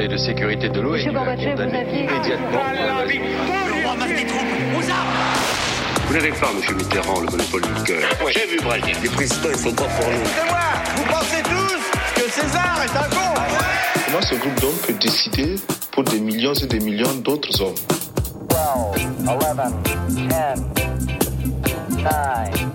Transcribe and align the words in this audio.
Conseil 0.00 0.08
de 0.08 0.16
sécurité 0.16 0.68
de 0.70 0.80
l'ONU 0.80 0.96
Monsieur 0.96 1.10
a 1.14 1.36
condamné 1.36 1.82
immédiatement 1.92 2.60
Vous 6.06 6.14
n'avez 6.14 6.30
pas, 6.30 6.52
monsieur 6.56 6.74
Mitterrand, 6.74 7.20
le 7.20 7.26
monopole 7.26 7.60
du 7.60 7.82
cœur. 7.82 8.08
J'ai 8.30 8.46
vu 8.46 8.56
Brazil. 8.62 8.96
Les 9.02 9.10
présidents, 9.10 9.50
ils 9.52 9.58
sont 9.58 9.74
pas 9.74 9.84
pour 9.84 10.06
nous. 10.06 10.24
C'est 10.24 10.48
moi 10.48 10.58
Vous 10.96 11.04
pensez 11.04 11.42
tous 11.42 11.82
que 12.14 12.30
César 12.30 12.82
est 12.82 12.96
un 12.96 13.10
con 13.10 13.34
Comment 14.06 14.22
ce 14.22 14.34
groupe 14.36 14.58
d'hommes 14.60 14.78
peut 14.86 14.94
décider 14.94 15.56
pour 15.92 16.04
des 16.04 16.18
millions 16.18 16.54
et 16.54 16.66
des 16.66 16.80
millions 16.80 17.14
d'autres 17.16 17.60
hommes 17.60 17.74
12, 18.48 18.58
11, 19.28 19.36
10, 20.08 20.22
9, 20.28 20.60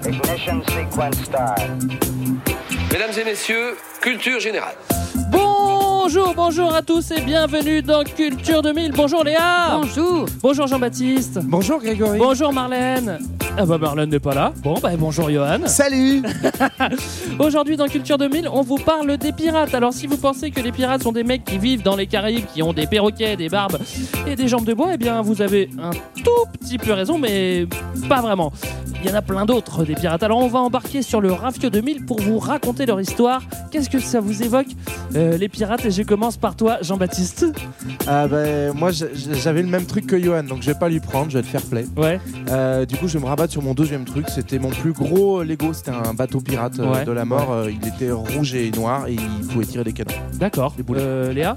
ignition 0.05 0.61
sequence 0.67 1.15
start. 1.25 1.59
Mesdames 2.91 3.19
et 3.19 3.23
messieurs, 3.23 3.77
culture 3.99 4.39
générale. 4.39 4.75
Bonjour, 6.07 6.35
bonjour 6.35 6.71
à 6.71 6.83
tous 6.83 7.09
et 7.09 7.21
bienvenue 7.21 7.81
dans 7.81 8.03
Culture 8.03 8.61
2000. 8.61 8.91
Bonjour 8.91 9.23
Léa. 9.23 9.79
Bonjour. 9.81 10.27
Bonjour 10.39 10.67
Jean-Baptiste. 10.67 11.39
Bonjour 11.41 11.79
Grégory. 11.79 12.19
Bonjour 12.19 12.53
Marlène. 12.53 13.17
Ah 13.57 13.65
bah 13.65 13.79
Marlène 13.79 14.11
n'est 14.11 14.19
pas 14.19 14.35
là. 14.35 14.53
Bon 14.61 14.75
bah 14.79 14.91
bonjour 14.99 15.31
Johan. 15.31 15.65
Salut 15.65 16.21
Aujourd'hui 17.39 17.75
dans 17.75 17.87
Culture 17.87 18.19
2000, 18.19 18.47
on 18.53 18.61
vous 18.61 18.77
parle 18.77 19.17
des 19.17 19.31
pirates. 19.31 19.73
Alors 19.73 19.93
si 19.93 20.05
vous 20.05 20.17
pensez 20.17 20.51
que 20.51 20.61
les 20.61 20.71
pirates 20.71 21.01
sont 21.01 21.11
des 21.11 21.23
mecs 21.23 21.43
qui 21.43 21.57
vivent 21.57 21.81
dans 21.81 21.95
les 21.95 22.05
Caraïbes, 22.05 22.45
qui 22.53 22.61
ont 22.61 22.71
des 22.73 22.85
perroquets, 22.85 23.35
des 23.35 23.49
barbes 23.49 23.79
et 24.27 24.35
des 24.35 24.47
jambes 24.47 24.65
de 24.65 24.75
bois, 24.75 24.91
eh 24.93 24.97
bien 24.97 25.23
vous 25.23 25.41
avez 25.41 25.71
un 25.81 25.89
tout 26.23 26.45
petit 26.59 26.77
peu 26.77 26.93
raison, 26.93 27.17
mais 27.17 27.65
pas 28.07 28.21
vraiment. 28.21 28.51
Il 29.05 29.09
y 29.09 29.13
en 29.13 29.17
a 29.17 29.21
plein 29.21 29.45
d'autres 29.45 29.83
des 29.85 29.93
pirates. 29.93 30.23
Alors 30.23 30.39
on 30.39 30.47
va 30.47 30.57
embarquer 30.59 31.03
sur 31.03 31.21
le 31.21 31.31
Rafio 31.31 31.69
2000 31.69 32.05
pour 32.05 32.19
vous 32.19 32.39
raconter 32.39 32.87
leur 32.87 32.99
histoire. 32.99 33.43
Qu'est-ce 33.69 33.87
que 33.87 33.99
ça 33.99 34.19
vous 34.19 34.41
évoque 34.41 34.65
euh, 35.15 35.37
les 35.37 35.47
pirates? 35.47 35.85
Et 35.85 35.91
je 35.91 36.01
commence 36.01 36.37
par 36.37 36.55
toi 36.55 36.77
Jean-Baptiste. 36.81 37.45
Ah 38.07 38.27
bah, 38.27 38.73
Moi 38.73 38.89
j'avais 38.91 39.61
le 39.61 39.67
même 39.67 39.85
truc 39.85 40.07
que 40.07 40.19
Johan, 40.19 40.41
donc 40.41 40.63
je 40.63 40.71
vais 40.71 40.79
pas 40.79 40.89
lui 40.89 40.99
prendre, 41.01 41.29
je 41.29 41.35
vais 41.37 41.41
être 41.41 41.45
fair 41.45 41.61
play. 41.61 41.85
Ouais. 41.95 42.19
Euh, 42.49 42.85
du 42.87 42.95
coup, 42.97 43.07
je 43.07 43.19
vais 43.19 43.23
me 43.23 43.29
rabattre 43.29 43.51
sur 43.53 43.61
mon 43.61 43.75
deuxième 43.75 44.05
truc. 44.05 44.25
C'était 44.29 44.57
mon 44.57 44.69
plus 44.71 44.93
gros 44.93 45.43
Lego. 45.43 45.71
C'était 45.73 45.91
un 45.91 46.15
bateau 46.15 46.39
pirate 46.41 46.79
euh, 46.79 46.91
Ouais. 46.91 47.05
de 47.05 47.11
la 47.11 47.25
mort. 47.25 47.51
Euh, 47.51 47.69
il 47.71 47.87
était 47.87 48.09
rouge 48.11 48.55
et 48.55 48.71
noir 48.71 49.07
et 49.07 49.13
il 49.13 49.47
pouvait 49.47 49.65
tirer 49.65 49.83
des 49.83 49.93
canons. 49.93 50.15
D'accord. 50.33 50.73
Euh, 50.95 51.31
Léa? 51.31 51.53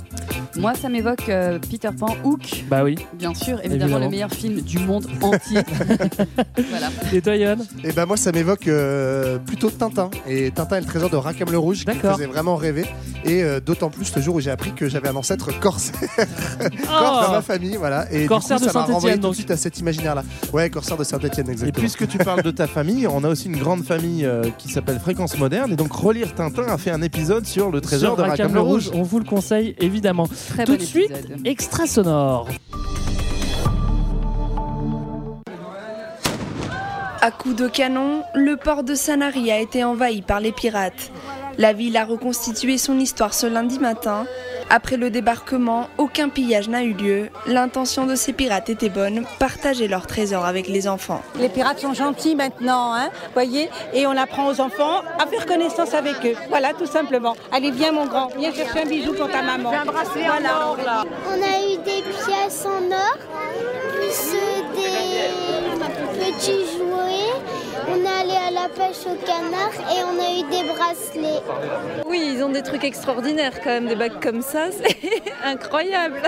Moi, 0.57 0.75
ça 0.75 0.89
m'évoque 0.91 1.29
euh, 1.31 1.59
Peter 1.71 1.91
Pan, 1.99 2.15
Hook, 2.25 2.65
Bah 2.69 2.83
oui. 2.85 2.97
bien 3.15 3.33
sûr, 3.33 3.59
évidemment, 3.61 3.75
Évidemment. 3.85 3.99
le 4.05 4.11
meilleur 4.11 4.31
film 4.31 4.61
du 4.61 4.79
monde 4.81 5.07
entier. 5.23 5.61
voilà. 6.71 6.89
Et 7.13 7.21
toi 7.23 7.37
Et 7.85 7.93
ben 7.93 8.07
moi 8.07 8.17
ça 8.17 8.33
m'évoque 8.33 8.67
euh, 8.69 9.39
plutôt 9.39 9.71
Tintin 9.71 10.11
et 10.27 10.51
Tintin 10.51 10.77
et 10.77 10.81
le 10.81 10.87
trésor 10.87 11.11
de 11.11 11.17
Rackham 11.17 11.51
le 11.51 11.59
Rouge 11.59 11.81
qui 11.85 11.89
me 11.89 11.95
D'accord. 11.95 12.15
faisait 12.17 12.27
vraiment 12.27 12.57
rêver 12.57 12.85
et 13.25 13.43
euh, 13.43 13.61
d'autant 13.61 13.91
plus 13.91 14.15
le 14.15 14.23
jour 14.23 14.37
où 14.37 14.41
j'ai 14.41 14.51
appris 14.51 14.73
que 14.73 14.89
j'avais 14.89 15.09
un 15.09 15.17
ancêtre 15.17 15.51
corsaire 15.61 15.95
corse 16.19 17.27
dans 17.27 17.29
Oh 17.29 17.33
ma 17.33 17.43
famille 17.43 17.77
voilà 17.77 18.11
et 18.13 18.23
du 18.23 18.29
Corsaire 18.29 18.59
coup, 18.59 18.65
ça 18.65 18.69
m'a 18.69 18.73
Saint-Étienne, 18.73 18.95
renvoyé 18.95 19.17
tout 19.17 19.23
donc. 19.23 19.31
de 19.33 19.37
suite 19.37 19.51
à 19.51 19.57
cet 19.57 19.79
imaginaire 19.79 20.15
là 20.15 20.25
ouais 20.53 20.71
corsaire 20.71 20.97
de 20.97 21.05
Saint-Étienne 21.05 21.49
Et 21.49 21.53
exactement 21.53 21.79
puisque 21.81 22.07
tu 22.09 22.19
parles 22.19 22.43
de 22.43 22.51
ta 22.51 22.67
famille, 22.67 23.07
on 23.07 23.23
a 23.25 23.29
aussi 23.29 23.47
une 23.49 23.57
grande 23.59 23.85
famille 23.85 24.25
euh, 24.25 24.45
qui 24.59 24.69
s'appelle 24.71 24.99
Fréquence 24.99 25.37
Moderne. 25.39 25.73
Et 25.73 25.77
donc, 25.77 25.93
Relire 25.93 26.35
Tintin 26.35 26.65
a 26.65 26.79
fait 26.79 26.91
un 26.91 27.03
épisode 27.03 27.47
sur 27.47 27.71
le 27.71 27.81
trésor 27.81 28.15
Sur 28.15 28.17
de 28.17 28.23
Rackham 28.29 28.53
le 28.55 28.61
Rouge. 28.61 28.91
On 28.95 29.03
vous 29.03 29.19
le 29.19 29.25
conseille 29.25 29.75
évidemment. 29.81 30.29
Très 30.51 30.65
Tout 30.65 30.77
de 30.77 30.83
suite, 30.83 31.11
épisode. 31.11 31.47
extra 31.47 31.87
sonore. 31.87 32.49
À 37.21 37.33
coups 37.33 37.57
de 37.57 37.67
canon, 37.67 38.23
le 38.33 38.57
port 38.57 38.85
de 38.85 38.95
Sanary 38.95 39.51
a 39.51 39.59
été 39.59 39.83
envahi 39.83 40.23
par 40.23 40.39
les 40.39 40.53
pirates. 40.53 41.11
La 41.57 41.73
ville 41.73 41.97
a 41.97 42.05
reconstitué 42.05 42.79
son 42.79 42.97
histoire 43.01 43.35
ce 43.35 43.47
lundi 43.47 43.81
matin. 43.81 44.25
Après 44.71 44.97
le 44.97 45.11
débarquement, 45.11 45.89
aucun 45.99 46.29
pillage 46.29 46.69
n'a 46.69 46.85
eu 46.85 46.93
lieu. 46.93 47.31
L'intention 47.47 48.07
de 48.07 48.15
ces 48.15 48.33
pirates 48.33 48.71
était 48.71 48.89
bonne, 48.89 49.25
partager 49.41 49.89
leur 49.89 50.07
trésor 50.07 50.45
avec 50.45 50.69
les 50.69 50.87
enfants. 50.87 51.23
Les 51.41 51.49
pirates 51.49 51.81
sont 51.81 51.95
gentils 51.95 52.37
maintenant, 52.37 52.95
hein, 52.95 53.09
voyez, 53.33 53.69
et 53.93 54.07
on 54.07 54.17
apprend 54.17 54.47
aux 54.47 54.61
enfants 54.61 55.01
à 55.19 55.27
faire 55.27 55.47
connaissance 55.47 55.95
avec 55.95 56.25
eux. 56.25 56.37
Voilà, 56.51 56.73
tout 56.75 56.87
simplement. 56.87 57.35
Allez, 57.51 57.73
viens 57.73 57.91
mon 57.91 58.07
grand, 58.07 58.29
viens 58.39 58.53
chercher 58.53 58.83
un 58.83 58.89
bisou 58.89 59.13
pour 59.15 59.29
ta 59.29 59.43
maman. 59.43 59.73
Un 59.73 59.87
bracelet 59.87 60.29
en 60.29 60.45
or, 60.45 60.77
là. 60.85 61.05
On 61.27 61.43
a 61.43 61.73
eu 61.73 61.79
des 61.79 62.03
pièces 62.03 62.65
en 62.65 62.93
or, 62.93 63.19
plus 63.97 64.39
des 64.77 66.33
petits 66.33 66.67
jouets. 66.77 67.33
On 67.91 67.97
est 67.97 68.21
allé 68.21 68.35
à 68.35 68.51
la 68.77 68.85
pêche 68.87 68.97
au 69.07 69.15
canard 69.25 69.73
et 69.91 70.03
on 70.05 70.19
a 70.19 70.39
eu 70.39 70.51
des 70.51 70.69
bracelets. 70.69 71.43
Oui, 72.09 72.33
ils 72.35 72.43
ont 72.43 72.51
des 72.51 72.63
trucs 72.63 72.85
extraordinaires 72.85 73.53
quand 73.63 73.71
même, 73.71 73.87
des 73.87 73.95
bacs 73.97 74.21
comme 74.23 74.43
ça, 74.43 74.67
c'est 74.71 74.97
incroyable. 75.45 76.21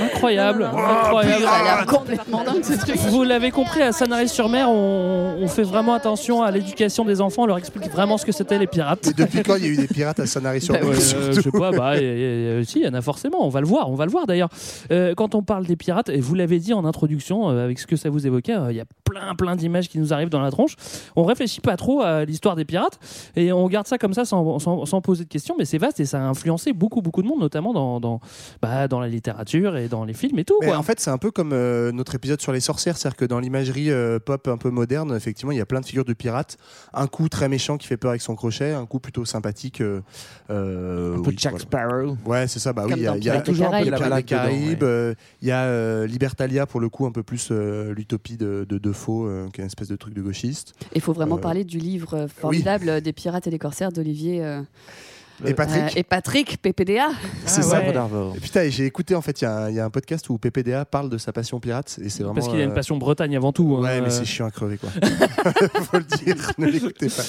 Incroyable, 0.00 0.64
Non, 0.64 0.72
non, 0.72 0.76
non. 0.82 0.88
incroyable. 1.00 1.42
Ça 1.44 1.50
a 1.52 1.62
l'air 1.62 1.86
complètement 1.86 2.44
dingue 2.44 2.64
ce 2.64 2.72
truc. 2.74 2.96
Vous 2.96 3.22
l'avez 3.22 3.50
compris, 3.50 3.82
à 3.82 3.92
Sanary-sur-Mer, 3.92 4.68
on, 4.70 5.36
on 5.40 5.48
fait 5.48 5.62
vraiment 5.62 5.94
attention 5.94 6.42
à 6.42 6.50
l'éducation 6.50 7.04
des 7.04 7.20
enfants. 7.20 7.42
On 7.42 7.46
leur 7.46 7.58
explique 7.58 7.90
vraiment 7.90 8.18
ce 8.18 8.26
que 8.26 8.32
c'était 8.32 8.58
les 8.58 8.66
pirates. 8.66 9.06
Et 9.08 9.12
depuis 9.12 9.42
quand 9.42 9.56
il 9.56 9.64
y 9.64 9.66
a 9.66 9.70
eu 9.70 9.76
des 9.76 9.86
pirates 9.86 10.20
à 10.20 10.26
Sanary 10.26 10.60
sur 10.60 10.74
Bah, 10.74 10.80
euh, 10.84 11.32
je 11.32 11.40
sais 11.40 11.50
pas, 11.50 11.70
bah, 11.70 11.96
y- 11.96 12.00
y- 12.04 12.60
y- 12.60 12.64
si, 12.66 12.80
il 12.80 12.84
y 12.84 12.88
en 12.88 12.94
a 12.94 13.02
forcément, 13.02 13.44
on 13.46 13.48
va 13.50 13.60
le 13.60 13.66
voir, 13.66 13.90
on 13.90 13.94
va 13.94 14.04
le 14.04 14.10
voir 14.10 14.26
d'ailleurs. 14.26 14.48
Euh, 14.90 15.14
quand 15.14 15.34
on 15.34 15.42
parle 15.42 15.66
des 15.66 15.76
pirates, 15.76 16.08
et 16.08 16.20
vous 16.20 16.34
l'avez 16.34 16.58
dit 16.58 16.72
en 16.74 16.84
introduction, 16.84 17.50
euh, 17.50 17.64
avec 17.64 17.78
ce 17.78 17.86
que 17.86 17.96
ça 17.96 18.10
vous 18.10 18.26
évoquait, 18.26 18.54
euh, 18.56 18.70
il 18.72 18.76
y 18.76 18.80
a 18.80 18.84
plein 19.04 19.34
plein 19.36 19.56
d'images 19.56 19.88
qui 19.88 19.98
nous 19.98 20.12
arrivent 20.12 20.28
dans 20.28 20.40
la 20.40 20.50
tronche. 20.50 20.74
On 21.16 21.24
réfléchit 21.24 21.60
pas 21.64 21.76
trop 21.76 22.02
à 22.02 22.24
l'histoire 22.24 22.54
des 22.56 22.64
pirates, 22.64 22.98
et 23.36 23.52
on 23.52 23.66
garde 23.68 23.86
ça 23.86 23.98
comme 23.98 24.14
ça 24.14 24.24
sans, 24.24 24.58
sans- 24.58 24.84
sans 24.86 25.00
poser 25.00 25.24
de 25.24 25.28
questions, 25.28 25.54
mais 25.58 25.64
c'est 25.64 25.78
vaste 25.78 25.98
et 26.00 26.04
ça 26.04 26.18
a 26.18 26.22
influencé 26.24 26.72
beaucoup 26.72 27.02
beaucoup 27.02 27.22
de 27.22 27.26
monde, 27.28 27.40
notamment 27.40 27.72
dans, 27.72 27.98
dans, 28.00 28.20
bah, 28.62 28.86
dans 28.88 29.00
la 29.00 29.08
littérature 29.08 29.76
et 29.76 29.88
dans 29.88 30.04
les 30.04 30.14
films 30.14 30.38
et 30.38 30.44
tout. 30.44 30.58
Quoi. 30.62 30.76
en 30.76 30.82
fait, 30.82 31.00
c'est 31.00 31.10
un 31.10 31.18
peu 31.18 31.30
comme 31.30 31.52
euh, 31.52 31.90
notre 31.92 32.14
épisode 32.14 32.40
sur 32.40 32.52
les 32.52 32.60
sorcières, 32.60 32.96
c'est-à-dire 32.96 33.16
que 33.16 33.24
dans 33.24 33.40
l'imagerie 33.40 33.90
euh, 33.90 34.18
pop 34.18 34.46
un 34.48 34.56
peu 34.58 34.70
moderne, 34.70 35.14
effectivement, 35.16 35.52
il 35.52 35.58
y 35.58 35.60
a 35.60 35.66
plein 35.66 35.80
de 35.80 35.86
figures 35.86 36.04
de 36.04 36.12
pirates. 36.12 36.56
Un 36.92 37.06
coup 37.06 37.28
très 37.28 37.48
méchant 37.48 37.76
qui 37.78 37.86
fait 37.86 37.96
peur 37.96 38.10
avec 38.10 38.22
son 38.22 38.34
crochet, 38.36 38.72
un 38.72 38.86
coup 38.86 39.00
plutôt 39.00 39.24
sympathique. 39.24 39.80
euh, 39.80 40.00
euh, 40.50 41.16
Un 41.16 41.22
peu 41.22 41.30
oui, 41.30 41.36
Jack 41.38 41.52
voilà. 41.52 41.62
Sparrow. 41.64 42.16
Ouais, 42.26 42.46
c'est 42.46 42.58
ça. 42.58 42.72
Bah 42.72 42.84
oui, 42.86 42.92
il 42.96 43.02
y 43.02 43.08
il 43.16 43.24
y 43.24 43.30
a 43.30 43.40
toujours 43.40 43.72
un 43.74 43.82
peu 43.82 43.90
Pirates 43.90 44.24
Caraïbes. 44.26 44.82
ouais. 44.82 44.88
euh, 44.88 45.14
Il 45.42 45.48
y 45.48 45.52
a 45.52 45.64
euh, 45.64 46.06
Libertalia 46.06 46.66
pour 46.66 46.80
le 46.80 46.88
coup, 46.88 47.06
un 47.06 47.12
peu 47.12 47.22
plus 47.22 47.48
euh, 47.50 47.94
l'utopie 47.94 48.36
de, 48.36 48.66
de 48.68 48.78
Defoe, 48.78 49.26
euh, 49.26 49.46
qui 49.52 49.60
est 49.60 49.64
une 49.64 49.66
espèce 49.68 49.88
de 49.88 49.96
truc 49.96 50.14
de 50.14 50.22
gauchiste. 50.22 50.74
Il 50.94 51.00
faut 51.00 51.12
vraiment 51.12 51.36
Euh, 51.36 51.40
parler 51.54 51.64
du 51.64 51.78
livre 51.78 52.14
euh, 52.14 52.26
formidable 52.28 53.00
des 53.00 53.12
pirates 53.12 53.46
et 53.46 53.50
des 53.50 53.58
corsaires 53.60 53.92
d'Olivier 53.92 54.42
euh, 54.44 54.60
Et 55.46 55.54
Patrick. 55.54 55.82
euh, 55.82 55.88
et 55.94 56.02
Patrick, 56.02 56.58
PPDA. 56.60 57.10
c'est 57.46 57.60
Ah 57.60 57.62
ça. 57.62 57.78
ouais. 57.80 57.92
d'Arvor. 57.92 58.34
Et 58.36 58.40
putain, 58.40 58.68
j'ai 58.70 58.86
écouté 58.86 59.14
en 59.14 59.20
fait, 59.22 59.40
il 59.40 59.44
y, 59.44 59.46
a 59.46 59.56
un- 59.56 59.70
il 59.70 59.76
y 59.76 59.78
a 59.80 59.84
un 59.84 59.90
podcast 59.90 60.28
où 60.30 60.38
PPDA 60.38 60.84
parle 60.84 61.10
de 61.10 61.16
sa 61.18 61.32
passion 61.32 61.60
pirate 61.60 61.96
et 62.02 62.08
c'est 62.08 62.24
vraiment. 62.24 62.34
Parce 62.34 62.48
qu'il 62.48 62.60
a 62.60 62.64
une 62.64 62.70
euh, 62.70 62.74
passion 62.74 62.96
Bretagne 62.96 63.36
avant 63.36 63.52
tout. 63.52 63.76
hein. 63.78 63.82
Ouais, 63.82 64.00
mais 64.00 64.08
Euh, 64.08 64.10
c'est 64.10 64.24
chiant 64.24 64.46
à 64.46 64.50
crever 64.50 64.78
quoi. 64.78 64.90
Faut 65.82 65.98
le 65.98 66.04
dire, 66.04 66.34
ne 66.58 66.66
l'écoutez 66.66 67.06
pas. 67.08 67.22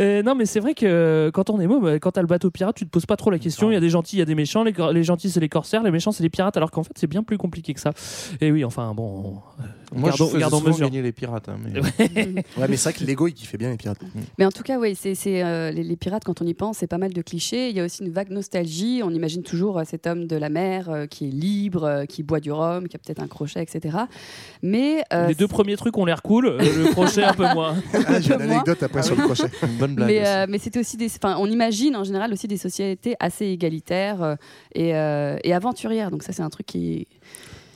Euh, 0.00 0.22
non, 0.24 0.34
mais 0.34 0.44
c'est 0.46 0.58
vrai 0.60 0.74
que 0.74 0.84
euh, 0.86 1.30
quand 1.30 1.50
on 1.50 1.60
est 1.60 1.68
môme, 1.68 1.84
euh, 1.86 1.98
quand 2.00 2.10
t'as 2.12 2.20
le 2.22 2.26
bateau 2.26 2.50
pirate, 2.50 2.74
tu 2.76 2.84
te 2.84 2.90
poses 2.90 3.06
pas 3.06 3.16
trop 3.16 3.30
la 3.30 3.38
question. 3.38 3.70
Il 3.70 3.74
y 3.74 3.76
a 3.76 3.80
des 3.80 3.90
gentils, 3.90 4.16
il 4.16 4.20
y 4.20 4.22
a 4.22 4.24
des 4.26 4.34
méchants. 4.34 4.64
Les 4.64 5.04
gentils, 5.04 5.30
c'est 5.30 5.40
les 5.40 5.48
corsaires. 5.48 5.84
Les 5.84 5.92
méchants, 5.92 6.10
c'est 6.10 6.24
les 6.24 6.30
pirates. 6.30 6.56
Alors 6.56 6.72
qu'en 6.72 6.82
fait, 6.82 6.92
c'est 6.96 7.06
bien 7.06 7.22
plus 7.22 7.38
compliqué 7.38 7.74
que 7.74 7.80
ça. 7.80 7.92
Et 8.40 8.50
oui, 8.50 8.64
enfin, 8.64 8.92
bon. 8.94 9.36
Moi, 9.94 10.10
gardons, 10.10 10.24
je 10.26 10.30
faisais 10.30 10.40
gardons 10.40 10.58
souvent 10.58 10.70
mesure. 10.70 10.86
gagner 10.86 11.02
les 11.02 11.12
pirates. 11.12 11.48
hein, 11.48 11.56
mais- 11.64 11.80
Ouais, 12.56 12.66
mais 12.68 12.76
c'est 12.76 12.90
vrai 12.90 12.98
que 12.98 13.04
Lego 13.04 13.26
il 13.28 13.32
kiffait 13.34 13.56
bien 13.58 13.70
les 13.70 13.76
pirates. 13.76 13.98
Mais 14.38 14.44
en 14.44 14.50
tout 14.50 14.62
cas, 14.62 14.78
oui, 14.78 14.94
c'est 14.94 15.14
c'est, 15.14 15.42
euh, 15.42 15.70
les, 15.70 15.82
les 15.82 15.96
pirates, 15.96 16.24
quand 16.24 16.42
on 16.42 16.46
y 16.46 16.54
pense, 16.54 16.78
c'est 16.78 16.86
pas 16.86 16.98
mal 16.98 17.12
de 17.12 17.22
clichés. 17.22 17.70
Il 17.70 17.76
y 17.76 17.80
a 17.80 17.84
aussi 17.84 18.02
une 18.04 18.10
vague 18.12 18.30
nostalgie. 18.30 19.00
On 19.02 19.10
imagine 19.10 19.42
toujours 19.42 19.78
euh, 19.78 19.82
cet 19.86 20.06
homme 20.06 20.26
de 20.26 20.36
la 20.36 20.48
mer 20.50 20.90
euh, 20.90 21.06
qui 21.06 21.28
est 21.28 21.30
libre, 21.30 21.84
euh, 21.84 22.04
qui 22.04 22.22
boit 22.22 22.40
du 22.40 22.52
rhum, 22.52 22.86
qui 22.88 22.96
a 22.96 22.98
peut-être 22.98 23.22
un 23.22 23.28
crochet, 23.28 23.62
etc. 23.62 23.96
Mais 24.62 25.02
euh, 25.12 25.26
Les 25.28 25.34
deux 25.34 25.48
premiers 25.48 25.76
trucs 25.76 25.96
ont 25.96 26.04
l'air 26.04 26.22
cool. 26.22 26.46
euh, 26.46 26.58
le 26.58 26.92
crochet, 26.92 27.22
un 27.22 27.32
peu 27.34 27.44
moins. 27.54 27.76
Ah, 27.94 28.20
J'ai 28.20 28.34
une 28.34 28.42
anecdote 28.42 28.82
après 28.82 29.02
sur 29.02 29.16
le 29.16 29.22
crochet. 29.22 29.44
Une 29.62 29.76
bonne 29.78 29.94
blague. 29.94 30.08
mais, 30.08 30.26
euh, 30.26 30.46
mais 30.48 30.58
c'était 30.58 30.80
aussi 30.80 30.96
des. 30.96 31.06
Enfin, 31.06 31.36
on 31.38 31.46
imagine 31.46 31.96
en 31.96 32.04
général 32.04 32.32
aussi 32.32 32.46
des 32.48 32.56
sociétés 32.58 33.16
assez 33.20 33.46
égalitaires 33.46 34.22
euh, 34.22 34.34
et, 34.74 34.94
euh, 34.94 35.36
et 35.44 35.54
aventurières. 35.54 36.10
Donc 36.10 36.22
ça, 36.22 36.32
c'est 36.32 36.42
un 36.42 36.50
truc 36.50 36.66
qui. 36.66 37.06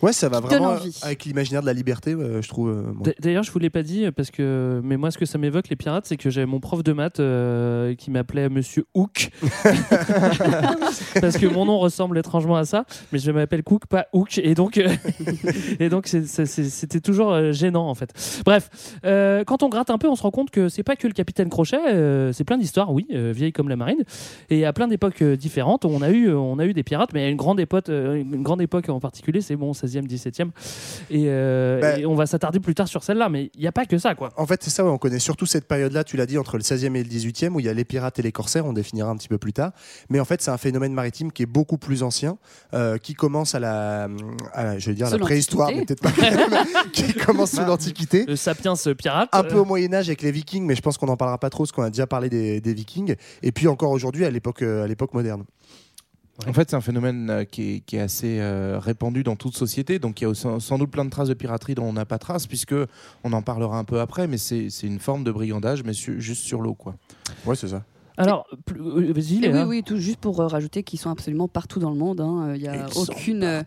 Ouais, 0.03 0.13
ça 0.13 0.29
va 0.29 0.41
vraiment 0.41 0.77
avec 1.03 1.25
l'imaginaire 1.25 1.61
de 1.61 1.67
la 1.67 1.73
liberté, 1.73 2.15
ouais, 2.17 2.43
je 2.43 2.49
trouve. 2.49 2.71
euh, 2.71 3.13
D'ailleurs, 3.21 3.45
je 3.45 3.53
vous 3.53 3.59
l'ai 3.61 3.71
pas 3.71 3.83
dit 3.85 4.11
parce 4.11 4.31
que, 4.33 4.81
mais 4.83 4.97
moi, 4.97 5.11
ce 5.13 5.19
que 5.19 5.25
ça 5.27 5.39
m'évoque 5.39 5.69
les 5.69 5.77
pirates, 5.77 6.07
c'est 6.07 6.17
que 6.17 6.29
j'avais 6.29 6.47
mon 6.47 6.59
prof 6.61 6.83
de 6.83 6.93
maths 6.93 7.21
euh, 7.21 7.95
qui 7.95 8.11
m'appelait 8.11 8.49
Monsieur 8.49 8.85
Hook 8.95 9.31
parce 11.21 11.39
que 11.39 11.47
mon 11.47 11.65
nom 11.67 11.79
ressemble 11.79 12.19
étrangement 12.19 12.57
à 12.57 12.65
ça, 12.65 12.85
mais 13.13 13.19
je 13.19 13.31
m'appelle 13.31 13.63
Cook, 13.63 13.87
pas 13.87 14.07
Hook, 14.13 14.39
et 14.39 14.55
donc, 14.55 14.79
euh, 14.79 14.89
et 15.79 15.89
donc, 15.89 16.07
c'était 16.09 17.01
toujours 17.01 17.33
euh, 17.33 17.53
gênant 17.53 17.89
en 17.89 17.95
fait. 17.95 18.13
Bref, 18.45 18.71
euh, 19.05 19.45
quand 19.45 19.63
on 19.63 19.69
gratte 19.69 19.91
un 19.91 19.99
peu, 19.99 20.09
on 20.09 20.17
se 20.17 20.23
rend 20.23 20.31
compte 20.31 20.51
que 20.51 20.69
c'est 20.69 20.83
pas 20.83 20.97
que 20.97 21.07
le 21.07 21.13
capitaine 21.13 21.49
Crochet, 21.49 21.77
euh, 21.89 22.33
c'est 22.33 22.45
plein 22.45 22.59
d'histoires, 22.59 22.93
oui, 22.93 23.07
euh, 23.13 23.33
vieilles 23.35 23.53
comme 23.53 23.69
la 23.69 23.77
marine, 23.77 24.03
et 24.51 24.65
à 24.65 24.73
plein 24.73 24.89
d'époques 24.89 25.23
euh, 25.23 25.37
différentes, 25.37 25.85
on 25.85 26.03
a 26.03 26.11
eu, 26.11 26.33
on 26.33 26.59
a 26.59 26.67
eu 26.67 26.73
des 26.73 26.83
pirates, 26.83 27.11
mais 27.15 27.25
à 27.25 27.29
une 27.29 27.37
grande 27.37 27.61
époque, 27.61 27.89
euh, 27.89 28.15
une 28.17 28.43
grande 28.43 28.61
époque 28.63 28.89
en 28.89 29.01
particulier, 29.01 29.41
c'est 29.41 29.57
bon, 29.57 29.73
ça 29.73 29.87
se 29.87 29.92
16e, 30.01 30.07
17e. 30.07 30.51
Et, 31.11 31.25
euh, 31.27 31.81
Bah- 31.81 31.99
et 31.99 32.07
on 32.07 32.15
va 32.15 32.27
s'attarder 32.27 32.61
plus 32.61 32.75
tard 32.75 32.89
sur 32.89 33.03
celle-là, 33.03 33.29
mais 33.29 33.51
il 33.55 33.61
n'y 33.61 33.67
a 33.67 33.73
pas 33.73 33.87
que 33.87 33.99
ça, 33.99 34.15
quoi. 34.15 34.31
En 34.37 34.47
fait, 34.47 34.63
c'est 34.63 34.71
ça, 34.71 34.85
ouais, 34.85 34.91
on 34.91 34.99
connaît 34.99 35.19
surtout 35.19 35.47
cette 35.47 35.67
période-là, 35.69 36.05
tu 36.05 36.17
l'as 36.17 36.27
dit, 36.27 36.39
entre 36.39 36.57
le 36.57 36.63
16e 36.63 36.97
et 36.97 37.03
le 37.03 37.09
18e, 37.09 37.55
où 37.55 37.61
il 37.61 37.67
y 37.67 37.69
a 37.69 37.75
les 37.75 37.85
pirates 37.85 38.19
et 38.19 38.23
les 38.23 38.33
corsaires, 38.33 38.67
on 38.67 38.73
définira 38.73 39.11
un 39.11 39.17
petit 39.17 39.29
peu 39.29 39.39
plus 39.39 39.53
tard. 39.53 39.73
Mais 40.11 40.21
en 40.21 40.25
fait, 40.25 40.43
c'est 40.43 40.51
un 40.51 40.59
phénomène 40.59 40.93
maritime 40.93 41.33
qui 41.33 41.43
est 41.43 41.47
beaucoup 41.47 41.79
plus 41.79 42.03
ancien, 42.03 42.39
euh, 42.75 42.99
qui 42.99 43.15
commence 43.15 43.55
à 43.55 43.61
la, 43.61 44.09
à 44.53 44.65
la- 44.65 44.79
je 44.79 44.87
vais 44.91 44.95
dire, 44.95 45.09
Sous 45.09 45.15
la 45.19 45.19
préhistoire, 45.25 45.71
mais 45.71 45.85
peut-être 45.85 46.03
pas 46.03 46.13
quand 46.13 46.23
même, 46.23 46.67
qui 46.93 47.13
commence 47.15 47.53
sous 47.53 47.65
l'Antiquité. 47.65 48.25
Le 48.27 48.37
sapiens 48.37 48.75
pirate. 48.97 49.29
Un 49.33 49.43
peu 49.45 49.57
euh, 49.57 49.61
au 49.61 49.65
Moyen-Âge 49.65 50.09
avec 50.09 50.23
les 50.23 50.31
Vikings, 50.33 50.65
mais 50.65 50.75
je 50.75 50.81
pense 50.83 50.99
qu'on 50.99 51.07
n'en 51.07 51.17
parlera 51.17 51.39
pas 51.39 51.51
trop, 51.51 51.65
parce 51.65 51.73
qu'on 51.73 51.83
a 51.83 51.91
déjà 51.91 52.07
parlé 52.07 52.29
des, 52.29 52.61
des 52.61 52.75
Vikings. 52.75 53.15
Et 53.43 53.53
puis 53.53 53.69
encore 53.69 53.91
aujourd'hui, 53.91 54.25
à 54.25 54.31
l'époque 54.31 54.63
euh, 54.63 54.85
En 56.49 56.53
fait, 56.53 56.71
c'est 56.71 56.77
un 56.77 56.81
phénomène 56.81 57.29
euh, 57.31 57.45
qui 57.45 57.75
est, 57.77 57.81
qui 57.81 57.97
est 57.97 58.01
assez 58.01 58.39
euh, 58.41 58.79
répandu 58.81 59.23
dans 59.23 59.37
toute 59.37 59.57
société. 59.57 59.99
Donc, 59.99 60.21
il 60.21 60.25
y 60.25 60.27
a 60.27 60.35
sans, 60.35 60.61
sans 60.61 60.79
doute 60.79 60.91
plein 60.91 61.05
de 61.05 61.11
traces 61.11 61.29
de 61.29 61.35
piraterie 61.35 61.75
dont 61.75 61.85
on 61.85 61.93
n'a 61.93 62.05
pas 62.07 62.19
trace, 62.19 62.47
puisque 62.47 62.75
on 63.23 63.33
en 63.33 63.43
parlera 63.43 63.79
un 63.79 63.85
peu 63.85 64.01
après. 64.01 64.27
Mais 64.27 64.39
c'est 64.39 64.71
c'est 64.71 64.87
une 64.87 64.99
forme 64.99 65.25
de 65.25 65.31
brigandage, 65.31 65.85
mais 65.85 65.93
su- 65.93 66.21
juste 66.21 66.43
sur 66.45 66.61
l'eau, 66.63 66.75
quoi. 66.75 66.95
Ouais, 67.47 67.55
c'est 67.55 67.69
ça. 67.69 67.85
Alors, 68.17 68.47
plus- 68.67 68.81
euh, 68.81 69.13
vas-y, 69.13 69.41
oui, 69.47 69.63
oui, 69.67 69.83
tout, 69.83 69.97
juste 69.97 70.19
pour 70.21 70.41
euh, 70.41 70.47
rajouter 70.47 70.83
qu'ils 70.83 70.99
sont 70.99 71.11
absolument 71.11 71.49
partout 71.49 71.79
dans 71.79 71.91
le 71.91 71.97
monde. 71.97 72.21
hein. 72.21 72.53
Il 72.57 72.61
n'y 72.63 72.69
a 72.69 72.87
aucune, 72.97 73.65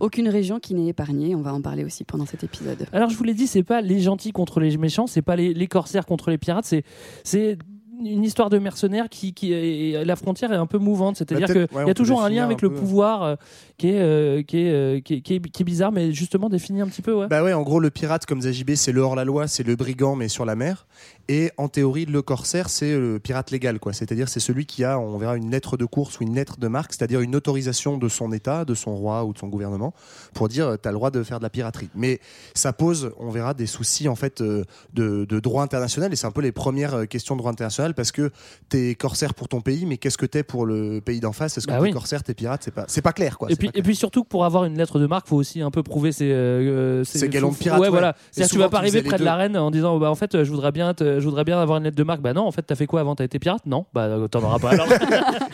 aucune 0.00 0.28
région 0.28 0.60
qui 0.60 0.74
n'est 0.74 0.86
épargnée. 0.88 1.34
On 1.34 1.42
va 1.42 1.52
en 1.54 1.60
parler 1.62 1.84
aussi 1.84 2.04
pendant 2.04 2.26
cet 2.26 2.44
épisode. 2.44 2.86
Alors 2.92 3.10
je 3.10 3.16
vous 3.16 3.24
l'ai 3.24 3.34
dit, 3.34 3.46
c'est 3.46 3.62
pas 3.64 3.80
les 3.80 4.00
gentils 4.00 4.32
contre 4.32 4.60
les 4.60 4.76
méchants, 4.76 5.06
c'est 5.06 5.22
pas 5.22 5.34
les, 5.36 5.52
les 5.54 5.66
corsaires 5.66 6.06
contre 6.06 6.30
les 6.30 6.38
pirates, 6.38 6.64
c'est 6.64 6.84
c'est 7.24 7.58
une 8.06 8.24
histoire 8.24 8.50
de 8.50 8.58
mercenaires 8.58 9.08
qui, 9.08 9.32
qui 9.34 9.52
et 9.52 10.04
la 10.04 10.16
frontière 10.16 10.52
est 10.52 10.56
un 10.56 10.66
peu 10.66 10.78
mouvante, 10.78 11.16
c'est-à-dire 11.16 11.46
Bah, 11.48 11.54
qu'il 11.66 11.76
ouais, 11.76 11.86
y 11.86 11.90
a 11.90 11.94
toujours 11.94 12.22
un 12.22 12.28
lien 12.30 12.44
avec 12.44 12.62
un 12.62 12.68
le 12.68 12.74
pouvoir 12.74 13.22
euh, 13.22 13.34
qui, 13.78 13.88
est, 13.88 14.00
euh, 14.00 14.42
qui, 14.42 14.58
est, 14.58 14.70
euh, 14.72 15.00
qui, 15.00 15.14
est, 15.14 15.20
qui 15.20 15.34
est- 15.34 15.40
qui 15.50 15.62
est 15.62 15.64
bizarre, 15.64 15.92
mais 15.92 16.12
justement 16.12 16.48
défini 16.48 16.80
un 16.80 16.86
petit 16.86 17.02
peu. 17.02 17.12
Ouais. 17.14 17.26
Bah 17.28 17.42
ouais, 17.42 17.52
en 17.52 17.62
gros, 17.62 17.80
le 17.80 17.90
pirate, 17.90 18.26
comme 18.26 18.42
Zajibé, 18.42 18.76
c'est 18.76 18.92
le 18.92 19.00
hors-la-loi, 19.00 19.46
c'est 19.48 19.62
le 19.66 19.76
brigand, 19.76 20.16
mais 20.16 20.28
sur 20.28 20.44
la 20.44 20.54
mer. 20.56 20.86
Et 21.28 21.50
en 21.56 21.68
théorie, 21.68 22.04
le 22.04 22.20
corsaire, 22.22 22.68
c'est 22.68 22.98
le 22.98 23.18
pirate 23.18 23.50
légal, 23.50 23.78
quoi. 23.78 23.92
C'est-à-dire, 23.92 24.28
c'est 24.28 24.40
celui 24.40 24.66
qui 24.66 24.84
a, 24.84 24.98
on 24.98 25.16
verra, 25.18 25.36
une 25.36 25.50
lettre 25.50 25.76
de 25.76 25.84
course 25.84 26.18
ou 26.20 26.24
une 26.24 26.34
lettre 26.34 26.58
de 26.58 26.68
marque, 26.68 26.92
c'est-à-dire 26.92 27.20
une 27.20 27.36
autorisation 27.36 27.96
de 27.96 28.08
son 28.08 28.32
État, 28.32 28.64
de 28.64 28.74
son 28.74 28.94
roi 28.96 29.24
ou 29.24 29.32
de 29.32 29.38
son 29.38 29.48
gouvernement, 29.48 29.94
pour 30.34 30.48
dire, 30.48 30.76
tu 30.82 30.88
as 30.88 30.92
le 30.92 30.96
droit 30.96 31.10
de 31.10 31.22
faire 31.22 31.38
de 31.38 31.44
la 31.44 31.50
piraterie. 31.50 31.88
Mais 31.94 32.20
ça 32.54 32.72
pose, 32.72 33.12
on 33.18 33.30
verra, 33.30 33.54
des 33.54 33.66
soucis, 33.66 34.08
en 34.08 34.16
fait, 34.16 34.40
euh, 34.40 34.64
de, 34.94 35.24
de 35.24 35.40
droit 35.40 35.62
international. 35.62 36.12
Et 36.12 36.16
c'est 36.16 36.26
un 36.26 36.30
peu 36.32 36.40
les 36.42 36.52
premières 36.52 36.94
euh, 36.94 37.04
questions 37.06 37.34
de 37.36 37.38
droit 37.38 37.50
international, 37.52 37.94
parce 37.94 38.12
que 38.12 38.30
t'es 38.68 38.94
corsaire 38.94 39.34
pour 39.34 39.48
ton 39.48 39.60
pays, 39.60 39.86
mais 39.86 39.98
qu'est-ce 39.98 40.18
que 40.18 40.26
t'es 40.26 40.42
pour 40.42 40.66
le 40.66 41.00
pays 41.00 41.20
d'en 41.20 41.32
face? 41.32 41.56
Est-ce 41.56 41.66
que 41.66 41.72
Bah 41.72 41.78
t'es 41.78 41.84
oui. 41.84 41.90
corsaire, 41.92 42.22
t'es 42.22 42.34
pirate? 42.34 42.62
C'est 42.62 42.74
pas, 42.74 42.86
pas 43.02 43.12
clair, 43.12 43.38
quoi. 43.38 43.50
Et 43.50 43.56
puis, 43.56 43.70
et 43.74 43.82
puis 43.82 43.94
surtout 43.96 44.24
pour 44.24 44.44
avoir 44.44 44.64
une 44.64 44.76
lettre 44.76 44.98
de 44.98 45.06
marque, 45.06 45.28
faut 45.28 45.36
aussi 45.36 45.60
un 45.62 45.70
peu 45.70 45.82
prouver 45.82 46.12
ses, 46.12 46.30
euh, 46.30 47.04
Ses 47.04 47.28
galons 47.28 47.50
de 47.52 47.56
pirate, 47.56 47.78
Ouais, 47.78 47.86
ouais. 47.86 47.90
voilà. 47.90 48.16
C'est-à-dire 48.30 48.52
tu 48.52 48.58
vas 48.58 48.68
pas 48.68 48.78
tu 48.78 48.82
arriver 48.82 49.02
près 49.02 49.18
de 49.18 49.24
la 49.24 49.36
reine 49.36 49.56
en 49.56 49.70
disant 49.70 49.98
bah 49.98 50.10
en 50.10 50.14
fait 50.14 50.34
euh, 50.34 50.44
je 50.44 50.50
voudrais 50.50 50.72
bien 50.72 50.94
te- 51.16 51.20
je 51.20 51.24
voudrais 51.24 51.44
bien 51.44 51.60
avoir 51.60 51.78
une 51.78 51.84
lettre 51.84 51.96
de 51.96 52.02
marque. 52.02 52.20
Bah 52.20 52.32
non, 52.32 52.42
en 52.46 52.52
fait 52.52 52.62
t'as 52.62 52.74
fait 52.74 52.86
quoi 52.86 53.00
avant? 53.00 53.14
T'as 53.14 53.24
été 53.24 53.38
pirate? 53.38 53.62
Non, 53.66 53.86
bah 53.94 54.02
euh, 54.06 54.28
t'en 54.28 54.42
auras 54.42 54.58
pas. 54.58 54.70
Alors. 54.72 54.88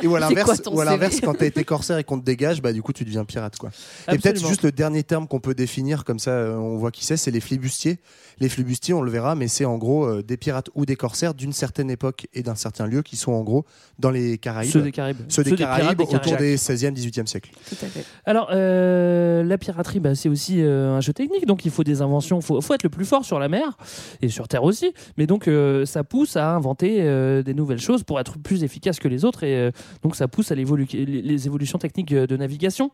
Et 0.02 0.06
ou 0.06 0.16
à 0.16 0.20
l'inverse, 0.28 0.62
ton 0.62 0.72
ou 0.74 0.80
à 0.80 0.84
CV? 0.84 0.90
l'inverse, 0.96 1.20
quand 1.20 1.34
t'as 1.34 1.46
été 1.46 1.64
corsaire 1.64 1.98
et 1.98 2.04
qu'on 2.04 2.18
te 2.18 2.24
dégage, 2.24 2.62
bah 2.62 2.72
du 2.72 2.82
coup 2.82 2.92
tu 2.92 3.04
deviens 3.04 3.24
pirate 3.24 3.56
quoi. 3.56 3.70
Et 4.12 4.18
peut-être 4.18 4.44
juste 4.46 4.62
le 4.62 4.72
dernier 4.72 5.02
terme 5.02 5.26
qu'on 5.26 5.40
peut 5.40 5.54
définir 5.54 6.04
comme 6.04 6.18
ça, 6.18 6.30
euh, 6.30 6.56
on 6.56 6.76
voit 6.76 6.90
qui 6.90 7.04
c'est, 7.04 7.16
c'est 7.16 7.30
les 7.30 7.40
flibustiers. 7.40 7.98
Les 8.40 8.48
flibustiers, 8.48 8.94
on 8.94 9.02
le 9.02 9.10
verra, 9.10 9.34
mais 9.34 9.48
c'est 9.48 9.64
en 9.64 9.78
gros 9.78 10.04
euh, 10.06 10.22
des 10.22 10.36
pirates 10.36 10.70
ou 10.76 10.86
des 10.86 10.94
corsaires 10.94 11.34
d'une 11.34 11.52
certaine 11.52 11.90
époque 11.90 12.28
et 12.34 12.44
d'un 12.44 12.54
certain 12.54 12.86
lieu 12.86 13.02
qui 13.02 13.16
sont 13.16 13.32
en 13.32 13.42
gros 13.42 13.64
dans 13.98 14.10
les 14.12 14.38
Caraïbes. 14.38 14.70
Ceux 14.70 14.82
des 14.82 14.92
Caraïbes. 14.92 15.16
Ceux 15.28 15.42
des 15.42 15.50
Ceux 15.50 15.56
des 15.56 15.62
pirates 15.64 15.78
Caraïbes 15.80 15.98
des 15.98 16.04
autour 16.04 16.20
Caraïbes. 16.20 16.38
des 16.38 16.56
16e, 16.56 16.92
18e 16.94 17.26
siècles. 17.26 17.50
Tout 17.68 17.74
à 17.82 17.86
fait. 17.88 18.04
Alors, 18.26 18.48
euh, 18.52 19.42
la 19.42 19.58
piraterie, 19.58 19.98
bah, 19.98 20.14
c'est 20.14 20.28
aussi 20.28 20.62
euh, 20.62 20.92
un 20.96 21.00
jeu 21.00 21.12
technique, 21.12 21.46
donc 21.46 21.64
il 21.64 21.72
faut 21.72 21.82
des 21.82 22.00
inventions, 22.00 22.38
il 22.38 22.44
faut, 22.44 22.60
faut 22.60 22.74
être 22.74 22.84
le 22.84 22.90
plus 22.90 23.04
fort 23.04 23.24
sur 23.24 23.40
la 23.40 23.48
mer 23.48 23.76
et 24.22 24.28
sur 24.28 24.46
terre 24.46 24.62
aussi. 24.62 24.92
Mais 25.16 25.26
donc, 25.26 25.47
euh, 25.48 25.84
ça 25.86 26.04
pousse 26.04 26.36
à 26.36 26.54
inventer 26.54 26.98
euh, 27.00 27.42
des 27.42 27.54
nouvelles 27.54 27.80
choses 27.80 28.04
pour 28.04 28.20
être 28.20 28.38
plus 28.38 28.64
efficace 28.64 28.98
que 28.98 29.08
les 29.08 29.24
autres, 29.24 29.44
et 29.44 29.56
euh, 29.56 29.70
donc 30.02 30.16
ça 30.16 30.28
pousse 30.28 30.50
à 30.52 30.54
les, 30.54 30.64
les 30.64 31.46
évolutions 31.46 31.78
techniques 31.78 32.12
euh, 32.12 32.26
de 32.26 32.36
navigation. 32.36 32.90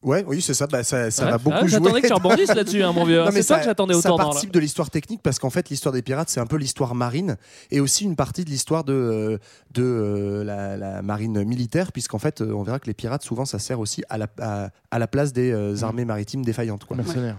Ouais, 0.00 0.24
oui, 0.28 0.40
c'est 0.40 0.54
ça. 0.54 0.68
Bah, 0.68 0.84
ça, 0.84 1.10
ça 1.10 1.24
Ouais. 1.24 1.30
va 1.32 1.38
beaucoup 1.38 1.56
Ah, 1.58 1.66
jouer. 1.66 1.70
j'attendais 1.70 2.00
que 2.02 2.06
tu 2.06 2.12
rebondisses 2.12 2.54
là-dessus, 2.54 2.82
hein, 2.84 2.92
mon 2.92 3.04
vieux. 3.04 3.24
Mais 3.24 3.42
C'est 3.42 3.48
toi 3.48 3.56
ça- 3.56 3.58
que 3.58 3.64
j'attendais 3.64 3.94
Ça 3.94 3.98
autant 3.98 4.10
dans 4.10 4.16
participe 4.24 4.52
de 4.52 4.60
l'histoire 4.60 4.90
technique 4.90 5.20
parce 5.24 5.40
qu'en 5.40 5.50
fait, 5.50 5.70
l'histoire 5.70 5.92
des 5.92 6.02
pirates, 6.02 6.28
c'est 6.28 6.38
un 6.38 6.46
peu 6.46 6.56
l'histoire 6.56 6.94
marine 6.94 7.36
et 7.72 7.80
aussi 7.80 8.04
une 8.04 8.14
partie 8.14 8.44
de 8.44 8.50
l'histoire 8.50 8.84
de, 8.84 8.92
euh, 8.92 9.38
de 9.74 9.82
euh, 9.82 10.44
la, 10.44 10.76
la 10.76 11.02
marine 11.02 11.42
militaire, 11.42 11.90
puisqu'en 11.90 12.18
fait, 12.20 12.40
euh, 12.40 12.52
on 12.52 12.62
verra 12.62 12.78
que 12.78 12.86
les 12.86 12.94
pirates, 12.94 13.24
souvent, 13.24 13.44
ça 13.44 13.58
sert 13.58 13.80
aussi 13.80 14.04
à 14.08 14.18
la, 14.18 14.28
à, 14.40 14.70
à 14.92 14.98
la 15.00 15.08
place 15.08 15.32
des 15.32 15.50
euh, 15.50 15.82
armées 15.82 16.04
maritimes 16.04 16.44
défaillantes. 16.44 16.84
Quoi. 16.84 16.96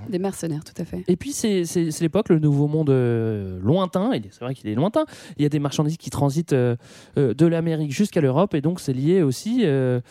Des 0.09 0.19
mercenaires, 0.19 0.63
tout 0.65 0.81
à 0.81 0.83
fait. 0.83 1.06
Et 1.07 1.15
puis 1.15 1.31
c'est 1.31 1.63
l'époque, 2.01 2.27
le 2.27 2.39
nouveau 2.39 2.67
monde 2.67 2.89
euh, 2.89 3.57
lointain, 3.63 4.11
et 4.11 4.21
c'est 4.31 4.44
vrai 4.44 4.53
qu'il 4.53 4.69
est 4.69 4.75
lointain, 4.75 5.06
il 5.38 5.44
y 5.44 5.45
a 5.45 5.50
des 5.50 5.59
marchandises 5.59 5.95
qui 5.97 6.09
transitent 6.09 6.51
euh, 6.53 6.75
de 7.15 7.45
l'Amérique 7.45 7.94
jusqu'à 7.94 8.19
l'Europe, 8.19 8.53
et 8.53 8.59
donc 8.61 8.81
c'est 8.81 8.91
lié 8.94 9.21
aussi 9.21 9.61
euh, 9.63 10.01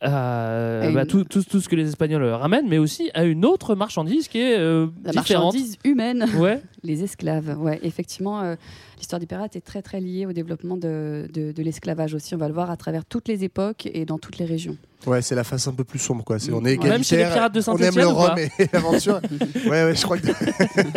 à, 0.00 0.80
À 0.82 0.90
bah, 0.90 1.00
une- 1.02 1.06
tout, 1.06 1.24
tout- 1.24 1.42
tout 1.42 1.60
ce 1.60 1.68
que 1.68 1.76
les 1.76 1.88
Espagnols 1.88 2.24
ramènent, 2.24 2.68
mais 2.68 2.78
aussi 2.78 3.10
à 3.14 3.24
une 3.24 3.44
autre 3.46 3.74
marchandise 3.74 4.28
qui 4.28 4.38
est 4.38 4.58
euh, 4.58 4.88
La 5.04 5.12
différente. 5.12 5.54
marchandise 5.54 5.76
humaine, 5.84 6.26
Ouais. 6.38 6.60
les 6.82 7.02
esclaves. 7.02 7.56
Ouais, 7.58 7.80
effectivement, 7.82 8.42
euh, 8.42 8.56
l'histoire 8.98 9.20
des 9.20 9.26
pirates 9.26 9.56
est 9.56 9.62
très 9.62 9.80
très 9.80 10.00
liée 10.00 10.26
au 10.26 10.32
développement 10.32 10.76
de, 10.76 11.28
de- 11.32 11.52
de 11.52 11.62
l'esclavage 11.62 12.12
aussi. 12.14 12.34
On 12.34 12.38
va 12.38 12.48
le 12.48 12.54
voir 12.54 12.70
à 12.70 12.76
travers 12.76 13.04
toutes 13.06 13.26
les 13.28 13.42
époques 13.44 13.88
et 13.92 14.04
dans 14.04 14.18
toutes 14.18 14.36
les 14.38 14.44
régions. 14.44 14.76
Ouais, 15.06 15.22
c'est 15.22 15.34
la 15.34 15.44
face 15.44 15.66
un 15.68 15.72
peu 15.72 15.84
plus 15.84 15.98
sombre. 15.98 16.24
Quoi. 16.24 16.38
C'est, 16.38 16.52
on 16.52 16.58
est 16.60 16.76
Même 16.76 16.86
égalitaire, 16.86 17.04
chez 17.04 17.16
les 17.16 17.24
pirates 17.24 17.54
de 17.54 17.62
on 17.68 17.76
aime 17.78 17.94
le 17.96 18.06
rhum 18.08 18.34
pas 18.34 18.40
et 18.42 18.50
l'aventure. 18.72 19.20
ouais, 19.66 19.84
ouais, 19.84 19.94
je 19.94 20.02
crois 20.02 20.18
que 20.18 20.28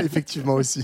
effectivement 0.04 0.54
aussi. 0.56 0.84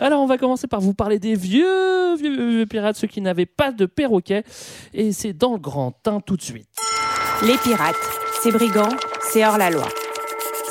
Alors 0.00 0.20
on 0.22 0.26
va 0.26 0.36
commencer 0.38 0.66
par 0.66 0.80
vous 0.80 0.92
parler 0.94 1.18
des 1.18 1.34
vieux, 1.34 2.16
vieux, 2.16 2.50
vieux 2.50 2.66
pirates, 2.66 2.96
ceux 2.96 3.06
qui 3.06 3.20
n'avaient 3.22 3.46
pas 3.46 3.70
de 3.72 3.86
perroquet, 3.86 4.44
et 4.92 5.12
c'est 5.12 5.32
dans 5.32 5.52
le 5.54 5.58
grand 5.58 5.92
teint 6.02 6.20
tout 6.20 6.36
de 6.36 6.42
suite. 6.42 6.68
Les 7.46 7.56
pirates, 7.56 7.94
ces 8.42 8.50
brigands, 8.50 8.88
c'est 9.30 9.46
hors 9.46 9.58
la 9.58 9.70
loi. 9.70 9.86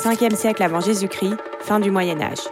5e 0.02 0.36
siècle 0.36 0.62
avant 0.62 0.80
Jésus-Christ, 0.80 1.36
fin 1.60 1.80
du 1.80 1.90
Moyen 1.90 2.20
Âge. 2.20 2.46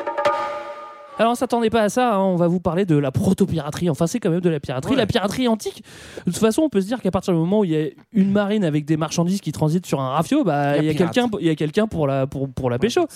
Alors 1.19 1.33
on 1.33 1.35
s'attendait 1.35 1.71
pas 1.71 1.83
à 1.83 1.89
ça, 1.89 2.15
hein, 2.17 2.21
on 2.21 2.37
va 2.37 2.47
vous 2.47 2.61
parler 2.61 2.85
de 2.85 2.97
la 2.97 3.11
proto-piraterie, 3.11 3.89
enfin 3.91 4.07
c'est 4.07 4.21
quand 4.21 4.31
même 4.31 4.41
de 4.41 4.51
la 4.51 4.61
piraterie, 4.61 4.93
Ouais. 4.93 4.99
la 4.99 5.07
piraterie 5.07 5.49
antique. 5.49 5.83
De 6.27 6.31
toute 6.31 6.37
façon 6.41 6.63
on 6.63 6.69
peut 6.69 6.81
se 6.81 6.87
dire 6.87 7.01
qu'à 7.01 7.11
partir 7.11 7.33
du 7.33 7.39
moment 7.39 7.61
où 7.61 7.65
il 7.65 7.71
y 7.71 7.77
a 7.83 7.89
une 8.13 8.33
marine 8.33 8.65
avec 8.65 8.85
des 8.85 8.97
marchandises 8.97 9.41
qui 9.41 9.53
transitent 9.53 9.87
sur 9.87 10.01
un 10.01 10.11
rafio, 10.11 10.45
bah, 10.45 10.77
Il 10.79 10.85
y 10.85 10.91
a 10.91 10.95
quelqu'un 10.95 11.29
il 11.41 11.47
y 11.47 11.51
a 11.51 11.55
quelqu'un 11.55 11.87
pour 11.87 12.07
la, 12.07 12.27
pour, 12.27 12.49
pour 12.51 12.69
la 12.71 12.79
pécho. 12.79 13.07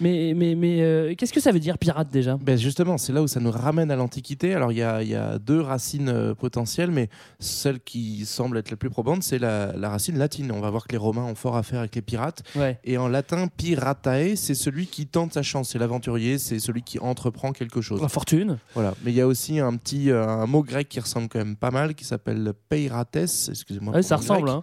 Mais, 0.00 0.34
mais, 0.36 0.54
mais 0.54 0.82
euh, 0.82 1.14
qu'est-ce 1.16 1.32
que 1.32 1.40
ça 1.40 1.50
veut 1.52 1.58
dire 1.60 1.78
pirate 1.78 2.08
déjà? 2.10 2.36
Ben 2.42 2.58
justement, 2.58 2.98
c'est 2.98 3.12
là 3.12 3.22
où 3.22 3.26
ça 3.26 3.40
nous 3.40 3.50
ramène 3.50 3.90
à 3.90 3.96
l'Antiquité. 3.96 4.54
Alors 4.54 4.72
il 4.72 4.78
y 4.78 4.82
a, 4.82 5.02
il 5.02 5.08
y 5.08 5.14
a 5.14 5.38
deux 5.38 5.60
racines 5.60 6.08
euh, 6.10 6.34
potentielles, 6.34 6.90
mais 6.90 7.08
celle 7.38 7.80
qui 7.80 8.26
semble 8.26 8.58
être 8.58 8.70
la 8.70 8.76
plus 8.76 8.90
probante, 8.90 9.22
c'est 9.22 9.38
la, 9.38 9.72
la 9.76 9.88
racine 9.88 10.18
latine. 10.18 10.52
On 10.52 10.60
va 10.60 10.68
voir 10.70 10.86
que 10.86 10.92
les 10.92 10.98
Romains 10.98 11.24
ont 11.24 11.34
fort 11.34 11.56
à 11.56 11.62
faire 11.62 11.80
avec 11.80 11.94
les 11.94 12.02
pirates. 12.02 12.42
Ouais. 12.54 12.78
Et 12.84 12.98
en 12.98 13.08
latin, 13.08 13.46
piratae, 13.48 14.36
c'est 14.36 14.54
celui 14.54 14.86
qui 14.86 15.06
tente 15.06 15.32
sa 15.32 15.42
chance, 15.42 15.70
c'est 15.70 15.78
l'aventurier, 15.78 16.38
c'est 16.38 16.58
celui 16.58 16.82
qui 16.82 16.98
entreprend 16.98 17.45
quelque 17.52 17.80
chose. 17.80 18.00
La 18.02 18.08
fortune. 18.08 18.58
Voilà. 18.74 18.94
Mais 19.04 19.12
il 19.12 19.16
y 19.16 19.20
a 19.20 19.26
aussi 19.26 19.58
un 19.60 19.76
petit 19.76 20.10
euh, 20.10 20.26
un 20.26 20.46
mot 20.46 20.62
grec 20.62 20.88
qui 20.88 21.00
ressemble 21.00 21.28
quand 21.28 21.38
même 21.38 21.56
pas 21.56 21.70
mal, 21.70 21.94
qui 21.94 22.04
s'appelle 22.04 22.52
peirates. 22.68 23.16
Excusez-moi. 23.16 23.94
Ouais, 23.94 24.02
ça 24.02 24.16
ressemble. 24.16 24.46
grec. 24.48 24.56
hein. 24.56 24.60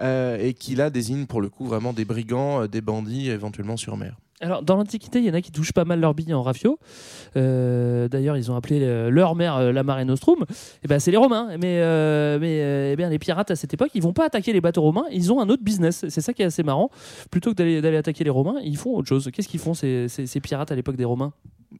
Euh, 0.00 0.38
et 0.40 0.54
qui 0.54 0.74
là 0.74 0.90
désigne 0.90 1.26
pour 1.26 1.40
le 1.40 1.48
coup 1.48 1.66
vraiment 1.66 1.92
des 1.92 2.04
brigands, 2.04 2.62
euh, 2.62 2.66
des 2.68 2.80
bandits, 2.80 3.30
éventuellement 3.30 3.76
sur 3.76 3.96
mer. 3.96 4.16
Alors, 4.40 4.62
dans 4.62 4.76
l'Antiquité, 4.76 5.20
il 5.20 5.24
y 5.24 5.30
en 5.30 5.34
a 5.34 5.40
qui 5.40 5.52
touchent 5.52 5.72
pas 5.72 5.84
mal 5.84 6.00
leurs 6.00 6.12
billes 6.12 6.34
en 6.34 6.42
rafio. 6.42 6.78
Euh, 7.36 8.08
D'ailleurs, 8.08 8.36
ils 8.36 8.50
ont 8.50 8.56
appelé 8.56 8.80
euh, 8.82 9.08
leur 9.08 9.34
mère 9.36 9.56
euh, 9.56 9.72
la 9.72 9.82
Mare 9.82 10.04
Nostrum. 10.04 10.44
Et 10.82 10.88
ben, 10.88 10.98
c'est 10.98 11.10
les 11.10 11.16
Romains. 11.16 11.48
Mais, 11.52 11.80
mais 12.38 12.90
eh 12.92 12.96
bien, 12.96 13.08
les 13.08 13.18
pirates 13.18 13.50
à 13.50 13.56
cette 13.56 13.72
époque, 13.72 13.90
ils 13.94 14.02
vont 14.02 14.12
pas 14.12 14.26
attaquer 14.26 14.52
les 14.52 14.60
bateaux 14.60 14.82
romains. 14.82 15.04
Ils 15.12 15.32
ont 15.32 15.40
un 15.40 15.48
autre 15.48 15.62
business. 15.62 16.04
C'est 16.08 16.20
ça 16.20 16.32
qui 16.32 16.42
est 16.42 16.46
assez 16.46 16.62
marrant. 16.62 16.90
Plutôt 17.30 17.50
que 17.50 17.56
d'aller 17.56 17.80
d'aller 17.80 17.96
attaquer 17.96 18.24
les 18.24 18.30
Romains, 18.30 18.56
ils 18.62 18.76
font 18.76 18.94
autre 18.96 19.08
chose. 19.08 19.30
Qu'est-ce 19.32 19.48
qu'ils 19.48 19.60
font 19.60 19.72
ces, 19.72 20.08
ces- 20.08 20.26
ces 20.26 20.40
pirates 20.40 20.70
à 20.72 20.74
l'époque 20.74 20.96
des 20.96 21.04
Romains? 21.04 21.32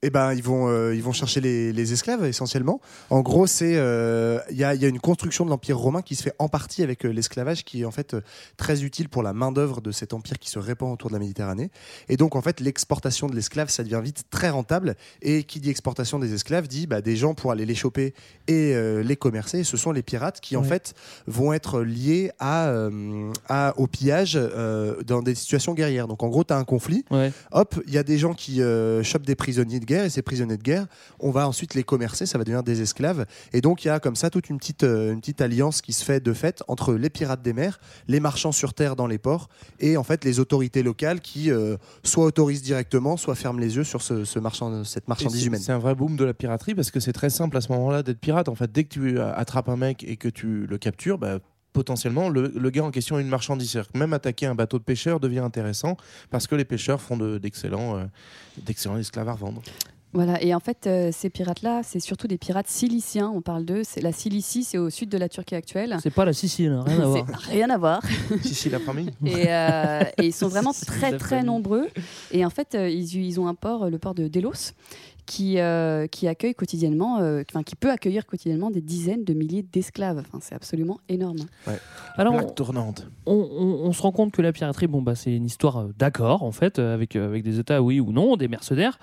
Eh 0.03 0.11
ben, 0.11 0.33
ils 0.35 0.43
vont, 0.43 0.69
euh, 0.69 0.95
ils 0.95 1.03
vont 1.03 1.13
chercher 1.13 1.41
les, 1.41 1.73
les 1.73 1.93
esclaves 1.93 2.25
essentiellement. 2.25 2.81
En 3.11 3.21
gros, 3.23 3.47
c'est 3.47 3.75
euh, 3.77 4.39
il 4.51 4.57
y, 4.57 4.65
a, 4.65 4.75
y 4.75 4.85
a 4.85 4.89
une 4.89 5.01
construction 5.01 5.45
de 5.45 5.51
l'empire 5.51 5.79
romain 5.79 6.03
qui 6.03 6.15
se 6.15 6.23
fait 6.23 6.35
en 6.39 6.49
partie 6.49 6.83
avec 6.83 7.05
euh, 7.07 7.11
l'esclavage, 7.11 7.65
qui 7.65 7.83
est 7.83 7.85
en 7.85 7.91
fait 7.91 8.17
très 8.57 8.83
utile 8.83 9.09
pour 9.09 9.23
la 9.23 9.33
main 9.33 9.53
d'œuvre 9.53 9.81
de 9.81 9.93
cet 9.93 10.13
empire 10.13 10.39
qui 10.39 10.51
se 10.51 10.59
répand 10.59 10.93
autour 10.93 11.09
de 11.11 11.15
la 11.15 11.21
Méditerranée. 11.21 11.71
Et 12.09 12.17
donc, 12.17 12.37
en 12.37 12.43
fait, 12.43 12.61
l'exportation 12.61 13.29
de 13.29 13.35
l'esclave, 13.35 13.69
ça 13.71 13.83
devient 13.85 14.01
vite 14.03 14.25
très 14.31 14.51
rentable. 14.51 14.97
Et 15.23 15.45
qui 15.45 15.61
dit 15.61 15.71
exportation 15.71 16.19
des 16.19 16.35
esclaves 16.35 16.69
dit 16.69 16.87
bah, 16.87 17.01
des 17.01 17.17
gens 17.17 17.35
pour 17.35 17.51
aller 17.53 17.67
les 17.67 17.75
choper 17.75 18.15
et 18.49 18.75
les 19.03 19.17
commercer. 19.17 19.61
Et 19.61 19.65
ce 19.65 19.77
sont 19.77 19.93
les 19.93 20.03
pirates 20.03 20.41
qui, 20.41 20.57
en 20.57 20.63
Ouais. 20.63 20.69
fait, 20.69 20.95
vont 21.27 21.53
être 21.53 21.83
liés 21.83 22.31
à, 22.39 22.73
à- 23.49 23.75
au 23.79 23.87
pillage 23.87 24.35
dans 25.07 25.23
des 25.23 25.35
situations 25.35 25.75
guerrières. 25.75 26.09
Donc, 26.09 26.23
en 26.23 26.29
gros, 26.29 26.45
tu 26.45 26.53
as 26.53 26.59
un 26.59 26.65
conflit 26.65 27.05
Ouais. 27.11 27.33
hop, 27.53 27.81
il 27.87 27.93
y 27.93 27.99
a 27.99 28.03
des 28.03 28.19
gens 28.19 28.35
qui 28.35 28.61
chopent 29.03 29.27
des 29.27 29.35
prisonniers, 29.37 29.81
de 29.85 29.89
guerre 29.89 30.05
et 30.05 30.11
ces 30.11 30.23
prisonniers 30.23 30.57
de 30.57 30.63
guerre, 30.63 30.87
on 31.21 31.31
va 31.31 31.49
ensuite 31.49 31.75
les 31.75 31.85
commercer, 31.85 32.27
ça 32.27 32.39
va 32.39 32.45
devenir 32.45 32.63
des 32.63 32.83
esclaves. 32.83 33.27
Et 33.53 33.61
donc 33.61 33.85
il 33.85 33.89
y 33.89 33.91
a 33.91 34.01
comme 34.01 34.17
ça 34.17 34.31
toute 34.31 34.49
une 34.49 34.59
petite, 34.59 34.85
euh, 34.85 35.13
une 35.13 35.21
petite 35.21 35.41
alliance 35.41 35.81
qui 35.81 35.93
se 35.93 36.05
fait 36.05 36.21
de 36.21 36.33
fait 36.33 36.63
entre 36.69 36.95
les 36.95 37.11
pirates 37.11 37.43
des 37.43 37.53
mers, 37.53 37.81
les 38.09 38.21
marchands 38.21 38.53
sur 38.53 38.75
terre 38.75 38.97
dans 38.97 39.07
les 39.07 39.19
ports 39.19 39.49
et 39.81 39.97
en 39.97 40.05
fait 40.05 40.25
les 40.25 40.41
autorités 40.41 40.83
locales 40.83 41.21
qui 41.21 41.51
euh, 41.51 41.77
soit 42.03 42.25
autorisent 42.25 42.63
directement, 42.63 43.17
soit 43.17 43.35
ferment 43.35 43.61
les 43.61 43.77
yeux 43.77 43.85
sur 43.85 44.03
ce, 44.03 44.25
ce 44.25 44.39
marchand, 44.39 44.85
cette 44.85 45.05
Et 45.05 45.09
marchandise 45.09 45.47
humaine. 45.47 45.61
C'est 45.61 45.73
un 45.73 45.79
vrai 45.79 45.95
boom 45.95 46.17
de 46.17 46.25
la 46.25 46.35
piraterie 46.35 46.75
parce 46.75 46.91
que 46.91 47.01
c'est 47.01 47.13
très 47.13 47.31
simple 47.31 47.57
à 47.57 47.61
ce 47.61 47.71
moment-là 47.73 48.03
d'être 48.03 48.19
pirate. 48.19 48.49
En 48.49 48.55
fait, 48.55 48.71
dès 48.73 48.85
que 48.85 48.89
tu 48.89 49.19
euh, 49.19 49.35
attrapes 49.35 49.69
un 49.69 49.77
mec 49.77 50.05
et 50.05 50.17
que 50.17 50.29
tu 50.29 50.67
le 50.67 50.79
captures, 50.79 51.19
bah, 51.19 51.39
potentiellement 51.75 52.31
le, 52.31 52.49
le 52.57 52.71
gars 52.71 52.85
en 52.85 52.91
question 52.91 53.17
a 53.17 53.21
une 53.21 53.29
marchandise. 53.29 53.73
C'est-à-dire 53.73 53.93
que 53.93 53.99
même 53.99 54.15
attaquer 54.15 54.47
un 54.47 54.55
bateau 54.55 54.79
de 54.79 54.85
pêcheurs 54.85 55.21
devient 55.21 55.41
intéressant 55.41 55.99
parce 56.31 56.47
que 56.47 56.55
les 56.55 56.65
pêcheurs 56.65 57.03
font 57.03 57.19
de- 57.19 57.39
euh, 57.45 58.07
d'excellents 58.57 58.97
esclaves 58.97 59.29
à 59.29 59.33
revendre. 59.33 59.61
Voilà, 60.17 60.41
et 60.41 60.55
en 60.55 60.61
fait, 60.61 60.87
euh, 60.87 61.11
ces 61.13 61.29
pirates-là, 61.29 61.81
c'est 61.83 61.99
surtout 61.99 62.29
des 62.29 62.39
pirates 62.39 62.69
ciliciens, 62.69 63.33
on 63.35 63.41
parle 63.43 63.65
d'eux. 63.65 63.83
C'est- 63.83 64.01
La 64.01 64.13
Cilicie, 64.13 64.63
c'est 64.63 64.79
au 64.79 64.89
sud 64.89 65.09
de 65.09 65.19
la 65.19 65.29
Turquie 65.29 65.57
actuelle. 65.57 65.97
C'est 66.01 66.15
pas 66.15 66.25
la 66.25 66.33
Sicile, 66.33 66.71
hein, 66.71 66.85
rien 66.87 67.01
à 67.01 67.07
voir. 67.07 67.27
C'est 67.43 67.51
rien 67.51 67.71
à 67.71 67.79
voir. 67.79 68.03
Sicile 68.43 68.77
après-midi. 68.77 69.11
Et, 69.27 69.47
euh, 69.49 70.03
et 70.19 70.27
ils 70.27 70.33
sont 70.33 70.47
vraiment 70.47 70.73
très 70.87 71.19
très 71.19 71.43
nombreux. 71.43 71.89
Et 72.31 72.45
en 72.47 72.51
fait, 72.51 72.77
euh, 72.77 72.89
ils, 72.89 73.17
ils 73.17 73.41
ont 73.41 73.49
un 73.49 73.55
port, 73.57 73.91
le 73.91 73.99
port 73.99 74.15
de 74.15 74.29
Delos, 74.29 74.71
qui, 75.27 75.59
euh, 75.59 76.07
qui 76.07 76.29
accueille 76.29 76.55
quotidiennement, 76.55 77.19
euh, 77.21 77.43
enfin 77.51 77.63
qui 77.63 77.77
peut 77.77 77.91
accueillir 77.91 78.27
quotidiennement 78.27 78.71
des 78.71 78.81
dizaines 78.83 79.25
de 79.25 79.33
milliers 79.35 79.63
d'esclaves. 79.63 80.19
Enfin, 80.19 80.39
c'est 80.43 80.55
absolument 80.55 80.99
énorme. 81.09 81.39
Alors, 82.17 82.35
Plaque 82.35 82.55
tournante. 82.55 83.09
on, 83.27 83.35
on- 83.35 83.87
on 83.89 83.93
se 83.93 84.03
rend 84.03 84.13
compte 84.13 84.33
que 84.33 84.43
la 84.43 84.53
piraterie, 84.53 84.87
bon, 84.87 85.01
bah, 85.03 85.15
c'est 85.15 85.35
une 85.35 85.47
histoire 85.47 85.79
euh, 85.79 85.93
d'accord, 85.99 86.43
en 86.43 86.53
fait, 86.53 86.79
euh, 86.79 86.93
avec, 86.95 87.17
avec 87.17 87.43
des 87.43 87.59
États, 87.59 87.83
oui 87.83 88.01
ou 88.01 88.13
non, 88.13 88.37
des 88.37 88.49
mercenaires. 88.49 88.99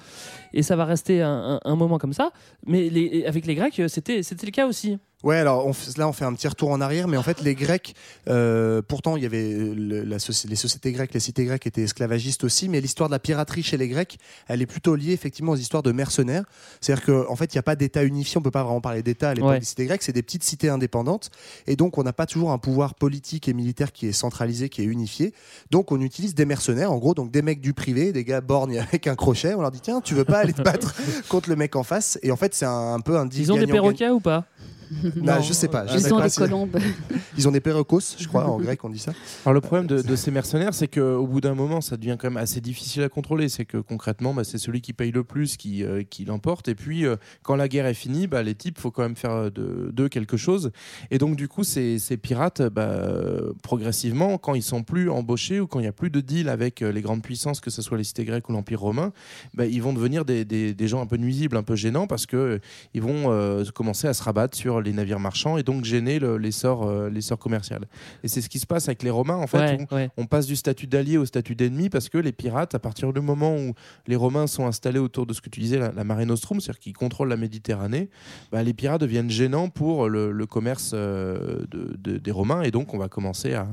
Et 0.53 0.61
ça 0.63 0.75
va 0.75 0.85
rester 0.85 1.21
un, 1.21 1.59
un- 1.63 1.71
un 1.71 1.75
moment 1.75 1.97
comme 1.97 2.13
ça. 2.13 2.31
Mais 2.67 2.89
les, 2.89 3.25
avec 3.25 3.45
les 3.45 3.55
Grecs, 3.55 3.81
c'était 3.87 4.21
c'était 4.23 4.45
le 4.45 4.51
cas 4.51 4.67
aussi. 4.67 4.97
Ouais, 5.23 5.37
alors 5.37 5.67
on 5.67 5.71
là 5.97 6.07
on 6.07 6.13
fait 6.13 6.25
un 6.25 6.33
petit 6.33 6.47
retour 6.47 6.71
en 6.71 6.81
arrière, 6.81 7.07
mais 7.07 7.15
en 7.17 7.21
fait 7.23 7.41
les 7.41 7.53
Grecs, 7.53 7.93
euh, 8.27 8.81
pourtant 8.81 9.17
il 9.17 9.23
y 9.23 9.25
avait 9.27 9.51
le- 9.53 10.03
la 10.03 10.17
soci- 10.17 10.47
les 10.47 10.55
sociétés 10.55 10.91
grecques, 10.91 11.13
les 11.13 11.19
cités 11.19 11.45
grecques 11.45 11.67
étaient 11.67 11.83
esclavagistes 11.83 12.43
aussi, 12.43 12.69
mais 12.69 12.81
l'histoire 12.81 13.07
de 13.07 13.13
la 13.13 13.19
piraterie 13.19 13.61
chez 13.61 13.77
les 13.77 13.87
Grecs, 13.87 14.17
elle 14.47 14.61
est 14.63 14.65
plutôt 14.65 14.95
liée 14.95 15.11
effectivement 15.11 15.51
aux 15.51 15.57
histoires 15.57 15.83
de 15.83 15.91
mercenaires. 15.91 16.45
C'est-à-dire 16.79 17.05
qu'en 17.05 17.31
en 17.31 17.35
fait 17.35 17.53
il 17.53 17.57
n'y 17.57 17.59
a 17.59 17.63
pas 17.63 17.75
d'État 17.75 18.03
unifié, 18.03 18.37
on 18.39 18.41
peut 18.41 18.49
pas 18.51 18.63
vraiment 18.63 18.81
parler 18.81 19.03
d'État 19.03 19.29
à 19.29 19.33
l'époque 19.35 19.51
Ouais. 19.51 19.59
des 19.59 19.65
cités 19.65 19.85
grecques, 19.85 20.01
c'est 20.03 20.11
des 20.11 20.23
petites 20.23 20.43
cités 20.43 20.69
indépendantes, 20.69 21.29
et 21.67 21.75
donc 21.75 21.97
on 21.99 22.03
n'a 22.03 22.13
pas 22.13 22.25
toujours 22.25 22.51
un 22.51 22.57
pouvoir 22.57 22.95
politique 22.95 23.47
et 23.47 23.53
militaire 23.53 23.91
qui 23.91 24.07
est 24.07 24.11
centralisé, 24.13 24.69
qui 24.69 24.81
est 24.81 24.85
unifié. 24.85 25.33
Donc 25.69 25.91
on 25.91 26.01
utilise 26.01 26.33
des 26.33 26.45
mercenaires, 26.45 26.91
en 26.91 26.97
gros 26.97 27.13
donc 27.13 27.29
des 27.31 27.43
mecs 27.43 27.61
du 27.61 27.73
privé, 27.73 28.11
des 28.11 28.23
gars 28.23 28.41
borgnes 28.41 28.79
avec 28.91 29.05
un 29.05 29.15
crochet, 29.15 29.53
on 29.53 29.61
leur 29.61 29.71
dit 29.71 29.81
tiens 29.81 30.01
tu 30.01 30.15
veux 30.15 30.25
pas 30.25 30.39
aller 30.39 30.53
te 30.53 30.63
battre 30.63 30.95
contre 31.29 31.49
le 31.49 31.55
mec 31.55 31.75
en 31.75 31.83
face, 31.83 32.17
et 32.23 32.31
en 32.31 32.37
fait 32.37 32.55
c'est 32.55 32.65
un, 32.65 32.93
un 32.95 32.99
peu 33.01 33.17
un 33.17 33.29
Ils 33.29 33.51
ont 33.51 33.57
des 33.57 33.67
perroquets 33.67 34.09
ou 34.09 34.19
pas? 34.19 34.45
Non, 35.15 35.41
je 35.41 35.53
sais 35.53 35.67
pas. 35.67 35.87
je 35.87 35.97
sais 35.97 36.09
Ils 36.09 36.13
ont 36.13 36.17
pas 36.17 36.23
des 36.25 36.29
si- 36.29 36.37
colombes. 36.39 36.77
Ils 37.37 37.47
ont 37.47 37.51
des 37.51 37.61
perrocos, 37.61 38.01
je 38.19 38.27
crois, 38.27 38.45
en 38.45 38.57
grec 38.59 38.83
on 38.83 38.89
dit 38.89 38.99
ça. 38.99 39.13
Alors 39.45 39.53
le 39.53 39.61
problème 39.61 39.87
de, 39.87 40.01
de 40.01 40.15
ces 40.15 40.31
mercenaires, 40.31 40.73
c'est 40.73 40.87
qu'au 40.87 41.25
bout 41.25 41.39
d'un 41.41 41.55
moment, 41.55 41.79
ça 41.81 41.95
devient 41.97 42.17
quand 42.19 42.29
même 42.29 42.37
assez 42.37 42.59
difficile 42.61 43.03
à 43.03 43.09
contrôler. 43.09 43.47
C'est 43.49 43.65
que 43.65 43.77
concrètement, 43.77 44.33
bah, 44.33 44.43
c'est 44.43 44.57
celui 44.57 44.81
qui 44.81 44.93
paye 44.93 45.11
le 45.11 45.23
plus 45.23 45.55
qui, 45.57 45.83
euh, 45.83 46.03
qui 46.03 46.25
l'emporte. 46.25 46.67
Et 46.67 46.75
puis, 46.75 47.05
euh, 47.05 47.15
quand 47.43 47.55
la 47.55 47.67
guerre 47.69 47.85
est 47.85 47.93
finie, 47.93 48.27
bah, 48.27 48.43
les 48.43 48.53
types, 48.55 48.79
faut 48.79 48.91
quand 48.91 49.01
même 49.03 49.15
faire 49.15 49.49
de- 49.51 49.89
d'eux 49.93 50.09
quelque 50.09 50.35
chose. 50.37 50.71
Et 51.09 51.17
donc, 51.17 51.35
du 51.37 51.47
coup, 51.47 51.63
ces, 51.63 51.97
ces 51.99 52.17
pirates, 52.17 52.61
bah, 52.61 52.81
euh, 52.89 53.53
progressivement, 53.63 54.37
quand 54.37 54.53
ils 54.55 54.61
sont 54.63 54.83
plus 54.83 55.09
embauchés 55.09 55.59
ou 55.61 55.67
quand 55.67 55.79
il 55.79 55.83
n'y 55.83 55.87
a 55.87 55.93
plus 55.93 56.09
de 56.09 56.19
deal 56.19 56.49
avec 56.49 56.81
euh, 56.81 56.91
les 56.91 57.01
grandes 57.01 57.21
puissances, 57.23 57.61
que 57.61 57.69
ce 57.69 57.81
soit 57.81 57.97
les 57.97 58.03
cités 58.03 58.25
grecques 58.25 58.49
ou 58.49 58.53
l'Empire 58.53 58.81
romain, 58.81 59.13
bah, 59.53 59.65
ils 59.65 59.81
vont 59.81 59.93
devenir 59.93 60.25
des, 60.25 60.43
des- 60.43 60.73
des 60.73 60.87
gens 60.87 61.01
un 61.01 61.05
peu 61.07 61.17
nuisibles, 61.17 61.55
un 61.55 61.63
peu 61.63 61.75
gênants, 61.75 62.07
parce 62.07 62.25
que 62.25 62.35
euh, 62.37 62.59
ils 62.93 63.01
vont 63.01 63.31
euh, 63.31 63.63
commencer 63.73 64.07
à 64.07 64.13
se 64.13 64.21
rabattre 64.23 64.57
sur 64.57 64.80
les 64.81 64.93
navires 64.93 65.19
marchands 65.19 65.57
et 65.57 65.63
donc 65.63 65.85
gêner 65.85 66.19
le- 66.19 66.37
l'essor 66.37 66.87
euh, 66.87 67.09
l'essor 67.09 67.37
commercial. 67.37 67.85
Et 68.23 68.27
c'est 68.27 68.41
ce 68.41 68.49
qui 68.49 68.59
se 68.59 68.65
passe 68.65 68.87
avec 68.87 69.03
les 69.03 69.09
Romains, 69.09 69.35
en 69.37 69.47
fait. 69.47 69.57
Ouais, 69.57 69.87
où 69.91 69.95
ouais. 69.95 70.09
on 70.17 70.25
passe 70.25 70.45
du 70.47 70.55
statut 70.55 70.87
d'allié 70.87 71.17
au 71.17 71.25
statut 71.25 71.55
d'ennemi 71.55 71.89
parce 71.89 72.09
que 72.09 72.17
les 72.17 72.31
pirates, 72.31 72.75
à 72.75 72.79
partir 72.79 73.13
du 73.13 73.21
moment 73.21 73.55
où 73.55 73.73
les 74.07 74.15
Romains 74.15 74.47
sont 74.47 74.65
installés 74.65 74.99
autour 74.99 75.25
de 75.25 75.33
ce 75.33 75.41
que 75.41 75.49
tu 75.49 75.59
disais, 75.59 75.77
la, 75.77 75.91
la 75.91 76.03
Mare 76.03 76.25
Nostrum, 76.25 76.59
c'est-à-dire 76.59 76.79
qu'ils 76.79 76.93
contrôlent 76.93 77.29
la 77.29 77.37
Méditerranée, 77.37 78.09
bah, 78.51 78.63
les 78.63 78.73
pirates 78.73 79.01
deviennent 79.01 79.29
gênants 79.29 79.69
pour 79.69 80.09
le, 80.09 80.31
le 80.31 80.45
commerce 80.45 80.91
euh, 80.93 81.65
de- 81.71 81.95
de- 81.97 82.17
des 82.17 82.31
Romains 82.31 82.61
et 82.63 82.71
donc 82.71 82.93
on 82.93 82.97
va 82.97 83.07
commencer 83.09 83.53
à, 83.53 83.67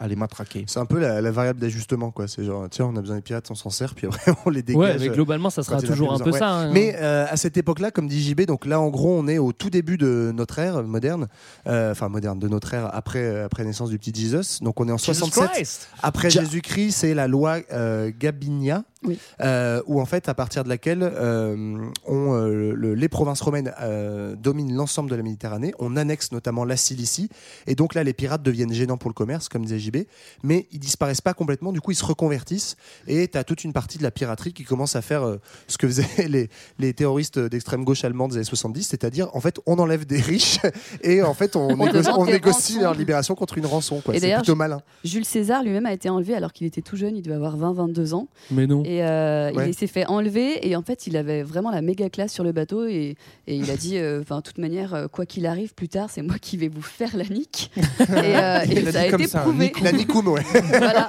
à 0.00 0.06
les 0.08 0.16
matraquer. 0.16 0.64
C'est 0.68 0.78
un 0.78 0.86
peu 0.86 0.98
la, 0.98 1.20
la 1.20 1.30
variable 1.30 1.58
d'ajustement, 1.60 2.10
quoi. 2.10 2.28
C'est 2.28 2.44
genre, 2.44 2.66
tiens, 2.70 2.86
on 2.86 2.96
a 2.96 3.00
besoin 3.00 3.16
des 3.16 3.22
pirates, 3.22 3.50
on 3.50 3.54
s'en 3.54 3.70
sert, 3.70 3.94
puis 3.94 4.06
après 4.06 4.32
on 4.46 4.50
les 4.50 4.62
dégage. 4.62 4.80
Ouais, 4.80 4.96
mais 4.98 5.08
globalement, 5.08 5.50
ça 5.50 5.62
sera 5.62 5.80
toujours 5.82 6.12
un 6.12 6.18
peu 6.18 6.32
ça. 6.32 6.48
hein. 6.50 6.70
Mais 6.72 6.94
euh, 6.96 7.26
à 7.28 7.36
cette 7.36 7.56
époque-là, 7.56 7.90
comme 7.90 8.06
dit 8.08 8.22
JB, 8.22 8.42
donc 8.42 8.64
là 8.66 8.80
en 8.80 8.88
gros 8.88 9.18
on 9.18 9.26
est 9.28 9.38
au 9.38 9.52
tout 9.52 9.70
début 9.70 9.96
de 9.98 10.32
notre 10.34 10.58
ère 10.58 10.82
moderne, 10.84 11.26
euh, 11.66 11.92
enfin 11.92 12.08
moderne, 12.08 12.38
de 12.38 12.48
notre 12.48 12.72
ère 12.74 12.90
après, 12.94 13.18
euh, 13.24 13.44
après 13.46 13.64
naissance 13.64 13.90
du 13.90 13.98
petit 13.98 14.12
Jesus. 14.14 14.62
Donc 14.62 14.80
on 14.80 14.88
est 14.88 14.92
en 14.92 14.98
67 14.98 15.50
Christ. 15.52 15.88
après 16.02 16.30
Jésus-Christ, 16.30 16.92
c'est 16.92 17.14
la 17.14 17.26
loi 17.26 17.58
euh, 17.72 18.10
Gabinia. 18.18 18.84
Oui. 19.04 19.16
euh, 19.40 19.80
où 19.86 20.00
en 20.00 20.04
fait, 20.06 20.28
à 20.28 20.34
partir 20.34 20.64
de 20.64 20.68
laquelle 20.68 21.02
euh, 21.02 21.78
on, 22.06 22.34
euh, 22.34 22.72
le- 22.74 22.94
les 22.94 23.08
provinces 23.08 23.40
romaines 23.40 23.72
euh, 23.80 24.34
dominent 24.34 24.74
l'ensemble 24.74 25.08
de 25.10 25.14
la 25.14 25.22
Méditerranée, 25.22 25.72
on 25.78 25.96
annexe 25.96 26.32
notamment 26.32 26.64
la 26.64 26.76
Cilicie, 26.76 27.28
et 27.66 27.74
donc 27.76 27.94
là, 27.94 28.02
les 28.02 28.12
pirates 28.12 28.42
deviennent 28.42 28.72
gênants 28.72 28.96
pour 28.96 29.08
le 29.10 29.14
commerce, 29.14 29.48
comme 29.48 29.64
disait 29.64 29.78
JB, 29.78 29.96
mais 30.42 30.66
ils 30.72 30.80
disparaissent 30.80 31.20
pas 31.20 31.34
complètement, 31.34 31.72
du 31.72 31.80
coup, 31.80 31.92
ils 31.92 31.96
se 31.96 32.04
reconvertissent, 32.04 32.76
et 33.06 33.28
tu 33.28 33.38
as 33.38 33.44
toute 33.44 33.62
une 33.64 33.72
partie 33.72 33.98
de 33.98 34.02
la 34.02 34.10
piraterie 34.10 34.52
qui 34.52 34.64
commence 34.64 34.96
à 34.96 35.02
faire 35.02 35.22
euh, 35.22 35.36
ce 35.68 35.78
que 35.78 35.86
faisaient 35.86 36.06
les, 36.28 36.50
les 36.80 36.92
terroristes 36.92 37.38
d'extrême 37.38 37.84
gauche 37.84 38.04
allemande 38.04 38.30
des 38.32 38.36
années 38.38 38.44
70, 38.44 38.82
c'est-à-dire, 38.82 39.28
en 39.34 39.40
fait, 39.40 39.60
on 39.66 39.78
enlève 39.78 40.06
des 40.06 40.20
riches, 40.20 40.58
et 41.02 41.22
en 41.22 41.34
fait, 41.34 41.54
on, 41.54 41.68
On 41.70 41.76
négocie, 41.86 42.10
on 42.16 42.24
négocie 42.26 42.80
leur 42.80 42.94
libération 42.94 43.34
contre 43.36 43.58
une 43.58 43.66
rançon. 43.66 44.00
quoi. 44.00 44.14
Et 44.14 44.18
C'est 44.18 44.26
d'ailleurs, 44.26 44.40
plutôt 44.42 44.56
malin. 44.56 44.80
Jules 45.04 45.24
César 45.24 45.62
lui-même 45.62 45.86
a 45.86 45.92
été 45.92 46.08
enlevé 46.08 46.34
alors 46.34 46.52
qu'il 46.52 46.66
était 46.66 46.82
tout 46.82 46.96
jeune, 46.96 47.16
il 47.16 47.22
devait 47.22 47.36
avoir 47.36 47.56
20-22 47.56 48.14
ans. 48.14 48.26
Mais 48.50 48.66
non. 48.66 48.82
Et 48.88 49.02
euh, 49.04 49.52
Ouais. 49.52 49.68
il 49.68 49.74
s'est 49.74 49.86
fait 49.86 50.06
enlever 50.06 50.66
et 50.66 50.74
en 50.76 50.82
fait 50.82 51.06
il 51.06 51.16
avait 51.16 51.42
vraiment 51.42 51.70
la 51.70 51.82
méga 51.82 52.08
classe 52.08 52.32
sur 52.32 52.42
le 52.44 52.52
bateau 52.52 52.86
et, 52.86 53.16
et 53.46 53.56
il 53.56 53.70
a 53.70 53.76
dit, 53.76 53.98
euh, 53.98 54.20
enfin 54.22 54.36
de 54.38 54.42
toute 54.42 54.56
manière, 54.58 54.94
euh, 54.94 55.08
quoi 55.08 55.26
qu'il 55.26 55.44
arrive 55.46 55.74
plus 55.74 55.88
tard, 55.88 56.08
c'est 56.10 56.22
moi 56.22 56.36
qui 56.40 56.56
vais 56.56 56.68
vous 56.68 56.80
faire 56.82 57.14
la 57.16 57.24
nique. 57.24 57.70
et 57.76 57.82
euh, 58.10 58.60
et 58.70 58.80
l'a 58.80 58.92
ça 58.92 59.00
a 59.00 59.06
été 59.06 59.26
ça, 59.26 59.40
prouvé. 59.40 59.72
La 59.82 59.92
Nikoum, 59.92 60.28
ouais. 60.28 60.42
voilà. 60.68 61.08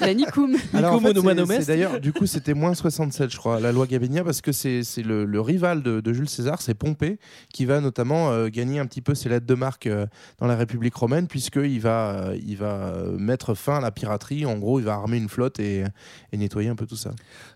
la 0.00 0.14
Nikoum. 0.14 0.56
Alors, 0.74 0.94
en 0.94 1.00
fait, 1.00 1.66
d'ailleurs, 1.66 2.00
du 2.00 2.12
coup, 2.12 2.26
c'était 2.26 2.54
moins 2.54 2.74
67, 2.74 3.30
je 3.30 3.36
crois, 3.36 3.60
la 3.60 3.70
loi 3.70 3.86
Gabinia, 3.86 4.24
parce 4.24 4.40
que 4.40 4.50
c'est 4.52 4.82
c'est 4.82 5.02
le, 5.02 5.24
le 5.24 5.40
rival 5.40 5.82
de, 5.82 6.00
de 6.00 6.12
Jules 6.12 6.28
César, 6.28 6.60
c'est 6.62 6.74
Pompée, 6.74 7.18
qui 7.52 7.64
va 7.64 7.80
notamment 7.80 8.30
euh, 8.32 8.48
gagner 8.48 8.78
un 8.80 8.86
petit 8.86 9.02
peu 9.02 9.14
ses 9.14 9.28
lettres 9.28 9.46
de 9.46 9.54
marque 9.54 9.86
euh, 9.86 10.06
dans 10.38 10.46
la 10.46 10.56
République 10.56 10.94
romaine, 10.94 11.28
puisqu'il 11.28 11.80
va, 11.80 12.10
euh, 12.30 12.38
il 12.44 12.56
va 12.56 12.72
euh, 12.94 13.16
mettre 13.18 13.54
fin 13.54 13.76
à 13.76 13.80
la 13.80 13.90
piraterie. 13.92 14.46
En 14.46 14.58
gros, 14.58 14.80
il 14.80 14.84
va 14.84 14.94
armer 14.94 15.16
une 15.18 15.28
flotte 15.28 15.60
et, 15.60 15.84
et 16.32 16.36
nettoyer 16.36 16.68
un 16.68 16.76
peu 16.76 16.86
tout 16.88 16.96
ça. 16.96 17.10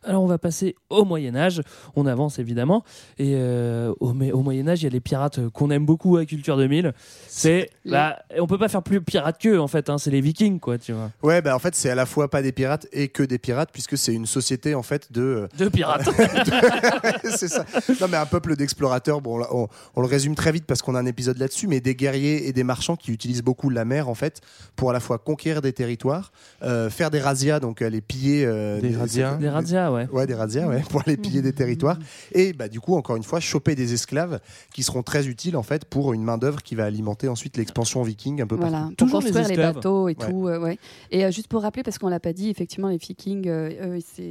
Alors 0.05 0.23
on 0.23 0.27
va 0.27 0.39
passer 0.39 0.77
au 0.91 1.05
Moyen 1.05 1.35
Âge. 1.35 1.62
On 1.97 2.07
avance 2.07 2.39
évidemment. 2.39 2.85
Et 3.19 3.33
euh, 3.37 3.93
au, 4.01 4.12
Moyen 4.12 4.69
Âge, 4.69 4.83
il 4.83 4.85
y 4.85 4.87
a 4.87 4.91
les 4.91 5.01
pirates 5.01 5.39
euh, 5.39 5.51
qu'on 5.51 5.71
aime 5.71 5.85
beaucoup 5.87 6.17
à 6.17 6.25
Culture 6.25 6.57
2000. 6.57 6.93
C'est, 7.29 7.71
bah, 7.87 8.19
on 8.39 8.47
peut 8.47 8.59
pas 8.59 8.69
faire 8.69 8.83
plus 8.83 9.01
pirates 9.01 9.41
qu'eux 9.41 9.59
en 9.61 9.69
fait. 9.69 9.89
hein. 9.91 9.99
C'est 9.99 10.11
les 10.11 10.21
Vikings 10.21 10.61
quoi, 10.61 10.79
tu 10.79 10.93
vois. 10.93 11.11
Ouais, 11.23 11.41
bah 11.43 11.55
en 11.57 11.59
fait, 11.59 11.75
c'est 11.75 11.91
à 11.91 11.95
la 11.95 12.07
fois 12.07 12.29
pas 12.31 12.43
des 12.43 12.53
pirates 12.53 12.87
et 12.93 13.09
que 13.09 13.23
des 13.23 13.39
pirates, 13.39 13.71
puisque 13.73 13.97
c'est 13.99 14.12
une 14.15 14.27
société 14.27 14.75
en 14.75 14.83
fait 14.83 15.11
de. 15.12 15.49
Deux 15.59 15.71
pirates. 15.71 16.09
c'est 17.25 17.49
ça. 17.49 17.65
Non, 18.01 18.09
mais 18.11 18.17
un 18.17 18.27
peuple 18.27 18.57
d'explorateurs. 18.57 19.21
Bon, 19.21 19.43
on, 19.51 19.69
on 19.97 20.01
le 20.01 20.07
résume 20.07 20.35
très 20.35 20.53
vite 20.53 20.65
parce 20.67 20.83
qu'on 20.83 20.95
a 20.95 21.01
un 21.01 21.07
épisode 21.07 21.39
là-dessus, 21.39 21.67
mais 21.67 21.81
des 21.81 21.95
guerriers 21.95 22.49
et 22.49 22.53
des 22.53 22.65
marchands 22.65 22.97
qui 22.97 23.12
utilisent 23.12 23.43
beaucoup 23.43 23.71
la 23.71 23.85
mer 23.85 24.09
en 24.09 24.15
fait 24.15 24.41
pour 24.77 24.91
à 24.91 24.93
la 24.93 25.01
fois 25.01 25.19
conquérir 25.19 25.62
des 25.62 25.73
territoires, 25.73 26.33
euh, 26.62 26.91
faire 26.91 27.11
des 27.11 27.21
razzias, 27.21 27.61
donc 27.61 27.83
aller 27.83 28.01
piller. 28.01 28.45
euh, 28.45 28.81
Des 28.81 28.95
razzias. 29.25 29.38
des 29.41 29.49
razzias, 29.49 29.93
ouais. 29.93 30.09
Ouais, 30.12 30.26
des 30.26 30.35
razzias, 30.35 30.67
ouais, 30.69 30.83
pour 30.91 31.02
aller 31.07 31.17
piller 31.17 31.43
des 31.43 31.52
territoires. 31.52 31.99
Et 32.33 32.52
bah, 32.52 32.69
du 32.69 32.81
coup, 32.81 32.95
encore 32.97 33.17
une 33.17 33.23
fois, 33.23 33.41
choper 33.41 33.75
des 33.75 33.93
esclaves 33.95 34.41
qui 34.75 34.83
seront 34.83 35.02
très 35.02 35.26
utiles 35.29 35.57
en 35.57 35.62
fait 35.62 35.85
pour 35.85 36.12
une 36.12 36.23
main-d'œuvre 36.23 36.62
qui 36.62 36.75
va 36.75 36.85
alimenter 36.85 37.29
ensuite 37.29 37.57
l'expansion 37.57 38.02
viking 38.02 38.41
un 38.43 38.47
peu 38.47 38.57
Voilà, 38.57 38.81
partout. 38.83 39.07
pour 39.07 39.07
les 39.07 39.12
construire 39.33 39.49
les, 39.49 39.57
bateaux 39.57 40.09
et 40.09 40.17
Ouais. 40.19 40.26
tout. 40.31 40.49
euh, 40.49 40.59
ouais. 40.61 40.79
Et 41.11 41.25
euh, 41.25 41.31
juste 41.31 41.49
pour 41.49 41.62
rappeler, 41.62 41.83
parce 41.83 41.99
qu'on 41.99 42.09
l'a 42.09 42.21
pas 42.21 42.33
dit, 42.33 42.49
effectivement, 42.50 42.88
les 42.88 42.97
Vikings, 42.97 43.49
euh, 43.49 43.99
c'est. 44.14 44.23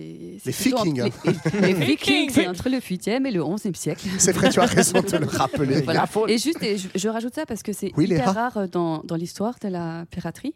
Les 0.46 0.52
plutôt 0.52 0.78
entre- 0.78 0.86
Vikings, 0.86 1.02
hein. 1.02 1.32
Les, 1.62 1.74
les 1.74 1.86
Vikings, 1.86 2.30
c'est 2.32 2.48
entre 2.48 2.70
le 2.70 2.78
8e 2.80 3.26
et 3.26 3.32
le 3.32 3.42
11e 3.42 3.76
siècle. 3.76 4.08
C'est 4.18 4.32
vrai, 4.32 4.50
tu 4.50 4.60
as 4.60 4.66
raison 4.66 5.02
de 5.02 5.18
le 5.18 5.26
rappeler. 5.26 5.82
Voilà. 5.82 6.06
Et 6.28 6.38
juste, 6.38 6.62
et 6.64 6.78
je, 6.78 6.88
je 6.96 7.08
rajoute 7.10 7.36
ça 7.36 7.46
parce 7.46 7.62
que 7.64 7.74
c'est 7.74 7.92
Oui, 7.98 8.06
hyper 8.06 8.34
rare 8.34 8.68
dans, 8.70 9.00
dans 9.04 9.16
l'histoire 9.16 9.56
de 9.62 9.68
la 9.68 10.06
piraterie. 10.10 10.54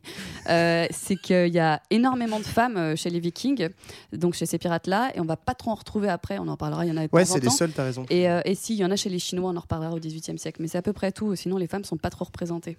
Euh, 0.50 0.86
c'est 0.92 1.15
qu'il 1.15 1.54
y 1.54 1.60
a 1.60 1.82
énormément 1.92 2.39
de 2.39 2.46
femmes 2.46 2.96
chez 2.96 3.10
les 3.10 3.20
Vikings, 3.20 3.70
donc 4.13 4.25
chez 4.34 4.46
ces 4.46 4.58
pirates-là, 4.58 5.12
et 5.15 5.20
on 5.20 5.25
va 5.25 5.38
pas 5.38 5.53
trop 5.53 5.72
en 5.72 5.75
retrouver 5.75 6.10
après. 6.10 6.39
On 6.39 6.48
en 6.48 6.58
parlera. 6.58 6.86
Il 6.86 6.89
y 6.89 6.91
en 6.91 6.98
a 6.98 7.08
Ouais, 7.12 7.25
c'est 7.25 7.44
les 7.44 7.50
seuls, 7.50 7.72
t'as 7.72 7.84
raison. 7.84 8.05
Et, 8.10 8.29
euh, 8.29 8.41
et 8.46 8.55
si, 8.55 8.74
il 8.74 8.79
y 8.79 8.86
en 8.86 8.91
a 8.91 8.96
chez 8.96 9.10
les 9.10 9.20
Chinois, 9.20 9.51
on 9.51 9.55
en 9.55 9.60
reparlera 9.60 9.94
au 9.94 10.00
XVIIIe 10.00 10.38
siècle. 10.39 10.62
Mais 10.62 10.67
c'est 10.67 10.77
à 10.77 10.82
peu 10.82 10.94
près 10.94 11.12
tout. 11.12 11.36
Sinon, 11.36 11.58
les 11.58 11.67
femmes 11.67 11.84
sont 11.84 11.98
pas 11.98 12.10
trop 12.10 12.25
représentées. 12.25 12.77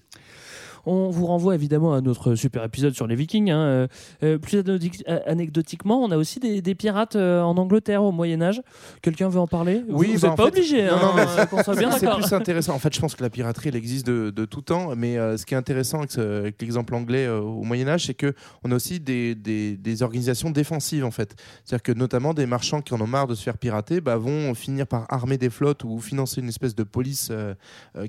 On 0.86 1.10
vous 1.10 1.26
renvoie 1.26 1.54
évidemment 1.54 1.92
à 1.94 2.00
notre 2.00 2.34
super 2.36 2.62
épisode 2.64 2.94
sur 2.94 3.06
les 3.06 3.16
Vikings. 3.16 3.50
hein. 3.50 3.58
Euh, 3.58 3.86
euh, 4.22 4.38
plus 4.38 4.54
euh, 4.56 5.18
anecdotiquement, 5.26 6.02
on 6.02 6.10
a 6.10 6.16
aussi 6.16 6.38
des, 6.40 6.62
des 6.62 6.74
pirates 6.74 7.16
en 7.16 7.56
Angleterre 7.58 8.02
au 8.04 8.12
Moyen 8.12 8.40
Âge. 8.40 8.62
Quelqu'un 9.02 9.28
veut 9.28 9.40
en 9.40 9.46
parler? 9.46 9.82
Oui, 9.88 10.14
vous 10.14 10.20
bah, 10.20 10.28
n'êtes 10.28 10.32
en 10.32 10.34
pas 10.36 10.42
fait- 10.44 10.58
obligé. 10.58 10.86
Non, 10.86 10.92
hein, 10.94 10.98
non, 11.02 11.12
mais 11.16 11.46
qu'on 11.48 11.62
soit 11.62 11.76
bien 11.76 11.90
c'est 11.90 12.08
plus 12.08 12.32
intéressant. 12.32 12.74
En 12.74 12.78
fait, 12.78 12.94
je 12.94 13.00
pense 13.00 13.14
que 13.14 13.22
la 13.22 13.30
piraterie, 13.30 13.68
elle 13.68 13.76
existe 13.76 14.06
de, 14.06 14.30
de 14.30 14.44
tout 14.44 14.62
temps. 14.62 14.94
Mais 14.96 15.18
euh, 15.18 15.36
ce 15.36 15.44
qui 15.44 15.54
est 15.54 15.56
intéressant 15.56 16.00
avec, 16.02 16.60
l'exemple 16.60 16.94
anglais 16.94 17.26
euh, 17.26 17.40
au 17.40 17.62
Moyen 17.64 17.88
Âge, 17.88 18.06
c'est 18.06 18.14
que 18.14 18.32
on 18.64 18.70
a 18.70 18.74
aussi 18.76 19.00
des, 19.00 19.34
des- 19.34 19.76
des 19.76 20.02
organisations 20.02 20.50
défensives 20.50 21.04
en 21.04 21.10
fait. 21.10 21.34
C'est-à-dire 21.64 21.82
que 21.82 21.92
notamment 21.92 22.32
des 22.34 22.46
marchands 22.46 22.80
qui 22.80 22.94
en 22.94 23.00
ont 23.00 23.06
marre 23.06 23.26
de 23.26 23.34
se 23.34 23.42
faire 23.42 23.58
pirater, 23.58 24.00
bah, 24.00 24.16
vont 24.16 24.54
finir 24.54 24.86
par 24.86 25.06
armer 25.12 25.38
des 25.38 25.50
flottes 25.50 25.84
ou 25.84 25.98
financer 25.98 26.40
une 26.40 26.48
espèce 26.48 26.74
de 26.74 26.82
police 26.84 27.28
euh, 27.30 27.54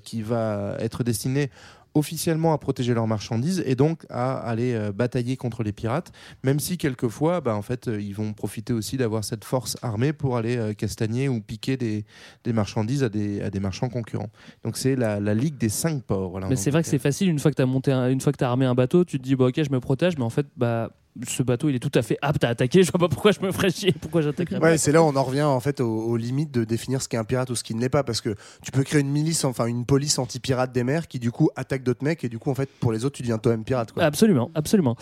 qui 0.04 0.22
va 0.22 0.76
être 0.80 1.04
destinée 1.04 1.50
officiellement 1.98 2.54
à 2.54 2.58
protéger 2.58 2.94
leurs 2.94 3.08
marchandises 3.08 3.64
et 3.66 3.76
donc 3.76 4.06
à 4.10 4.38
aller 4.38 4.74
euh, 4.74 4.92
batailler 4.92 5.38
contre 5.38 5.64
les 5.64 5.72
pirates, 5.72 6.12
même 6.44 6.60
si 6.60 6.78
quelquefois, 6.78 7.42
bah, 7.42 7.56
en 7.56 7.62
fait, 7.62 7.88
euh, 7.88 8.02
ils 8.02 8.14
vont 8.16 8.34
profiter 8.34 8.74
aussi 8.74 8.98
d'avoir 8.98 9.24
cette 9.24 9.44
force 9.44 9.78
armée 9.82 10.14
pour 10.14 10.38
aller 10.38 10.58
euh, 10.58 10.74
castagner 10.74 11.28
ou 11.30 11.42
piquer 11.42 11.78
des, 11.78 12.06
des 12.44 12.54
marchandises 12.54 13.04
à 13.04 13.10
des, 13.10 13.42
à 13.42 13.50
des 13.50 13.60
marchands 13.60 13.90
concurrents. 13.90 14.30
Donc 14.64 14.78
c'est 14.78 14.96
la, 14.96 15.20
la 15.20 15.34
Ligue 15.34 15.58
des 15.58 15.70
cinq 15.70 16.04
ports. 16.04 16.30
Voilà, 16.30 16.48
Mais 16.48 16.56
c'est 16.56 16.72
vrai 16.72 16.84
que 16.84 16.88
c'est 16.90 17.00
facile 17.00 17.30
une 17.30 17.40
fois 17.40 17.52
que 17.52 17.56
tu 17.56 17.62
as 17.62 17.66
monté 17.66 17.92
un- 17.92 18.10
une 18.10 18.22
fois 18.22 18.32
que 18.32 18.38
tu 18.38 18.44
armé 18.44 18.66
un 18.66 18.76
bateau, 18.76 19.04
tu 19.04 19.18
te 19.18 19.24
dis 19.24 19.36
bah, 19.36 19.46
OK, 19.48 19.62
je 19.64 19.72
me 19.72 19.80
protège 19.80 20.18
mais 20.18 20.24
en 20.24 20.30
fait 20.30 20.46
bah 20.56 20.92
ce 21.28 21.44
bateau 21.44 21.70
il 21.70 21.76
est 21.76 21.80
tout 21.80 21.92
à 21.94 22.02
fait 22.02 22.18
apte 22.22 22.44
à 22.44 22.50
attaquer, 22.50 22.84
je 22.84 22.92
vois 22.92 23.00
pas 23.00 23.10
pourquoi 23.10 23.32
je 23.32 23.40
me 23.42 23.52
ferais 23.52 23.70
chier, 23.70 23.94
pourquoi 24.00 24.22
j'attaquerais 24.22 24.60
pas. 24.60 24.66
Ouais, 24.68 24.78
c'est 24.78 24.92
là 24.92 25.02
où 25.02 25.06
on 25.06 25.16
en 25.16 25.24
revient 25.24 25.44
en 25.44 25.60
fait 25.60 25.80
aux, 25.82 25.88
aux 25.88 26.18
limites 26.18 26.52
de 26.54 26.64
définir 26.64 27.02
ce 27.02 27.08
qu'est 27.08 27.18
un 27.18 27.24
pirate 27.24 27.50
ou 27.50 27.56
ce 27.56 27.64
qui 27.64 27.74
ne 27.76 27.82
l'est 27.82 27.90
pas, 27.90 28.04
parce 28.04 28.22
que 28.22 28.36
tu 28.62 28.72
peux 28.72 28.84
créer 28.84 29.02
une 29.02 29.10
milice, 29.10 29.46
enfin 29.46 29.66
une 29.66 29.86
police 29.86 30.20
anti-pirate 30.20 30.72
des 30.72 30.84
mers 30.84 31.08
qui 31.08 31.20
du 31.20 31.32
coup 31.32 31.50
attaque 31.56 31.84
d'autres 31.84 32.04
mecs 32.04 32.24
et 32.24 32.30
du 32.30 32.40
coup 32.40 32.50
en 32.52 32.56
fait 32.56 32.70
pour 32.80 32.92
les 32.92 33.06
autres 33.06 33.16
tu 33.16 33.22
deviens 33.24 33.38
toi-même 33.38 33.64
pirate. 33.64 33.92
Quoi. 33.92 34.04
Absolument, 34.04 34.52
absolument. 34.56 34.96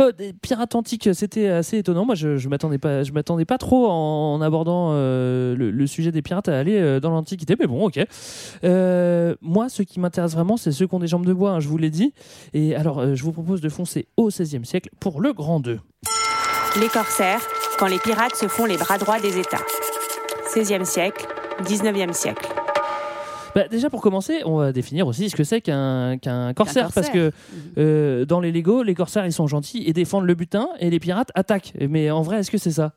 Euh, 0.00 0.12
des 0.12 0.32
pirates 0.32 0.74
antiques, 0.74 1.10
c'était 1.12 1.48
assez 1.48 1.78
étonnant. 1.78 2.04
Moi, 2.04 2.14
je, 2.14 2.36
je 2.38 2.48
m'attendais 2.48 2.78
pas, 2.78 3.02
je 3.02 3.12
m'attendais 3.12 3.44
pas 3.44 3.58
trop 3.58 3.88
en, 3.88 4.34
en 4.34 4.40
abordant 4.40 4.90
euh, 4.92 5.54
le, 5.54 5.70
le 5.70 5.86
sujet 5.86 6.10
des 6.12 6.22
pirates 6.22 6.48
à 6.48 6.58
aller 6.58 6.78
euh, 6.78 6.98
dans 7.00 7.10
l'Antiquité, 7.10 7.56
mais 7.58 7.66
bon, 7.66 7.86
ok. 7.86 8.00
Euh, 8.64 9.34
moi, 9.40 9.68
ce 9.68 9.82
qui 9.82 10.00
m'intéresse 10.00 10.32
vraiment, 10.32 10.56
c'est 10.56 10.72
ceux 10.72 10.86
qui 10.86 10.94
ont 10.94 10.98
des 10.98 11.06
jambes 11.06 11.26
de 11.26 11.32
bois. 11.32 11.52
hein, 11.52 11.60
je 11.60 11.68
vous 11.68 11.78
l'ai 11.78 11.90
dit. 11.90 12.12
Et 12.54 12.74
alors, 12.74 13.14
je 13.14 13.22
vous 13.22 13.32
propose 13.32 13.60
de 13.60 13.68
foncer 13.68 14.06
au 14.16 14.28
XVIe 14.28 14.64
siècle 14.64 14.90
pour 15.00 15.20
le 15.20 15.32
Grand 15.32 15.51
2. 15.60 15.78
Les 16.80 16.88
corsaires, 16.88 17.40
quand 17.78 17.86
les 17.86 17.98
pirates 17.98 18.36
se 18.36 18.48
font 18.48 18.64
les 18.64 18.76
bras 18.76 18.98
droits 18.98 19.20
des 19.20 19.38
États. 19.38 19.60
16e 20.54 20.84
siècle, 20.84 21.26
19e 21.64 22.12
siècle. 22.12 22.48
Bah, 23.54 23.68
déjà 23.68 23.90
pour 23.90 24.00
commencer, 24.00 24.40
on 24.44 24.56
va 24.56 24.72
définir 24.72 25.06
aussi 25.06 25.28
ce 25.28 25.36
que 25.36 25.44
c'est 25.44 25.60
qu'un 25.60 26.16
qu'un 26.18 26.54
corsaire, 26.54 26.84
corsaire. 26.84 27.02
parce 27.02 27.10
que 27.10 27.32
euh, 27.76 28.24
dans 28.24 28.40
les 28.40 28.50
Lego, 28.50 28.82
les 28.82 28.94
corsaires 28.94 29.26
ils 29.26 29.32
sont 29.32 29.46
gentils 29.46 29.84
et 29.86 29.92
défendent 29.92 30.24
le 30.24 30.34
butin 30.34 30.68
et 30.80 30.88
les 30.88 30.98
pirates 30.98 31.30
attaquent. 31.34 31.74
Mais 31.88 32.10
en 32.10 32.22
vrai, 32.22 32.38
est-ce 32.38 32.50
que 32.50 32.58
c'est 32.58 32.70
ça? 32.70 32.92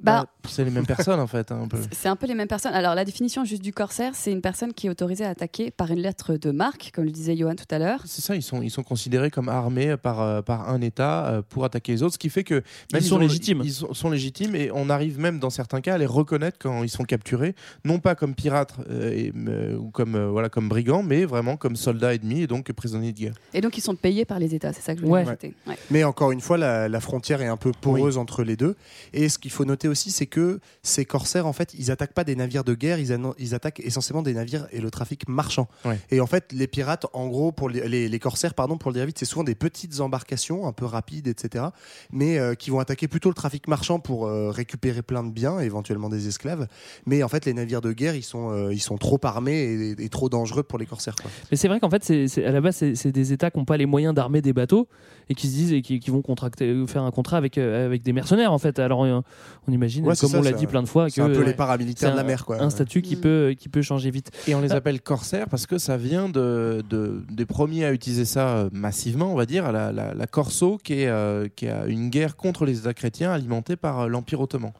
Bah, 0.00 0.26
c'est 0.50 0.64
les 0.64 0.70
mêmes 0.70 0.86
personnes 0.86 1.20
en 1.20 1.26
fait. 1.26 1.50
hein, 1.52 1.60
un 1.64 1.68
peu. 1.68 1.78
C'est 1.92 2.08
un 2.08 2.16
peu 2.16 2.26
les 2.26 2.34
mêmes 2.34 2.48
personnes. 2.48 2.72
Alors, 2.74 2.94
la 2.94 3.04
définition 3.04 3.44
juste 3.44 3.62
du 3.62 3.72
corsaire, 3.72 4.14
c'est 4.14 4.32
une 4.32 4.40
personne 4.40 4.72
qui 4.72 4.86
est 4.86 4.90
autorisée 4.90 5.24
à 5.24 5.30
attaquer 5.30 5.70
par 5.70 5.90
une 5.90 6.00
lettre 6.00 6.34
de 6.36 6.50
marque, 6.50 6.90
comme 6.94 7.04
le 7.04 7.10
disait 7.10 7.36
Johan 7.36 7.54
tout 7.54 7.64
à 7.74 7.78
l'heure. 7.78 8.00
C'est 8.06 8.22
ça, 8.22 8.34
ils 8.36 8.42
sont, 8.42 8.62
ils 8.62 8.70
sont 8.70 8.82
considérés 8.82 9.30
comme 9.30 9.48
armés 9.48 9.96
par, 9.96 10.20
euh, 10.20 10.42
par 10.42 10.68
un 10.68 10.80
État 10.80 11.26
euh, 11.26 11.42
pour 11.48 11.64
attaquer 11.64 11.92
les 11.92 12.02
autres, 12.02 12.14
ce 12.14 12.18
qui 12.18 12.30
fait 12.30 12.44
que 12.44 12.62
Ils 12.92 13.02
sont 13.02 13.16
ont- 13.16 13.18
légitimes. 13.18 13.62
Ils 13.64 13.72
sont, 13.72 13.92
sont 13.94 14.10
légitimes 14.10 14.54
et 14.54 14.70
on 14.72 14.88
arrive 14.90 15.18
même 15.18 15.38
dans 15.38 15.50
certains 15.50 15.80
cas 15.80 15.94
à 15.94 15.98
les 15.98 16.06
reconnaître 16.06 16.58
quand 16.60 16.82
ils 16.82 16.88
sont 16.88 17.04
capturés, 17.04 17.54
non 17.84 17.98
pas 17.98 18.14
comme 18.14 18.34
pirates 18.34 18.74
euh, 18.90 19.10
et, 19.12 19.32
euh, 19.48 19.76
ou 19.76 19.90
comme, 19.90 20.14
euh, 20.14 20.28
voilà, 20.28 20.48
comme 20.48 20.68
brigands, 20.68 21.02
mais 21.02 21.24
vraiment 21.24 21.56
comme 21.56 21.76
soldats 21.76 22.14
ennemis 22.14 22.42
et 22.42 22.46
donc 22.46 22.70
prisonniers 22.72 23.12
de 23.12 23.18
guerre. 23.18 23.34
Et 23.54 23.60
donc, 23.60 23.76
ils 23.78 23.80
sont 23.82 23.94
payés 23.96 24.24
par 24.24 24.38
les 24.38 24.54
États, 24.54 24.72
c'est 24.72 24.82
ça 24.82 24.94
que 24.94 25.00
je 25.00 25.06
voulais 25.06 25.24
Ouais. 25.24 25.52
Ouais. 25.66 25.76
Mais 25.90 26.04
encore 26.04 26.30
une 26.32 26.40
fois, 26.40 26.56
la, 26.58 26.88
la 26.88 27.00
frontière 27.00 27.42
est 27.42 27.46
un 27.46 27.56
peu 27.56 27.72
poreuse 27.72 28.18
entre 28.18 28.42
les 28.44 28.56
deux. 28.56 28.76
Et 29.12 29.28
ce 29.28 29.38
qu'il 29.38 29.50
faut 29.50 29.64
noter 29.64 29.88
aussi, 29.88 30.10
c'est 30.10 30.26
que 30.26 30.37
ces 30.82 31.04
corsaires, 31.04 31.46
en 31.46 31.52
fait, 31.52 31.74
ils 31.78 31.90
attaquent 31.90 32.12
pas 32.14 32.24
des 32.24 32.36
navires 32.36 32.64
de 32.64 32.74
guerre, 32.74 32.98
ils, 32.98 33.54
attaquent 33.54 33.80
essentiellement 33.80 34.22
des 34.22 34.34
navires 34.34 34.66
et 34.72 34.80
le 34.80 34.90
trafic 34.90 35.28
marchand. 35.28 35.68
Ouais. 35.84 35.98
Et 36.10 36.20
en 36.20 36.26
fait, 36.26 36.52
les 36.52 36.66
pirates, 36.66 37.06
en 37.12 37.26
gros, 37.28 37.52
pour 37.52 37.68
les, 37.68 37.88
les- 37.88 38.08
les 38.08 38.18
corsaires, 38.18 38.54
pardon, 38.54 38.78
pour 38.78 38.90
le 38.90 38.94
dire 38.96 39.06
vite, 39.06 39.18
c'est 39.18 39.24
souvent 39.24 39.44
des 39.44 39.54
petites 39.54 40.00
embarcations, 40.00 40.66
un 40.66 40.72
peu 40.72 40.84
rapides, 40.84 41.26
etc., 41.28 41.66
mais 42.12 42.38
euh, 42.38 42.54
qui 42.54 42.70
vont 42.70 42.78
attaquer 42.80 43.08
plutôt 43.08 43.28
le 43.28 43.34
trafic 43.34 43.68
marchand 43.68 44.00
pour 44.00 44.26
euh, 44.26 44.50
récupérer 44.50 45.02
plein 45.02 45.22
de 45.24 45.30
biens, 45.30 45.58
éventuellement 45.60 46.08
des 46.08 46.28
esclaves. 46.28 46.66
Mais 47.06 47.22
en 47.22 47.28
fait, 47.28 47.44
les 47.44 47.54
navires 47.54 47.80
de 47.80 47.92
guerre, 47.92 48.14
ils 48.14 48.22
sont, 48.22 48.50
euh, 48.50 48.72
ils 48.72 48.80
sont 48.80 48.96
trop 48.98 49.18
armés 49.24 49.56
et, 49.98 50.04
et 50.04 50.08
trop 50.08 50.28
dangereux 50.28 50.62
pour 50.62 50.78
les 50.78 50.86
corsaires. 50.86 51.16
quoi. 51.16 51.30
Mais 51.50 51.56
c'est 51.56 51.68
vrai 51.68 51.80
qu'en 51.80 51.90
fait, 51.90 52.04
c'est, 52.04 52.44
à 52.44 52.52
la 52.52 52.60
base, 52.60 52.76
c'est, 52.94 53.12
des 53.12 53.32
États 53.32 53.50
qui 53.50 53.58
n'ont 53.58 53.64
pas 53.64 53.76
les 53.76 53.86
moyens 53.86 54.14
d'armer 54.14 54.42
des 54.42 54.52
bateaux 54.52 54.88
et 55.30 55.34
qui 55.34 55.46
se 55.48 55.52
disent 55.52 55.72
et 55.72 55.82
qui, 55.82 56.00
qui 56.00 56.10
vont 56.10 56.22
contracter, 56.22 56.74
faire 56.86 57.02
un 57.02 57.10
contrat 57.10 57.36
avec, 57.36 57.58
avec 57.58 58.02
des 58.02 58.12
mercenaires 58.12 58.52
en 58.52 58.58
fait. 58.58 58.78
Alors 58.78 59.00
on 59.00 59.72
imagine, 59.72 60.06
Ouais, 60.06 60.14
comme 60.20 60.30
ça, 60.30 60.38
on 60.38 60.42
l'a 60.42 60.52
dit 60.52 60.64
un- 60.64 60.68
plein 60.68 60.82
de 60.82 60.88
fois, 60.88 61.06
que 61.06 61.12
c'est 61.12 61.20
un 61.20 61.28
peu 61.30 61.42
les 61.44 61.54
paramilitaires 61.54 62.10
de 62.12 62.16
la 62.16 62.22
un- 62.22 62.26
mer, 62.26 62.44
quoi. 62.44 62.60
Un 62.62 62.70
statut 62.70 63.02
qui 63.02 63.16
Mm. 63.16 63.20
peut, 63.20 63.54
qui 63.58 63.68
peut 63.68 63.82
changer 63.82 64.10
vite. 64.10 64.30
Et 64.46 64.54
on 64.54 64.60
les 64.60 64.72
Ah. 64.72 64.76
appelle 64.76 65.00
corsaires 65.00 65.48
parce 65.48 65.66
que 65.66 65.78
ça 65.78 65.96
vient 65.96 66.28
de, 66.28 66.82
de- 66.88 67.22
des 67.30 67.46
premiers 67.46 67.84
à 67.84 67.92
utiliser 67.92 68.24
ça 68.24 68.48
euh, 68.48 68.68
massivement, 68.72 69.32
on 69.32 69.36
va 69.36 69.46
dire, 69.46 69.70
la, 69.72 69.92
la, 69.92 70.14
la 70.14 70.26
Corso, 70.26 70.78
qui 70.82 70.94
est, 71.02 71.08
euh, 71.08 71.48
qui 71.54 71.68
a 71.68 71.86
une 71.86 72.08
guerre 72.10 72.36
contre 72.36 72.64
les 72.64 72.78
États 72.80 72.94
chrétiens 72.94 73.32
alimentée 73.32 73.76
par 73.76 74.00
euh, 74.00 74.08
l'Empire 74.08 74.40
ottoman. 74.40 74.72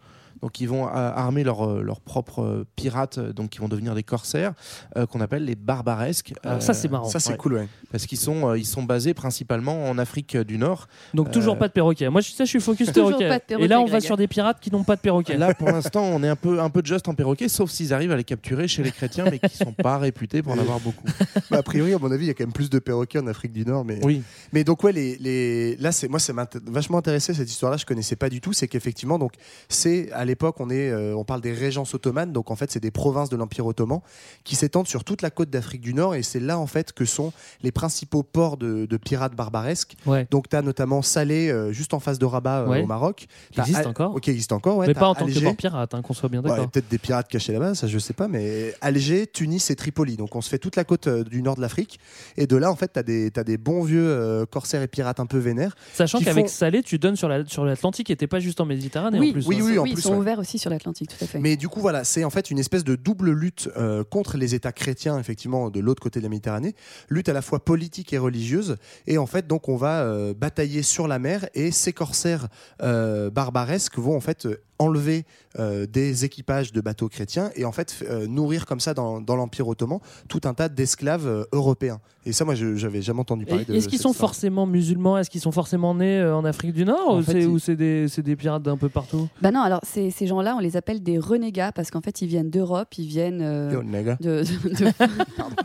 Donc 0.42 0.60
ils 0.60 0.68
vont 0.68 0.86
euh, 0.86 0.90
armer 0.92 1.44
leurs 1.44 1.66
euh, 1.68 1.82
leurs 1.82 2.00
propres 2.00 2.42
euh, 2.42 2.66
pirates, 2.76 3.18
euh, 3.18 3.32
donc 3.32 3.54
ils 3.56 3.60
vont 3.60 3.68
devenir 3.68 3.94
des 3.94 4.02
corsaires, 4.02 4.52
euh, 4.96 5.06
qu'on 5.06 5.20
appelle 5.20 5.44
les 5.44 5.54
barbaresques. 5.56 6.32
Alors 6.44 6.62
ça, 6.62 6.74
c'est 6.74 6.88
marrant. 6.88 7.08
Ça, 7.08 7.20
c'est 7.20 7.36
cool, 7.36 7.54
ouais. 7.54 7.68
Parce 7.90 8.06
qu'ils 8.06 8.18
sont, 8.18 8.48
euh, 8.50 8.58
ils 8.58 8.66
sont 8.66 8.82
basés 8.82 9.14
principalement 9.14 9.88
en 9.88 9.98
Afrique 9.98 10.36
du 10.36 10.58
Nord. 10.58 10.88
Donc 11.14 11.30
toujours 11.30 11.54
Euh, 11.54 11.58
pas 11.58 11.68
de 11.68 11.72
perroquet. 11.72 12.08
Moi 12.08 12.20
je 12.20 12.26
suis 12.28 12.36
ça, 12.36 12.44
je 12.44 12.50
suis 12.50 12.60
focus 12.60 12.90
perroquet. 12.92 13.40
et 13.58 13.68
là 13.68 13.80
on 13.80 13.86
va 13.86 14.00
sur 14.00 14.16
des 14.16 14.26
pirates 14.28 14.60
qui 14.60 14.70
n'ont 14.70 14.84
pas 14.84 14.96
de 14.96 15.00
perroquet. 15.00 15.36
Là, 15.36 15.54
pour 15.54 15.68
l'instant, 15.70 16.02
on 16.04 16.22
est 16.22 16.28
un 16.28 16.36
peu, 16.36 16.60
un 16.60 16.70
peu 16.70 16.82
just 16.84 17.08
en 17.08 17.14
perroquet, 17.14 17.48
sauf 17.48 17.70
s'ils 17.70 17.92
arrivent 17.94 18.12
à 18.12 18.16
les 18.16 18.24
capturer 18.24 18.68
chez 18.68 18.82
les 18.82 18.90
chrétiens, 18.92 19.24
mais 19.30 19.38
qui 19.38 19.56
sont 19.56 19.72
pas 19.72 19.98
réputés 19.98 20.42
pour 20.42 20.52
en 20.52 20.58
avoir 20.58 20.80
beaucoup. 20.80 21.04
Bah, 21.50 21.58
a 21.58 21.62
priori, 21.62 21.94
à 21.94 21.98
mon 21.98 22.10
avis, 22.10 22.24
il 22.26 22.28
y 22.28 22.30
a 22.30 22.34
quand 22.34 22.44
même 22.44 22.52
plus 22.52 22.70
de 22.70 22.78
perroquets 22.78 23.18
en 23.18 23.26
Afrique 23.26 23.52
du 23.52 23.64
Nord. 23.64 23.84
Mais, 23.84 24.00
Oui. 24.04 24.22
mais 24.52 24.64
donc, 24.64 24.82
ouais, 24.84 24.92
les, 24.92 25.16
les... 25.16 25.76
là, 25.76 25.92
c'est 25.92 26.08
moi, 26.08 26.18
ça 26.18 26.32
m'a 26.32 26.46
vachement 26.66 26.98
intéressé 26.98 27.32
cette 27.34 27.48
histoire-là. 27.50 27.76
Je 27.78 27.86
connaissais 27.86 28.16
pas 28.16 28.28
du 28.28 28.40
tout. 28.40 28.52
C'est 28.52 28.68
qu'effectivement, 28.68 29.18
donc, 29.18 29.32
c'est 29.68 30.10
à 30.12 30.24
l'époque, 30.28 30.60
on 30.60 30.70
est, 30.70 30.90
euh, 30.90 31.16
on 31.16 31.24
parle 31.24 31.40
des 31.40 31.52
régences 31.52 31.92
ottomanes. 31.94 32.32
Donc, 32.32 32.52
en 32.52 32.56
fait, 32.56 32.70
c'est 32.70 32.78
des 32.78 32.92
provinces 32.92 33.28
de 33.30 33.36
l'Empire 33.36 33.66
ottoman 33.66 33.98
qui 34.44 34.54
s'étendent 34.54 34.86
sur 34.86 35.02
toute 35.02 35.22
la 35.22 35.30
côte 35.30 35.50
d'Afrique 35.50 35.80
du 35.80 35.92
Nord. 35.94 36.14
Et 36.14 36.22
c'est 36.22 36.38
là, 36.38 36.58
en 36.58 36.66
fait, 36.68 36.92
que 36.92 37.04
sont 37.04 37.32
les 37.62 37.72
principaux 37.72 38.22
ports 38.22 38.56
de, 38.56 38.86
de 38.86 38.96
pirates 38.96 39.34
barbaresques. 39.34 39.96
Ouais. 40.06 40.28
Donc, 40.30 40.48
tu 40.48 40.54
as 40.54 40.62
notamment 40.62 41.02
Salé, 41.02 41.48
euh, 41.50 41.72
juste 41.72 41.94
en 41.94 41.98
face 42.00 42.18
de 42.20 42.24
Rabat, 42.26 42.60
euh, 42.60 42.66
Ouais. 42.68 42.82
au 42.82 42.86
Maroc. 42.86 43.26
Qui 43.52 43.60
existe 43.60 43.78
Al- 43.80 43.86
encore. 43.88 44.14
Ok, 44.14 44.28
existe 44.28 44.52
encore, 44.52 44.76
ouais. 44.76 44.86
mais 44.86 44.94
pas 44.94 45.08
en 45.08 45.14
tant 45.14 45.26
que 45.26 45.42
port 45.42 45.56
pirate, 45.56 45.94
hein, 45.94 46.02
qu'on 46.02 46.12
soit 46.14 46.28
bien 46.28 46.42
Ouais, 46.42 46.50
d'accord. 46.50 46.70
peut-être 46.70 46.88
des 46.88 46.98
pirates 46.98 47.28
cachés 47.28 47.52
là-bas, 47.52 47.74
ça 47.74 47.86
je 47.88 47.98
sais 47.98 48.12
pas, 48.12 48.28
mais 48.28 48.74
Alger, 48.82 49.26
Tunis 49.26 49.70
et 49.70 49.76
Tripoli. 49.76 50.16
Donc 50.16 50.36
on 50.36 50.40
se 50.42 50.48
fait 50.50 50.58
toute 50.58 50.76
la 50.76 50.84
côte 50.84 51.06
euh, 51.06 51.24
du 51.24 51.40
nord 51.42 51.56
de 51.56 51.60
l'Afrique. 51.62 51.98
Et 52.36 52.46
de 52.46 52.56
là, 52.56 52.70
en 52.70 52.76
fait, 52.76 52.92
tu 52.92 52.98
as 52.98 53.02
des, 53.02 53.30
t'as 53.30 53.44
des 53.44 53.56
bons 53.56 53.82
vieux 53.82 54.06
euh, 54.06 54.44
corsaires 54.46 54.82
et 54.82 54.88
pirates 54.88 55.20
un 55.20 55.26
peu 55.26 55.38
vénères. 55.38 55.74
Sachant 55.94 56.18
qu'avec 56.20 56.46
font- 56.46 56.52
Salé, 56.52 56.82
tu 56.82 56.98
donnes 56.98 57.16
sur 57.16 57.28
la 57.28 57.46
sur 57.46 57.64
l'Atlantique 57.64 58.10
et 58.10 58.16
t'es 58.16 58.26
pas 58.26 58.40
juste 58.40 58.60
en 58.60 58.66
Méditerranée 58.66 59.18
oui, 59.18 59.30
en 59.30 59.32
plus. 59.32 59.46
oui, 59.46 59.56
hein. 59.60 59.64
oui, 59.64 59.78
en 59.78 59.84
plus, 59.84 60.02
sont 60.02 60.17
ouais. 60.18 60.22
ouverts 60.22 60.38
aussi 60.38 60.58
sur 60.58 60.70
l'Atlantique, 60.70 61.10
tout 61.10 61.24
à 61.24 61.26
fait. 61.26 61.38
Mais 61.38 61.56
du 61.56 61.68
coup, 61.68 61.80
voilà, 61.80 62.04
c'est 62.04 62.24
en 62.24 62.30
fait 62.30 62.50
une 62.50 62.58
espèce 62.58 62.84
de 62.84 62.96
double 62.96 63.30
lutte 63.30 63.68
euh, 63.76 64.04
contre 64.04 64.36
les 64.36 64.54
États 64.54 64.72
chrétiens, 64.72 65.18
effectivement, 65.18 65.70
de 65.70 65.80
l'autre 65.80 66.02
côté 66.02 66.20
de 66.20 66.24
la 66.24 66.30
Méditerranée. 66.30 66.74
Lutte 67.08 67.28
à 67.28 67.32
la 67.32 67.42
fois 67.42 67.64
politique 67.64 68.12
et 68.12 68.18
religieuse. 68.18 68.76
Et 69.06 69.18
en 69.18 69.26
fait, 69.26 69.46
donc, 69.46 69.68
on 69.68 69.76
va 69.76 70.02
euh, 70.02 70.34
batailler 70.34 70.82
sur 70.82 71.08
la 71.08 71.18
mer 71.18 71.48
et 71.54 71.70
ces 71.70 71.92
corsaires 71.92 72.48
euh, 72.82 73.30
barbaresques 73.30 73.98
vont 73.98 74.16
en 74.16 74.20
fait 74.20 74.46
enlever 74.78 75.24
euh, 75.58 75.86
des 75.86 76.24
équipages 76.24 76.72
de 76.72 76.80
bateaux 76.80 77.08
chrétiens 77.08 77.50
et 77.56 77.64
en 77.64 77.72
fait 77.72 77.96
euh, 78.08 78.26
nourrir 78.26 78.64
comme 78.66 78.80
ça 78.80 78.94
dans, 78.94 79.20
dans 79.20 79.34
l'Empire 79.36 79.66
ottoman 79.68 79.98
tout 80.28 80.40
un 80.44 80.54
tas 80.54 80.68
d'esclaves 80.68 81.26
euh, 81.26 81.44
européens. 81.52 82.00
Et 82.26 82.32
ça, 82.32 82.44
moi, 82.44 82.54
je 82.54 82.76
j'avais 82.76 83.00
jamais 83.00 83.20
entendu 83.20 83.46
parler 83.46 83.64
de 83.64 83.72
Et 83.72 83.78
Est-ce 83.78 83.88
qu'ils 83.88 83.98
sont 83.98 84.10
histoire. 84.10 84.30
forcément 84.30 84.66
musulmans? 84.66 85.16
Est-ce 85.16 85.30
qu'ils 85.30 85.40
sont 85.40 85.52
forcément 85.52 85.94
nés 85.94 86.18
euh, 86.18 86.36
en 86.36 86.44
Afrique 86.44 86.72
du 86.74 86.84
Nord? 86.84 87.08
En 87.08 87.18
ou 87.20 87.22
fait, 87.22 87.32
c'est 87.32 87.40
ils- 87.42 87.46
ou 87.46 87.58
c'est 87.58 87.74
des, 88.22 88.36
pirates 88.36 88.62
d'un 88.62 88.76
peu 88.76 88.90
partout? 88.90 89.28
Bah 89.40 89.50
non, 89.50 89.60
alors 89.60 89.80
ces, 89.82 90.10
ces 90.10 90.26
gens-là, 90.26 90.54
on 90.56 90.60
les 90.60 90.76
appelle 90.76 91.02
des 91.02 91.18
renégats 91.18 91.72
parce 91.72 91.90
qu'en 91.90 92.02
fait, 92.02 92.20
ils 92.20 92.28
viennent 92.28 92.50
d'Europe, 92.50 92.92
ils 92.98 93.06
viennent 93.06 93.40
euh, 93.42 93.80
de, 94.20 94.42
de, 94.42 94.44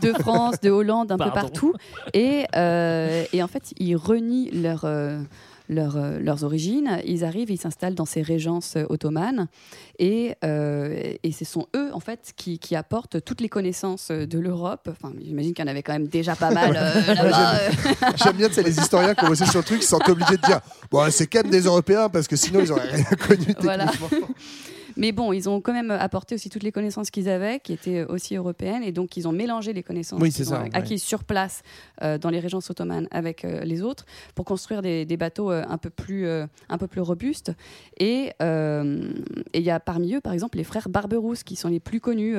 de 0.08 0.12
France, 0.20 0.58
de 0.62 0.70
Hollande, 0.70 1.12
un 1.12 1.18
peu 1.18 1.30
partout. 1.30 1.74
Et, 2.14 2.44
euh, 2.56 3.24
et 3.32 3.42
en 3.42 3.48
fait, 3.48 3.74
ils 3.78 3.96
renient 3.96 4.50
leur, 4.52 4.84
euh, 4.84 5.20
leur, 5.68 5.96
euh, 5.96 6.18
leurs 6.18 6.44
origines. 6.44 7.00
Ils 7.06 7.24
arrivent, 7.24 7.50
ils 7.50 7.60
s'installent 7.60 7.94
dans 7.94 8.04
ces 8.04 8.22
régences 8.22 8.76
euh, 8.76 8.84
ottomanes. 8.88 9.48
Et, 9.98 10.34
euh, 10.44 11.14
et 11.22 11.32
ce 11.32 11.44
sont 11.44 11.66
eux, 11.76 11.90
en 11.92 12.00
fait, 12.00 12.32
qui, 12.36 12.58
qui 12.58 12.76
apportent 12.76 13.22
toutes 13.24 13.40
les 13.40 13.48
connaissances 13.48 14.10
de 14.10 14.38
l'Europe. 14.38 14.88
Enfin, 14.90 15.14
j'imagine 15.22 15.54
qu'il 15.54 15.64
y 15.64 15.68
en 15.68 15.70
avait 15.70 15.82
quand 15.82 15.92
même 15.92 16.08
déjà 16.08 16.36
pas 16.36 16.50
mal 16.50 16.76
euh, 16.76 17.14
là-bas. 17.14 17.58
J'aime 18.16 18.36
bien, 18.36 18.48
c'est 18.50 18.62
les 18.62 18.78
historiens 18.78 19.14
qui 19.14 19.24
ont 19.24 19.28
bossé 19.28 19.46
sur 19.46 19.60
le 19.60 19.64
truc, 19.64 19.80
qui 19.80 19.86
sont 19.86 20.00
obligés 20.08 20.36
de 20.36 20.42
dire 20.42 20.60
bon, 20.90 21.10
c'est 21.10 21.26
quand 21.26 21.42
même 21.42 21.50
des 21.50 21.62
Européens 21.62 22.08
parce 22.08 22.28
que 22.28 22.36
sinon 22.36 22.60
ils 22.60 22.72
auraient 22.72 22.90
rien 22.90 23.04
connu 23.26 23.54
Voilà. 23.60 23.86
Mais 24.96 25.12
bon, 25.12 25.32
ils 25.32 25.48
ont 25.48 25.60
quand 25.60 25.72
même 25.72 25.90
apporté 25.90 26.34
aussi 26.34 26.50
toutes 26.50 26.62
les 26.62 26.72
connaissances 26.72 27.10
qu'ils 27.10 27.28
avaient, 27.28 27.60
qui 27.60 27.72
étaient 27.72 28.04
aussi 28.04 28.36
européennes, 28.36 28.82
et 28.82 28.92
donc 28.92 29.16
ils 29.16 29.26
ont 29.26 29.32
mélangé 29.32 29.72
les 29.72 29.82
connaissances 29.82 30.20
Oui, 30.20 30.30
qu'ils 30.30 30.44
c'est 30.44 30.52
ont 30.52 30.56
ça, 30.56 30.64
acquises 30.72 31.02
ouais. 31.02 31.06
sur 31.06 31.24
place 31.24 31.62
euh, 32.02 32.18
dans 32.18 32.30
les 32.30 32.40
régences 32.40 32.70
ottomanes 32.70 33.08
avec 33.10 33.44
euh, 33.44 33.60
les 33.64 33.82
autres 33.82 34.06
pour 34.34 34.44
construire 34.44 34.82
des, 34.82 35.04
des 35.04 35.16
bateaux 35.16 35.50
euh, 35.50 35.64
un 35.68 35.78
peu 35.78 35.90
plus 35.90 36.26
un 36.68 36.78
peu 36.78 36.86
plus 36.86 37.00
robustes. 37.00 37.52
Et 37.98 38.30
il 38.40 39.62
y 39.62 39.70
a 39.70 39.80
parmi 39.80 40.14
eux, 40.14 40.20
par 40.20 40.32
exemple, 40.32 40.58
les 40.58 40.64
frères 40.64 40.88
Barberousse 40.88 41.42
qui 41.42 41.56
sont 41.56 41.68
les 41.68 41.80
plus 41.80 42.00
connus, 42.00 42.36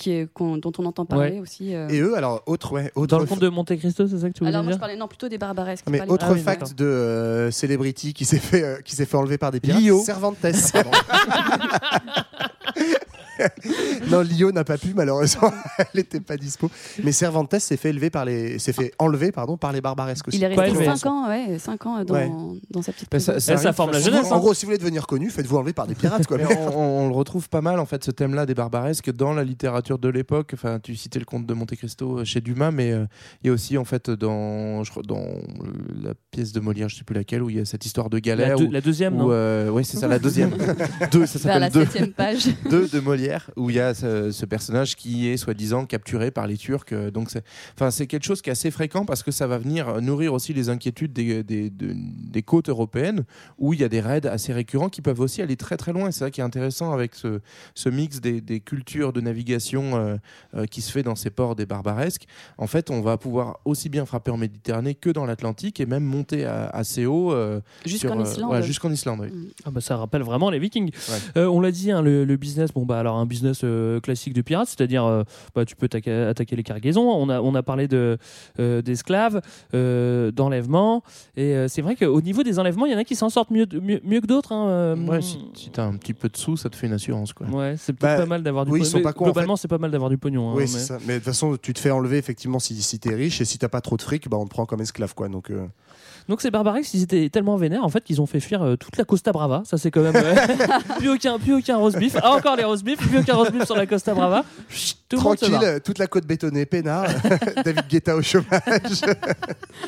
qui 0.00 0.12
est- 0.12 0.32
qu'on- 0.32 0.56
dont 0.56 0.72
on 0.78 0.86
entend 0.86 1.04
parler 1.04 1.32
Ouais. 1.34 1.40
aussi. 1.40 1.74
euh. 1.74 1.88
Et 1.88 2.00
eux, 2.00 2.16
alors, 2.16 2.42
autre, 2.46 2.72
ouais, 2.72 2.90
autre 2.94 3.08
Dans 3.08 3.18
le 3.18 3.26
conte 3.26 3.38
de 3.40 3.48
Monte 3.48 3.76
Cristo, 3.76 4.06
c'est 4.08 4.18
ça 4.18 4.28
que 4.28 4.32
tu 4.34 4.40
voulais 4.40 4.48
Alors 4.50 4.62
moi, 4.64 4.72
je 4.72 4.76
dire 4.76 4.80
parlais 4.80 4.96
non 4.96 5.06
plutôt 5.06 5.28
des 5.28 5.38
barbaresques. 5.38 5.84
Mais 5.90 6.00
autre 6.02 6.16
barbaresques. 6.26 6.44
fact 6.44 6.74
de 6.74 6.84
euh, 6.86 7.50
celebrity 7.50 8.14
qui 8.14 8.24
s'est 8.24 8.38
fait 8.38 8.62
euh, 8.64 8.80
qui 8.80 8.96
s'est 8.96 9.06
fait 9.06 9.16
enlever 9.16 9.38
par 9.38 9.50
des 9.52 9.60
pirates. 9.60 9.80
Lio. 9.82 10.02
Cervantes. 10.02 10.38
pardon. 10.72 10.90
non, 14.10 14.20
Lio 14.22 14.52
n'a 14.52 14.64
pas 14.64 14.78
pu 14.78 14.94
malheureusement, 14.94 15.52
elle 15.78 15.86
n'était 15.94 16.20
pas 16.20 16.36
dispo. 16.36 16.70
Mais 17.02 17.12
Cervantes 17.12 17.58
s'est 17.58 17.76
fait 17.76 17.90
élever 17.90 18.10
par 18.10 18.24
les 18.24 18.58
s'est 18.58 18.72
fait 18.72 18.92
enlever 18.98 19.32
pardon 19.32 19.56
par 19.56 19.72
les 19.72 19.80
barbaresques 19.80 20.28
aussi. 20.28 20.36
Il 20.38 20.44
est 20.44 20.48
resté 20.48 20.68
élevé. 20.70 20.84
5 20.84 21.06
ans, 21.06 21.28
ouais, 21.28 21.58
5 21.58 21.86
ans 21.86 22.04
dans, 22.04 22.14
Ouais. 22.14 22.30
dans 22.70 22.82
sa 22.82 22.92
petite 22.92 23.10
Bah, 23.10 23.20
ça- 23.20 23.72
forme 23.72 23.92
la 23.92 24.00
jeunesse. 24.00 24.30
en 24.32 24.36
hein. 24.36 24.38
gros, 24.38 24.54
si 24.54 24.64
vous 24.64 24.70
voulez 24.70 24.78
devenir 24.78 25.06
connu, 25.06 25.30
faites-vous 25.30 25.56
enlever 25.56 25.72
par 25.72 25.86
des 25.86 25.94
pirates 25.94 26.26
quoi. 26.26 26.38
Mais 26.38 26.44
on, 26.74 27.08
le 27.08 27.14
retrouve 27.14 27.48
pas 27.48 27.60
mal 27.60 27.78
en 27.80 27.86
fait 27.86 28.04
ce 28.04 28.10
thème-là 28.10 28.46
des 28.46 28.54
barbaresques 28.54 29.10
dans 29.12 29.32
la 29.32 29.44
littérature 29.44 29.98
de 29.98 30.08
l'époque. 30.08 30.50
Enfin, 30.54 30.78
tu 30.82 30.96
citais 30.96 31.18
le 31.18 31.24
conte 31.24 31.46
de 31.46 31.54
Monte 31.54 31.74
Cristo 31.76 32.18
euh, 32.18 32.24
chez 32.24 32.40
Dumas, 32.40 32.70
mais 32.70 32.92
euh, 32.92 33.04
il 33.42 33.48
y 33.48 33.50
a 33.50 33.52
aussi 33.52 33.78
en 33.78 33.84
fait 33.84 34.10
dans, 34.10 34.82
je 34.84 34.90
crois, 34.90 35.02
dans 35.06 35.24
la 36.02 36.12
pièce 36.30 36.52
de 36.52 36.60
Molière, 36.60 36.88
je 36.88 36.96
sais 36.96 37.04
plus 37.04 37.14
laquelle, 37.14 37.42
où 37.42 37.50
il 37.50 37.56
y 37.56 37.60
a 37.60 37.64
cette 37.64 37.84
histoire 37.86 38.10
de 38.10 38.16
la, 38.16 38.20
galère. 38.20 38.56
deux- 38.56 38.66
où- 38.66 38.70
la 38.70 38.80
deuxième, 38.80 39.14
où, 39.16 39.18
non? 39.24 39.28
euh, 39.30 39.70
ouais, 39.70 39.84
c'est 39.84 39.96
ça, 39.96 40.08
la 40.08 40.18
deuxième. 40.18 40.50
Deux, 41.12 41.26
ça 41.26 41.38
Vers 41.38 41.58
la 41.58 41.66
s'appelle 41.68 41.72
deux. 41.72 41.80
septième 41.90 42.12
page. 42.12 42.48
2 42.70 42.88
de 42.88 43.00
Molière 43.00 43.29
où 43.56 43.70
il 43.70 43.76
y 43.76 43.80
a 43.80 43.94
ce, 43.94 44.30
ce 44.30 44.46
personnage 44.46 44.96
qui 44.96 45.28
est 45.28 45.36
soi-disant 45.36 45.86
capturé 45.86 46.30
par 46.30 46.46
les 46.46 46.56
Turcs. 46.56 46.84
Euh, 46.92 47.10
Donc 47.10 47.30
c'est, 47.30 47.44
enfin 47.74 47.90
c'est 47.90 48.06
quelque 48.06 48.24
chose 48.24 48.42
qui 48.42 48.50
est 48.50 48.52
assez 48.52 48.70
fréquent 48.70 49.04
parce 49.04 49.22
que 49.22 49.30
ça 49.30 49.46
va 49.46 49.58
venir 49.58 50.00
nourrir 50.00 50.32
aussi 50.34 50.52
les 50.54 50.68
inquiétudes 50.68 51.12
des, 51.12 51.42
des, 51.42 51.70
de- 51.70 51.94
des 51.96 52.42
côtes 52.42 52.68
européennes 52.68 53.24
où 53.58 53.72
il 53.74 53.80
y 53.80 53.84
a 53.84 53.88
des 53.88 54.00
raids 54.00 54.26
assez 54.26 54.52
récurrents 54.52 54.88
qui 54.88 55.02
peuvent 55.02 55.20
aussi 55.20 55.42
aller 55.42 55.56
très 55.56 55.76
très 55.76 55.92
loin. 55.92 56.10
C'est 56.10 56.20
ça 56.20 56.30
qui 56.30 56.40
est 56.40 56.44
intéressant 56.44 56.92
avec 56.92 57.14
ce, 57.14 57.40
ce 57.74 57.88
mix 57.88 58.20
des, 58.20 58.40
des 58.40 58.60
cultures 58.60 59.12
de 59.12 59.20
navigation 59.20 59.96
euh, 59.96 60.16
euh, 60.54 60.66
qui 60.66 60.80
se 60.82 60.90
fait 60.92 61.02
dans 61.02 61.16
ces 61.16 61.30
ports 61.30 61.56
des 61.56 61.66
barbaresques. 61.66 62.26
En 62.58 62.66
fait, 62.66 62.90
on 62.90 63.00
va 63.00 63.16
pouvoir 63.16 63.58
aussi 63.64 63.88
bien 63.88 64.06
frapper 64.06 64.30
en 64.30 64.36
Méditerranée 64.36 64.94
que 64.94 65.10
dans 65.10 65.26
l'Atlantique 65.26 65.80
et 65.80 65.86
même 65.86 66.04
monter 66.04 66.44
à- 66.44 66.66
assez 66.68 67.06
haut. 67.06 67.32
euh, 67.32 67.60
Jusqu'en 67.86 68.22
Islande. 68.22 68.52
ouais, 68.52 68.62
jusqu'en 68.62 68.90
Islande. 68.90 69.20
oui. 69.22 69.52
Ah 69.64 69.70
bah 69.70 69.80
ça 69.80 69.96
rappelle 69.96 70.22
vraiment 70.22 70.50
les 70.50 70.58
Vikings. 70.58 70.90
Ouais. 71.08 71.18
Euh, 71.36 71.46
on 71.46 71.60
l'a 71.60 71.70
dit, 71.70 71.90
hein, 71.90 72.02
le, 72.02 72.24
le 72.24 72.36
business, 72.36 72.72
bon 72.72 72.84
bah 72.86 72.98
alors 72.98 73.09
un 73.14 73.26
business 73.26 73.60
euh, 73.64 74.00
classique 74.00 74.32
de 74.34 74.42
pirate, 74.42 74.68
c'est-à-dire 74.68 75.04
euh, 75.04 75.22
bah, 75.54 75.64
tu 75.64 75.76
peux 75.76 75.86
attaquer, 75.86 76.12
attaquer 76.12 76.56
les 76.56 76.62
cargaisons. 76.62 77.02
On 77.08 77.28
a, 77.28 77.40
on 77.40 77.54
a 77.54 77.62
parlé 77.62 77.88
de 77.88 78.18
euh, 78.58 78.82
d'esclaves, 78.82 79.40
euh, 79.74 80.30
d'enlèvements, 80.30 81.02
et 81.36 81.54
euh, 81.54 81.68
c'est 81.68 81.82
vrai 81.82 81.96
qu'au 81.96 82.20
niveau 82.20 82.42
des 82.42 82.58
enlèvements, 82.58 82.86
il 82.86 82.92
y 82.92 82.94
en 82.94 82.98
a 82.98 83.04
qui 83.04 83.16
s'en 83.16 83.28
sortent 83.30 83.50
mieux, 83.50 83.66
mieux, 83.80 84.00
mieux 84.04 84.20
que 84.20 84.26
d'autres. 84.26 84.52
hein, 84.52 84.96
Ouais, 85.06 85.22
si, 85.22 85.38
si 85.54 85.70
t'as 85.70 85.84
un 85.84 85.96
petit 85.96 86.14
peu 86.14 86.28
de 86.28 86.36
sous, 86.36 86.56
ça 86.56 86.68
te 86.70 86.76
fait 86.76 86.86
une 86.86 86.92
assurance. 86.92 87.32
Quoi. 87.32 87.46
Ouais, 87.48 87.74
c'est 87.78 87.92
peut-être 87.92 88.16
Bah, 88.16 88.22
pas 88.22 88.26
mal 88.26 88.42
d'avoir 88.42 88.64
du 88.66 88.72
oui, 88.72 88.80
pognon. 88.80 89.06
en 89.08 89.10
Globalement, 89.24 89.56
c'est 89.56 89.68
pas 89.68 89.78
mal 89.78 89.90
d'avoir 89.90 90.10
du 90.10 90.18
pognon. 90.18 90.50
hein, 90.50 90.54
Oui, 90.54 90.62
mais- 90.62 90.66
c'est 90.66 90.78
ça. 90.78 90.98
Mais 91.06 91.14
de 91.14 91.18
toute 91.18 91.24
façon, 91.26 91.56
tu 91.60 91.72
te 91.72 91.78
fais 91.78 91.90
enlever 91.90 92.18
effectivement 92.18 92.58
si, 92.58 92.80
si 92.82 92.98
t'es 92.98 93.14
riche 93.14 93.40
et 93.40 93.44
si 93.44 93.58
t'as 93.58 93.68
pas 93.68 93.80
trop 93.80 93.96
de 93.96 94.02
fric, 94.02 94.28
bah 94.28 94.36
on 94.38 94.44
te 94.44 94.50
prend 94.50 94.66
comme 94.66 94.80
esclave 94.80 95.14
quoi. 95.14 95.28
Donc 95.28 95.50
euh, 95.50 95.66
Donc 96.28 96.40
ces 96.40 96.50
barbarex, 96.50 96.92
ils 96.94 97.02
étaient 97.02 97.28
tellement 97.28 97.56
vénères 97.56 97.84
en 97.84 97.88
fait 97.88 98.02
qu'ils 98.04 98.20
ont 98.20 98.26
fait 98.26 98.40
fuir 98.40 98.62
euh, 98.62 98.76
toute 98.76 98.96
la 98.96 99.04
Costa 99.04 99.32
Brava. 99.32 99.62
Ça 99.64 99.78
c'est 99.78 99.90
quand 99.90 100.02
même 100.02 100.16
euh, 100.16 100.34
plus 100.98 101.10
aucun 101.10 101.38
plus 101.38 101.54
aucun 101.54 101.76
roast 101.76 101.98
beef. 101.98 102.16
Ah 102.22 102.32
encore 102.32 102.56
les 102.56 102.64
roast 102.64 102.84
beef, 102.84 102.98
plus 102.98 103.18
aucun 103.18 103.34
roast 103.34 103.52
beef 103.52 103.64
sur 103.64 103.76
la 103.76 103.86
Costa 103.86 104.14
Brava. 104.14 104.44
Chut, 104.68 104.96
tout 105.08 105.16
le 105.16 105.22
monde 105.22 105.38
se 105.38 105.46
tranquille, 105.46 105.80
toute 105.84 105.98
la 105.98 106.06
côte 106.06 106.24
bétonnée, 106.24 106.66
peinard, 106.66 107.08
David 107.64 107.88
Guetta 107.88 108.14
au 108.14 108.22
chômage. 108.22 108.46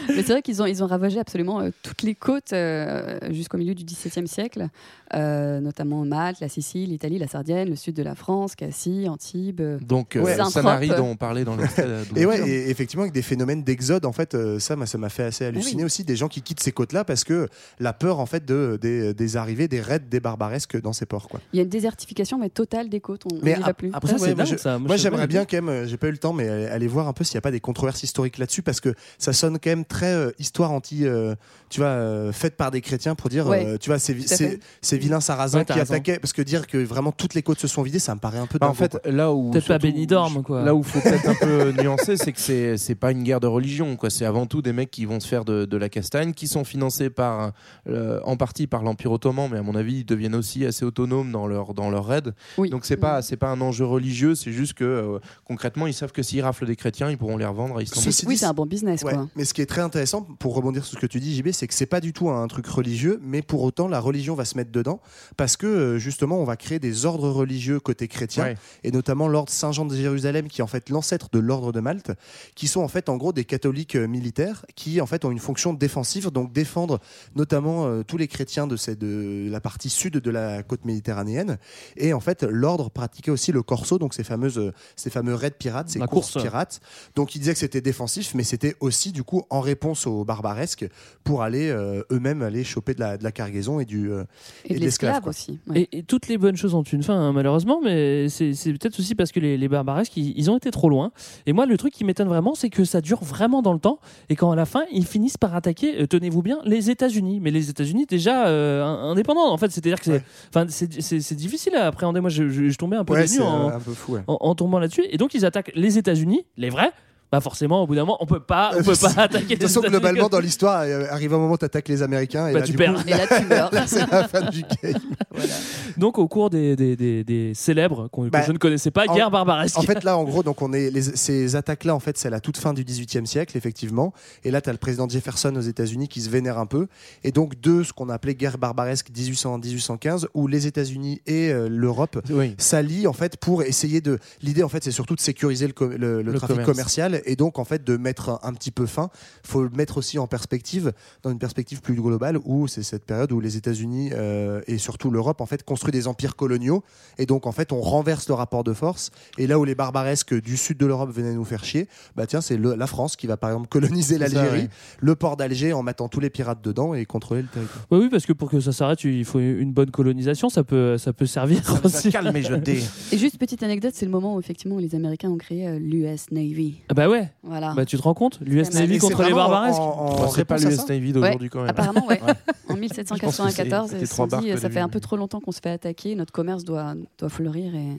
Mais 0.08 0.16
c'est 0.16 0.32
vrai 0.32 0.42
qu'ils 0.42 0.60
ont, 0.60 0.66
ils 0.66 0.82
ont 0.82 0.86
ravagé 0.86 1.20
absolument 1.20 1.60
euh, 1.60 1.70
toutes 1.82 2.02
les 2.02 2.14
côtes 2.16 2.52
euh, 2.52 3.18
jusqu'au 3.30 3.56
milieu 3.56 3.74
du 3.74 3.84
XVIIe 3.84 4.26
siècle, 4.26 4.68
euh, 5.14 5.60
notamment 5.60 6.04
Malte, 6.04 6.40
la 6.40 6.48
Sicile, 6.48 6.90
l'Italie, 6.90 7.18
la 7.18 7.28
Sardaigne, 7.28 7.68
le 7.68 7.76
sud 7.76 7.94
de 7.94 8.02
la 8.02 8.14
France, 8.16 8.56
Cassis, 8.56 9.08
Antibes. 9.08 9.62
Donc, 9.80 10.16
euh, 10.16 10.22
Ouais. 10.22 10.36
Sanary 10.50 10.88
dont 10.88 11.06
on 11.10 11.16
parlait 11.16 11.44
dans 11.44 11.56
euh, 11.58 12.04
Et 12.16 12.26
ouais, 12.26 12.48
et 12.48 12.70
effectivement, 12.70 13.02
avec 13.02 13.14
des 13.14 13.22
phénomènes 13.22 13.62
d'exode, 13.62 14.04
en 14.06 14.12
fait, 14.12 14.34
euh, 14.34 14.58
ça, 14.58 14.76
ça 14.86 14.98
m'a 14.98 15.08
fait 15.08 15.24
assez 15.24 15.44
halluciner 15.44 15.82
oui. 15.82 15.86
aussi, 15.86 16.04
des 16.04 16.16
gens 16.22 16.28
qui 16.28 16.42
quittent 16.42 16.60
ces 16.62 16.72
côtes-là 16.72 17.04
parce 17.04 17.24
que 17.24 17.48
la 17.78 17.92
peur, 17.92 18.18
en 18.18 18.26
fait, 18.26 18.44
de, 18.44 18.78
des, 18.80 19.12
des 19.14 19.36
arrivées, 19.36 19.68
des 19.68 19.80
raids, 19.80 19.98
des 20.00 20.20
barbaresques 20.20 20.80
dans 20.80 20.92
ces 20.92 21.06
ports, 21.06 21.28
quoi. 21.28 21.40
Il 21.52 21.56
y 21.56 21.60
a 21.60 21.62
une 21.64 21.68
désertification 21.68 22.38
mais 22.38 22.48
totale 22.48 22.88
des 22.88 23.00
côtes, 23.00 23.24
on 23.30 23.38
Mais 23.42 23.56
n'y 23.56 23.62
va 23.62 23.74
plus. 23.74 23.90
après, 23.92 24.08
Ça, 24.08 24.14
ouais, 24.14 24.28
c'est 24.28 24.34
moi, 24.34 24.44
dingue, 24.44 24.52
je- 24.54 24.58
ça. 24.58 24.78
Moi, 24.78 24.96
j'aimerais 24.96 25.26
bien 25.26 25.44
quand 25.44 25.60
même, 25.62 25.86
j'ai 25.86 25.96
pas 25.96 26.08
eu 26.08 26.12
le 26.12 26.18
temps, 26.18 26.32
mais 26.32 26.48
aller 26.48 26.66
aller 26.66 26.86
voir 26.88 27.06
un 27.08 27.12
peu 27.12 27.22
s'il 27.24 27.34
n'y 27.36 27.38
a 27.38 27.42
pas 27.42 27.50
des 27.50 27.60
controverses 27.60 28.02
historiques 28.02 28.38
là-dessus, 28.38 28.62
parce 28.62 28.80
que 28.80 28.94
ça 29.18 29.32
sonne 29.32 29.58
quand 29.58 29.70
même 29.70 29.84
très 29.84 30.12
euh, 30.12 30.30
histoire 30.38 30.72
anti, 30.72 31.06
euh, 31.06 31.34
tu 31.68 31.80
vois, 31.80 31.88
euh, 31.90 32.32
faite 32.32 32.56
par 32.56 32.70
des 32.70 32.80
chrétiens 32.80 33.14
pour 33.14 33.28
dire, 33.30 33.46
Ouais, 33.46 33.64
euh, 33.66 33.76
tu 33.78 33.90
vois, 33.90 33.98
ces, 33.98 34.18
ces, 34.20 34.58
ces 34.80 34.98
vilains 34.98 35.20
sarrasins 35.20 35.58
Ouais, 35.60 35.64
qui 35.64 35.72
raison. 35.74 35.94
attaquaient, 35.94 36.18
parce 36.18 36.32
que 36.32 36.42
dire 36.42 36.66
que 36.66 36.78
vraiment 36.78 37.12
toutes 37.12 37.34
les 37.34 37.42
côtes 37.42 37.58
se 37.60 37.68
sont 37.68 37.82
vidées, 37.82 37.98
ça 37.98 38.14
me 38.14 38.20
paraît 38.20 38.38
un 38.38 38.46
peu 38.46 38.58
Bah, 38.58 38.68
en 38.68 38.74
fait, 38.74 38.98
quoi. 39.00 39.10
là 39.10 39.32
où 39.32 39.50
Peut-être 39.50 39.68
pas 39.68 39.78
Benidorm, 39.78 40.42
quoi. 40.42 40.62
Là 40.62 40.74
où 40.74 40.82
faut 40.82 41.00
peut-être 41.00 41.28
un 41.28 41.34
peu 41.34 41.72
nuancer, 41.82 42.16
c'est 42.16 42.32
que 42.32 42.40
c'est 42.40 42.76
c'est 42.76 42.94
pas 42.94 43.10
une 43.12 43.22
guerre 43.22 43.40
de 43.40 43.46
religion, 43.46 43.96
quoi. 43.96 44.10
C'est 44.10 44.24
avant 44.24 44.46
tout 44.46 44.62
des 44.62 44.72
mecs 44.72 44.90
qui 44.90 45.04
vont 45.04 45.20
se 45.20 45.28
faire 45.28 45.44
de, 45.44 45.64
de 45.64 45.76
la 45.76 45.88
qui 46.34 46.46
sont 46.48 46.64
financés 46.64 47.10
par, 47.10 47.52
euh, 47.88 48.20
en 48.24 48.36
partie 48.36 48.66
par 48.66 48.82
l'Empire 48.82 49.12
ottoman, 49.12 49.48
mais 49.50 49.58
à 49.58 49.62
mon 49.62 49.74
avis, 49.74 50.00
ils 50.00 50.04
deviennent 50.04 50.34
aussi 50.34 50.64
assez 50.66 50.84
autonomes 50.84 51.32
dans 51.32 51.46
leur 51.46 51.74
dans 51.74 51.90
leur 51.90 52.06
raid. 52.06 52.34
Oui. 52.58 52.70
Donc 52.70 52.84
c'est 52.84 52.96
pas 52.96 53.22
c'est 53.22 53.36
pas 53.36 53.48
un 53.48 53.60
enjeu 53.60 53.84
religieux, 53.84 54.34
c'est 54.34 54.52
juste 54.52 54.74
que 54.74 54.84
euh, 54.84 55.18
concrètement, 55.44 55.86
ils 55.86 55.94
savent 55.94 56.12
que 56.12 56.22
s'ils 56.22 56.42
raflent 56.42 56.66
des 56.66 56.76
chrétiens, 56.76 57.10
ils 57.10 57.18
pourront 57.18 57.36
les 57.36 57.46
revendre 57.46 57.78
à 57.78 57.82
Istanbul. 57.82 58.12
Ceci 58.12 58.26
Oui, 58.26 58.36
c'est 58.36 58.46
un 58.46 58.52
bon 58.54 58.66
business, 58.66 59.02
Ouais, 59.02 59.12
quoi. 59.14 59.28
mais 59.36 59.44
ce 59.44 59.54
qui 59.54 59.62
est 59.62 59.66
très 59.66 59.80
intéressant, 59.80 60.22
pour 60.22 60.54
rebondir 60.54 60.84
sur 60.84 60.96
ce 60.98 61.00
que 61.00 61.06
tu 61.06 61.18
dis, 61.20 61.34
JB, 61.36 61.48
c'est 61.52 61.66
que 61.66 61.74
c'est 61.74 61.86
pas 61.86 62.00
du 62.00 62.12
tout 62.12 62.30
un 62.30 62.46
truc 62.48 62.66
religieux, 62.66 63.18
mais 63.22 63.42
pour 63.42 63.62
autant, 63.62 63.88
la 63.88 64.00
religion 64.00 64.34
va 64.34 64.44
se 64.44 64.56
mettre 64.56 64.70
dedans, 64.72 65.00
parce 65.36 65.56
que 65.56 65.66
euh, 65.66 65.98
justement, 65.98 66.38
on 66.38 66.44
va 66.44 66.56
créer 66.56 66.78
des 66.78 67.06
ordres 67.06 67.28
religieux 67.30 67.80
côté 67.80 68.08
chrétien, 68.08 68.44
Ouais. 68.44 68.56
et 68.84 68.90
notamment 68.90 69.28
l'ordre 69.28 69.50
Saint-Jean 69.50 69.84
de 69.86 69.94
Jérusalem, 69.94 70.48
qui 70.48 70.60
est 70.60 70.64
en 70.64 70.66
fait 70.66 70.88
l'ancêtre 70.90 71.28
de 71.32 71.38
l'ordre 71.38 71.72
de 71.72 71.80
Malte, 71.80 72.12
qui 72.54 72.66
sont 72.68 72.80
en 72.80 72.88
fait 72.88 73.08
en 73.08 73.16
gros 73.16 73.32
des 73.32 73.44
catholiques 73.44 73.96
euh, 73.96 74.06
militaires, 74.06 74.64
qui 74.74 75.00
en 75.00 75.06
fait 75.06 75.24
ont 75.24 75.30
une 75.30 75.38
fonction 75.38 75.72
défensive, 75.72 75.92
donc 76.32 76.52
défendre 76.52 77.00
notamment 77.34 77.86
euh, 77.86 78.02
tous 78.02 78.16
les 78.16 78.28
chrétiens 78.28 78.66
de, 78.66 78.76
ces- 78.76 78.96
de 78.96 79.48
la 79.50 79.60
partie 79.60 79.90
sud 79.90 80.14
de 80.14 80.30
la 80.30 80.62
côte 80.62 80.84
méditerranéenne. 80.84 81.58
Et 81.96 82.12
en 82.12 82.20
fait, 82.20 82.42
l'ordre 82.42 82.90
pratiquait 82.90 83.30
aussi 83.30 83.52
le 83.52 83.62
corso, 83.62 83.98
donc 83.98 84.14
ces 84.14 84.24
fameuses, 84.24 84.72
ces 84.96 85.10
fameux 85.10 85.34
raids 85.34 85.50
pirates, 85.50 85.88
ces 85.90 85.98
La 85.98 86.06
courses 86.06 86.32
course. 86.32 86.44
pirates. 86.44 86.80
Donc 87.14 87.34
il 87.34 87.38
disait 87.38 87.52
que 87.52 87.58
c'était 87.58 87.80
défensif, 87.80 88.34
mais 88.34 88.42
c'était 88.44 88.76
aussi 88.80 89.12
du 89.12 89.22
coup 89.22 89.42
en 89.50 89.60
réponse 89.60 90.06
aux 90.06 90.24
barbaresques 90.24 90.86
pour 91.24 91.42
aller 91.42 91.68
euh, 91.70 92.02
eux-mêmes 92.10 92.42
aller 92.42 92.64
choper 92.64 92.94
de 92.94 93.00
la, 93.00 93.16
de 93.16 93.24
la 93.24 93.32
cargaison 93.32 93.80
et 93.80 93.84
du 93.84 94.10
euh, 94.10 94.24
Et 94.64 94.74
de 94.74 94.80
l'esclave, 94.80 95.14
l'esclave 95.14 95.22
quoi. 95.22 95.30
aussi. 95.30 95.58
ouais. 95.68 95.88
Et, 95.92 95.98
et 95.98 96.02
toutes 96.02 96.28
les 96.28 96.38
bonnes 96.38 96.56
choses 96.56 96.74
ont 96.74 96.82
une 96.82 97.02
fin, 97.02 97.14
hein, 97.18 97.32
malheureusement, 97.32 97.80
mais 97.82 98.28
c'est 98.28 98.54
c'est 98.54 98.72
peut-être 98.72 98.98
aussi 98.98 99.14
parce 99.14 99.32
que 99.32 99.40
les, 99.40 99.56
les 99.56 99.68
barbaresques, 99.68 100.16
ils, 100.16 100.32
ils 100.38 100.50
ont 100.50 100.56
été 100.56 100.70
trop 100.70 100.88
loin. 100.88 101.12
Et 101.46 101.52
moi, 101.52 101.66
le 101.66 101.76
truc 101.76 101.92
qui 101.92 102.04
m'étonne 102.04 102.28
vraiment, 102.28 102.54
c'est 102.54 102.70
que 102.70 102.84
ça 102.84 103.00
dure 103.00 103.22
vraiment 103.24 103.62
dans 103.62 103.72
le 103.72 103.78
temps, 103.78 103.98
et 104.28 104.36
quand 104.36 104.50
à 104.50 104.56
la 104.56 104.66
fin, 104.66 104.82
ils 104.92 105.06
finissent 105.06 105.36
par 105.38 105.54
attaquer, 105.54 105.91
euh, 106.00 106.06
tenez-vous 106.06 106.42
bien, 106.42 106.60
les 106.64 106.90
États-Unis. 106.90 107.40
Mais 107.40 107.50
les 107.50 107.70
États-Unis, 107.70 108.06
déjà 108.06 108.46
euh, 108.46 108.82
in- 108.84 109.10
indépendants, 109.10 109.50
en 109.52 109.56
fait, 109.58 109.70
c'est-à-dire 109.70 109.98
que 110.00 110.04
c'est 110.04 110.12
Ouais. 110.56 111.36
difficile 111.36 111.74
à 111.74 111.86
appréhender. 111.86 112.20
Moi, 112.20 112.30
je, 112.30 112.48
je- 112.48 112.68
je 112.68 112.78
tombais 112.78 112.96
un 112.96 113.04
peu 113.04 113.14
Ouais, 113.14 113.40
en, 113.40 113.70
euh, 113.70 113.76
un 113.76 113.80
peu 113.80 113.92
fou. 113.92 114.12
ouais. 114.14 114.20
en, 114.26 114.36
en 114.40 114.54
tombant 114.54 114.78
là-dessus. 114.78 115.04
Et 115.10 115.18
donc, 115.18 115.34
ils 115.34 115.44
attaquent 115.44 115.72
les 115.74 115.98
États-Unis, 115.98 116.44
les 116.56 116.70
vrais. 116.70 116.92
Bah 117.32 117.40
forcément, 117.40 117.82
au 117.82 117.86
bout 117.86 117.94
d'un 117.94 118.02
moment, 118.02 118.18
on 118.20 118.26
peut 118.26 118.40
pas, 118.40 118.72
on 118.78 118.82
peut 118.82 118.92
pas 118.94 119.08
attaquer 119.22 119.46
De 119.56 119.60
toute 119.60 119.62
façon, 119.62 119.80
globalement, 119.80 120.28
dans 120.28 120.38
l'histoire, 120.38 120.82
euh, 120.82 121.06
arrive 121.10 121.32
un 121.32 121.38
moment, 121.38 121.56
tu 121.56 121.64
attaques 121.64 121.88
les 121.88 122.02
Américains 122.02 122.48
et 122.48 122.52
Bah, 122.52 122.60
là, 122.60 122.66
tu 122.66 122.74
perds. 122.74 122.94
coup, 122.94 123.00
Et 123.06 123.10
là, 123.12 123.26
tu 123.26 123.44
meurs. 123.48 123.70
c'est 123.86 124.10
la 124.10 124.28
fin 124.28 124.42
du 124.50 124.60
game. 124.82 125.00
Donc, 125.96 126.18
au 126.18 126.28
cours 126.28 126.50
des, 126.50 126.76
des, 126.76 126.94
des, 126.94 127.24
des 127.24 127.52
célèbres 127.54 128.08
que 128.12 128.28
Bah, 128.28 128.42
je 128.46 128.52
ne 128.52 128.58
connaissais 128.58 128.90
pas, 128.90 129.04
en- 129.08 129.14
guerre 129.14 129.30
barbaresque. 129.30 129.78
En 129.78 129.82
fait, 129.82 130.04
là, 130.04 130.16
en 130.18 130.24
gros, 130.24 130.42
donc 130.42 130.60
on 130.62 130.72
est 130.74 130.90
les- 130.90 131.00
ces 131.02 131.56
attaques-là, 131.56 131.94
en 131.94 132.00
fait, 132.00 132.18
c'est 132.18 132.28
à 132.28 132.30
la 132.30 132.40
toute 132.40 132.56
fin 132.58 132.74
du 132.74 132.84
XVIIIe 132.84 133.26
siècle, 133.26 133.56
effectivement. 133.56 134.12
Et 134.44 134.50
là, 134.50 134.60
tu 134.60 134.68
as 134.68 134.72
le 134.72 134.78
président 134.78 135.08
Jefferson 135.08 135.54
aux 135.56 135.60
États-Unis 135.60 136.08
qui 136.08 136.20
se 136.20 136.28
vénère 136.30 136.58
un 136.58 136.66
peu. 136.66 136.86
Et 137.24 137.32
donc, 137.32 137.58
de 137.60 137.82
ce 137.82 137.92
qu'on 137.94 138.10
appelait 138.10 138.34
guerre 138.34 138.58
barbaresque 138.58 139.08
1800-1815, 139.10 140.26
où 140.34 140.46
les 140.46 140.66
États-Unis 140.66 141.20
et 141.26 141.50
euh, 141.50 141.68
l'Europe 141.70 142.20
Oui. 142.30 142.54
s'allient 142.58 143.06
en 143.06 143.12
fait 143.12 143.36
pour 143.38 143.62
essayer 143.62 144.00
de. 144.00 144.18
L'idée, 144.42 144.62
en 144.62 144.68
fait, 144.68 144.84
c'est 144.84 144.90
surtout 144.90 145.14
de 145.14 145.20
sécuriser 145.20 145.66
le, 145.66 145.72
le- 145.88 145.96
le 145.96 146.22
Le 146.22 146.32
trafic 146.34 146.56
commerce. 146.56 146.70
commercial 146.70 147.21
et 147.26 147.36
donc 147.36 147.58
en 147.58 147.64
fait 147.64 147.84
de 147.84 147.96
mettre 147.96 148.28
un, 148.28 148.38
un 148.42 148.52
petit 148.52 148.70
peu 148.70 148.86
fin. 148.86 149.10
faut 149.44 149.62
le 149.62 149.70
mettre 149.70 149.98
aussi 149.98 150.18
en 150.18 150.26
perspective, 150.26 150.92
dans 151.22 151.30
une 151.30 151.38
perspective 151.38 151.80
plus 151.80 151.94
globale 151.94 152.38
où 152.44 152.66
c'est 152.66 152.82
cette 152.82 153.04
période 153.04 153.32
où 153.32 153.40
les 153.40 153.56
États-Unis 153.56 154.10
euh, 154.12 154.60
et 154.66 154.78
surtout 154.78 155.10
l'Europe 155.10 155.40
en 155.40 155.46
fait 155.46 155.62
construit 155.62 155.92
des 155.92 156.08
empires 156.08 156.36
coloniaux 156.36 156.82
et 157.18 157.26
donc 157.26 157.46
en 157.46 157.52
fait 157.52 157.72
on 157.72 157.80
renverse 157.80 158.28
le 158.28 158.34
rapport 158.34 158.64
de 158.64 158.72
force 158.72 159.10
et 159.38 159.46
là 159.46 159.58
où 159.58 159.64
les 159.64 159.74
barbaresques 159.74 160.34
du 160.40 160.56
sud 160.56 160.78
de 160.78 160.86
l'Europe 160.86 161.10
venaient 161.10 161.34
nous 161.34 161.44
faire 161.44 161.64
chier, 161.64 161.88
bah 162.16 162.26
tiens 162.26 162.40
c'est 162.40 162.58
la 162.58 162.86
France 162.86 163.16
qui 163.16 163.26
va 163.26 163.36
par 163.36 163.50
exemple 163.50 163.68
coloniser 163.68 164.14
ça, 164.14 164.20
l'Algérie, 164.20 164.62
ouais. 164.62 164.70
le 165.00 165.14
port 165.14 165.36
d'Alger 165.36 165.72
en 165.72 165.82
mettant 165.82 166.08
tous 166.08 166.20
les 166.20 166.30
pirates 166.30 166.62
dedans 166.62 166.94
et 166.94 167.04
contrôler 167.06 167.42
le 167.42 167.48
territoire. 167.48 167.86
Ouais, 167.90 167.98
oui, 167.98 168.08
parce 168.10 168.26
que 168.26 168.32
pour 168.32 168.50
que 168.50 168.60
ça 168.60 168.72
s'arrête, 168.72 169.04
il 169.04 169.24
faut 169.24 169.38
une 169.38 169.72
bonne 169.72 169.90
colonisation. 169.90 170.48
Ça 170.48 170.64
peut, 170.64 170.98
ça 170.98 171.12
peut 171.12 171.26
servir 171.26 171.62
aussi. 171.84 172.10
Et 173.12 173.18
juste 173.18 173.38
petite 173.38 173.62
anecdote, 173.62 173.92
c'est 173.94 174.04
le 174.04 174.10
moment 174.10 174.36
où 174.36 174.40
effectivement 174.40 174.78
les 174.78 174.94
Américains 174.94 175.30
ont 175.30 175.38
créé 175.38 175.68
euh, 175.68 175.78
l'US 175.78 176.30
Navy. 176.30 176.82
Ah 176.88 176.94
bah 176.94 177.08
ouais. 177.12 177.30
Voilà. 177.42 177.72
Bah 177.74 177.84
tu 177.84 177.96
te 177.96 178.02
rends 178.02 178.14
compte 178.14 178.38
L'US 178.40 178.70
Navy 178.74 178.98
contre 178.98 179.22
les 179.22 179.32
barbaresques 179.32 179.78
Bon, 179.78 180.28
c'est 180.34 180.44
pas 180.44 180.56
l'US 180.58 180.88
Navy 180.88 181.12
d'aujourd'hui 181.12 181.48
quand 181.48 181.60
même. 181.60 181.70
Apparemment, 181.70 182.06
ouais. 182.06 182.20
En 182.68 182.74
Je 182.74 182.80
1794, 182.80 183.90
pense 183.90 183.90
que 183.90 183.96
c'est- 183.98 184.02
ils 184.02 184.06
se 184.06 184.06
c'était 184.06 184.06
sont 184.06 184.14
trois 184.14 184.26
barques 184.26 184.44
dit, 184.44 184.58
ça 184.58 184.70
fait 184.70 184.80
un 184.80 184.88
peu 184.88 185.00
trop 185.00 185.16
longtemps 185.16 185.40
qu'on 185.40 185.52
se 185.52 185.60
fait 185.62 185.70
attaquer, 185.70 186.14
notre 186.14 186.32
commerce 186.32 186.64
doit, 186.64 186.94
doit 187.18 187.28
fleurir 187.28 187.74
et 187.74 187.96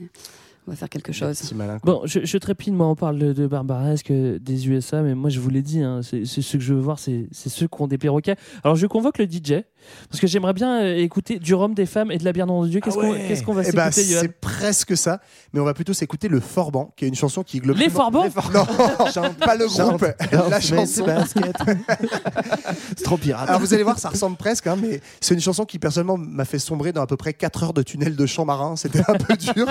on 0.66 0.70
va 0.70 0.76
faire 0.76 0.88
quelque 0.88 1.12
chose. 1.12 1.52
Bon, 1.82 2.02
je, 2.04 2.24
je 2.24 2.38
trépigne, 2.38 2.74
moi 2.74 2.86
on 2.86 2.94
parle 2.94 3.18
de, 3.18 3.32
de 3.32 3.46
barbaresque 3.46 4.10
des 4.10 4.68
USA, 4.68 5.02
mais 5.02 5.14
moi 5.14 5.28
je 5.28 5.38
vous 5.40 5.50
l'ai 5.50 5.62
dit, 5.62 5.82
hein, 5.82 6.00
c'est 6.02 6.24
ceux 6.24 6.58
que 6.58 6.64
je 6.64 6.72
veux 6.74 6.80
voir, 6.80 6.98
c'est 6.98 7.28
ceux 7.32 7.68
qui 7.68 7.82
ont 7.82 7.86
des 7.86 7.98
perroquets. 7.98 8.36
Alors 8.62 8.76
je 8.76 8.86
convoque 8.86 9.18
le 9.18 9.26
DJ, 9.26 9.64
parce 10.08 10.20
que 10.20 10.26
j'aimerais 10.26 10.54
bien 10.54 10.82
euh, 10.82 10.96
écouter 10.96 11.38
du 11.38 11.54
rhum, 11.54 11.74
des 11.74 11.86
femmes 11.86 12.10
et 12.10 12.18
de 12.18 12.24
la 12.24 12.32
bière 12.32 12.46
dans 12.46 12.64
Dieu. 12.64 12.80
Qu'est-ce 12.80 12.96
qu'on 12.96 13.12
qu'est-ce 13.12 13.42
qu'on 13.42 13.52
va 13.52 13.62
Eh 13.66 13.72
ben, 13.72 13.90
s'écouter, 13.90 14.18
C'est 14.20 14.40
presque 14.40 14.96
ça, 14.96 15.20
mais 15.52 15.60
on 15.60 15.64
va 15.64 15.74
plutôt 15.74 15.92
s'écouter 15.92 16.28
le 16.28 16.40
Forban, 16.40 16.92
qui 16.96 17.04
est 17.04 17.08
une 17.08 17.14
chanson 17.14 17.42
qui 17.42 17.58
globalement. 17.58 17.84
Les 17.84 17.90
Forbans? 17.90 18.24
Non, 18.52 18.64
pas 19.40 19.56
le 19.56 19.66
groupe, 19.66 20.06
la 20.50 20.60
chanson. 20.60 21.04
c'est 22.96 23.04
trop 23.04 23.16
pirate. 23.16 23.48
Alors 23.48 23.60
vous 23.60 23.74
allez 23.74 23.82
voir, 23.82 23.98
ça 23.98 24.08
ressemble 24.08 24.36
presque, 24.36 24.66
hein, 24.66 24.76
mais 24.80 25.00
c'est 25.20 25.34
une 25.34 25.40
chanson 25.40 25.64
qui 25.64 25.78
personnellement 25.78 26.16
m'a 26.16 26.44
fait 26.44 26.58
sombrer 26.58 26.92
dans 26.92 27.02
à 27.02 27.06
peu 27.06 27.16
près 27.16 27.34
4 27.34 27.64
heures 27.64 27.74
de 27.74 27.82
tunnel 27.82 28.16
de 28.16 28.26
champ 28.26 28.44
marin. 28.44 28.76
C'était 28.76 29.02
un 29.08 29.14
peu 29.14 29.36
dur. 29.36 29.66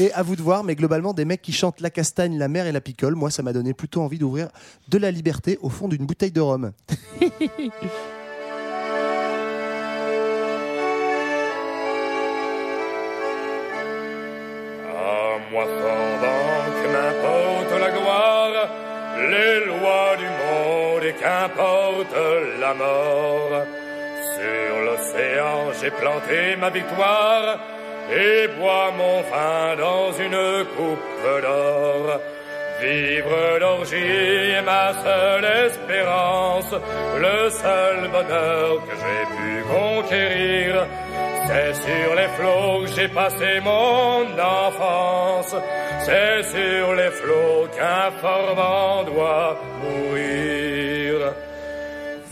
Et 0.00 0.12
à 0.12 0.22
vous 0.22 0.33
de 0.36 0.42
voir, 0.42 0.64
mais 0.64 0.74
globalement, 0.74 1.12
des 1.12 1.24
mecs 1.24 1.42
qui 1.42 1.52
chantent 1.52 1.80
la 1.80 1.90
castagne, 1.90 2.38
la 2.38 2.48
mer 2.48 2.66
et 2.66 2.72
la 2.72 2.80
picole, 2.80 3.14
moi 3.14 3.30
ça 3.30 3.42
m'a 3.42 3.52
donné 3.52 3.74
plutôt 3.74 4.02
envie 4.02 4.18
d'ouvrir 4.18 4.48
de 4.88 4.98
la 4.98 5.10
liberté 5.10 5.58
au 5.62 5.68
fond 5.68 5.88
d'une 5.88 6.06
bouteille 6.06 6.32
de 6.32 6.40
rhum. 6.40 6.72
À 6.80 7.26
moi 15.52 15.64
fendant 15.64 16.64
que 16.80 16.88
m'importe 16.92 17.80
la 17.80 17.90
gloire, 17.90 18.68
les 19.30 19.66
lois 19.66 20.16
du 20.16 20.26
monde 20.26 21.04
et 21.04 21.14
qu'importe 21.14 22.16
la 22.60 22.74
mort. 22.74 23.64
Sur 24.34 24.74
l'océan 24.84 25.72
j'ai 25.80 25.90
planté 25.90 26.56
ma 26.60 26.70
victoire 26.70 27.73
et 28.10 28.48
bois 28.58 28.90
mon 28.96 29.20
vin 29.22 29.76
dans 29.76 30.12
une 30.12 30.64
coupe 30.76 31.42
d'or. 31.42 32.20
Vivre 32.80 33.58
d'orgie 33.60 33.96
est 33.96 34.62
ma 34.62 34.92
seule 35.04 35.44
espérance, 35.66 36.72
le 37.18 37.50
seul 37.50 38.08
bonheur 38.08 38.82
que 38.86 38.94
j'ai 39.02 39.24
pu 39.36 39.62
conquérir. 39.72 40.86
C'est 41.46 41.74
sur 41.74 42.14
les 42.14 42.28
flots 42.36 42.82
que 42.82 42.90
j'ai 42.96 43.08
passé 43.08 43.60
mon 43.62 44.24
enfance, 44.38 45.54
c'est 46.00 46.42
sur 46.42 46.94
les 46.94 47.10
flots 47.10 47.68
qu'un 47.76 48.10
formant 48.20 49.04
doit 49.04 49.56
mourir. 49.82 51.32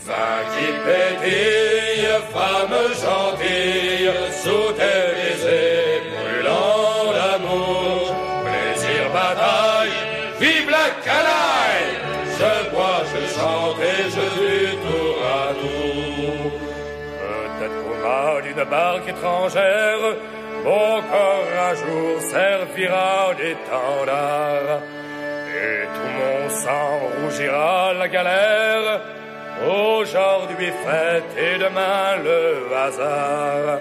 Vin 0.05 0.39
qui 0.53 0.67
pétille, 0.85 2.07
femme 2.33 2.79
gentille, 3.01 4.11
sous 4.43 4.73
d'une 18.63 18.69
barque 18.69 19.07
étrangère, 19.07 20.15
mon 20.63 21.01
corps 21.01 21.51
un 21.69 21.75
jour 21.75 22.21
servira 22.21 23.33
d'étendard. 23.37 24.81
Et 25.55 25.85
tout 25.93 26.11
mon 26.19 26.49
sang 26.49 26.99
rougira 27.21 27.93
la 27.93 28.07
galère. 28.07 29.01
Aujourd'hui 29.67 30.71
fête 30.85 31.37
et 31.37 31.57
demain 31.59 32.17
le 32.23 32.75
hasard. 32.75 33.79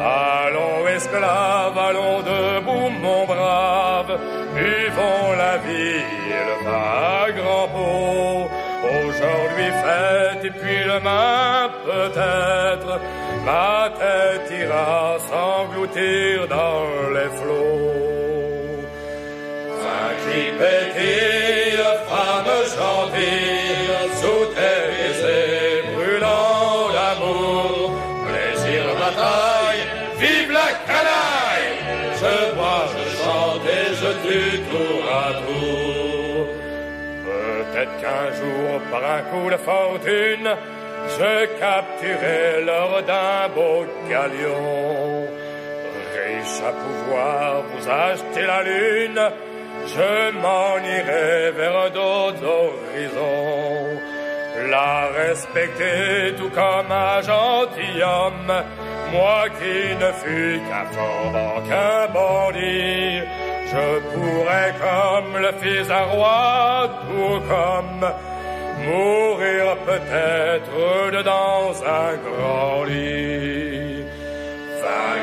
Allons 0.00 0.86
esclaves, 0.88 1.78
allons 1.78 2.20
debout 2.20 2.90
mon 3.00 3.26
brave, 3.26 4.18
buvons 4.54 5.32
la 5.36 5.58
vie 5.58 6.04
et 6.30 6.44
le 6.48 7.42
grand 7.42 7.68
pot. 7.68 8.50
Aujourd'hui 8.84 9.70
fête 9.84 10.44
et 10.44 10.50
puis 10.50 10.84
demain 10.84 11.70
peut-être, 11.84 13.00
ma 13.44 13.90
tête 14.00 14.50
ira 14.60 15.18
s'engloutir 15.28 16.48
dans 16.48 16.86
les 17.16 17.30
flots. 17.38 18.82
Vin 19.82 20.10
qui 20.22 20.42
pétille, 20.58 21.82
femme 22.08 22.54
gentille, 22.76 24.00
sous 24.20 24.44
tes 24.56 24.80
baisers 24.92 25.84
brûlants 25.94 26.88
d'amour, 26.96 27.90
plaisir, 28.26 28.82
bataille, 29.00 29.84
vive 30.20 30.52
la 30.52 30.70
canaille! 30.88 31.70
Je 32.20 32.54
bois, 32.54 32.86
je 32.94 33.04
chante 33.22 33.66
et 33.78 33.88
je 34.00 34.10
tue 34.24 34.58
tour 34.70 35.02
à 35.10 35.28
tour. 35.42 36.46
Peut-être 37.26 37.94
qu'un 38.00 38.26
jour, 38.38 38.80
par 38.90 39.04
un 39.16 39.22
coup 39.30 39.50
de 39.50 39.56
fortune, 39.56 40.48
je 41.08 41.46
capturerai 41.58 42.64
l'or 42.64 43.02
d'un 43.02 43.48
beau 43.54 43.84
galion. 44.08 45.26
Riche 46.14 46.60
à 46.68 46.72
pouvoir 46.72 47.62
vous 47.70 47.88
acheter 47.88 48.46
la 48.46 48.62
lune, 48.62 49.20
je 49.86 50.30
m'en 50.42 50.76
irai 50.78 51.50
vers 51.52 51.90
d'autres 51.90 52.44
horizons. 52.44 54.00
La 54.70 55.08
respecter 55.08 56.34
tout 56.38 56.50
comme 56.50 56.92
un 56.92 57.20
gentilhomme, 57.22 58.52
moi 59.12 59.44
qui 59.58 59.96
ne 60.02 60.12
fus 60.12 60.60
qu'un 60.68 60.86
qu'un 61.68 62.12
bandit. 62.12 63.22
Je 63.72 64.00
pourrais 64.12 64.74
comme 64.84 65.40
le 65.40 65.52
fils 65.62 65.88
d'un 65.88 66.04
roi, 66.04 66.90
tout 67.08 67.40
comme 67.48 68.06
mourir 68.86 69.76
peut-être 69.86 71.10
dedans 71.12 71.72
un 71.86 72.16
grand 72.26 72.84
lit. 72.84 74.04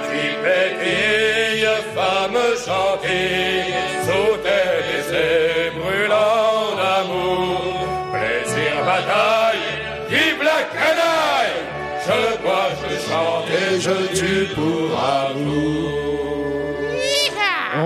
Qui 0.09 0.27
pétille, 0.43 1.67
femme 1.95 2.39
sous 2.55 4.37
tes 4.43 4.69
baisers 4.87 5.71
brûlants 5.77 6.75
d'amour, 6.79 7.87
plaisir, 8.11 8.73
bataille, 8.85 9.67
vive 10.09 10.41
la 10.43 10.61
canaille, 10.73 11.59
je 12.05 12.41
bois, 12.41 12.69
je 12.81 12.89
chante 13.07 13.49
et 13.49 13.79
je 13.79 13.97
tue 14.19 14.47
pour 14.55 14.89
amour. 14.99 15.98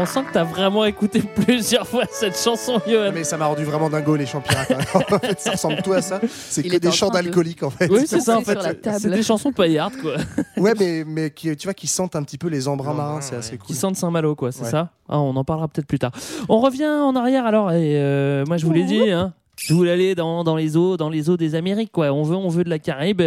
On 0.03 0.05
sent 0.05 0.23
que 0.27 0.33
t'as 0.33 0.43
vraiment 0.43 0.83
écouté 0.83 1.21
plusieurs 1.45 1.87
fois 1.87 2.03
cette 2.11 2.37
chanson, 2.37 2.81
Johan. 2.85 3.11
Mais 3.13 3.23
ça 3.23 3.37
m'a 3.37 3.45
rendu 3.45 3.63
vraiment 3.63 3.89
dingo 3.89 4.17
les 4.17 4.25
chants 4.25 4.41
pirates. 4.41 4.71
hein. 4.71 4.99
en 5.11 5.17
fait, 5.19 5.39
ça 5.39 5.51
ressemble 5.51 5.81
tout 5.81 5.93
à 5.93 6.01
ça. 6.01 6.19
C'est 6.29 6.61
que 6.61 6.75
est 6.75 6.79
des 6.81 6.91
chants 6.91 7.09
train 7.09 7.19
de- 7.21 7.23
d'alcooliques 7.27 7.63
en 7.63 7.69
fait. 7.69 7.89
Oui, 7.89 8.01
c'est 8.05 8.19
ça 8.19 8.37
en 8.37 8.41
fait. 8.41 8.57
C'est 8.99 9.09
des 9.09 9.23
chansons 9.23 9.53
paillardes, 9.53 9.95
quoi. 10.01 10.15
Ouais, 10.57 10.73
mais, 10.77 11.05
mais 11.07 11.29
qui, 11.31 11.55
tu 11.55 11.67
vois, 11.67 11.73
qui 11.73 11.87
sentent 11.87 12.17
un 12.17 12.23
petit 12.23 12.37
peu 12.37 12.49
les 12.49 12.67
embruns 12.67 12.93
marins, 12.93 13.21
c'est 13.21 13.37
assez 13.37 13.57
cool. 13.57 13.65
Qui 13.67 13.75
sentent 13.75 13.95
Saint-Malo, 13.95 14.35
quoi, 14.35 14.51
c'est 14.51 14.63
Ouais. 14.65 14.69
ça 14.71 14.89
Ah, 15.07 15.19
On 15.19 15.35
en 15.37 15.43
parlera 15.45 15.69
peut-être 15.69 15.87
plus 15.87 15.99
tard. 15.99 16.11
On 16.49 16.59
revient 16.59 16.85
en 16.85 17.15
arrière 17.15 17.45
alors, 17.45 17.71
et 17.71 17.95
euh, 17.97 18.43
moi 18.45 18.57
je 18.57 18.65
vous 18.65 18.73
l'ai 18.73 18.83
dit, 18.83 19.09
hein. 19.09 19.33
Je 19.55 19.73
voulais 19.73 19.91
aller 19.91 20.15
dans, 20.15 20.43
dans 20.43 20.55
les 20.55 20.75
eaux, 20.77 20.97
dans 20.97 21.09
les 21.09 21.29
eaux 21.29 21.37
des 21.37 21.53
Amériques, 21.55 21.91
quoi. 21.91 22.11
On 22.11 22.23
veut, 22.23 22.35
on 22.35 22.49
veut 22.49 22.63
de 22.63 22.69
la 22.69 22.79
Caraïbe. 22.79 23.21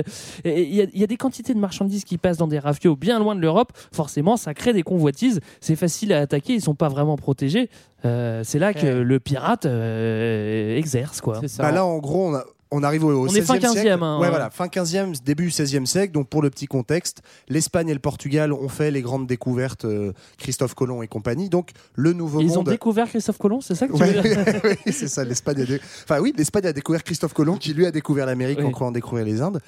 Il 0.44 0.50
y, 0.74 0.80
a- 0.80 0.86
il 0.92 0.98
y 0.98 1.04
a 1.04 1.06
des 1.06 1.16
quantités 1.16 1.54
de 1.54 1.58
marchandises 1.58 2.04
qui 2.04 2.18
passent 2.18 2.36
dans 2.38 2.48
des 2.48 2.58
rafios 2.58 2.96
bien 2.96 3.18
loin 3.20 3.34
de 3.36 3.40
l'Europe. 3.40 3.72
Forcément, 3.92 4.36
ça 4.36 4.52
crée 4.52 4.72
des 4.72 4.82
convoitises. 4.82 5.40
C'est 5.60 5.76
facile 5.76 6.12
à 6.12 6.20
attaquer. 6.20 6.54
Ils 6.54 6.60
sont 6.60 6.74
pas 6.74 6.88
vraiment 6.88 7.16
protégés. 7.16 7.70
Euh, 8.04 8.42
c'est 8.44 8.58
là 8.58 8.74
que 8.74 8.86
le 8.86 9.20
pirate 9.20 9.66
euh, 9.66 10.76
exerce, 10.76 11.20
quoi. 11.20 11.40
Bah 11.58 11.72
là, 11.72 11.84
en 11.84 11.98
gros, 11.98 12.28
on 12.28 12.34
a, 12.34 12.44
on 12.76 12.82
arrive 12.82 13.04
au, 13.04 13.10
au 13.12 13.28
On 13.28 13.34
est 13.34 13.40
fin 13.42 13.56
16e 13.56 13.60
15e, 13.60 13.72
siècle. 13.72 14.02
hein. 14.02 14.18
ouais, 14.20 14.28
voilà, 14.28 14.50
fin 14.50 14.66
15e, 14.66 15.14
début 15.24 15.48
16e 15.48 15.86
siècle. 15.86 16.12
Donc 16.12 16.28
pour 16.28 16.42
le 16.42 16.50
petit 16.50 16.66
contexte, 16.66 17.22
l'Espagne 17.48 17.88
et 17.88 17.94
le 17.94 17.98
Portugal 18.00 18.52
ont 18.52 18.68
fait 18.68 18.90
les 18.90 19.02
grandes 19.02 19.26
découvertes, 19.26 19.84
euh, 19.84 20.12
Christophe 20.38 20.74
Colomb 20.74 21.02
et 21.02 21.08
compagnie. 21.08 21.48
Donc 21.48 21.70
le 21.94 22.12
nouveau 22.12 22.40
Ils 22.40 22.52
ont 22.52 22.56
monde. 22.56 22.68
découvert 22.68 23.08
Christophe 23.08 23.38
Colomb, 23.38 23.60
c'est 23.60 23.74
ça 23.74 23.88
que 23.88 23.92
tu 23.94 24.00
Ouais, 24.02 24.12
veux 24.12 24.22
dire 24.22 24.60
oui, 24.64 24.92
c'est 24.92 25.08
ça. 25.08 25.24
L'Espagne 25.24 25.62
a, 25.62 25.64
dé- 25.64 25.80
enfin 26.04 26.20
oui, 26.20 26.32
l'Espagne 26.36 26.66
a 26.66 26.72
découvert 26.72 27.02
Christophe 27.02 27.32
Colomb, 27.32 27.56
qui 27.56 27.72
lui 27.74 27.86
a 27.86 27.90
découvert 27.90 28.26
l'Amérique 28.26 28.60
en 28.60 28.70
croyant 28.70 28.92
découvrir 28.92 29.24
les 29.24 29.40
Indes. 29.40 29.60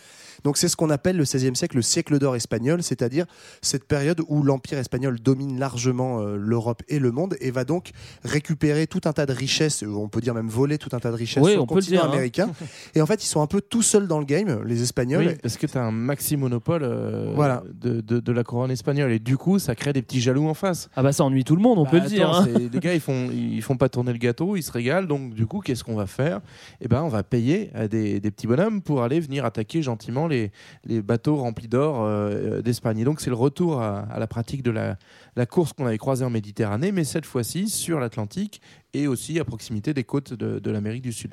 Donc 0.44 0.56
c'est 0.56 0.68
ce 0.68 0.76
qu'on 0.76 0.90
appelle 0.90 1.16
le 1.16 1.24
XVIe 1.24 1.54
siècle 1.56 1.76
le 1.76 1.82
siècle 1.82 2.18
d'or 2.18 2.36
espagnol, 2.36 2.82
c'est-à-dire 2.82 3.26
cette 3.62 3.84
période 3.84 4.20
où 4.28 4.42
l'empire 4.42 4.78
espagnol 4.78 5.18
domine 5.20 5.58
largement 5.58 6.20
euh, 6.20 6.36
l'Europe 6.36 6.82
et 6.88 6.98
le 6.98 7.10
monde 7.12 7.36
et 7.40 7.50
va 7.50 7.64
donc 7.64 7.90
récupérer 8.24 8.86
tout 8.86 9.00
un 9.04 9.12
tas 9.12 9.26
de 9.26 9.32
richesses, 9.32 9.82
euh, 9.82 9.88
on 9.94 10.08
peut 10.08 10.20
dire 10.20 10.34
même 10.34 10.48
voler 10.48 10.78
tout 10.78 10.90
un 10.92 10.98
tas 11.00 11.10
de 11.10 11.16
richesses 11.16 11.42
Oui, 11.42 11.52
sur 11.52 11.60
on 11.62 11.64
le 11.64 11.68
continent 11.68 12.00
dire, 12.02 12.04
hein. 12.04 12.12
américain. 12.12 12.50
Et 12.94 13.00
en 13.02 13.06
fait, 13.06 13.22
ils 13.22 13.26
sont 13.26 13.40
un 13.42 13.46
peu 13.46 13.60
tout 13.60 13.82
seuls 13.82 14.06
dans 14.06 14.18
le 14.18 14.24
game, 14.24 14.62
les 14.64 14.82
Espagnols. 14.82 15.26
Oui, 15.28 15.34
parce 15.42 15.56
que 15.56 15.66
tu 15.66 15.76
as 15.78 15.82
un 15.84 15.90
maxi 15.90 16.36
monopole 16.36 16.82
euh, 16.84 17.32
Voilà. 17.34 17.62
de, 17.80 18.00
de- 18.00 18.20
de 18.20 18.32
la 18.32 18.44
couronne 18.44 18.70
espagnole. 18.70 19.12
Et 19.12 19.18
du 19.18 19.36
coup, 19.36 19.58
ça 19.58 19.74
crée 19.74 19.92
des 19.92 20.02
petits 20.02 20.20
jaloux 20.20 20.46
en 20.48 20.54
face. 20.54 20.88
Ah 20.96 21.02
bah 21.02 21.12
ça 21.12 21.24
ennuie 21.24 21.44
tout 21.44 21.56
le 21.56 21.62
monde, 21.62 21.78
on 21.78 21.84
Bah, 21.84 21.90
peut 21.90 22.00
le 22.00 22.06
dire. 22.06 22.30
hein. 22.32 22.46
Les 22.72 22.80
gars, 22.80 22.94
ils 22.94 23.00
font, 23.00 23.30
ils 23.32 23.62
font 23.62 23.76
pas 23.76 23.88
tourner 23.88 24.12
le 24.12 24.18
gâteau, 24.18 24.56
ils 24.56 24.62
se 24.62 24.72
régalent. 24.72 25.06
Donc, 25.06 25.34
du 25.34 25.46
coup, 25.46 25.60
qu'est-ce 25.60 25.84
qu'on 25.84 25.94
va 25.96 26.06
faire? 26.06 26.40
Eh 26.80 26.88
ben, 26.88 27.02
on 27.02 27.08
va 27.08 27.22
payer 27.22 27.70
à 27.74 27.88
des, 27.88 28.20
des 28.20 28.30
petits 28.30 28.46
bonhommes 28.46 28.82
pour 28.82 29.02
aller 29.02 29.20
venir 29.20 29.44
attaquer 29.44 29.82
gentiment 29.82 30.27
les, 30.28 30.50
bateaux 31.02 31.36
remplis 31.36 31.68
d'or 31.68 32.02
euh, 32.02 32.62
d'Espagne. 32.62 32.98
Et 32.98 33.04
donc, 33.04 33.20
c'est 33.20 33.30
le 33.30 33.36
retour 33.36 33.80
à 33.80 34.18
la 34.18 34.26
pratique 34.26 34.62
de 34.62 34.70
la, 34.70 34.96
la 35.38 35.46
course 35.46 35.72
qu'on 35.72 35.86
avait 35.86 35.96
croisée 35.98 36.24
en 36.24 36.30
Méditerranée, 36.30 36.92
mais 36.92 37.04
cette 37.04 37.24
fois-ci 37.24 37.68
sur 37.68 37.98
l'Atlantique 38.00 38.60
et 38.94 39.06
aussi 39.06 39.38
à 39.38 39.44
proximité 39.44 39.92
des 39.92 40.02
côtes 40.02 40.32
de, 40.32 40.58
de 40.58 40.70
l'Amérique 40.70 41.02
du 41.02 41.12
Sud. 41.12 41.32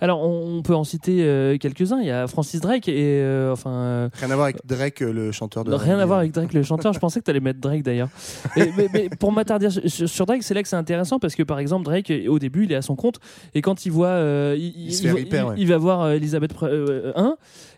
Alors 0.00 0.20
on 0.22 0.36
on 0.58 0.62
peut 0.62 0.74
en 0.74 0.84
citer 0.84 1.22
euh, 1.24 1.56
quelques-uns. 1.58 2.00
Il 2.00 2.06
y 2.06 2.10
a 2.10 2.26
Francis 2.26 2.60
Drake 2.60 2.88
et 2.88 3.20
euh, 3.22 3.52
enfin. 3.52 3.70
euh, 3.70 4.08
Rien 4.14 4.30
à 4.30 4.34
voir 4.34 4.44
avec 4.46 4.56
Drake, 4.66 5.02
euh, 5.02 5.12
le 5.12 5.32
chanteur 5.32 5.64
de. 5.64 5.72
Rien 5.72 5.98
à 5.98 6.04
voir 6.06 6.18
avec 6.20 6.32
Drake 6.32 6.52
le 6.52 6.62
chanteur, 6.62 6.92
je 6.92 6.98
pensais 6.98 7.20
que 7.20 7.24
tu 7.24 7.30
allais 7.30 7.40
mettre 7.40 7.60
Drake 7.60 7.82
d'ailleurs. 7.82 8.08
Mais, 8.56 8.70
mais 8.92 9.08
pour 9.08 9.32
m'attarder 9.32 9.68
sur, 9.70 10.26
Drake, 10.26 10.42
c'est 10.42 10.54
là 10.54 10.62
que 10.62 10.68
c'est 10.68 10.76
intéressant 10.76 11.18
parce 11.18 11.34
que 11.34 11.42
par 11.42 11.58
exemple, 11.58 11.84
Drake, 11.84 12.12
au 12.28 12.38
début, 12.38 12.64
il 12.64 12.72
est 12.72 12.76
à 12.76 12.82
son 12.82 12.96
compte 12.96 13.18
et 13.54 13.62
quand 13.62 13.86
il 13.86 13.92
voit. 13.92 14.08
euh, 14.08 14.54
il, 14.58 14.74
Il 14.88 14.92
se 14.94 15.00
il 15.00 15.06
fait 15.06 15.10
voit- 15.10 15.20
ripper, 15.20 15.36
il- 15.38 15.44
ouais. 15.44 15.54
il 15.58 15.68
va 15.68 15.78
voir 15.78 16.10
Elisabeth 16.10 16.52
euh, 16.62 17.12
I 17.16 17.30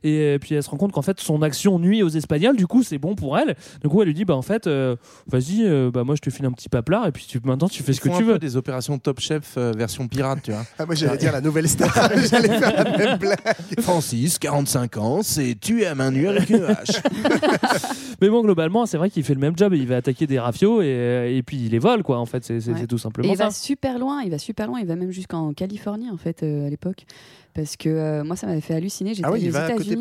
et 0.04 0.20
euh, 0.20 0.38
puis 0.38 0.54
elle 0.54 0.62
se 0.62 0.70
rend 0.70 0.76
compte 0.78 0.92
qu'en 0.92 1.02
fait 1.02 1.18
son 1.20 1.42
action 1.42 1.78
nuit 1.78 2.02
aux 2.02 2.08
Espagnols, 2.08 2.56
du 2.56 2.66
coup 2.66 2.82
c'est 2.82 2.98
bon 2.98 3.14
pour 3.14 3.36
elle. 3.38 3.56
Du 3.82 3.88
coup 3.88 4.00
elle 4.02 4.08
lui 4.08 4.14
dit 4.14 4.24
bah 4.24 4.36
en 4.36 4.42
fait, 4.42 4.66
euh, 4.66 4.96
vas-y, 5.26 5.64
euh, 5.68 5.90
bah 5.92 6.04
moi 6.04 6.14
je 6.16 6.20
te 6.20 6.30
file 6.30 6.46
un 6.46 6.52
petit 6.52 6.68
paplard 6.68 7.06
et 7.06 7.12
puis 7.12 7.26
tu, 7.28 7.38
maintenant 7.44 7.68
tu 7.68 7.82
fais 7.82 7.92
ce 7.92 8.00
que 8.00 8.08
font 8.08 8.16
tu 8.16 8.22
un 8.22 8.26
peu 8.26 8.32
veux. 8.34 8.38
des 8.38 8.56
opérations 8.56 8.98
Top 8.98 9.20
Chef 9.20 9.54
euh, 9.56 9.72
version 9.76 10.08
pirate, 10.08 10.40
tu 10.42 10.50
vois. 10.52 10.64
Ah, 10.78 10.86
moi 10.86 10.94
j'allais 10.94 11.16
dire 11.18 11.32
la 11.32 11.40
nouvelle 11.40 11.68
star, 11.68 11.92
j'allais 12.30 12.58
faire 12.58 12.84
la 12.84 12.96
même 12.98 13.18
blague. 13.18 13.38
Francis, 13.80 14.38
45 14.38 14.96
ans, 14.96 15.20
c'est 15.22 15.54
tué 15.60 15.86
à 15.86 15.94
main 15.94 16.10
nue 16.10 16.28
avec 16.28 16.50
une 16.50 16.64
hache. 16.64 17.02
Mais 18.20 18.28
bon, 18.28 18.42
globalement, 18.42 18.84
c'est 18.86 18.96
vrai 18.98 19.10
qu'il 19.10 19.22
fait 19.22 19.34
le 19.34 19.40
même 19.40 19.56
job. 19.56 19.72
Il 19.74 19.86
va 19.86 19.96
attaquer 19.96 20.26
des 20.26 20.38
rafios 20.38 20.82
et, 20.82 20.86
euh, 20.86 21.36
et 21.36 21.42
puis 21.42 21.56
il 21.56 21.70
les 21.70 21.78
vole, 21.78 22.02
quoi. 22.02 22.18
En 22.18 22.26
fait, 22.26 22.44
c'est 22.44 22.60
c'est- 22.60 22.72
Ouais. 22.72 22.78
c'est 22.80 22.86
tout 22.86 22.96
Et 22.96 22.98
simplement 22.98 23.32
il 23.32 23.36
ça. 23.36 23.44
va 23.44 23.50
super 23.50 23.98
loin, 23.98 24.22
il 24.22 24.30
va 24.30 24.38
super 24.38 24.66
loin, 24.66 24.80
il 24.80 24.86
va 24.86 24.96
même 24.96 25.10
jusqu'en 25.12 25.52
Californie 25.52 26.10
en 26.10 26.16
fait 26.16 26.42
euh, 26.42 26.66
à 26.66 26.70
l'époque. 26.70 27.06
Parce 27.54 27.76
que 27.76 27.88
euh, 27.88 28.24
moi 28.24 28.36
ça 28.36 28.46
m'avait 28.46 28.60
fait 28.60 28.74
halluciner. 28.74 29.14
J'étais 29.14 29.26
Ah 29.26 29.32
oui, 29.32 29.46
aux 29.46 29.50
États-Unis, 29.50 29.96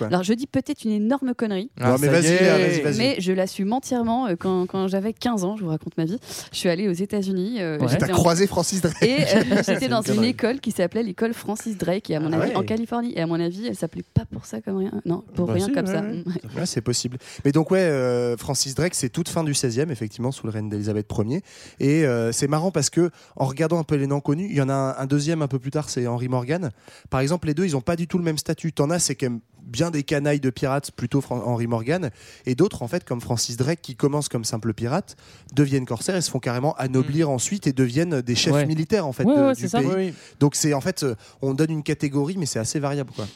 euh. 0.00 0.04
Alors 0.06 0.22
je 0.22 0.32
dis 0.32 0.46
peut-être 0.46 0.84
une 0.84 0.92
énorme 0.92 1.34
connerie. 1.34 1.70
Ah, 1.80 1.96
mais 2.00 2.08
vas-y, 2.08 2.36
vas-y, 2.38 2.80
vas-y. 2.80 2.98
Mais 2.98 3.16
je 3.18 3.32
l'assume 3.32 3.72
entièrement. 3.72 4.26
euh, 4.28 4.34
Quand, 4.38 4.66
quand 4.66 4.88
j'avais 4.88 5.12
15 5.12 5.44
ans, 5.44 5.56
je 5.56 5.64
vous 5.64 5.68
raconte 5.70 5.96
ma 5.98 6.04
vie, 6.04 6.18
je 6.52 6.56
suis 6.58 6.68
allée 6.68 6.88
aux 6.88 6.92
États-Unis. 6.92 7.60
euh, 7.60 7.78
Ouais. 7.78 7.88
j'étais 7.88 8.06
T'as 8.06 8.12
en- 8.12 8.16
croisé 8.16 8.46
Francis 8.46 8.80
Drake. 8.80 9.02
Et 9.02 9.22
euh, 9.22 9.62
j'étais 9.66 9.88
dans 9.88 10.00
une 10.02 10.24
école 10.24 10.60
qui 10.60 10.70
s'appelait 10.70 11.02
l'école 11.02 11.34
Francis 11.34 11.76
Drake, 11.76 12.08
et 12.10 12.16
à 12.16 12.20
mon 12.20 12.32
Ah 12.32 12.36
avis 12.40 12.50
ouais. 12.52 12.56
en 12.56 12.62
Californie. 12.62 13.12
Et 13.14 13.20
à 13.20 13.26
mon 13.26 13.38
avis, 13.40 13.66
elle 13.66 13.76
s'appelait 13.76 14.04
pas 14.14 14.24
pour 14.24 14.46
ça 14.46 14.60
comme 14.60 14.76
rien. 14.78 14.92
Non, 15.04 15.22
pour 15.34 15.46
Bah 15.48 15.54
rien 15.54 15.66
si, 15.66 15.72
comme 15.72 15.86
ouais, 15.86 15.92
ça. 15.92 16.00
ouais. 16.00 16.22
Ouais. 16.26 16.40
Ouais, 16.60 16.66
c'est 16.66 16.80
possible. 16.82 17.18
Mais 17.44 17.52
donc, 17.52 17.70
ouais, 17.70 17.80
euh, 17.80 18.36
Francis 18.36 18.74
Drake, 18.74 18.94
c'est 18.94 19.08
toute 19.08 19.28
fin 19.28 19.42
du 19.44 19.52
16e, 19.52 19.90
effectivement, 19.90 20.32
sous 20.32 20.46
le 20.46 20.52
règne 20.52 20.68
d'Elisabeth 20.68 21.06
Ier. 21.26 21.42
Et 21.80 22.04
euh, 22.06 22.30
c'est 22.32 22.48
marrant 22.48 22.70
parce 22.70 22.88
que, 22.90 23.10
en 23.36 23.46
regardant 23.46 23.78
un 23.78 23.84
peu 23.84 23.96
les 23.96 24.06
noms 24.06 24.20
connus, 24.20 24.46
il 24.50 24.56
y 24.56 24.60
en 24.62 24.68
a 24.68 24.74
un, 24.74 24.96
un 24.96 25.06
deuxième 25.06 25.42
un 25.42 25.48
peu 25.48 25.58
plus 25.58 25.70
tard, 25.70 25.88
c'est 25.90 26.06
Henry 26.06 26.28
Morgan. 26.28 26.70
Par 27.10 27.20
exemple, 27.20 27.46
les 27.48 27.54
deux, 27.54 27.66
ils 27.66 27.72
n'ont 27.72 27.80
pas 27.80 27.96
du 27.96 28.06
tout 28.06 28.18
le 28.18 28.24
même 28.24 28.38
statut. 28.38 28.72
T'en 28.72 28.90
as, 28.90 28.98
c'est 28.98 29.14
quand 29.14 29.26
même 29.30 29.40
bien 29.62 29.90
des 29.90 30.02
canailles 30.02 30.40
de 30.40 30.50
pirates, 30.50 30.90
plutôt 30.90 31.22
Henry 31.30 31.66
Morgan. 31.66 32.10
Et 32.46 32.54
d'autres, 32.54 32.82
en 32.82 32.88
fait, 32.88 33.04
comme 33.04 33.20
Francis 33.20 33.56
Drake, 33.56 33.80
qui 33.80 33.94
commencent 33.96 34.28
comme 34.28 34.44
simples 34.44 34.74
pirates, 34.74 35.16
deviennent 35.54 35.86
corsaires 35.86 36.16
et 36.16 36.20
se 36.20 36.30
font 36.30 36.40
carrément 36.40 36.74
anoblir 36.74 37.30
ensuite 37.30 37.66
et 37.66 37.72
deviennent 37.72 38.20
des 38.22 38.34
chefs 38.34 38.52
Ouais. 38.52 38.66
militaires, 38.66 39.06
en 39.06 39.12
fait, 39.12 39.24
Ouais, 39.24 39.36
de- 39.36 39.40
ouais, 39.40 39.54
du 39.54 39.68
ça. 39.68 39.78
pays. 39.78 39.88
Oui. 39.94 40.14
Donc, 40.40 40.56
c'est 40.56 40.74
en 40.74 40.80
fait, 40.80 41.02
euh, 41.04 41.14
on 41.42 41.54
donne 41.54 41.70
une 41.70 41.82
catégorie, 41.82 42.36
mais 42.36 42.46
c'est 42.46 42.58
assez 42.58 42.80
variable, 42.80 43.10
quoi. 43.14 43.26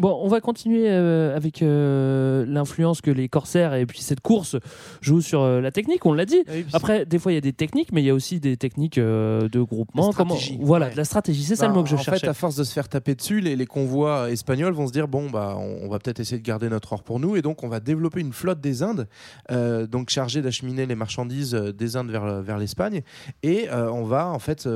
Bon, 0.00 0.18
on 0.22 0.28
va 0.28 0.40
continuer 0.40 0.86
euh, 0.88 1.36
avec 1.36 1.62
euh, 1.62 2.44
l'influence 2.48 3.00
que 3.00 3.10
les 3.10 3.28
corsaires 3.28 3.74
et 3.74 3.86
puis 3.86 4.00
cette 4.00 4.20
course 4.20 4.56
jouent 5.00 5.20
sur 5.20 5.42
euh, 5.42 5.60
la 5.60 5.70
technique. 5.70 6.04
On 6.06 6.12
l'a 6.12 6.24
dit. 6.24 6.42
Ah 6.46 6.52
oui, 6.54 6.64
Après, 6.72 7.06
des 7.06 7.18
fois, 7.18 7.32
il 7.32 7.36
y 7.36 7.38
a 7.38 7.40
des 7.40 7.52
techniques, 7.52 7.92
mais 7.92 8.02
il 8.02 8.06
y 8.06 8.10
a 8.10 8.14
aussi 8.14 8.40
des 8.40 8.56
techniques 8.56 8.98
de 8.98 9.60
groupement. 9.62 10.10
De 10.10 10.14
Comment 10.14 10.34
stratégie. 10.34 10.58
Voilà, 10.60 10.86
Ouais. 10.86 10.92
de 10.92 10.96
la 10.96 11.04
stratégie. 11.04 11.42
C'est 11.44 11.56
ça 11.56 11.66
le 11.66 11.72
Bah, 11.72 11.78
mot 11.78 11.82
que 11.84 11.88
je 11.90 11.94
en 11.94 11.98
cherchais. 11.98 12.20
fait, 12.20 12.28
à 12.28 12.34
force 12.34 12.56
de 12.56 12.64
se 12.64 12.72
faire 12.72 12.88
taper 12.88 13.14
dessus, 13.14 13.40
les, 13.40 13.56
les 13.56 13.66
convois 13.66 14.30
espagnols 14.30 14.72
vont 14.74 14.86
se 14.86 14.92
dire 14.92 15.08
bon 15.08 15.30
bah 15.30 15.56
on, 15.58 15.84
on 15.84 15.88
va 15.88 15.98
peut-être 15.98 16.20
essayer 16.20 16.38
de 16.38 16.46
garder 16.46 16.68
notre 16.68 16.92
or 16.92 17.02
pour 17.02 17.20
nous 17.20 17.36
et 17.36 17.42
donc 17.42 17.62
on 17.62 17.68
va 17.68 17.80
développer 17.80 18.20
une 18.20 18.32
flotte 18.32 18.60
des 18.60 18.82
Indes, 18.82 19.06
donc 19.90 20.10
chargée 20.10 20.42
d'acheminer 20.42 20.86
les 20.86 20.94
marchandises 20.94 21.52
des 21.54 21.96
Indes 21.96 22.10
vers, 22.10 22.42
vers 22.42 22.58
l'Espagne 22.58 23.02
et 23.42 23.68
on 23.70 24.04
va 24.04 24.28
en 24.28 24.38
fait 24.38 24.66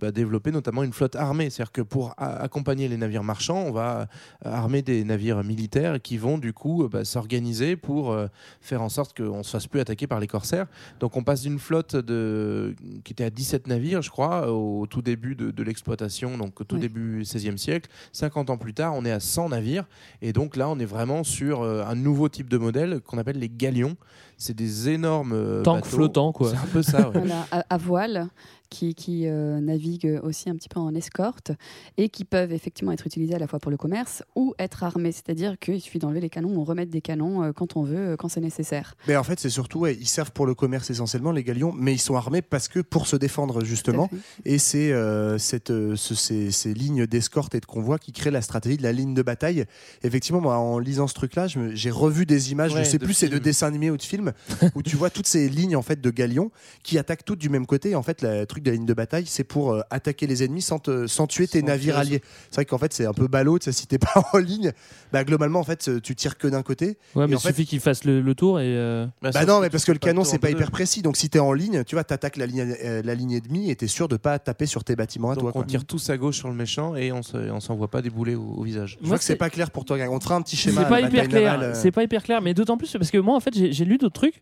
bah, 0.00 0.10
développer 0.10 0.50
notamment 0.50 0.82
une 0.82 0.92
flotte 0.92 1.16
armée, 1.16 1.50
c'est-à-dire 1.50 1.72
que 1.72 1.82
pour 1.82 2.14
accompagner 2.18 2.88
les 2.88 2.96
navires 2.96 3.22
marchands, 3.24 3.62
on 3.66 3.72
va 3.72 4.06
armer 4.52 4.82
des 4.82 5.04
navires 5.04 5.42
militaires 5.44 6.00
qui 6.00 6.16
vont 6.18 6.38
du 6.38 6.52
coup 6.52 6.84
euh, 6.84 6.88
bah, 6.88 7.04
s'organiser 7.04 7.76
pour 7.76 8.12
euh, 8.12 8.26
faire 8.60 8.82
en 8.82 8.88
sorte 8.88 9.16
qu'on 9.16 9.38
ne 9.38 9.42
se 9.42 9.50
fasse 9.50 9.66
plus 9.66 9.80
attaquer 9.80 10.06
par 10.06 10.20
les 10.20 10.26
corsaires. 10.26 10.66
Donc 11.00 11.16
on 11.16 11.22
passe 11.24 11.42
d'une 11.42 11.58
flotte 11.58 11.96
de, 11.96 12.74
qui 13.04 13.12
était 13.12 13.24
à 13.24 13.30
17 13.30 13.66
navires, 13.66 14.02
je 14.02 14.10
crois, 14.10 14.52
au 14.52 14.86
tout 14.86 15.02
début 15.02 15.34
de, 15.34 15.50
de 15.50 15.62
l'exploitation, 15.62 16.36
donc 16.38 16.60
au 16.60 16.64
tout 16.64 16.78
début 16.78 17.22
16e 17.22 17.56
siècle. 17.56 17.90
50 18.12 18.50
ans 18.50 18.56
plus 18.58 18.74
tard, 18.74 18.94
on 18.94 19.04
est 19.04 19.12
à 19.12 19.20
100 19.20 19.50
navires. 19.50 19.84
Et 20.22 20.32
donc 20.32 20.56
là, 20.56 20.68
on 20.68 20.78
est 20.78 20.84
vraiment 20.84 21.24
sur 21.24 21.62
euh, 21.62 21.84
un 21.86 21.94
nouveau 21.94 22.28
type 22.28 22.48
de 22.48 22.58
modèle 22.58 23.00
qu'on 23.00 23.18
appelle 23.18 23.38
les 23.38 23.48
galions. 23.48 23.96
C'est 24.36 24.54
des 24.54 24.88
énormes 24.90 25.62
Tanks 25.64 25.82
bateaux. 25.82 25.88
flottants, 25.96 26.32
quoi. 26.32 26.50
C'est 26.50 26.56
un 26.56 26.66
peu 26.72 26.82
ça, 26.82 27.08
ouais. 27.10 27.18
Voilà, 27.18 27.46
à, 27.50 27.64
à 27.70 27.76
voile, 27.76 28.28
qui, 28.70 28.94
qui 28.94 29.26
euh, 29.26 29.60
naviguent 29.60 30.20
aussi 30.22 30.50
un 30.50 30.56
petit 30.56 30.68
peu 30.68 30.78
en 30.80 30.94
escorte 30.94 31.52
et 31.96 32.08
qui 32.08 32.24
peuvent 32.24 32.52
effectivement 32.52 32.92
être 32.92 33.06
utilisés 33.06 33.34
à 33.34 33.38
la 33.38 33.46
fois 33.46 33.58
pour 33.58 33.70
le 33.70 33.76
commerce 33.76 34.22
ou 34.36 34.54
être 34.58 34.82
armés. 34.84 35.12
C'est-à-dire 35.12 35.58
qu'il 35.58 35.80
suffit 35.80 35.98
d'enlever 35.98 36.20
les 36.20 36.28
canons, 36.30 36.56
on 36.58 36.64
remet 36.64 36.86
des 36.86 37.00
canons 37.00 37.42
euh, 37.42 37.52
quand 37.52 37.76
on 37.76 37.82
veut, 37.82 37.96
euh, 38.10 38.16
quand 38.16 38.28
c'est 38.28 38.40
nécessaire. 38.40 38.94
Mais 39.06 39.16
en 39.16 39.22
fait, 39.24 39.38
c'est 39.40 39.50
surtout, 39.50 39.80
ouais, 39.80 39.96
ils 39.98 40.06
servent 40.08 40.32
pour 40.32 40.46
le 40.46 40.54
commerce 40.54 40.90
essentiellement, 40.90 41.32
les 41.32 41.44
galions, 41.44 41.72
mais 41.72 41.94
ils 41.94 41.98
sont 41.98 42.14
armés 42.16 42.42
parce 42.42 42.68
que 42.68 42.80
pour 42.80 43.06
se 43.06 43.16
défendre, 43.16 43.64
justement. 43.64 44.10
Et 44.44 44.58
c'est 44.58 44.92
euh, 44.92 45.38
cette, 45.38 45.70
euh, 45.70 45.96
ce- 45.96 46.14
ces, 46.14 46.50
ces 46.50 46.74
lignes 46.74 47.06
d'escorte 47.06 47.54
et 47.54 47.60
de 47.60 47.66
convoi 47.66 47.98
qui 47.98 48.12
créent 48.12 48.30
la 48.30 48.42
stratégie 48.42 48.76
de 48.76 48.82
la 48.82 48.92
ligne 48.92 49.14
de 49.14 49.22
bataille. 49.22 49.64
Effectivement, 50.02 50.40
moi, 50.40 50.58
en 50.58 50.78
lisant 50.78 51.06
ce 51.06 51.14
truc-là, 51.14 51.46
j'ai 51.48 51.90
revu 51.90 52.26
des 52.26 52.52
images, 52.52 52.74
Ouais, 52.74 52.84
je 52.84 52.90
sais 52.90 52.98
de 52.98 53.04
plus, 53.04 53.14
c'est 53.14 53.28
de 53.28 53.38
dessins 53.38 53.66
animés 53.66 53.90
ou 53.90 53.96
de 53.96 54.02
films, 54.02 54.32
où 54.74 54.82
tu 54.82 54.96
vois 54.96 55.10
toutes 55.10 55.26
ces 55.26 55.48
lignes 55.48 55.76
en 55.76 55.82
fait 55.82 56.00
de 56.00 56.10
galions 56.10 56.50
qui 56.82 56.98
attaquent 56.98 57.24
toutes 57.24 57.38
du 57.38 57.48
même 57.48 57.66
côté. 57.66 57.94
En 57.94 58.02
fait, 58.02 58.22
le 58.22 58.44
truc 58.58 58.64
de 58.64 58.70
la 58.70 58.76
ligne 58.76 58.86
de 58.86 58.94
bataille, 58.94 59.24
c'est 59.26 59.44
pour 59.44 59.72
euh, 59.72 59.80
attaquer 59.90 60.26
les 60.26 60.42
ennemis 60.44 60.62
sans, 60.62 60.78
te- 60.78 61.06
sans 61.06 61.26
tuer 61.26 61.46
tes 61.46 61.60
Sans 61.60 61.66
navires 61.66 61.94
tuer- 61.94 62.00
alliés. 62.00 62.22
C'est 62.50 62.56
vrai 62.56 62.64
qu'en 62.64 62.78
fait, 62.78 62.92
c'est 62.92 63.06
un 63.06 63.12
peu 63.12 63.26
ballot, 63.28 63.58
si 63.60 63.86
t'es 63.86 63.98
pas 63.98 64.24
en 64.32 64.38
ligne, 64.38 64.72
bah, 65.12 65.24
globalement, 65.24 65.60
en 65.60 65.64
fait, 65.64 65.90
tu 66.02 66.14
tires 66.14 66.36
que 66.38 66.48
d'un 66.48 66.62
côté. 66.62 66.98
Ouais, 67.14 67.24
Et 67.24 67.28
mais 67.28 67.34
il 67.36 67.38
fait, 67.40 67.48
suffit 67.48 67.66
qu'il 67.66 67.80
fasse 67.80 68.04
le, 68.04 68.20
le 68.20 68.34
tour 68.34 68.60
et. 68.60 68.64
euh, 68.66 69.06
bah 69.22 69.32
sauf 69.32 69.46
non, 69.46 69.60
mais 69.60 69.70
parce 69.70 69.84
que 69.84 69.92
le 69.92 69.98
canon, 69.98 70.24
c'est 70.24 70.38
pas 70.38 70.50
hyper 70.50 70.70
précis. 70.70 71.02
Donc 71.02 71.16
si 71.16 71.28
t'es 71.30 71.38
en 71.38 71.52
ligne, 71.52 71.84
tu 71.84 71.94
vois, 71.94 72.04
t'attaques 72.04 72.36
la 72.36 72.46
ligne, 72.46 72.74
euh, 72.84 73.02
la 73.04 73.14
ligne 73.14 73.32
ennemie 73.32 73.70
et 73.70 73.76
t'es 73.76 73.86
sûr 73.86 74.08
de 74.08 74.16
pas 74.16 74.38
taper 74.38 74.66
sur 74.66 74.84
tes 74.84 74.96
bâtiments 74.96 75.30
à 75.30 75.34
Donc 75.34 75.42
toi. 75.42 75.50
on 75.50 75.58
quoi. 75.60 75.64
tire 75.64 75.84
tous 75.84 76.10
à 76.10 76.16
gauche 76.16 76.36
sur 76.38 76.48
le 76.48 76.54
méchant 76.54 76.94
et 76.96 77.12
on 77.12 77.22
se- 77.22 77.36
on 77.50 77.60
s'envoie 77.60 77.88
pas 77.88 78.02
des 78.02 78.10
boulets 78.10 78.34
au, 78.34 78.42
au 78.56 78.62
visage. 78.62 78.98
Je 79.02 79.06
vois 79.06 79.18
que 79.18 79.24
c'est 79.24 79.36
pas 79.36 79.50
clair 79.50 79.70
pour 79.70 79.84
toi. 79.84 79.96
Greg. 79.98 80.10
On 80.10 80.18
te 80.18 80.24
fera 80.24 80.36
un 80.36 80.42
petit 80.42 80.56
schéma. 80.56 80.82
C'est 80.82 80.88
pas 80.88 81.00
hyper 81.00 81.28
clair. 81.28 81.60
euh. 81.60 81.72
C'est 81.74 81.90
pas 81.92 82.02
hyper 82.02 82.22
clair, 82.22 82.40
mais 82.42 82.54
d'autant 82.54 82.76
plus 82.76 82.90
parce 82.92 83.10
que 83.10 83.18
moi, 83.18 83.36
en 83.36 83.40
fait, 83.40 83.54
j'ai 83.54 83.84
lu 83.84 83.98
d'autres 83.98 84.14
trucs. 84.14 84.40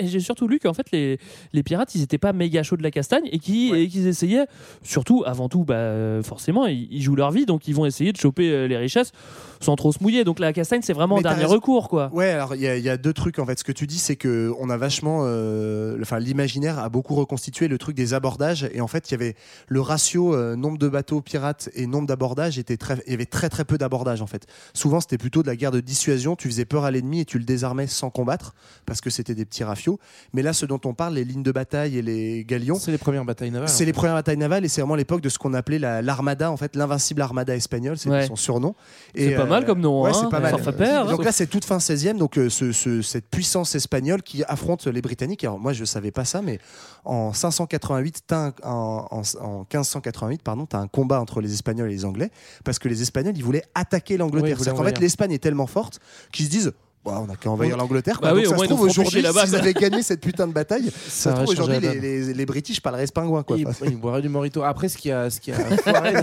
et 0.00 0.06
j'ai 0.06 0.20
surtout 0.20 0.48
lu 0.48 0.58
qu'en 0.58 0.72
fait, 0.74 0.90
les, 0.92 1.18
les 1.52 1.62
pirates, 1.62 1.94
ils 1.94 2.02
étaient 2.02 2.18
pas 2.18 2.32
méga 2.32 2.62
chauds 2.62 2.76
de 2.76 2.82
la 2.82 2.90
castagne 2.90 3.26
et 3.36 3.38
qui- 3.38 3.74
et 3.74 3.88
qu'ils 3.88 4.06
essayaient, 4.06 4.46
surtout, 4.82 5.22
avant 5.26 5.48
tout, 5.48 5.64
bah, 5.64 6.22
forcément, 6.22 6.66
ils, 6.66 6.88
ils 6.90 7.02
jouent 7.02 7.16
leur 7.16 7.30
vie, 7.30 7.46
donc 7.46 7.68
ils 7.68 7.74
vont 7.74 7.86
essayer 7.86 8.12
de 8.12 8.16
choper 8.16 8.50
euh, 8.50 8.66
les 8.66 8.76
richesses 8.76 9.12
sans 9.60 9.74
trop 9.76 9.90
se 9.92 10.02
mouiller. 10.02 10.24
Donc 10.24 10.38
la 10.38 10.52
castagne, 10.52 10.80
c'est 10.82 10.92
vraiment 10.92 11.14
Mais 11.16 11.20
un 11.20 11.30
dernier 11.30 11.42
raison. 11.44 11.54
recours, 11.54 11.88
quoi. 11.88 12.10
Ouais, 12.12 12.28
alors 12.30 12.54
il 12.54 12.60
y, 12.60 12.66
a- 12.66 12.76
il 12.76 12.84
y 12.84 12.90
a 12.90 12.96
deux 12.96 13.12
trucs 13.12 13.38
en 13.38 13.46
fait. 13.46 13.58
Ce 13.58 13.64
que 13.64 13.72
tu 13.72 13.86
dis, 13.86 13.98
c'est 13.98 14.16
que 14.16 14.52
on 14.58 14.68
a 14.70 14.76
vachement, 14.76 15.20
euh, 15.24 15.96
enfin 16.02 16.18
l'imaginaire 16.18 16.78
a 16.78 16.88
beaucoup 16.88 17.14
reconstitué 17.14 17.68
le 17.68 17.78
truc 17.78 17.96
des 17.96 18.12
abordages 18.14 18.68
et 18.72 18.80
en 18.80 18.86
fait 18.86 19.08
il 19.10 19.12
y 19.12 19.14
avait 19.14 19.34
le 19.68 19.80
ratio 19.80 20.34
euh, 20.34 20.56
nombre 20.56 20.78
de 20.78 20.88
bateaux 20.88 21.20
pirates 21.20 21.68
et 21.74 21.86
nombre 21.86 22.06
d'abordages 22.06 22.58
était 22.58 22.76
très, 22.76 23.02
il 23.06 23.10
y 23.12 23.14
avait 23.14 23.24
très 23.26 23.48
très 23.48 23.64
peu 23.64 23.78
d'abordages 23.78 24.22
en 24.22 24.26
fait. 24.26 24.46
Souvent 24.74 25.00
c'était 25.00 25.18
plutôt 25.18 25.42
de 25.42 25.46
la 25.48 25.56
guerre 25.56 25.70
de 25.70 25.80
dissuasion. 25.80 26.36
Tu 26.36 26.48
faisais 26.48 26.64
peur 26.64 26.84
à 26.84 26.90
l'ennemi 26.90 27.20
et 27.20 27.24
tu 27.24 27.38
le 27.38 27.44
désarmais 27.44 27.86
sans 27.86 28.10
combattre 28.10 28.54
parce 28.86 29.00
que 29.00 29.10
c'était 29.10 29.34
des 29.34 29.44
petits 29.44 29.64
rafios. 29.64 29.98
Mais 30.32 30.42
là, 30.42 30.52
ce 30.52 30.66
dont 30.66 30.80
on 30.84 30.94
parle, 30.94 31.14
les 31.14 31.24
lignes 31.24 31.42
de 31.42 31.52
bataille 31.52 31.96
et 31.98 32.02
les 32.02 32.44
galions, 32.44 32.76
C'est 32.76 32.90
les 32.92 32.98
premières 32.98 33.24
batailles 33.26 33.50
navales. 33.50 33.68
C'est 33.68 33.84
les 33.84 33.92
premières 33.92 34.14
batailles 34.14 34.36
navales 34.36 34.64
et 34.64 34.68
c'est 34.68 34.80
vraiment 34.80 34.94
l'époque 34.94 35.20
de 35.20 35.28
ce 35.28 35.38
qu'on 35.38 35.52
appelait 35.54 35.78
la- 35.78 36.00
l'armada, 36.02 36.50
en 36.50 36.56
fait, 36.56 36.74
l'invincible 36.76 37.20
armada 37.22 37.54
espagnole, 37.54 37.98
c'est 37.98 38.08
Ouais. 38.08 38.26
son 38.26 38.36
surnom. 38.36 38.74
C'est 39.14 39.34
pas 39.34 39.44
mal 39.44 39.64
comme 39.66 39.80
nom, 39.80 40.02
Ouais, 40.02 40.10
hein. 40.10 40.18
c'est 40.18 40.30
pas 40.30 40.40
mal. 40.40 40.52
Ça 40.52 40.58
fait 40.58 40.72
peur, 40.72 41.06
hein. 41.06 41.10
Donc 41.10 41.24
là, 41.24 41.32
c'est 41.32 41.46
toute 41.46 41.64
fin 41.64 41.78
16e, 41.78 42.16
donc 42.18 42.38
euh, 42.38 42.48
ce- 42.48 42.72
ce- 42.72 43.02
cette 43.02 43.28
puissance 43.28 43.74
espagnole 43.74 44.22
qui 44.22 44.42
affronte 44.44 44.86
les 44.86 45.02
Britanniques. 45.02 45.44
Alors 45.44 45.58
moi, 45.58 45.72
je 45.72 45.84
savais 45.84 46.10
pas 46.10 46.24
ça, 46.24 46.40
mais 46.42 46.58
en 47.04 47.32
588, 47.32 48.22
t'as 48.26 48.46
un- 48.46 48.52
en, 48.62 49.06
en- 49.10 49.22
en 49.44 49.58
1588, 49.70 50.42
pardon, 50.42 50.66
tu 50.66 50.76
as 50.76 50.78
un 50.78 50.88
combat 50.88 51.20
entre 51.20 51.40
les 51.40 51.52
Espagnols 51.52 51.90
et 51.90 51.94
les 51.94 52.04
Anglais 52.04 52.30
parce 52.64 52.78
que 52.78 52.88
les 52.88 53.02
Espagnols, 53.02 53.36
ils 53.36 53.44
voulaient 53.44 53.64
attaquer 53.74 54.14
Oui, 54.14 54.18
l'Angleterre. 54.18 54.56
C'est-à-dire 54.58 54.74
qu'en 54.74 54.84
fait, 54.86 54.98
l'Espagne 55.00 55.32
est 55.32 55.38
tellement 55.42 55.66
forte 55.66 56.00
qu'ils 56.32 56.46
se 56.46 56.50
disent. 56.50 56.72
Bah, 57.06 57.22
on 57.26 57.32
a 57.32 57.36
qu'à 57.36 57.50
envahir 57.50 57.76
l'Angleterre. 57.76 58.18
Bah 58.20 58.32
oui, 58.34 58.44
ça 58.44 58.50
moins, 58.50 58.58
se 58.58 58.64
ils 58.64 58.68
trouve 58.68 58.80
aujourd'hui, 58.82 59.20
s'ils 59.22 59.56
avaient 59.56 59.72
gagné 59.74 60.02
cette 60.02 60.20
putain 60.20 60.46
de 60.48 60.52
bataille, 60.52 60.90
ça, 61.08 61.30
se 61.30 61.36
aurait 61.36 61.44
trouve 61.44 61.56
changé 61.56 61.76
aujourd'hui 61.78 62.00
les, 62.00 62.20
les, 62.26 62.34
les 62.34 62.46
British 62.46 62.80
parleraient 62.80 63.06
pingouin. 63.06 63.42
Quoi. 63.42 63.56
Il, 63.58 63.66
Enfin, 63.68 63.86
il 63.88 63.96
boirait 63.96 64.22
du 64.22 64.28
morito. 64.28 64.62
Après, 64.62 64.88
ce 64.88 64.98
qui 64.98 65.10
a, 65.10 65.30
ce 65.30 65.40
qui 65.40 65.52
a 65.52 65.54
foiré 65.56 66.14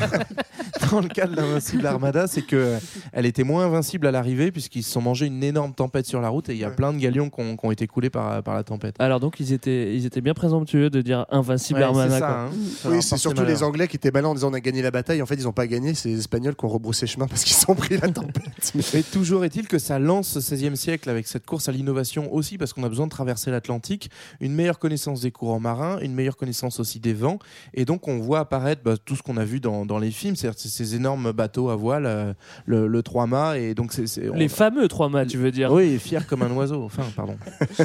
dans, 0.91 0.99
le 1.01 1.07
cas 1.07 1.25
de 1.27 1.35
l'invincible 1.35 1.85
Armada, 1.87 2.27
c'est 2.27 2.41
que 2.41 2.75
elle 3.13 3.25
était 3.25 3.43
moins 3.43 3.65
invincible 3.65 4.05
à 4.07 4.11
l'arrivée 4.11 4.51
puisqu'ils 4.51 4.83
se 4.83 4.91
sont 4.91 5.01
mangés 5.01 5.25
une 5.27 5.43
énorme 5.43 5.73
tempête 5.73 6.05
sur 6.05 6.19
la 6.21 6.29
route 6.29 6.49
et 6.49 6.53
il 6.53 6.59
y 6.59 6.63
a 6.65 6.69
plein 6.69 6.93
de 6.93 6.99
galions 6.99 7.29
qui 7.29 7.41
ont, 7.41 7.55
qui 7.57 7.65
ont 7.65 7.71
été 7.71 7.87
coulés 7.87 8.09
par, 8.09 8.43
par 8.43 8.53
la 8.55 8.63
tempête. 8.63 8.95
Alors 8.99 9.19
donc 9.19 9.39
ils 9.39 9.53
étaient, 9.53 9.95
ils 9.95 10.05
étaient 10.05 10.21
bien 10.21 10.33
présomptueux 10.33 10.89
de 10.89 11.01
dire 11.01 11.25
invincible 11.29 11.79
Ouais, 11.79 11.85
Armada. 11.85 12.13
c'est 12.13 12.19
ça, 12.19 12.25
quoi. 12.27 12.35
hein. 12.41 12.49
Oui, 12.85 13.01
c'est 13.01 13.17
surtout 13.17 13.41
malheur. 13.41 13.55
les 13.57 13.63
Anglais 13.63 13.87
qui 13.87 13.95
étaient 13.95 14.11
malins 14.11 14.29
en 14.29 14.33
disant 14.35 14.49
on 14.51 14.53
a 14.53 14.59
gagné 14.59 14.81
la 14.81 14.91
bataille. 14.91 15.21
En 15.21 15.25
fait, 15.25 15.35
ils 15.35 15.43
n'ont 15.43 15.51
pas 15.53 15.67
gagné. 15.67 15.93
C'est 15.93 16.09
les 16.09 16.19
Espagnols 16.19 16.55
qui 16.55 16.65
ont 16.65 16.69
rebroussé 16.69 17.07
chemin 17.07 17.27
parce 17.27 17.43
qu'ils 17.43 17.55
ont 17.67 17.75
pris 17.75 17.97
la 17.97 18.09
tempête. 18.09 18.73
Et 18.93 19.03
toujours 19.03 19.45
est-il 19.45 19.67
que 19.67 19.79
ça 19.79 19.97
lance 19.99 20.37
ce 20.39 20.39
16e 20.55 20.72
siècle 20.75 21.09
avec 21.09 21.27
cette 21.27 21.45
course 21.45 21.69
à 21.69 21.71
l'innovation 21.71 22.33
aussi, 22.33 22.57
parce 22.57 22.73
qu'on 22.73 22.83
a 22.83 22.89
besoin 22.89 23.05
de 23.07 23.11
traverser 23.11 23.51
l'Atlantique, 23.51 24.09
une 24.41 24.53
meilleure 24.53 24.79
connaissance 24.79 25.21
des 25.21 25.31
courants 25.31 25.59
marins, 25.59 25.99
une 26.01 26.13
meilleure 26.13 26.37
connaissance 26.37 26.79
aussi 26.79 26.99
des 26.99 27.13
vents. 27.13 27.39
Et 27.73 27.85
donc, 27.85 28.07
on 28.07 28.19
voit 28.19 28.39
apparaître 28.39 28.81
bah, 28.83 28.95
tout 29.03 29.15
ce 29.15 29.23
qu'on 29.23 29.37
a 29.37 29.45
vu 29.45 29.59
dans, 29.59 29.85
dans 29.85 29.99
les 29.99 30.11
films, 30.11 30.35
c'est-à-dire 30.35 30.59
ces- 30.59 30.95
énormes 30.95 31.31
bateaux 31.31 31.69
à 31.69 31.75
voile, 31.75 32.05
euh, 32.05 32.33
le, 32.65 32.87
le 32.87 33.03
3 33.03 33.25
mâts. 33.27 33.57
Et 33.57 33.73
donc, 33.73 33.93
c'est, 33.93 34.07
c'est- 34.07 34.29
Les 34.35 34.47
fameux 34.47 34.87
trois 34.87 35.09
mâts, 35.09 35.25
tu 35.25 35.37
veux 35.37 35.51
dire 35.51 35.71
Oui, 35.71 35.97
fier 35.99 36.25
comme 36.27 36.41
un 36.43 36.51
oiseau. 36.51 36.83
Enfin, 36.83 37.03
pardon. 37.15 37.35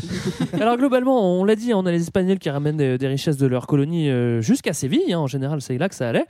Alors 0.61 0.76
globalement, 0.76 1.39
on 1.41 1.45
l'a 1.45 1.57
dit, 1.57 1.72
on 1.74 1.84
a 1.86 1.91
les 1.93 2.03
Espagnols 2.03 2.39
qui 2.39 2.51
ramènent 2.51 2.76
des, 2.76 2.99
des 2.99 3.07
richesses 3.09 3.36
de 3.36 3.47
leur 3.47 3.66
colonie 3.66 4.11
euh, 4.11 4.41
jusqu'à 4.41 4.72
Séville. 4.72 5.12
hein, 5.12 5.18
en 5.18 5.26
général, 5.26 5.61
c'est 5.61 5.78
là 5.78 5.89
que 5.89 5.95
ça 5.95 6.09
allait. 6.09 6.26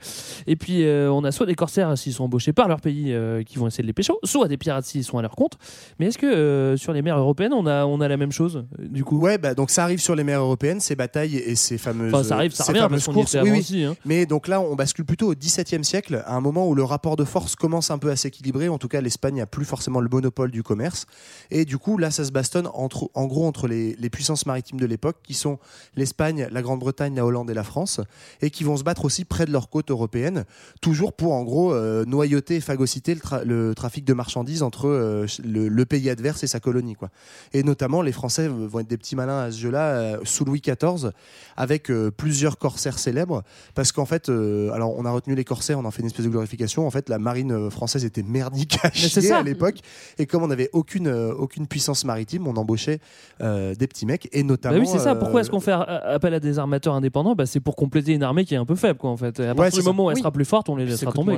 Et 0.47 0.55
puis 0.55 0.83
euh, 0.83 1.11
on 1.11 1.23
a 1.23 1.31
soit 1.31 1.45
des 1.45 1.55
corsaires 1.55 1.97
s'ils 1.97 2.13
sont 2.13 2.25
embauchés 2.25 2.53
par 2.53 2.67
leur 2.67 2.81
pays 2.81 3.13
qui 3.45 3.57
vont 3.57 3.67
essayer 3.67 3.81
de 3.83 3.87
les 3.87 3.93
pécho, 3.93 4.19
soit 4.23 4.47
des 4.47 4.57
pirates 4.57 4.85
s'ils 4.85 5.03
sont 5.03 5.17
à 5.17 5.21
leur 5.21 5.35
compte. 5.35 5.57
Mais 5.99 6.07
est-ce 6.07 6.17
que 6.17 6.25
euh, 6.39 6.77
sur 6.77 6.93
les 6.93 7.01
mers 7.01 7.17
européennes, 7.17 7.53
on 7.53 7.65
a, 7.67 7.85
on 7.85 8.01
a 8.01 8.07
la 8.07 8.17
même 8.17 8.31
chose 8.31 8.65
du 8.79 9.03
coup 9.03 9.19
Ouais, 9.19 9.37
bah, 9.37 9.53
donc 9.53 9.69
ça 9.69 9.83
arrive 9.83 9.99
sur 9.99 10.15
les 10.15 10.23
mers 10.23 10.39
européennes, 10.39 10.79
ces 10.79 10.95
batailles 10.95 11.37
et 11.37 11.55
ces 11.55 11.77
fameuses. 11.77 12.13
Enfin, 12.13 12.23
ça 12.23 12.35
arrive, 12.35 12.53
ça 12.53 12.63
ces 12.63 12.71
revient, 12.71 12.87
parce 12.89 13.05
courses. 13.07 13.35
Oui, 13.41 13.51
oui. 13.51 13.59
aussi, 13.59 13.83
hein. 13.83 13.95
Mais 14.05 14.25
donc 14.25 14.47
là, 14.47 14.61
on 14.61 14.75
bascule 14.75 15.05
plutôt 15.05 15.31
au 15.31 15.35
XVIIe 15.35 15.83
siècle, 15.83 16.23
à 16.25 16.35
un 16.35 16.41
moment 16.41 16.67
où 16.67 16.75
le 16.75 16.83
rapport 16.83 17.15
de 17.15 17.23
force 17.23 17.55
commence 17.55 17.91
un 17.91 17.97
peu 17.97 18.09
à 18.09 18.15
s'équilibrer. 18.15 18.69
En 18.69 18.77
tout 18.77 18.87
cas, 18.87 19.01
l'Espagne 19.01 19.35
n'a 19.37 19.45
plus 19.45 19.65
forcément 19.65 19.99
le 19.99 20.09
monopole 20.11 20.51
du 20.51 20.63
commerce. 20.63 21.05
Et 21.51 21.65
du 21.65 21.77
coup, 21.77 21.97
là, 21.97 22.11
ça 22.11 22.23
se 22.23 22.31
bastonne 22.31 22.67
entre, 22.73 23.09
en 23.13 23.25
gros 23.25 23.45
entre 23.45 23.67
les, 23.67 23.95
les 23.95 24.09
puissances 24.09 24.45
maritimes 24.45 24.79
de 24.79 24.85
l'époque, 24.85 25.17
qui 25.23 25.33
sont 25.33 25.57
l'Espagne, 25.95 26.47
la 26.51 26.61
Grande-Bretagne, 26.61 27.15
la 27.15 27.25
Hollande 27.25 27.49
et 27.49 27.53
la 27.53 27.63
France, 27.63 27.99
et 28.41 28.51
qui 28.51 28.63
vont 28.63 28.77
se 28.77 28.83
battre 28.83 29.05
aussi 29.05 29.25
près 29.25 29.45
de 29.45 29.51
leurs 29.51 29.69
côtes 29.69 29.91
européennes, 29.91 30.45
toujours 30.81 31.13
pour 31.13 31.33
en 31.33 31.43
gros 31.43 31.73
euh, 31.73 32.05
noyauter 32.05 32.55
et 32.57 32.61
phagocyter 32.61 33.15
le, 33.15 33.19
tra- 33.21 33.43
le 33.43 33.73
trafic 33.75 34.05
de 34.05 34.13
marchandises 34.13 34.61
entre 34.63 34.87
euh, 34.87 35.25
le, 35.43 35.67
le 35.67 35.85
pays 35.85 36.09
adverse 36.09 36.28
et 36.43 36.47
sa 36.47 36.59
colonie. 36.59 36.95
Quoi. 36.95 37.09
Et 37.53 37.63
notamment, 37.63 38.01
les 38.01 38.11
Français 38.11 38.47
vont 38.47 38.79
être 38.79 38.87
des 38.87 38.97
petits 38.97 39.15
malins 39.15 39.39
à 39.39 39.51
ce 39.51 39.57
jeu-là, 39.59 39.87
euh, 39.89 40.17
sous 40.23 40.45
Louis 40.45 40.61
XIV, 40.61 41.11
avec 41.57 41.89
euh, 41.91 42.11
plusieurs 42.11 42.57
corsaires 42.57 42.99
célèbres, 42.99 43.43
parce 43.75 43.91
qu'en 43.91 44.05
fait, 44.05 44.29
euh, 44.29 44.71
alors 44.71 44.97
on 44.97 45.05
a 45.05 45.11
retenu 45.11 45.35
les 45.35 45.43
corsaires, 45.43 45.79
on 45.79 45.85
en 45.85 45.91
fait 45.91 46.01
une 46.01 46.07
espèce 46.07 46.25
de 46.25 46.29
glorification. 46.29 46.85
En 46.87 46.91
fait, 46.91 47.09
la 47.09 47.19
marine 47.19 47.69
française 47.69 48.05
était 48.05 48.23
merdique 48.23 48.77
à 48.83 48.91
chier 48.91 49.31
à 49.31 49.43
l'époque, 49.43 49.77
et 50.17 50.25
comme 50.25 50.43
on 50.43 50.47
n'avait 50.47 50.69
aucune, 50.73 51.07
euh, 51.07 51.33
aucune 51.33 51.67
puissance 51.67 52.05
maritime, 52.05 52.47
on 52.47 52.55
embauchait 52.55 52.99
euh, 53.41 53.75
des 53.75 53.87
petits 53.87 54.05
mecs, 54.05 54.27
et 54.31 54.43
notamment. 54.43 54.75
Bah 54.75 54.81
oui, 54.81 54.87
c'est 54.91 54.99
ça. 54.99 55.11
euh, 55.11 55.15
Pourquoi 55.15 55.41
est-ce 55.41 55.49
qu'on 55.49 55.59
fait 55.59 55.71
appel 55.71 56.33
à 56.33 56.39
des 56.39 56.59
armateurs 56.59 56.93
indépendants? 56.93 57.35
Bah, 57.35 57.45
C'est 57.45 57.59
pour 57.59 57.75
compléter 57.75 58.13
une 58.13 58.23
armée 58.23 58.45
qui 58.45 58.53
est 58.53 58.57
un 58.57 58.65
peu 58.65 58.75
faible, 58.75 58.97
quoi, 58.99 59.09
en 59.09 59.17
fait. 59.17 59.39
Et 59.39 59.47
à 59.47 59.55
partir 59.55 59.79
du 59.79 59.85
moment 59.85 60.05
où 60.05 60.11
elle 60.11 60.17
sera 60.17 60.31
plus 60.31 60.45
forte, 60.45 60.69
on 60.69 60.75
les 60.75 60.85
laissera 60.85 61.11
tomber. 61.11 61.37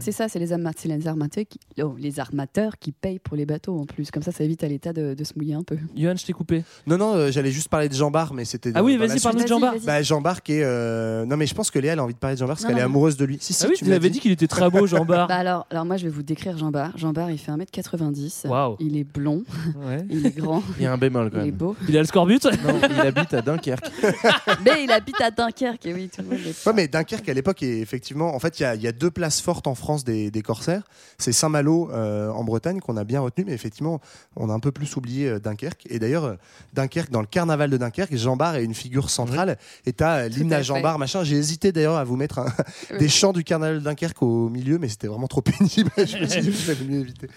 C'est 0.00 0.12
ça, 0.12 0.28
c'est 0.28 0.38
les, 0.38 0.52
arma- 0.52 0.72
c'est 0.76 0.88
les 0.88 1.06
armateurs, 1.06 1.44
qui... 1.48 1.58
oh, 1.82 1.94
les 1.98 2.20
armateurs 2.20 2.78
qui 2.78 2.92
payent 2.92 3.18
pour 3.18 3.36
les 3.36 3.46
bateaux 3.46 3.78
en 3.78 3.84
plus. 3.92 4.10
Comme 4.10 4.22
ça, 4.22 4.32
ça 4.32 4.44
évite 4.44 4.64
à 4.64 4.68
l'État 4.68 4.92
de, 4.92 5.14
de 5.14 5.24
se 5.24 5.32
mouiller 5.36 5.54
un 5.54 5.62
peu. 5.62 5.76
Johan, 5.96 6.14
je 6.16 6.24
t'ai 6.24 6.32
coupé. 6.32 6.64
Non, 6.86 6.96
non, 6.98 7.14
euh, 7.14 7.30
j'allais 7.30 7.50
juste 7.50 7.68
parler 7.68 7.88
de 7.88 7.94
Jean 7.94 8.10
Bar, 8.10 8.32
mais 8.34 8.44
c'était. 8.44 8.72
Ah 8.74 8.82
oui, 8.82 8.96
vas-y, 8.96 9.20
parle-nous 9.20 9.42
de 9.42 9.48
Jean 9.48 9.60
Bar. 9.60 9.74
Bah, 9.84 10.02
Jean 10.02 10.20
Bar 10.20 10.42
qui 10.42 10.52
est. 10.54 10.64
euh, 10.64 11.24
Non, 11.26 11.36
mais 11.36 11.46
je 11.46 11.54
pense 11.54 11.70
que 11.70 11.78
Léa 11.78 11.92
elle 11.92 11.98
a 11.98 12.04
envie 12.04 12.14
de 12.14 12.18
parler 12.18 12.34
de 12.36 12.40
Jean 12.40 12.46
Bar 12.46 12.56
parce 12.56 12.62
Non, 12.64 12.70
qu'elle 12.70 12.78
est 12.78 12.82
amoureuse 12.82 13.16
de 13.16 13.24
lui. 13.24 13.38
Si, 13.40 13.52
si, 13.52 13.64
Ah 13.64 13.68
oui, 13.68 13.74
tu 13.76 13.84
me 13.84 13.90
l'as 13.90 13.96
l'avais 13.96 14.10
dit 14.10 14.20
qu'il 14.20 14.32
était 14.32 14.46
très 14.46 14.68
beau, 14.70 14.86
Jean 14.86 15.04
Bar. 15.04 15.28
Bah 15.28 15.34
alors, 15.36 15.66
alors 15.70 15.84
moi 15.84 15.96
je 15.96 16.04
vais 16.04 16.10
vous 16.10 16.22
décrire 16.22 16.56
Jean 16.58 16.70
Bar. 16.70 16.96
Jean 16.96 17.12
Bar 17.12 17.30
il 17.30 17.38
fait 17.38 17.52
1m90. 17.52 18.46
Waouh. 18.48 18.76
Il 18.80 18.96
est 18.96 19.04
blond, 19.04 19.44
Ouais. 19.86 20.04
il 20.10 20.26
est 20.26 20.36
grand, 20.36 20.62
Il 20.78 20.84
y 20.84 20.86
a 20.86 20.92
un 20.92 20.98
bémol 20.98 21.30
quand 21.30 21.38
il 21.38 21.42
est 21.42 21.44
même. 21.46 21.54
beau. 21.54 21.76
Il 21.88 21.96
a 21.96 22.00
le 22.00 22.06
scorbut 22.06 22.44
Non, 22.44 22.80
il 22.90 23.00
habite 23.00 23.34
à 23.34 23.42
Dunkerque. 23.42 23.90
Mais 24.64 24.84
il 24.84 24.90
habite 24.90 25.20
à 25.20 25.30
Dunkerque, 25.30 25.86
et 25.86 25.94
oui, 25.94 26.08
tout 26.14 26.22
le 26.22 26.28
monde 26.28 26.38
Ouais, 26.66 26.72
mais 26.74 26.88
Dunkerque 26.88 27.28
à 27.28 27.34
l'époque 27.34 27.62
est 27.62 27.80
effectivement. 27.80 28.34
En 28.34 28.38
fait, 28.38 28.58
il 28.58 28.62
y 28.62 28.66
a- 28.66 28.74
il 28.74 28.82
y, 28.82 28.86
a 28.88 28.92
deux 28.92 29.10
places 29.10 29.40
fortes 29.40 29.66
en 29.66 29.74
France 29.74 30.04
des, 30.04 30.30
des 30.30 30.42
corsaires. 30.42 30.82
C'est 31.18 31.32
Saint-Malo 31.32 31.90
euh, 31.92 32.30
en 32.30 32.44
Bretagne 32.44 32.80
qu'on 32.80 32.96
a 32.96 33.04
bien 33.04 33.20
retenu, 33.20 33.44
mais 33.46 33.52
effectivement, 33.80 34.00
on 34.36 34.50
a 34.50 34.52
un 34.52 34.60
peu 34.60 34.72
plus 34.72 34.94
oublié 34.96 35.28
euh, 35.28 35.38
Dunkerque. 35.38 35.86
Et 35.88 35.98
d'ailleurs, 35.98 36.24
euh, 36.24 36.34
Dunkerque, 36.74 37.10
dans 37.10 37.20
le 37.20 37.26
carnaval 37.26 37.70
de 37.70 37.76
Dunkerque, 37.76 38.14
Jean 38.16 38.36
Bar 38.36 38.56
est 38.56 38.64
une 38.64 38.74
figure 38.74 39.08
centrale. 39.10 39.56
Et 39.86 39.92
t'as 39.92 40.24
euh, 40.24 40.28
l'hymne 40.28 40.52
à 40.52 40.62
Jean. 40.62 40.80
Bar, 40.80 40.98
machin. 40.98 41.24
J'ai 41.24 41.36
hésité 41.36 41.72
d'ailleurs 41.72 41.96
à 41.96 42.04
vous 42.04 42.16
mettre 42.16 42.38
un- 42.40 42.52
des 42.98 43.08
chants 43.08 43.32
du 43.32 43.42
carnaval 43.44 43.78
de 43.80 43.84
Dunkerque 43.84 44.22
au 44.22 44.48
milieu, 44.48 44.78
mais 44.78 44.88
c'était 44.88 45.06
vraiment 45.06 45.26
trop 45.28 45.40
pénible. 45.42 45.90
je 45.96 46.18
me 46.18 46.26
suis 46.26 46.40
dit, 46.42 46.84
mieux 46.88 47.00
éviter. 47.00 47.28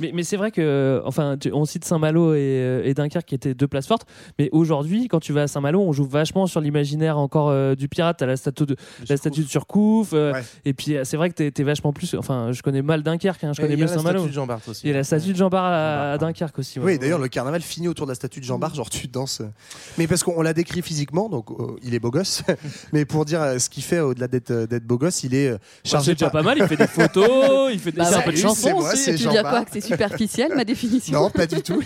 Mais, 0.00 0.12
mais 0.14 0.22
c'est 0.22 0.36
vrai 0.36 0.50
que, 0.52 1.02
enfin, 1.04 1.36
tu- 1.38 1.52
on 1.52 1.64
cite 1.64 1.84
Saint-Malo 1.84 2.34
et, 2.34 2.82
et 2.84 2.94
Dunkerque 2.94 3.26
qui 3.26 3.34
étaient 3.34 3.54
deux 3.54 3.66
places 3.68 3.86
fortes. 3.88 4.06
Mais 4.38 4.48
aujourd'hui, 4.52 5.08
quand 5.08 5.20
tu 5.20 5.32
vas 5.32 5.42
à 5.42 5.46
Saint-Malo, 5.48 5.80
on 5.80 5.92
joue 5.92 6.04
vachement 6.06 6.46
sur 6.46 6.60
l'imaginaire 6.60 7.18
encore 7.18 7.48
euh, 7.50 7.74
du 7.74 7.88
pirate. 7.88 8.22
à 8.22 8.26
la 8.26 8.36
statue 8.36 8.66
de, 8.66 8.76
la 9.08 9.16
statue 9.16 9.40
de 9.42 9.48
Surcouf. 9.48 10.10
euh, 10.12 10.32
Ouais. 10.32 10.42
Et 10.64 10.74
puis, 10.74 10.96
c'est 11.04 11.16
vrai 11.16 11.30
que 11.30 11.34
t'es 11.48 11.52
es 11.62 11.64
vachement 11.64 11.92
plus. 11.92 12.14
Enfin, 12.14 12.52
je 12.52 12.62
connais 12.62 12.82
mal 12.82 13.02
Dunkerque, 13.02 13.42
hein, 13.44 13.52
je 13.54 13.60
Et 13.60 13.64
connais 13.64 13.76
mieux 13.76 13.82
la 13.86 13.88
Saint-Malo. 13.88 14.18
statue 14.18 14.28
de 14.30 14.34
Jean 14.34 14.46
Bart 14.46 14.60
aussi. 14.68 14.82
Il 14.84 14.90
y 14.90 14.92
a 14.92 14.96
la 14.96 15.04
statue 15.04 15.32
de 15.32 15.36
Jean 15.38 15.48
Bar 15.48 15.64
à. 15.88 16.18
Dunkerque 16.18 16.58
aussi. 16.58 16.78
ouais. 16.78 16.84
Oui, 16.94 16.98
d'ailleurs, 16.98 17.18
le 17.18 17.28
carnaval 17.28 17.62
finit 17.62 17.88
autour 17.88 18.06
de 18.06 18.10
la 18.12 18.14
statue 18.14 18.40
de 18.40 18.44
Jean 18.44 18.58
Bar, 18.58 18.74
genre 18.74 18.90
tu 18.90 19.06
danses. 19.08 19.42
Mais 19.98 20.06
parce 20.06 20.22
qu'on 20.22 20.42
l'a 20.42 20.52
décrit 20.54 20.82
physiquement, 20.82 21.28
donc 21.28 21.50
euh, 21.50 21.76
il 21.82 21.94
est 21.94 21.98
beau 22.00 22.10
gosse. 22.10 22.42
Mais 22.92 23.04
pour 23.04 23.24
dire 23.24 23.42
euh, 23.42 23.58
ce 23.58 23.68
qu'il 23.68 23.82
fait 23.82 24.00
au-delà 24.00 24.28
d'être 24.28 24.50
euh, 24.50 24.66
d'être 24.66 24.84
beau 24.86 24.98
gosse, 24.98 25.22
il 25.24 25.34
est 25.34 25.50
Bah, 25.52 25.58
chargé 25.84 26.12
c'est 26.12 26.18
déjà 26.18 26.30
pas 26.30 26.42
mal. 26.42 26.58
Il 26.58 26.66
fait 26.66 26.76
des 26.76 26.86
photos, 26.86 27.70
il 27.72 27.78
fait 27.78 27.92
des 27.92 27.98
Bah 27.98 28.08
un 28.08 28.22
peu 28.22 28.32
de 28.32 28.36
Salut, 28.36 28.38
chansons 28.38 28.54
c'est 28.68 28.72
moi, 28.74 28.92
aussi. 28.92 29.14
Tu 29.16 29.24
Bar. 29.24 29.42
quoi 29.50 29.64
Que 29.64 29.70
c'est 29.72 29.80
superficiel 29.80 30.52
ma 30.54 30.64
définition 30.64 31.20
Non, 31.20 31.30
pas 31.30 31.46
du 31.46 31.62
tout. 31.62 31.82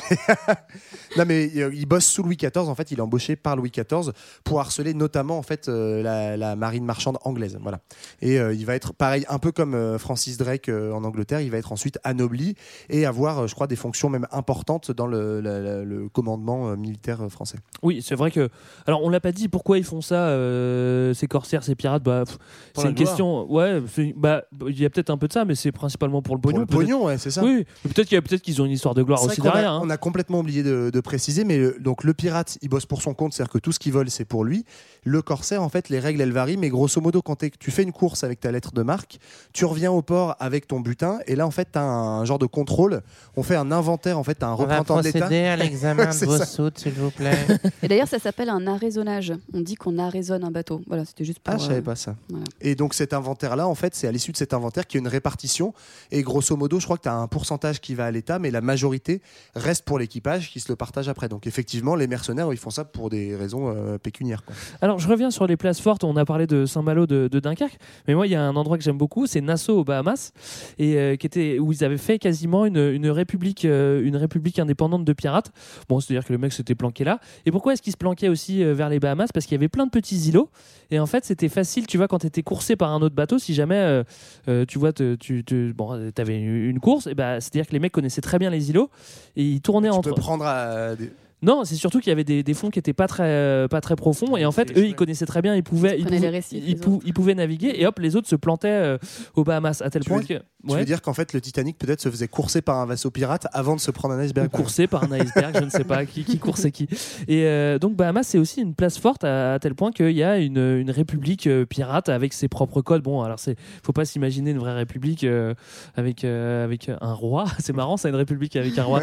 non, 1.17 1.25
mais 1.27 1.51
euh, 1.57 1.71
il 1.75 1.87
bosse 1.87 2.07
sous 2.07 2.23
Louis 2.23 2.37
XIV. 2.37 2.69
En 2.69 2.75
fait, 2.75 2.91
il 2.91 2.99
est 2.99 3.03
embauché 3.03 3.37
par 3.37 3.57
Louis 3.57 3.71
XIV 3.71 4.13
pour 4.45 4.61
harceler 4.61 4.95
notamment 4.95 5.39
en 5.39 5.43
fait 5.43 5.69
euh, 5.69 6.03
la, 6.03 6.37
la 6.37 6.57
marine 6.57 6.85
marchande 6.85 7.19
anglaise. 7.25 7.59
Voilà. 7.61 7.81
Et 8.21 8.39
euh, 8.39 8.55
il 8.55 8.65
va 8.67 8.75
être 8.75 8.93
pareil, 8.95 9.25
un 9.29 9.39
peu 9.39 9.53
comme 9.53 9.75
euh, 9.75 9.99
Francis 9.99 10.37
Drake 10.37 10.69
euh, 10.69 10.93
en 10.93 11.05
Angleterre. 11.05 11.41
Il 11.41 11.51
va 11.51 11.59
être 11.59 11.73
ensuite 11.73 11.99
anobli 12.05 12.55
et 12.89 13.07
avoir, 13.07 13.41
euh, 13.41 13.47
je 13.47 13.55
crois, 13.55 13.67
des 13.67 13.77
fonctions 13.77 13.92
même 14.11 14.27
importantes 14.33 14.91
dans 14.91 15.07
le, 15.07 15.41
la- 15.41 15.61
la- 15.61 15.83
le 15.85 16.09
commandement 16.09 16.69
euh, 16.71 16.77
militaire 16.77 17.23
euh, 17.23 17.29
français. 17.29 17.59
Oui, 17.83 18.03
c'est 18.03 18.15
vrai 18.15 18.31
que. 18.31 18.49
Alors, 18.87 19.03
on 19.05 19.09
l'a 19.09 19.21
pas 19.21 19.33
dit. 19.33 19.49
Pourquoi 19.49 19.79
ils 19.79 19.85
font 19.85 20.01
ça, 20.01 20.15
euh, 20.29 21.15
ces 21.15 21.27
corsaires, 21.27 21.65
ces 21.65 21.75
pirates? 21.75 22.03
Bah, 22.03 22.25
pff, 22.27 22.39
Pour 22.75 22.83
c'est 22.83 22.89
une 22.89 22.95
gloire. 22.95 23.09
question. 23.09 23.53
Ouais, 23.53 23.83
bah, 24.17 24.43
il 24.69 24.81
y 24.81 24.85
a 24.85 24.91
peut-être 24.91 25.11
un 25.11 25.19
peu 25.19 25.29
de 25.29 25.33
ça, 25.33 25.45
mais 25.45 25.55
c'est 25.55 25.73
principalement 25.73 26.23
pour 26.23 26.35
le 26.35 26.41
Pour 26.41 26.51
pognon. 26.53 26.61
le 26.61 26.67
peut-être. 26.67 26.81
pognon, 26.81 27.05
ouais, 27.07 27.19
c'est 27.19 27.31
ça. 27.31 27.43
Oui, 27.45 27.65
peut-être 27.83 28.09
qu'il 28.09 28.15
y 28.15 28.19
a 28.19 28.23
peut-être 28.23 28.43
qu'ils 28.43 28.61
ont 28.63 28.65
une 28.65 28.71
histoire 28.73 28.95
de 28.95 29.03
gloire 29.03 29.23
aussi 29.23 29.41
a- 29.41 29.45
derrière. 29.45 29.73
hein. 29.73 29.81
On 29.83 29.91
a 29.91 29.97
complètement 29.97 30.41
oublié 30.41 30.63
de, 30.63 30.91
de 30.93 31.01
préciser, 31.01 31.45
mais 31.45 31.59
le, 31.59 31.77
donc 31.81 32.05
le 32.05 32.15
pirate, 32.15 32.59
il 32.63 32.69
bosse 32.69 32.87
pour 32.87 33.03
son 33.03 33.15
compte, 33.15 33.33
c'est-à-dire 33.33 33.53
que 33.53 33.59
tout 33.59 33.73
ce 33.73 33.79
qu'il 33.79 33.93
vole, 33.93 34.11
c'est 34.11 34.25
pour 34.25 34.45
lui. 34.45 34.65
Le 35.05 35.21
corsaire, 35.23 35.63
en 35.63 35.69
fait, 35.69 35.89
les 35.89 35.99
règles, 35.99 36.21
elles 36.21 36.33
varient, 36.33 36.57
mais 36.57 36.69
grosso 36.69 37.01
modo, 37.01 37.23
quand 37.23 37.45
tu 37.59 37.71
fais 37.71 37.83
une 37.83 37.93
course 37.93 38.25
avec 38.25 38.41
ta 38.41 38.53
lettre 38.53 38.73
de 38.73 38.83
marque, 38.83 39.19
tu 39.53 39.65
reviens 39.65 39.91
au 39.93 40.03
port 40.03 40.37
avec 40.39 40.67
ton 40.67 40.81
butin, 40.81 41.19
et 41.27 41.35
là, 41.37 41.47
en 41.47 41.51
fait, 41.51 41.69
tu 41.73 41.79
as 41.79 41.83
un 41.85 42.25
genre 42.25 42.39
de 42.39 42.47
contrôle. 42.47 43.03
On 43.37 43.43
fait 43.43 43.57
un 43.57 43.71
inventaire, 43.83 44.17
en 44.19 44.23
fait, 44.23 44.37
tu 44.37 44.45
as 44.45 44.49
un 44.49 44.55
représentant 44.55 44.99
de 44.99 45.05
l'État. 45.05 45.27
à 45.27 45.57
l'examen 45.57 46.07
de 46.07 46.25
vos 46.25 46.45
soutes, 46.45 46.79
s'il 46.79 46.93
vous 46.93 47.11
plaît. 47.11 47.37
Et 47.83 47.89
d'ailleurs, 47.89 48.07
ça 48.07 48.21
s'appelle 48.21 48.49
un 48.49 48.67
arraisonnage. 48.69 49.33
On 49.53 49.61
dit 49.61 49.75
qu'on 49.75 49.99
arraisonne 49.99 50.45
un 50.45 50.51
bateau. 50.51 50.83
Voilà, 50.87 51.05
c'était 51.05 51.25
juste 51.25 51.41
pour. 51.41 51.53
Ah, 51.53 51.59
je 51.59 51.65
savais 51.65 51.79
euh, 51.79 51.83
pas 51.83 51.97
ça. 51.97 52.15
voilà. 52.29 52.45
Et 52.61 52.75
donc 52.77 52.95
cet 52.95 53.13
inventaire-là, 53.13 53.67
en 53.67 53.75
fait, 53.75 53.95
c'est 53.95 54.07
à 54.07 54.13
l'issue 54.13 54.31
de 54.31 54.37
cet 54.37 54.55
inventaire 54.55 54.87
qu'il 54.87 54.99
y 54.99 55.01
a 55.01 55.05
une 55.05 55.09
répartition. 55.09 55.75
Et 56.13 56.23
grosso 56.23 56.57
modo, 56.57 56.79
je 56.79 56.85
crois 56.85 56.97
que 56.97 57.03
tu 57.03 57.09
as 57.09 57.15
un 57.15 57.27
pourcentage 57.27 57.81
qui 57.81 57.95
va 57.95 58.07
à 58.07 58.11
l'État, 58.11 58.39
mais 58.39 58.51
la 58.51 58.61
majorité 58.61 59.21
reste 59.57 59.85
pour 59.85 59.99
l'équipage 59.99 60.51
qui 60.51 60.61
se 60.61 60.71
le 60.71 60.77
partage 60.77 61.09
après. 61.09 61.29
Donc 61.29 61.47
effectivement, 61.47 61.97
les 61.97 62.07
mercenaires, 62.07 62.53
ils 62.53 62.59
font 62.59 62.71
ça 62.71 62.85
pour 62.85 63.11
des 63.11 63.35
raisons 63.35 63.75
euh, 63.75 63.99
pécuniaires. 63.99 64.45
quoi. 64.45 64.55
Alors, 64.81 64.99
je 64.99 65.09
reviens 65.09 65.31
sur 65.31 65.47
les 65.47 65.57
places 65.57 65.81
fortes. 65.81 66.05
On 66.05 66.17
a 66.17 66.25
parlé 66.25 66.47
de 66.47 66.67
Saint-Malo 66.67 67.07
de, 67.07 67.29
de 67.29 67.41
Dunkerque, 67.41 67.79
mais 68.07 68.15
moi, 68.15 68.27
il 68.27 68.31
y 68.31 68.37
a 68.37 68.43
un 68.43 68.55
endroit 68.57 68.79
que 68.79 68.85
j'aime 68.85 68.99
beaucoup, 68.99 69.27
c'est 69.27 69.41
Nassau 69.41 69.79
aux 69.79 69.85
Bahamas, 69.85 70.33
et 70.79 70.97
euh, 70.97 71.17
qui 71.17 71.27
était 71.27 71.59
où 71.59 71.73
ils 71.73 71.85
avaient 71.85 71.99
fait 71.99 72.19
quasiment 72.19 72.67
une, 72.67 72.77
une 72.77 73.11
république, 73.11 73.65
une 74.05 74.17
république 74.17 74.59
indépendante 74.59 75.05
de 75.05 75.13
pirates. 75.13 75.53
Bon, 75.89 76.01
c'est-à-dire 76.01 76.25
que 76.27 76.33
le 76.33 76.39
mec 76.39 76.53
s'était 76.53 76.75
planqué 76.75 77.05
là. 77.05 77.19
Et 77.47 77.51
pourquoi 77.51 77.73
est-ce 77.73 77.83
qu'il 77.83 77.93
se 77.93 77.97
planquait 77.97 78.29
aussi 78.29 78.63
euh, 78.63 78.75
vers 78.75 78.89
les 78.89 79.01
Bahamas? 79.01 79.29
Parce 79.33 79.47
qu'il 79.47 79.55
y 79.55 79.61
avait 79.61 79.69
plein 79.69 79.87
de 79.87 79.91
petits 79.91 80.29
îlots, 80.29 80.51
et 80.91 80.99
en 80.99 81.07
fait, 81.07 81.25
c'était 81.25 81.49
facile. 81.49 81.87
Tu 81.87 81.97
vois, 81.97 82.09
quand 82.09 82.19
tu 82.19 82.27
étais 82.27 82.43
coursé 82.43 82.77
par 82.77 82.91
un 82.93 83.01
autre 83.03 83.15
bateau, 83.15 83.39
si 83.39 83.55
jamais, 83.55 83.77
euh, 83.77 84.05
euh, 84.49 84.65
tu 84.67 84.79
vois, 84.79 84.93
te- 84.93 85.15
tu, 85.15 85.43
bon, 85.77 85.91
avais 86.17 86.37
une, 86.39 86.57
une 86.71 86.81
course, 86.81 87.07
et 87.07 87.15
bah, 87.15 87.41
c'est-à-dire 87.41 87.67
que 87.67 87.73
les 87.73 87.79
mecs 87.81 87.93
connaissaient 87.93 88.21
très 88.21 88.39
bien 88.39 88.51
les 88.51 88.71
îlots, 88.71 88.91
et 89.37 89.45
ils 89.45 89.61
tournaient 89.61 89.89
Tu 89.91 89.95
entre. 89.95 90.11
peux 90.15 90.21
prendre 90.21 90.45
à 90.47 90.95
des- 90.97 91.11
Non, 91.43 91.65
c'est 91.65 91.75
surtout 91.75 91.99
qu'il 92.01 92.09
y 92.11 92.13
avait 92.13 92.25
des, 92.25 92.43
des 92.43 92.55
fonds 92.55 92.71
qui 92.71 92.79
étaient 92.79 92.93
pas 92.93 93.09
très, 93.09 93.67
pas 93.69 93.81
très 93.81 93.97
profonds 93.97 94.37
et 94.37 94.45
en 94.47 94.53
fait, 94.53 94.77
eux, 94.79 94.87
ils 94.87 94.95
connaissaient 94.95 95.27
très 95.27 95.43
bien, 95.43 95.55
ils 95.57 95.63
pouvaient, 95.65 95.99
ils 95.99 96.07
les 96.07 96.17
pouvaient, 96.17 96.29
récifs, 96.29 96.63
ils, 96.65 96.75
les 96.75 96.81
pou- 96.81 97.03
ils 97.05 97.13
pouvaient 97.13 97.35
naviguer 97.35 97.73
et 97.77 97.87
hop, 97.87 97.99
les 97.99 98.15
autres 98.17 98.29
se 98.29 98.37
plantaient 98.37 98.69
euh, 98.69 98.99
aux 99.35 99.43
Bahamas 99.45 99.83
à 99.83 99.91
tel 99.91 100.03
Tu 100.03 100.09
point 100.09 100.19
veux- 100.21 100.25
que. 100.27 100.35
Tu 100.35 100.73
Ouais. 100.73 100.79
veux 100.79 100.85
dire 100.85 101.03
qu'en 101.03 101.13
fait, 101.13 101.33
le 101.33 101.41
Titanic 101.41 101.77
peut-être 101.77 102.01
se 102.01 102.09
faisait 102.09 102.29
courser 102.29 102.63
par 102.63 102.79
un 102.79 102.87
vaisseau 102.87 103.11
pirate 103.11 103.49
avant 103.53 103.75
de 103.75 103.81
se 103.81 103.91
prendre 103.91 104.15
un 104.15 104.21
iceberg 104.21 104.47
Ou 104.55 104.57
coursé 104.59 104.87
par 104.87 105.03
un 105.03 105.11
iceberg, 105.11 105.57
je 105.59 105.65
ne 105.65 105.71
sais 105.71 105.83
pas 105.83 106.07
qui, 106.07 106.23
qui 106.23 106.39
coursait 106.39 106.71
qui. 106.71 106.85
Et 107.27 107.47
euh, 107.47 107.81
donc 107.81 107.97
Bahamas, 107.97 108.23
c'est 108.23 108.39
aussi 108.39 108.61
une 108.61 108.77
place 108.77 108.97
forte 108.97 109.25
à, 109.25 109.55
à 109.55 109.59
tel 109.59 109.75
point 109.75 109.91
qu'il 109.91 110.13
y 110.13 110.23
a 110.23 110.39
une, 110.39 110.59
une 110.79 110.93
république 110.93 111.49
euh, 111.49 111.67
pirate 111.67 112.09
avec 112.11 112.33
ses 112.33 112.47
propres 112.47 112.81
codes. 112.81 113.03
Bon, 113.03 113.23
alors 113.23 113.41
c'est, 113.41 113.57
faut 113.83 113.93
pas 113.93 114.05
s'imaginer 114.05 114.53
une 114.53 114.59
vraie 114.61 114.75
république 114.75 115.25
euh, 115.25 115.55
avec 115.97 116.23
euh, 116.23 116.63
avec 116.63 116.89
un 117.01 117.13
roi. 117.13 117.47
C'est 117.59 117.73
marrant, 117.73 117.97
c'est 117.97 118.11
une 118.11 118.15
république 118.15 118.55
avec 118.55 118.79
un 118.79 118.85
roi. 118.85 119.01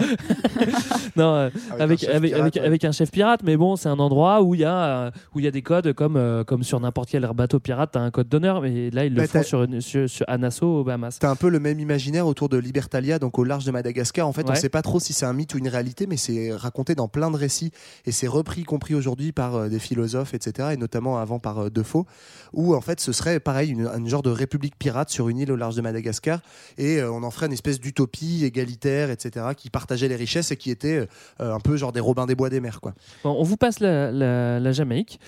non, 1.18 1.34
euh, 1.36 1.50
avec 1.78 2.04
avec, 2.34 2.36
pirate, 2.36 2.42
avec, 2.42 2.56
ouais. 2.56 2.68
avec 2.68 2.86
un 2.86 2.92
chef 2.92 3.12
pirate, 3.12 3.42
mais 3.44 3.58
bon, 3.58 3.76
c'est 3.76 3.90
un 3.90 4.00
endroit 4.00 4.42
où 4.42 4.56
il 4.56 4.62
y 4.62 4.66
a 4.66 5.06
euh, 5.08 5.12
où 5.36 5.40
il 5.40 5.46
y 5.46 5.48
a 5.48 5.52
des 5.52 5.62
codes 5.62 5.94
comme 5.94 6.16
euh, 6.18 6.44
comme 6.44 6.64
sur 6.64 6.80
n'importe 6.80 7.10
quel 7.10 7.30
bateau 7.36 7.60
pirate, 7.60 7.92
t'as 7.94 8.00
un 8.02 8.12
code 8.12 8.30
d'honneur. 8.30 8.62
Mais 8.62 8.90
là, 8.92 9.06
ils 9.06 9.14
le 9.14 9.22
Bah, 9.22 9.28
font 9.28 9.40
t'as- 9.40 9.44
sur, 9.44 9.68
sur, 9.80 10.10
sur 10.10 10.26
à 10.30 10.38
Nassau 10.38 10.80
aux 10.80 10.84
Bahamas. 10.84 11.18
T'as 11.20 11.30
un 11.30 11.36
peu 11.36 11.50
le 11.50 11.60
même 11.60 11.80
imaginaire 11.80 12.28
autour 12.28 12.50
de 12.50 12.58
Libertalia, 12.58 13.20
donc 13.20 13.38
au 13.40 13.44
large 13.44 13.66
de 13.66 13.72
Madagascar. 13.72 14.28
En 14.28 14.34
fait, 14.34 14.44
on 14.44 14.50
Ouais. 14.50 14.56
ne 14.56 14.60
sait 14.60 14.70
pas 14.70 14.82
trop 14.82 15.00
si 15.00 15.14
c'est 15.14 15.26
un 15.26 15.34
mythe 15.34 15.54
ou 15.54 15.58
une 15.58 15.68
réalité, 15.68 16.08
mais 16.08 16.18
c'est 16.18 16.54
raconté 16.54 16.96
dans 16.96 17.08
plein 17.08 17.32
de 17.32 17.38
récits 17.38 17.72
et 18.06 18.12
c'est 18.12 18.28
repris, 18.28 18.62
y 18.62 18.64
compris 18.64 18.96
aujourd'hui, 18.96 19.32
par 19.32 19.56
euh, 19.56 19.70
des 19.70 19.80
philosophes, 19.80 20.34
etc., 20.34 20.70
et 20.74 20.78
notamment 20.78 21.18
avant 21.18 21.40
par 21.40 21.70
Defoe, 21.72 22.06
où 22.54 22.76
en 22.76 22.82
fait 22.82 23.00
ce 23.00 23.12
serait 23.12 23.40
pareil, 23.40 23.70
une, 23.72 23.88
une 23.88 24.08
genre 24.08 24.22
de 24.24 24.30
république 24.30 24.78
pirate 24.78 25.10
sur 25.10 25.30
une 25.30 25.38
île 25.40 25.52
au 25.52 25.56
large 25.56 25.76
de 25.76 25.82
Madagascar, 25.82 26.40
et 26.78 27.02
on 27.04 27.24
en 27.24 27.32
ferait 27.32 27.46
une 27.48 27.54
espèce 27.54 27.80
d'utopie 27.80 28.44
égalitaire, 28.46 29.10
etc., 29.12 29.48
qui 29.56 29.70
partageait 29.70 30.08
les 30.08 30.16
richesses 30.16 30.52
et 30.52 30.58
qui 30.58 30.72
était 30.72 31.08
un 31.40 31.60
peu 31.60 31.78
genre 31.78 31.92
des 31.92 32.00
Des 32.26 32.36
Bois 32.36 32.50
des 32.50 32.60
mers, 32.60 32.82
quoi. 32.82 32.94
Bon, 33.24 33.36
on 33.38 33.44
vous 33.44 33.58
passe 33.58 33.80
la, 33.80 34.12
la, 34.12 34.60
la 34.60 34.72
Jamaïque, 34.72 35.20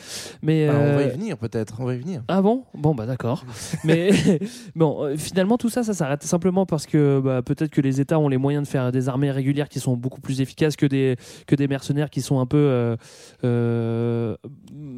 mais 0.42 0.68
Ah, 0.68 0.74
on 0.76 0.96
va 0.96 1.04
y 1.04 1.06
euh, 1.06 1.10
venir 1.10 1.38
peut-être, 1.38 1.76
on 1.80 1.86
va 1.86 1.96
y 1.96 2.00
venir. 2.00 2.22
Ah 2.28 2.42
bon? 2.42 2.64
Bon 2.74 2.94
bah 2.96 3.06
d'accord. 3.06 3.44
Mais 3.84 4.12
bon, 4.76 5.04
euh, 5.04 5.16
finalement 5.18 5.58
tout 5.58 5.70
ça, 5.70 5.84
ça 5.84 5.94
s'arrête 5.94 6.24
simplement 6.24 6.66
parce 6.66 6.86
que 6.86 7.20
bah, 7.24 7.42
peut-être 7.42 7.72
que 7.72 7.82
les 7.82 8.00
États 8.02 8.20
ont 8.20 8.28
les 8.30 8.38
moyens 8.38 8.66
de 8.68 8.72
faire 8.72 8.92
des 8.92 9.10
armées 9.10 9.32
régulières 9.32 9.70
qui 9.70 9.80
sont 9.80 9.96
beaucoup 9.98 10.22
plus 10.22 10.42
efficaces 10.42 10.76
que 10.76 10.86
des 10.86 11.16
que 11.48 11.56
des 11.56 11.68
mercenaires 11.68 12.10
qui 12.10 12.22
sont 12.22 12.40
un 12.40 12.46
peu 12.46 12.58
euh, 12.58 12.96
euh, 13.44 14.36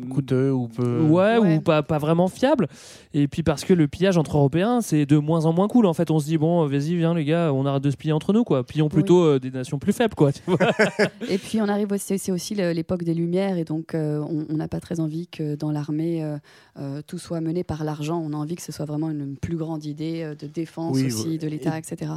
coûteux 0.09 0.51
ou 0.51 0.67
peu. 0.67 1.01
Ouais, 1.01 1.37
Ouais. 1.37 1.55
ou 1.57 1.61
pas 1.61 1.83
pas 1.83 1.97
vraiment 1.97 2.27
fiables. 2.27 2.67
Et 3.13 3.27
puis 3.27 3.43
parce 3.43 3.63
que 3.63 3.73
le 3.73 3.87
pillage 3.87 4.17
entre 4.17 4.37
Européens, 4.37 4.81
c'est 4.81 5.05
de 5.05 5.17
moins 5.17 5.45
en 5.45 5.53
moins 5.53 5.67
cool. 5.67 5.85
En 5.85 5.93
fait, 5.93 6.11
on 6.11 6.19
se 6.19 6.25
dit 6.25 6.37
bon, 6.37 6.65
vas-y, 6.67 6.95
viens 6.95 7.13
les 7.13 7.25
gars, 7.25 7.51
on 7.53 7.65
arrête 7.65 7.83
de 7.83 7.91
se 7.91 7.97
piller 7.97 8.13
entre 8.13 8.33
nous 8.33 8.43
quoi. 8.43 8.63
Pillons 8.65 8.89
plutôt 8.89 9.23
euh, 9.23 9.39
des 9.39 9.51
nations 9.51 9.79
plus 9.79 9.93
faibles 9.93 10.15
quoi. 10.15 10.31
tu 10.31 10.41
vois. 10.47 10.57
Et 11.29 11.37
puis 11.37 11.61
on 11.61 11.67
arrive 11.67 11.82
c'est 11.97 12.31
aussi 12.31 12.55
l'époque 12.55 13.03
des 13.03 13.13
Lumières 13.13 13.57
et 13.57 13.63
donc 13.63 13.95
euh, 13.95 14.19
on 14.49 14.53
n'a 14.55 14.67
pas 14.67 14.79
très 14.79 14.99
envie 14.99 15.27
que 15.27 15.55
dans 15.55 15.71
l'armée 15.71 16.23
euh, 16.23 16.37
euh, 16.79 17.01
tout 17.05 17.17
soit 17.17 17.41
mené 17.41 17.63
par 17.63 17.83
l'argent. 17.83 18.19
On 18.25 18.33
a 18.33 18.35
envie 18.37 18.55
que 18.55 18.61
ce 18.61 18.71
soit 18.71 18.85
vraiment 18.85 19.09
une, 19.09 19.21
une 19.21 19.37
plus 19.37 19.55
grande 19.57 19.85
idée 19.85 20.33
de 20.39 20.47
défense 20.47 20.95
Oui, 20.95 21.05
aussi 21.07 21.37
de 21.37 21.47
l'État, 21.47 21.75
Et- 21.75 21.79
etc. 21.79 22.11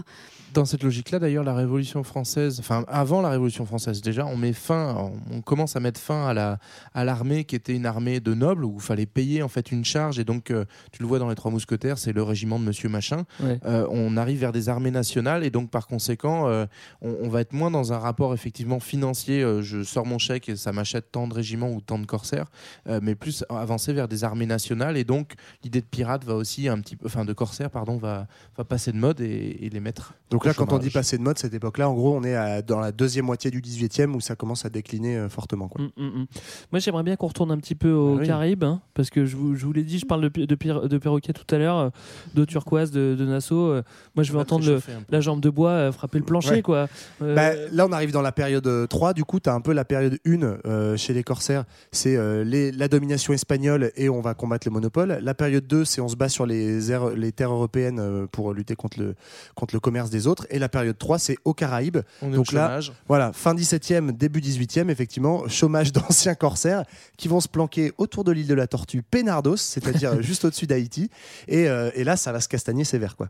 Dans 0.55 0.65
cette 0.65 0.83
logique-là, 0.83 1.19
d'ailleurs, 1.19 1.45
la 1.45 1.55
Révolution 1.55 2.03
française, 2.03 2.59
enfin 2.61 2.85
avant 2.89 3.21
la 3.21 3.29
Révolution 3.31 3.67
française 3.67 4.01
déjà, 4.01 4.25
on 4.27 4.37
met 4.37 4.53
fin, 4.53 5.11
on 5.33 5.41
commence 5.43 5.77
à 5.77 5.81
mettre 5.81 6.01
fin 6.01 6.27
à 6.27 6.35
la 6.35 6.59
à 6.95 7.05
l'armée 7.05 7.45
qui 7.45 7.57
était 7.57 7.75
une 7.75 7.87
armée 7.87 8.21
de 8.21 8.35
nobles 8.35 8.65
où 8.65 8.75
il 8.77 8.83
fallait 8.83 9.07
payer 9.07 9.43
en 9.43 9.49
fait 9.49 9.71
une 9.73 9.85
charge 9.85 10.19
et 10.19 10.25
donc 10.25 10.51
euh, 10.51 10.65
tu 10.93 11.03
le 11.03 11.09
vois 11.09 11.19
dans 11.19 11.29
les 11.29 11.35
Trois 11.35 11.51
Mousquetaires, 11.51 11.99
c'est 11.99 12.13
le 12.13 12.23
régiment 12.23 12.59
de 12.59 12.65
Monsieur 12.65 12.89
Machin. 12.89 13.25
Ouais. 13.43 13.59
Euh, 13.67 13.87
on 13.91 14.17
arrive 14.17 14.39
vers 14.41 14.53
des 14.53 14.69
armées 14.69 14.91
nationales 14.91 15.45
et 15.45 15.51
donc 15.51 15.71
par 15.71 15.87
conséquent, 15.87 16.49
euh, 16.49 16.67
on, 17.03 17.15
on 17.23 17.29
va 17.29 17.41
être 17.43 17.53
moins 17.53 17.71
dans 17.71 17.93
un 17.93 17.99
rapport 17.99 18.33
effectivement 18.35 18.81
financier. 18.81 19.43
Euh, 19.47 19.63
je 19.63 19.83
sors 19.83 20.05
mon 20.07 20.19
chèque 20.19 20.49
et 20.49 20.57
ça 20.57 20.73
m'achète 20.73 21.11
tant 21.13 21.27
de 21.29 21.35
régiments 21.35 21.71
ou 21.71 21.81
tant 21.81 21.99
de 21.99 22.07
corsaires, 22.07 22.47
euh, 22.89 23.01
mais 23.03 23.15
plus 23.15 23.45
avancer 23.49 23.93
vers 23.93 24.09
des 24.09 24.25
armées 24.25 24.47
nationales 24.47 24.97
et 24.97 25.05
donc 25.05 25.35
l'idée 25.65 25.81
de 25.81 25.87
pirate 25.87 26.25
va 26.25 26.35
aussi 26.35 26.69
un 26.69 26.79
petit 26.81 26.97
peu, 26.97 27.07
enfin 27.07 27.25
de 27.25 27.33
corsaires 27.33 27.71
pardon, 27.71 27.97
va 27.97 28.27
va 28.57 28.65
passer 28.65 28.93
de 28.93 28.97
mode 28.99 29.21
et, 29.21 29.59
et 29.65 29.71
les 29.71 29.81
mettre. 29.81 30.15
Donc 30.31 30.45
là, 30.45 30.55
quand 30.55 30.73
on 30.73 30.79
dit 30.79 30.91
passer 30.91 31.17
de 31.19 31.23
mode, 31.23 31.39
cette 31.39 31.55
époque-là, 31.55 31.89
en 31.89 31.95
gros, 31.95 32.17
on 32.17 32.25
est 32.25 32.35
à- 32.35 32.61
dans 32.61 32.81
la 32.81 32.91
deuxième 32.91 33.27
moitié 33.27 33.51
du 33.51 33.61
18e 33.61 34.15
où 34.15 34.21
ça 34.21 34.35
commence 34.35 34.65
à 34.65 34.71
décliner 34.71 35.17
euh, 35.17 35.29
fortement. 35.29 35.69
Quoi. 35.69 35.85
Mm, 35.85 35.91
mm, 35.97 36.07
mm. 36.23 36.27
Moi, 36.73 36.81
j'aimerais 36.81 37.03
bien 37.05 37.15
qu'on 37.15 37.29
retourne 37.29 37.53
un 37.53 37.59
petit 37.59 37.77
peu 37.77 37.93
aux 37.93 38.17
Ah 38.17 38.21
oui. 38.21 38.27
Caraïbes, 38.27 38.65
hein, 38.65 38.81
parce 38.95 39.09
que 39.11 39.25
je 39.25 39.37
vous, 39.37 39.55
je 39.55 39.65
vous 39.65 39.73
l'ai 39.73 39.85
dit, 39.85 39.99
je 40.01 40.07
parle 40.07 40.29
de, 40.29 40.45
de, 40.45 40.55
pir- 40.57 40.89
de 40.89 40.99
perroquet 40.99 41.33
tout 41.33 41.55
à 41.55 41.59
l'heure, 41.59 41.93
d'eau 42.35 42.45
turquoise, 42.45 42.91
de, 42.91 43.15
de 43.17 43.25
Nassau. 43.25 43.69
euh, 43.71 43.83
moi, 44.17 44.25
je 44.25 44.33
veux 44.33 44.37
va 44.39 44.43
entendre 44.43 44.67
le- 44.67 44.81
la 45.11 45.21
jambe 45.21 45.41
de 45.41 45.49
bois 45.51 45.71
euh, 45.71 45.93
frapper 45.93 46.19
le 46.19 46.25
plancher, 46.25 46.51
Ouais. 46.57 46.63
quoi. 46.63 46.89
Euh, 47.23 47.35
Bah, 47.37 47.53
là, 47.73 47.87
on 47.87 47.93
arrive 47.93 48.11
dans 48.11 48.23
la 48.23 48.33
période 48.33 48.67
euh, 48.67 48.87
3. 48.89 49.15
Du 49.15 49.25
coup, 49.25 49.36
tu 49.39 49.49
as 49.51 49.55
un 49.55 49.61
peu 49.61 49.73
la 49.73 49.85
période 49.85 50.19
1 50.27 50.43
euh, 50.67 50.97
chez 50.97 51.13
les 51.13 51.23
corsaires. 51.23 51.65
C'est 51.93 52.17
euh, 52.17 52.45
la 52.77 52.89
domination 52.89 53.33
espagnole 53.33 53.93
et 53.97 54.09
on 54.09 54.21
va 54.21 54.35
combattre 54.35 54.67
le 54.67 54.73
monopole. 54.73 55.19
La 55.23 55.35
période 55.35 55.67
2, 55.67 55.85
c'est 55.85 56.01
on 56.01 56.09
se 56.09 56.17
bat 56.17 56.29
sur 56.29 56.47
les, 56.47 56.91
aires- 56.93 57.11
les 57.11 57.33
terres 57.33 57.53
européennes 57.53 57.99
euh, 58.01 58.27
pour 58.27 58.53
lutter 58.53 58.77
contre 58.77 59.01
le, 59.01 59.15
contre 59.55 59.75
le 59.75 59.81
commerce 59.81 60.11
des 60.11 60.27
autres. 60.27 60.47
Et 60.51 60.59
la 60.59 60.69
période 60.69 60.97
3, 60.99 61.19
c'est 61.19 61.37
aux 61.45 61.55
Caraïbes. 61.55 61.99
On 62.23 62.33
est 62.33 62.37
Donc 62.37 62.53
au 62.53 62.57
là, 62.57 62.81
voilà, 63.09 63.33
fin 63.33 63.55
17e, 63.55 64.13
début 64.17 64.41
18e, 64.41 64.89
effectivement, 64.91 65.49
chômage 65.49 65.93
d'anciens 65.97 66.35
corsaires 66.35 66.85
qui 67.17 67.29
vont 67.29 67.41
se 67.41 67.49
planquer 67.49 67.93
autour 67.99 68.25
de 68.25 68.33
l'île 68.33 68.47
de 68.47 68.55
la 68.55 68.67
Tortue, 68.67 69.03
Pénardos, 69.03 69.57
c'est-à-dire 69.57 70.21
juste 70.23 70.45
au-dessus 70.45 70.67
d'Haïti. 70.67 71.11
Et, 71.49 71.69
euh, 71.69 71.91
et 71.95 72.05
là, 72.05 72.17
ça 72.17 72.33
va 72.33 72.41
se 72.41 72.49
castagner 72.49 72.85
sévère. 72.85 73.17
Quoi. 73.17 73.29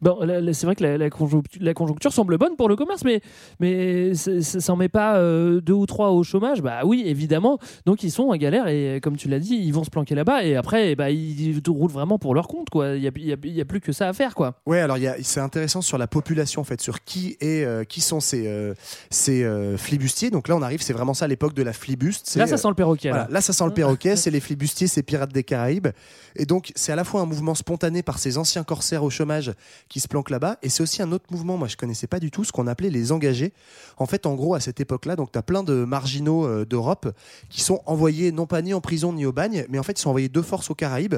Bon, 0.00 0.18
c'est 0.52 0.66
vrai 0.66 0.74
que 0.76 0.84
la, 0.84 0.98
la 0.98 1.10
conjoncture, 1.10 1.60
la 1.62 1.74
conjoncture 1.74 2.12
semble 2.12 2.38
bonne 2.38 2.56
pour 2.56 2.68
le 2.68 2.76
commerce, 2.76 3.04
mais, 3.04 3.20
mais 3.60 4.14
ça 4.14 4.32
n'en 4.68 4.76
met 4.76 4.88
pas 4.88 5.18
euh, 5.38 5.60
deux 5.60 5.72
ou 5.72 5.86
trois 5.86 6.10
au 6.10 6.22
chômage. 6.22 6.62
Bah 6.62 6.80
oui, 6.84 7.02
évidemment. 7.06 7.58
Donc 7.86 8.02
ils 8.02 8.10
sont 8.10 8.24
en 8.24 8.36
galère 8.36 8.68
et 8.68 9.00
comme 9.02 9.16
tu 9.16 9.28
l'as 9.28 9.38
dit, 9.38 9.54
ils 9.54 9.72
vont 9.72 9.84
se 9.84 9.90
planquer 9.90 10.14
là-bas 10.14 10.44
et 10.44 10.56
après, 10.56 10.94
bah, 10.94 11.10
ils 11.10 11.60
roulent 11.68 11.90
vraiment 11.90 12.18
pour 12.18 12.34
leur 12.34 12.48
compte. 12.48 12.70
quoi. 12.70 12.96
Il 12.96 13.00
n'y 13.02 13.08
a, 13.08 13.10
y 13.16 13.32
a- 13.32 13.36
y 13.46 13.60
a 13.60 13.64
plus 13.64 13.80
que 13.80 13.92
ça 13.92 14.08
à 14.08 14.12
faire. 14.12 14.34
quoi. 14.34 14.54
Ouais, 14.66 14.80
alors 14.80 14.96
c'est 15.22 15.40
intéressant 15.40 15.80
sur 15.82 15.98
la 15.98 16.06
population 16.06 16.60
en 16.60 16.64
fait, 16.64 16.80
sur 16.80 17.04
qui 17.04 17.36
est, 17.40 17.64
euh, 17.64 17.84
qui 17.84 18.00
sont 18.00 18.20
ces, 18.20 18.46
euh, 18.46 18.74
ces 19.10 19.44
flibustiers. 19.76 20.30
Donc 20.30 20.48
là, 20.48 20.56
on 20.56 20.62
arrive, 20.62 20.82
c'est 20.82 20.92
vraiment 20.92 21.14
ça 21.14 21.26
l'époque 21.26 21.54
de 21.54 21.62
la 21.62 21.72
flibuste. 21.72 22.34
Là, 22.36 22.46
ça 22.46 22.56
sent 22.56 22.68
le 22.68 22.74
perroquet. 22.74 23.10
Voilà, 23.10 23.28
là, 23.30 23.40
ça 23.40 23.52
sent 23.52 23.64
le 23.64 23.72
perroquet, 23.72 24.16
c'est 24.16 24.30
les 24.30 24.40
flibustiers, 24.40 24.86
c'est 24.86 25.02
Pirates 25.02 25.32
des 25.32 25.44
Caraïbes. 25.44 25.88
Et 26.36 26.46
donc, 26.46 26.72
c'est 26.74 26.92
à 26.92 26.96
la 26.96 27.04
fois 27.04 27.20
un 27.20 27.26
mouvement 27.26 27.54
spontané 27.54 28.02
par 28.02 28.18
ces 28.18 28.38
anciens 28.38 28.62
corsaires 28.64 29.02
au 29.04 29.10
chômage 29.10 29.52
qui 29.88 30.00
se 30.00 30.08
planquent 30.08 30.30
là-bas, 30.30 30.58
et 30.62 30.68
c'est 30.68 30.82
aussi 30.82 31.02
un 31.02 31.12
autre 31.12 31.24
mouvement, 31.30 31.56
moi 31.56 31.68
je 31.68 31.76
connaissais 31.76 32.06
pas 32.06 32.20
du 32.20 32.30
tout, 32.30 32.44
ce 32.44 32.52
qu'on 32.52 32.66
appelait 32.66 32.90
les 32.90 33.12
engagés. 33.12 33.52
En 33.96 34.06
fait, 34.06 34.26
en 34.26 34.34
gros, 34.34 34.54
à 34.54 34.60
cette 34.60 34.80
époque-là, 34.80 35.16
donc 35.16 35.27
tu 35.32 35.38
as 35.38 35.42
plein 35.42 35.62
de 35.62 35.84
marginaux 35.84 36.46
euh, 36.46 36.64
d'Europe 36.64 37.08
qui 37.48 37.60
sont 37.60 37.80
envoyés 37.86 38.32
non 38.32 38.46
pas 38.46 38.62
ni 38.62 38.74
en 38.74 38.80
prison 38.80 39.12
ni 39.12 39.26
au 39.26 39.32
bagne, 39.32 39.64
mais 39.68 39.78
en 39.78 39.82
fait, 39.82 39.92
ils 39.98 40.02
sont 40.02 40.08
envoyés 40.10 40.28
de 40.28 40.42
force 40.42 40.70
aux 40.70 40.74
Caraïbes 40.74 41.16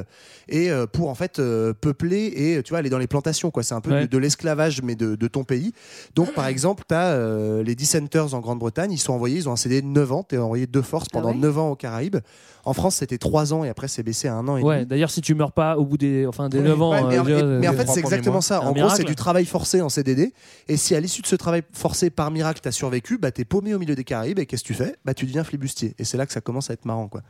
et 0.48 0.70
euh, 0.70 0.86
pour 0.86 1.08
en 1.08 1.14
fait 1.14 1.38
euh, 1.38 1.72
peupler 1.72 2.32
et 2.34 2.62
tu 2.62 2.70
vois 2.70 2.78
aller 2.78 2.90
dans 2.90 2.98
les 2.98 3.06
plantations 3.06 3.50
quoi. 3.50 3.62
C'est 3.62 3.74
un 3.74 3.80
peu 3.80 3.90
Ouais. 3.92 4.02
de, 4.02 4.06
de 4.06 4.18
l'esclavage 4.18 4.82
mais 4.82 4.94
de, 4.94 5.14
de 5.16 5.28
ton 5.28 5.44
pays. 5.44 5.72
Donc 6.14 6.32
par 6.34 6.46
exemple, 6.46 6.84
tu 6.88 6.94
as 6.94 7.62
les 7.62 7.74
dissenters 7.74 8.34
en 8.34 8.40
Grande-Bretagne, 8.40 8.92
ils 8.92 8.98
sont 8.98 9.12
envoyés, 9.12 9.36
ils 9.38 9.48
ont 9.48 9.52
un 9.52 9.56
CD 9.56 9.82
de 9.82 9.86
9 9.86 10.12
ans, 10.12 10.24
tu 10.28 10.34
es 10.34 10.38
envoyé 10.38 10.66
de 10.66 10.80
force 10.80 11.08
pendant 11.08 11.30
ouais 11.30 11.36
9 11.36 11.58
ans 11.58 11.70
aux 11.70 11.76
Caraïbes. 11.76 12.16
En 12.64 12.74
France, 12.74 12.96
c'était 12.96 13.16
3 13.16 13.54
ans 13.54 13.64
et 13.64 13.68
après 13.70 13.88
c'est 13.88 14.02
baissé 14.02 14.28
à 14.28 14.34
un 14.34 14.46
an 14.46 14.56
et 14.58 14.62
Ouais, 14.62 14.76
demi. 14.76 14.86
d'ailleurs, 14.86 15.10
si 15.10 15.22
tu 15.22 15.34
meurs 15.34 15.52
pas 15.52 15.78
au 15.78 15.84
bout 15.86 15.96
des, 15.96 16.26
enfin, 16.26 16.48
des 16.50 16.58
Ouais, 16.58 16.64
9 16.64 16.82
ans. 16.82 16.90
ouais, 16.90 17.02
mais, 17.08 17.16
euh, 17.32 17.56
en- 17.58 17.60
mais 17.60 17.68
en 17.68 17.72
fait, 17.72 17.86
c'est 17.88 18.00
exactement 18.00 18.34
mois. 18.34 18.42
ça. 18.42 18.60
En 18.60 18.64
gros, 18.66 18.74
miracle. 18.74 18.96
c'est 18.98 19.04
du 19.04 19.14
travail 19.14 19.46
forcé 19.46 19.80
en 19.80 19.88
CDD. 19.88 20.32
Et 20.68 20.76
si 20.76 20.94
à 20.94 21.00
l'issue 21.00 21.22
de 21.22 21.26
ce 21.26 21.36
travail 21.36 21.62
forcé 21.72 22.10
par 22.10 22.30
miracle, 22.30 22.60
tu 22.62 22.68
as 22.68 22.72
survécu, 22.72 23.16
bah, 23.16 23.30
tu 23.32 23.40
es 23.40 23.44
paumé 23.44 23.72
au 23.74 23.78
milieu 23.78 23.94
des 24.00 24.04
Caraïbes. 24.04 24.38
Et 24.38 24.46
qu'est-ce 24.46 24.62
que 24.62 24.68
tu 24.68 24.74
fais? 24.74 24.96
Bah, 25.04 25.14
Tu 25.14 25.26
deviens 25.26 25.44
flibustier. 25.44 25.94
Et 25.98 26.04
c'est 26.04 26.16
là 26.16 26.26
que 26.26 26.32
ça 26.32 26.40
commence 26.40 26.70
à 26.70 26.72
être 26.72 26.84
marrant. 26.84 27.08
Quoi. 27.08 27.22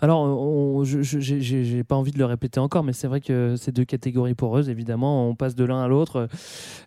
Alors, 0.00 0.22
on- 0.22 0.84
je- 0.84 1.02
j'ai 1.02 1.84
pas 1.84 1.96
envie 1.96 2.12
de 2.12 2.18
le 2.18 2.24
répéter 2.24 2.60
encore, 2.60 2.82
mais 2.84 2.92
c'est 2.92 3.06
vrai 3.06 3.20
que 3.20 3.54
c'est 3.56 3.72
deux 3.72 3.84
catégories 3.84 4.34
poreuses, 4.34 4.68
évidemment. 4.68 5.28
On 5.28 5.34
passe 5.34 5.54
de 5.54 5.64
l'un 5.64 5.82
à 5.82 5.88
l'autre. 5.88 6.28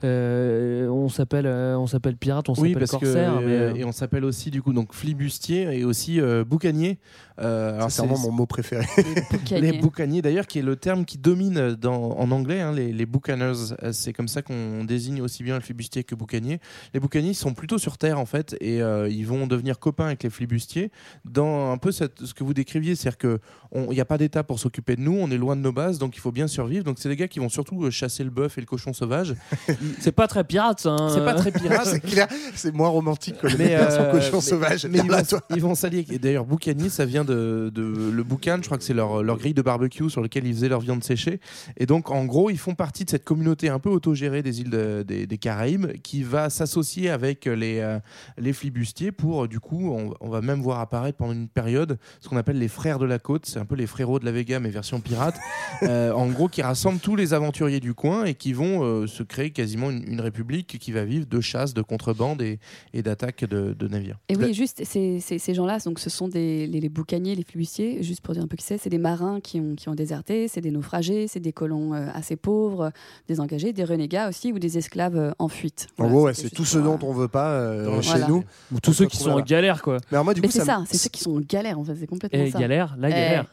Euh, 0.03 0.87
on, 0.87 1.03
on 1.03 1.09
s'appelle 1.09 1.45
euh, 1.45 1.77
on 1.77 1.85
s'appelle 1.87 2.15
pirate, 2.17 2.49
on 2.49 2.53
Oui, 2.53 2.73
s'appelle 2.73 2.87
que 2.87 2.91
corsaire. 2.91 3.39
mais, 3.41 3.51
euh, 3.51 3.73
et 3.75 3.83
on 3.85 3.91
s'appelle 3.91 4.25
aussi 4.25 4.49
du 4.51 4.61
coup 4.61 4.73
donc 4.73 4.93
flibustier 4.93 5.63
et 5.77 5.83
aussi 5.85 6.19
euh, 6.19 6.43
boucanier. 6.43 6.97
Euh, 7.39 7.75
alors 7.75 7.91
C'est 7.91 8.01
vraiment 8.05 8.19
mon 8.19 8.31
mot 8.31 8.45
préféré. 8.45 8.85
Les 9.51 9.73
boucaniers, 9.73 10.21
d'ailleurs, 10.21 10.45
qui 10.47 10.59
est 10.59 10.63
le 10.63 10.75
terme 10.75 11.03
qui 11.05 11.17
domine 11.17 11.71
dans, 11.75 12.11
en 12.17 12.31
anglais, 12.31 12.61
hein, 12.61 12.71
les, 12.71 12.93
les 12.93 13.05
boucaners. 13.05 13.53
C'est 13.91 14.13
comme 14.13 14.27
ça 14.27 14.41
qu'on 14.41 14.83
désigne 14.83 15.21
aussi 15.21 15.43
bien 15.43 15.55
le 15.55 15.61
flibustier 15.61 16.03
que 16.03 16.15
boucanier. 16.15 16.59
Les 16.93 16.99
boucaniers 16.99 17.31
ils 17.31 17.35
sont 17.35 17.53
plutôt 17.53 17.77
sur 17.79 17.97
Terre, 17.97 18.19
en 18.19 18.25
fait, 18.25 18.55
et 18.61 18.81
euh, 18.81 19.09
ils 19.09 19.25
vont 19.25 19.47
devenir 19.47 19.79
copains 19.79 20.05
avec 20.05 20.23
les 20.23 20.29
flibustiers 20.29 20.91
dans 21.25 21.71
un 21.71 21.77
peu 21.77 21.91
cette- 21.91 22.23
ce 22.25 22.33
que 22.33 22.43
vous 22.43 22.53
décriviez. 22.63 22.95
C'est-à-dire 22.95 23.17
qu'il 23.17 23.89
n'y 23.89 23.99
a 23.99 24.05
pas 24.05 24.17
d'État 24.17 24.43
pour 24.43 24.59
s'occuper 24.59 24.95
de 24.95 25.01
nous, 25.01 25.15
on 25.19 25.29
est 25.31 25.37
loin 25.37 25.55
de 25.55 25.61
nos 25.61 25.71
bases, 25.71 25.99
donc 25.99 26.15
il 26.15 26.19
faut 26.19 26.31
bien 26.31 26.47
survivre. 26.47 26.83
Donc 26.83 26.97
c'est 26.99 27.09
des 27.09 27.15
gars 27.15 27.27
qui 27.27 27.39
vont 27.39 27.49
surtout 27.49 27.83
euh, 27.83 27.91
chasser 27.91 28.23
le 28.23 28.29
bœuf 28.29 28.57
et 28.57 28.61
le 28.61 28.67
cochon 28.67 28.93
sauvage. 28.93 29.35
c'est 29.99 30.11
pas 30.11 30.27
très 30.27 30.43
pirate, 30.43 30.85
hein. 30.85 31.09
C'est 31.13 31.23
pas 31.25 31.33
très 31.33 31.51
pirate. 31.51 31.85
c'est 31.93 31.99
clair, 31.99 32.27
c'est 32.55 32.73
moins 32.73 32.89
romantique 32.89 33.37
que 33.37 33.47
le 33.47 33.57
Mais, 33.57 33.75
euh, 33.75 34.11
cochon 34.11 34.35
mais- 34.37 34.41
sauvage. 34.41 34.85
mais 34.85 34.99
ils, 34.99 35.09
vont, 35.11 35.39
ils 35.55 35.61
vont 35.61 35.75
s'allier. 35.75 36.05
Et 36.11 36.19
d'ailleurs, 36.19 36.45
boucanier, 36.45 36.89
ça 36.89 37.05
vient 37.05 37.23
de, 37.25 37.71
de- 37.73 38.11
le 38.11 38.23
boucan. 38.23 38.57
Je 38.61 38.65
crois 38.65 38.77
que 38.77 38.83
c'est 38.83 38.93
leur, 38.93 39.21
leur 39.23 39.37
grille 39.37 39.53
de 39.53 39.61
barbecue 39.61 40.09
sur 40.09 40.21
lequel 40.21 40.45
ils 40.47 40.53
faisaient 40.53 40.69
leur 40.69 40.79
viande 40.81 41.03
séchée. 41.03 41.39
Et 41.77 41.85
donc, 41.85 42.11
en 42.11 42.25
gros, 42.25 42.49
ils 42.49 42.57
font 42.59 42.75
partie 42.75 43.05
de 43.05 43.09
cette 43.09 43.23
communauté 43.25 43.69
un 43.69 43.79
peu 43.79 43.89
autogérée 43.89 44.41
des 44.43 44.61
îles 44.61 44.69
de- 44.69 45.03
des, 45.05 45.27
des 45.27 45.37
Caraïbes 45.37 45.91
qui 46.03 46.23
va 46.23 46.49
s'associer 46.49 47.09
avec 47.09 47.45
les, 47.45 47.79
euh, 47.79 47.99
les 48.37 48.53
flibustiers 48.53 49.11
pour, 49.11 49.47
du 49.47 49.59
coup, 49.59 49.91
on, 49.91 50.13
on 50.21 50.29
va 50.29 50.41
même 50.41 50.61
voir 50.61 50.79
apparaître 50.79 51.17
pendant 51.17 51.33
une 51.33 51.47
période 51.49 51.97
ce 52.21 52.29
qu'on 52.29 52.37
appelle 52.37 52.52
les 52.57 52.67
frères 52.67 52.99
de 52.99 53.05
la 53.05 53.19
côte. 53.19 53.45
C'est 53.45 53.59
un 53.59 53.65
peu 53.65 53.75
les 53.75 53.87
frérots 53.87 54.19
de 54.19 54.25
la 54.25 54.31
Vega, 54.31 54.59
mais 54.59 54.69
version 54.69 54.99
pirate. 55.01 55.35
Euh, 55.81 56.11
en 56.13 56.27
gros, 56.27 56.47
qui 56.47 56.61
rassemblent 56.61 56.99
tous 56.99 57.15
les 57.15 57.33
aventuriers 57.33 57.79
du 57.79 57.93
coin 57.93 58.23
et 58.25 58.35
qui 58.35 58.53
vont 58.53 58.83
euh, 58.83 59.07
se 59.07 59.23
créer 59.23 59.49
quasiment 59.51 59.89
une, 59.89 60.03
une 60.07 60.21
république 60.21 60.77
qui 60.79 60.91
va 60.91 61.03
vivre 61.03 61.25
de 61.25 61.41
chasse, 61.41 61.73
de 61.73 61.81
contrebande 61.81 62.41
et, 62.41 62.59
et 62.93 63.01
d'attaque 63.01 63.43
de, 63.43 63.73
de 63.77 63.87
navires. 63.87 64.17
Et 64.29 64.37
oui, 64.37 64.53
juste 64.53 64.83
ces, 64.85 65.19
ces- 65.19 65.39
ces 65.39 65.53
gens-là, 65.53 65.79
donc 65.79 65.99
ce 65.99 66.09
sont 66.09 66.27
des, 66.27 66.67
les, 66.67 66.79
les 66.79 66.89
boucaniers, 66.89 67.35
les 67.35 67.43
flibustiers, 67.43 68.01
juste 68.03 68.21
pour 68.21 68.33
dire 68.33 68.43
un 68.43 68.47
peu 68.47 68.55
qui 68.55 68.63
c'est, 68.63 68.77
c'est 68.77 68.89
des 68.89 68.97
marins 68.99 69.39
qui 69.41 69.59
ont, 69.59 69.75
qui 69.75 69.89
ont 69.89 69.95
déserté, 69.95 70.47
c'est 70.47 70.61
des 70.61 70.71
naufragés, 70.71 71.27
c'est 71.27 71.39
des 71.39 71.53
colons 71.53 71.93
euh, 71.95 72.07
assez 72.13 72.35
pauvres, 72.35 72.91
désengagés, 73.27 73.73
des 73.73 73.83
renégats 73.83 74.29
aussi, 74.29 74.53
ou 74.53 74.59
des 74.59 74.77
esclaves 74.77 75.17
euh, 75.17 75.31
en 75.39 75.47
fuite. 75.47 75.87
En 75.97 76.03
Voilà, 76.03 76.11
gros, 76.13 76.23
ouais, 76.25 76.33
c'est 76.33 76.49
tout 76.49 76.65
ce 76.65 76.77
dont 76.77 76.99
on 77.01 77.13
veut 77.13 77.27
pas 77.27 77.51
euh, 77.51 77.83
Voilà. 77.85 78.01
chez 78.01 78.27
nous. 78.27 78.43
Ou 78.71 78.79
tous 78.79 78.93
ceux 78.93 79.07
qui 79.07 79.17
sont 79.17 79.31
en 79.31 79.41
galère, 79.41 79.81
quoi. 79.81 79.97
Mais 80.11 80.15
alors 80.17 80.25
moi, 80.25 80.33
du 80.33 80.41
Mais 80.41 80.47
coup, 80.47 80.53
c'est 80.53 80.59
ça, 80.59 80.65
ça, 80.65 80.79
me- 80.81 80.85
c'est 80.85 80.97
ceux 80.97 81.09
qui 81.09 81.21
sont 81.21 81.35
en 81.35 81.41
galère, 81.41 81.79
en 81.79 81.83
fait, 81.83 81.95
c'est 81.99 82.07
complètement 82.07 82.32
Eh, 82.33 82.51
ça. 82.51 82.59
galère, 82.59 82.95
la 82.97 83.09
Eh, 83.09 83.11
galère. 83.11 83.45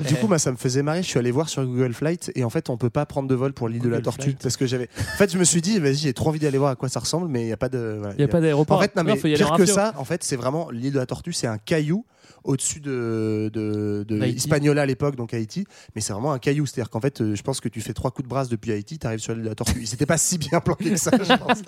eh. 0.00 0.04
Du 0.04 0.14
coup, 0.16 0.26
moi, 0.28 0.38
ça 0.38 0.50
me 0.52 0.56
faisait 0.56 0.82
marrer. 0.82 1.02
Je 1.02 1.08
suis 1.08 1.18
allé 1.18 1.30
voir 1.30 1.48
sur 1.48 1.64
Google 1.64 1.92
Flight 1.94 2.30
et 2.34 2.44
en 2.44 2.50
fait, 2.50 2.70
on 2.70 2.76
peut 2.76 2.90
pas 2.90 3.06
prendre 3.06 3.28
de 3.28 3.34
vol 3.34 3.52
pour 3.52 3.68
l'île 3.68 3.82
de 3.82 3.88
la 3.88 4.00
Tortue 4.00 4.22
Flight. 4.22 4.38
parce 4.42 4.56
que 4.56 4.66
j'avais. 4.66 4.88
En 4.98 5.16
fait, 5.16 5.32
je 5.32 5.38
me 5.38 5.44
suis 5.44 5.60
dit, 5.60 5.78
vas-y, 5.78 5.96
j'ai 5.96 6.12
trop 6.12 6.28
envie 6.28 6.38
d'aller 6.38 6.58
voir 6.58 6.70
à 6.70 6.76
quoi 6.76 6.88
ça 6.88 7.00
ressemble, 7.00 7.28
mais 7.28 7.42
il 7.42 7.48
y 7.48 7.52
a 7.52 7.56
pas 7.56 7.68
de. 7.68 7.96
voilà, 7.98 8.14
Il 8.16 8.20
y 8.20 8.24
a 8.24 8.28
pas 8.28 8.40
d'aéroport. 8.40 8.78
En 8.78 8.80
fait, 8.80 8.94
non, 8.96 9.02
mais 9.04 9.16
pire 9.16 9.52
que 9.52 9.66
ça, 9.66 9.94
en 9.98 10.04
fait, 10.04 10.22
c'est 10.24 10.36
vraiment 10.36 10.70
l'île 10.70 10.92
de 10.92 10.98
la 10.98 11.06
Tortue, 11.06 11.32
c'est 11.32 11.46
un 11.46 11.58
caillou 11.58 12.04
au-dessus 12.44 12.80
de, 12.80 13.50
de. 13.52 14.26
Hispaniola 14.26 14.82
à 14.82 14.86
l'époque, 14.86 15.16
donc 15.16 15.34
Haïti, 15.34 15.64
mais 15.94 16.00
c'est 16.00 16.12
vraiment 16.12 16.32
un 16.32 16.38
caillou. 16.38 16.66
C'est-à-dire 16.66 16.90
qu'en 16.90 17.00
fait, 17.00 17.20
euh, 17.20 17.34
je 17.34 17.42
pense 17.42 17.60
que 17.60 17.68
tu 17.68 17.80
fais 17.80 17.92
trois 17.94 18.10
coups 18.10 18.24
de 18.26 18.28
brasse 18.30 18.48
depuis 18.48 18.72
Haïti, 18.72 18.98
tu 18.98 19.06
arrives 19.06 19.18
sur 19.20 19.32
l'île 19.34 19.42
de 19.44 19.48
la 19.48 19.54
Tortue. 19.54 19.78
Ils 19.80 19.92
étaient 19.94 20.06
pas 20.06 20.18
si 20.18 20.38
bien 20.38 20.60
planqués 20.60 20.90
que 20.90 20.96
ça, 20.96 21.10
je 21.12 21.34
pense. 21.36 21.62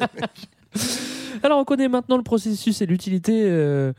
Alors 1.42 1.58
on 1.58 1.64
connaît 1.64 1.88
maintenant 1.88 2.16
le 2.16 2.22
processus 2.22 2.82
et 2.82 2.86
l'utilité 2.86 3.44
euh, 3.46 3.92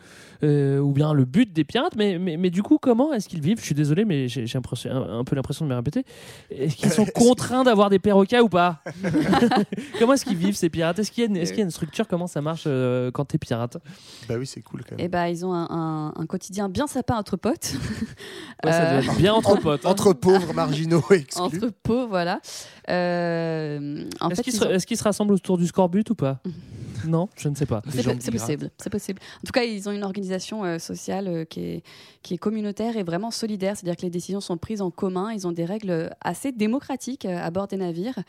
euh, 0.44 0.80
ou 0.80 0.92
bien 0.92 1.14
le 1.14 1.26
but 1.26 1.52
des 1.54 1.64
pirates, 1.64 1.96
mais, 1.96 2.18
mais, 2.20 2.38
mais 2.38 2.50
du 2.50 2.64
coup 2.64 2.78
comment 2.80 3.14
est-ce 3.14 3.28
qu'ils 3.30 3.42
vivent? 3.42 3.60
Je 3.60 3.66
suis 3.66 3.76
désolé, 3.76 4.06
mais 4.06 4.28
j'ai 4.28 4.46
un, 4.90 4.96
un 5.20 5.24
peu 5.24 5.36
l'impression 5.36 5.66
de 5.66 5.70
me 5.72 5.76
répéter. 5.76 6.04
Est-ce 6.50 6.76
qu'ils 6.76 6.92
sont 6.92 7.06
contraints 7.16 7.64
d'avoir 7.64 7.90
des 7.90 8.00
perroquets 8.00 8.40
ou 8.40 8.50
pas? 8.50 8.82
Comment 10.00 10.14
est-ce 10.14 10.26
qu'ils 10.26 10.38
vivent 10.38 10.56
ces 10.56 10.70
pirates? 10.70 10.98
Est-ce 11.00 11.12
qu'il 11.12 11.24
y, 11.24 11.28
a 11.28 11.30
une- 11.30 11.38
est-ce 11.38 11.52
qu'il 11.52 11.60
y 11.60 11.62
a 11.62 11.66
une 11.66 11.72
structure? 11.72 12.08
Comment 12.08 12.28
ça 12.28 12.42
marche 12.42 12.64
euh, 12.68 13.12
quand 13.12 13.26
t'es 13.26 13.38
pirate? 13.38 13.78
Bah 14.28 14.36
oui, 14.38 14.46
c'est 14.48 14.62
cool 14.62 14.82
quand 14.84 14.96
même. 14.98 15.06
Eh 15.06 15.10
ben, 15.10 15.28
ils 15.28 15.46
ont 15.46 15.54
un, 15.54 15.68
un- 15.70 16.14
un 16.16 16.26
quotidien 16.26 16.70
bien 16.70 16.88
sapin 16.88 17.16
entre 17.16 17.38
potes. 17.38 17.74
Ouais, 18.66 18.72
ça 18.72 18.86
doit 18.92 19.00
être 19.02 19.16
bien 19.18 19.34
entre 19.34 19.60
potes. 19.60 19.86
hein. 19.86 19.90
Entre 19.90 20.14
pauvres, 20.14 20.54
marginaux 20.54 21.04
et 21.12 21.16
exclus. 21.16 21.42
Entre 21.44 21.70
pauvres, 21.84 22.08
voilà. 22.10 22.40
Euh, 22.90 24.06
en 24.20 24.30
Est-ce 24.30 24.36
fait, 24.38 24.44
qu'ils 24.44 24.54
ils 24.54 24.58
se, 24.60 24.66
ont- 24.66 24.70
est-ce 24.70 24.88
qu'ils 24.88 24.98
se 24.98 25.04
rassemblent 25.04 25.34
autour 25.34 25.58
du 25.58 25.68
scorbut 25.68 26.04
ou 26.10 26.16
pas? 26.16 26.40
Non, 27.08 27.30
je 27.36 27.50
ne 27.50 27.56
sais 27.56 27.66
pas. 27.66 27.82
C'est 27.90 28.04
po- 28.04 28.12
c'est 28.20 28.32
possible, 28.32 28.70
c'est 28.78 28.90
possible. 28.90 29.20
En 29.38 29.46
tout 29.46 29.52
cas, 29.52 29.64
ils 29.64 29.88
ont 29.88 29.92
une 29.92 30.04
organisation 30.04 30.64
euh, 30.66 30.80
sociale 30.80 31.28
euh, 31.28 31.46
qui, 31.46 31.60
est, 31.62 31.84
qui 32.22 32.34
est 32.34 32.38
communautaire 32.38 32.98
et 32.98 33.04
vraiment 33.04 33.32
solidaire, 33.32 33.76
c'est-à-dire 33.76 33.96
que 33.98 34.02
les 34.04 34.10
décisions 34.10 34.42
sont 34.42 34.58
prises 34.58 34.82
en 34.82 34.92
commun. 34.92 35.32
Ils 35.32 35.48
ont 35.48 35.52
des 35.52 35.66
règles 35.66 36.10
assez 36.22 36.52
démocratiques 36.52 37.26
euh, 37.26 37.38
à 37.42 37.50
bord 37.52 37.68
des 37.68 37.78
navires 37.78 38.20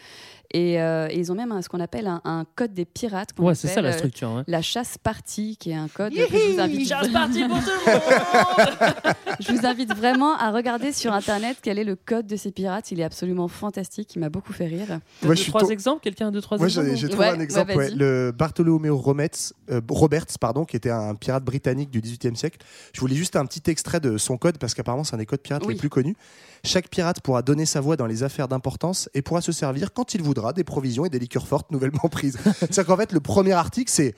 et, 0.52 0.80
euh, 0.80 1.08
et 1.10 1.18
ils 1.18 1.32
ont 1.32 1.34
même 1.34 1.52
un- 1.52 1.62
ce 1.62 1.68
qu'on 1.68 1.80
appelle 1.80 2.06
un, 2.06 2.20
un 2.24 2.44
code 2.56 2.74
des 2.74 2.84
pirates. 2.84 3.30
Ouais, 3.38 3.54
c'est 3.54 3.68
ça, 3.68 3.80
la 3.82 3.90
euh, 3.90 3.92
structure, 3.92 4.32
ouais. 4.32 4.42
La 4.46 4.62
chasse 4.62 4.98
partie, 4.98 5.56
qui 5.56 5.70
est 5.70 5.74
un 5.74 5.88
code 5.88 6.12
que 6.12 6.20
je 6.20 6.52
vous 6.54 6.60
invite. 6.60 6.88
Chasse 6.88 7.08
partie 7.08 7.44
pour 7.48 7.58
tout 7.58 7.64
le 7.86 7.92
monde 7.92 9.14
Je 9.40 9.52
vous 9.52 9.66
invite 9.66 9.94
vraiment 9.94 10.36
à 10.36 10.50
regarder 10.50 10.92
sur 10.92 11.12
internet 11.12 11.58
quel 11.62 11.78
est 11.78 11.84
le 11.84 11.96
code 11.96 12.26
de 12.26 12.36
ces 12.36 12.50
pirates. 12.52 12.90
Il 12.92 13.00
est 13.00 13.04
absolument 13.04 13.48
fantastique. 13.48 14.14
Il 14.14 14.18
m'a 14.20 14.28
beaucoup 14.28 14.52
fait 14.52 14.66
rire. 14.66 14.88
Moi, 14.88 14.98
deux, 15.22 15.34
je 15.34 15.42
suis 15.42 15.50
trois 15.52 15.68
exemples? 15.68 16.00
Quelqu'un 16.02 16.28
a 16.28 16.30
deux, 16.30 16.40
trois 16.40 16.58
exemples 16.58 16.96
j'ai 16.96 17.08
trouvé 17.08 17.28
Ouais, 17.28 17.34
un 17.36 17.40
exemple. 17.40 17.70
ouais, 17.72 17.76
ouais. 17.76 18.32
Bartholoméo 18.62 18.96
Roberts, 18.96 19.52
euh, 19.70 19.80
Roberts, 19.88 20.38
pardon, 20.40 20.64
qui 20.64 20.76
était 20.76 20.90
un 20.90 21.14
pirate 21.14 21.44
britannique 21.44 21.90
du 21.90 22.00
XVIIIe 22.00 22.36
siècle. 22.36 22.58
Je 22.92 23.00
voulais 23.00 23.16
juste 23.16 23.36
un 23.36 23.44
petit 23.44 23.70
extrait 23.70 24.00
de 24.00 24.18
son 24.18 24.36
code 24.36 24.58
parce 24.58 24.74
qu'apparemment, 24.74 25.04
c'est 25.04 25.14
un 25.14 25.18
des 25.18 25.26
codes 25.26 25.40
pirates 25.40 25.64
Oui. 25.66 25.74
les 25.74 25.78
plus 25.78 25.88
connus. 25.88 26.16
Chaque 26.64 26.88
pirate 26.88 27.20
pourra 27.20 27.42
donner 27.42 27.66
sa 27.66 27.80
voix 27.80 27.96
dans 27.96 28.06
les 28.06 28.22
affaires 28.22 28.48
d'importance 28.48 29.08
et 29.14 29.22
pourra 29.22 29.40
se 29.40 29.52
servir 29.52 29.92
quand 29.92 30.14
il 30.14 30.22
voudra 30.22 30.52
des 30.52 30.64
provisions 30.64 31.04
et 31.04 31.10
des 31.10 31.18
liqueurs 31.18 31.46
fortes 31.46 31.70
nouvellement 31.72 32.08
prises. 32.10 32.38
C'est-à-dire 32.60 32.86
qu'en 32.86 32.96
fait, 32.96 33.12
le 33.12 33.20
premier 33.20 33.52
article, 33.52 33.90
c'est 33.90 34.14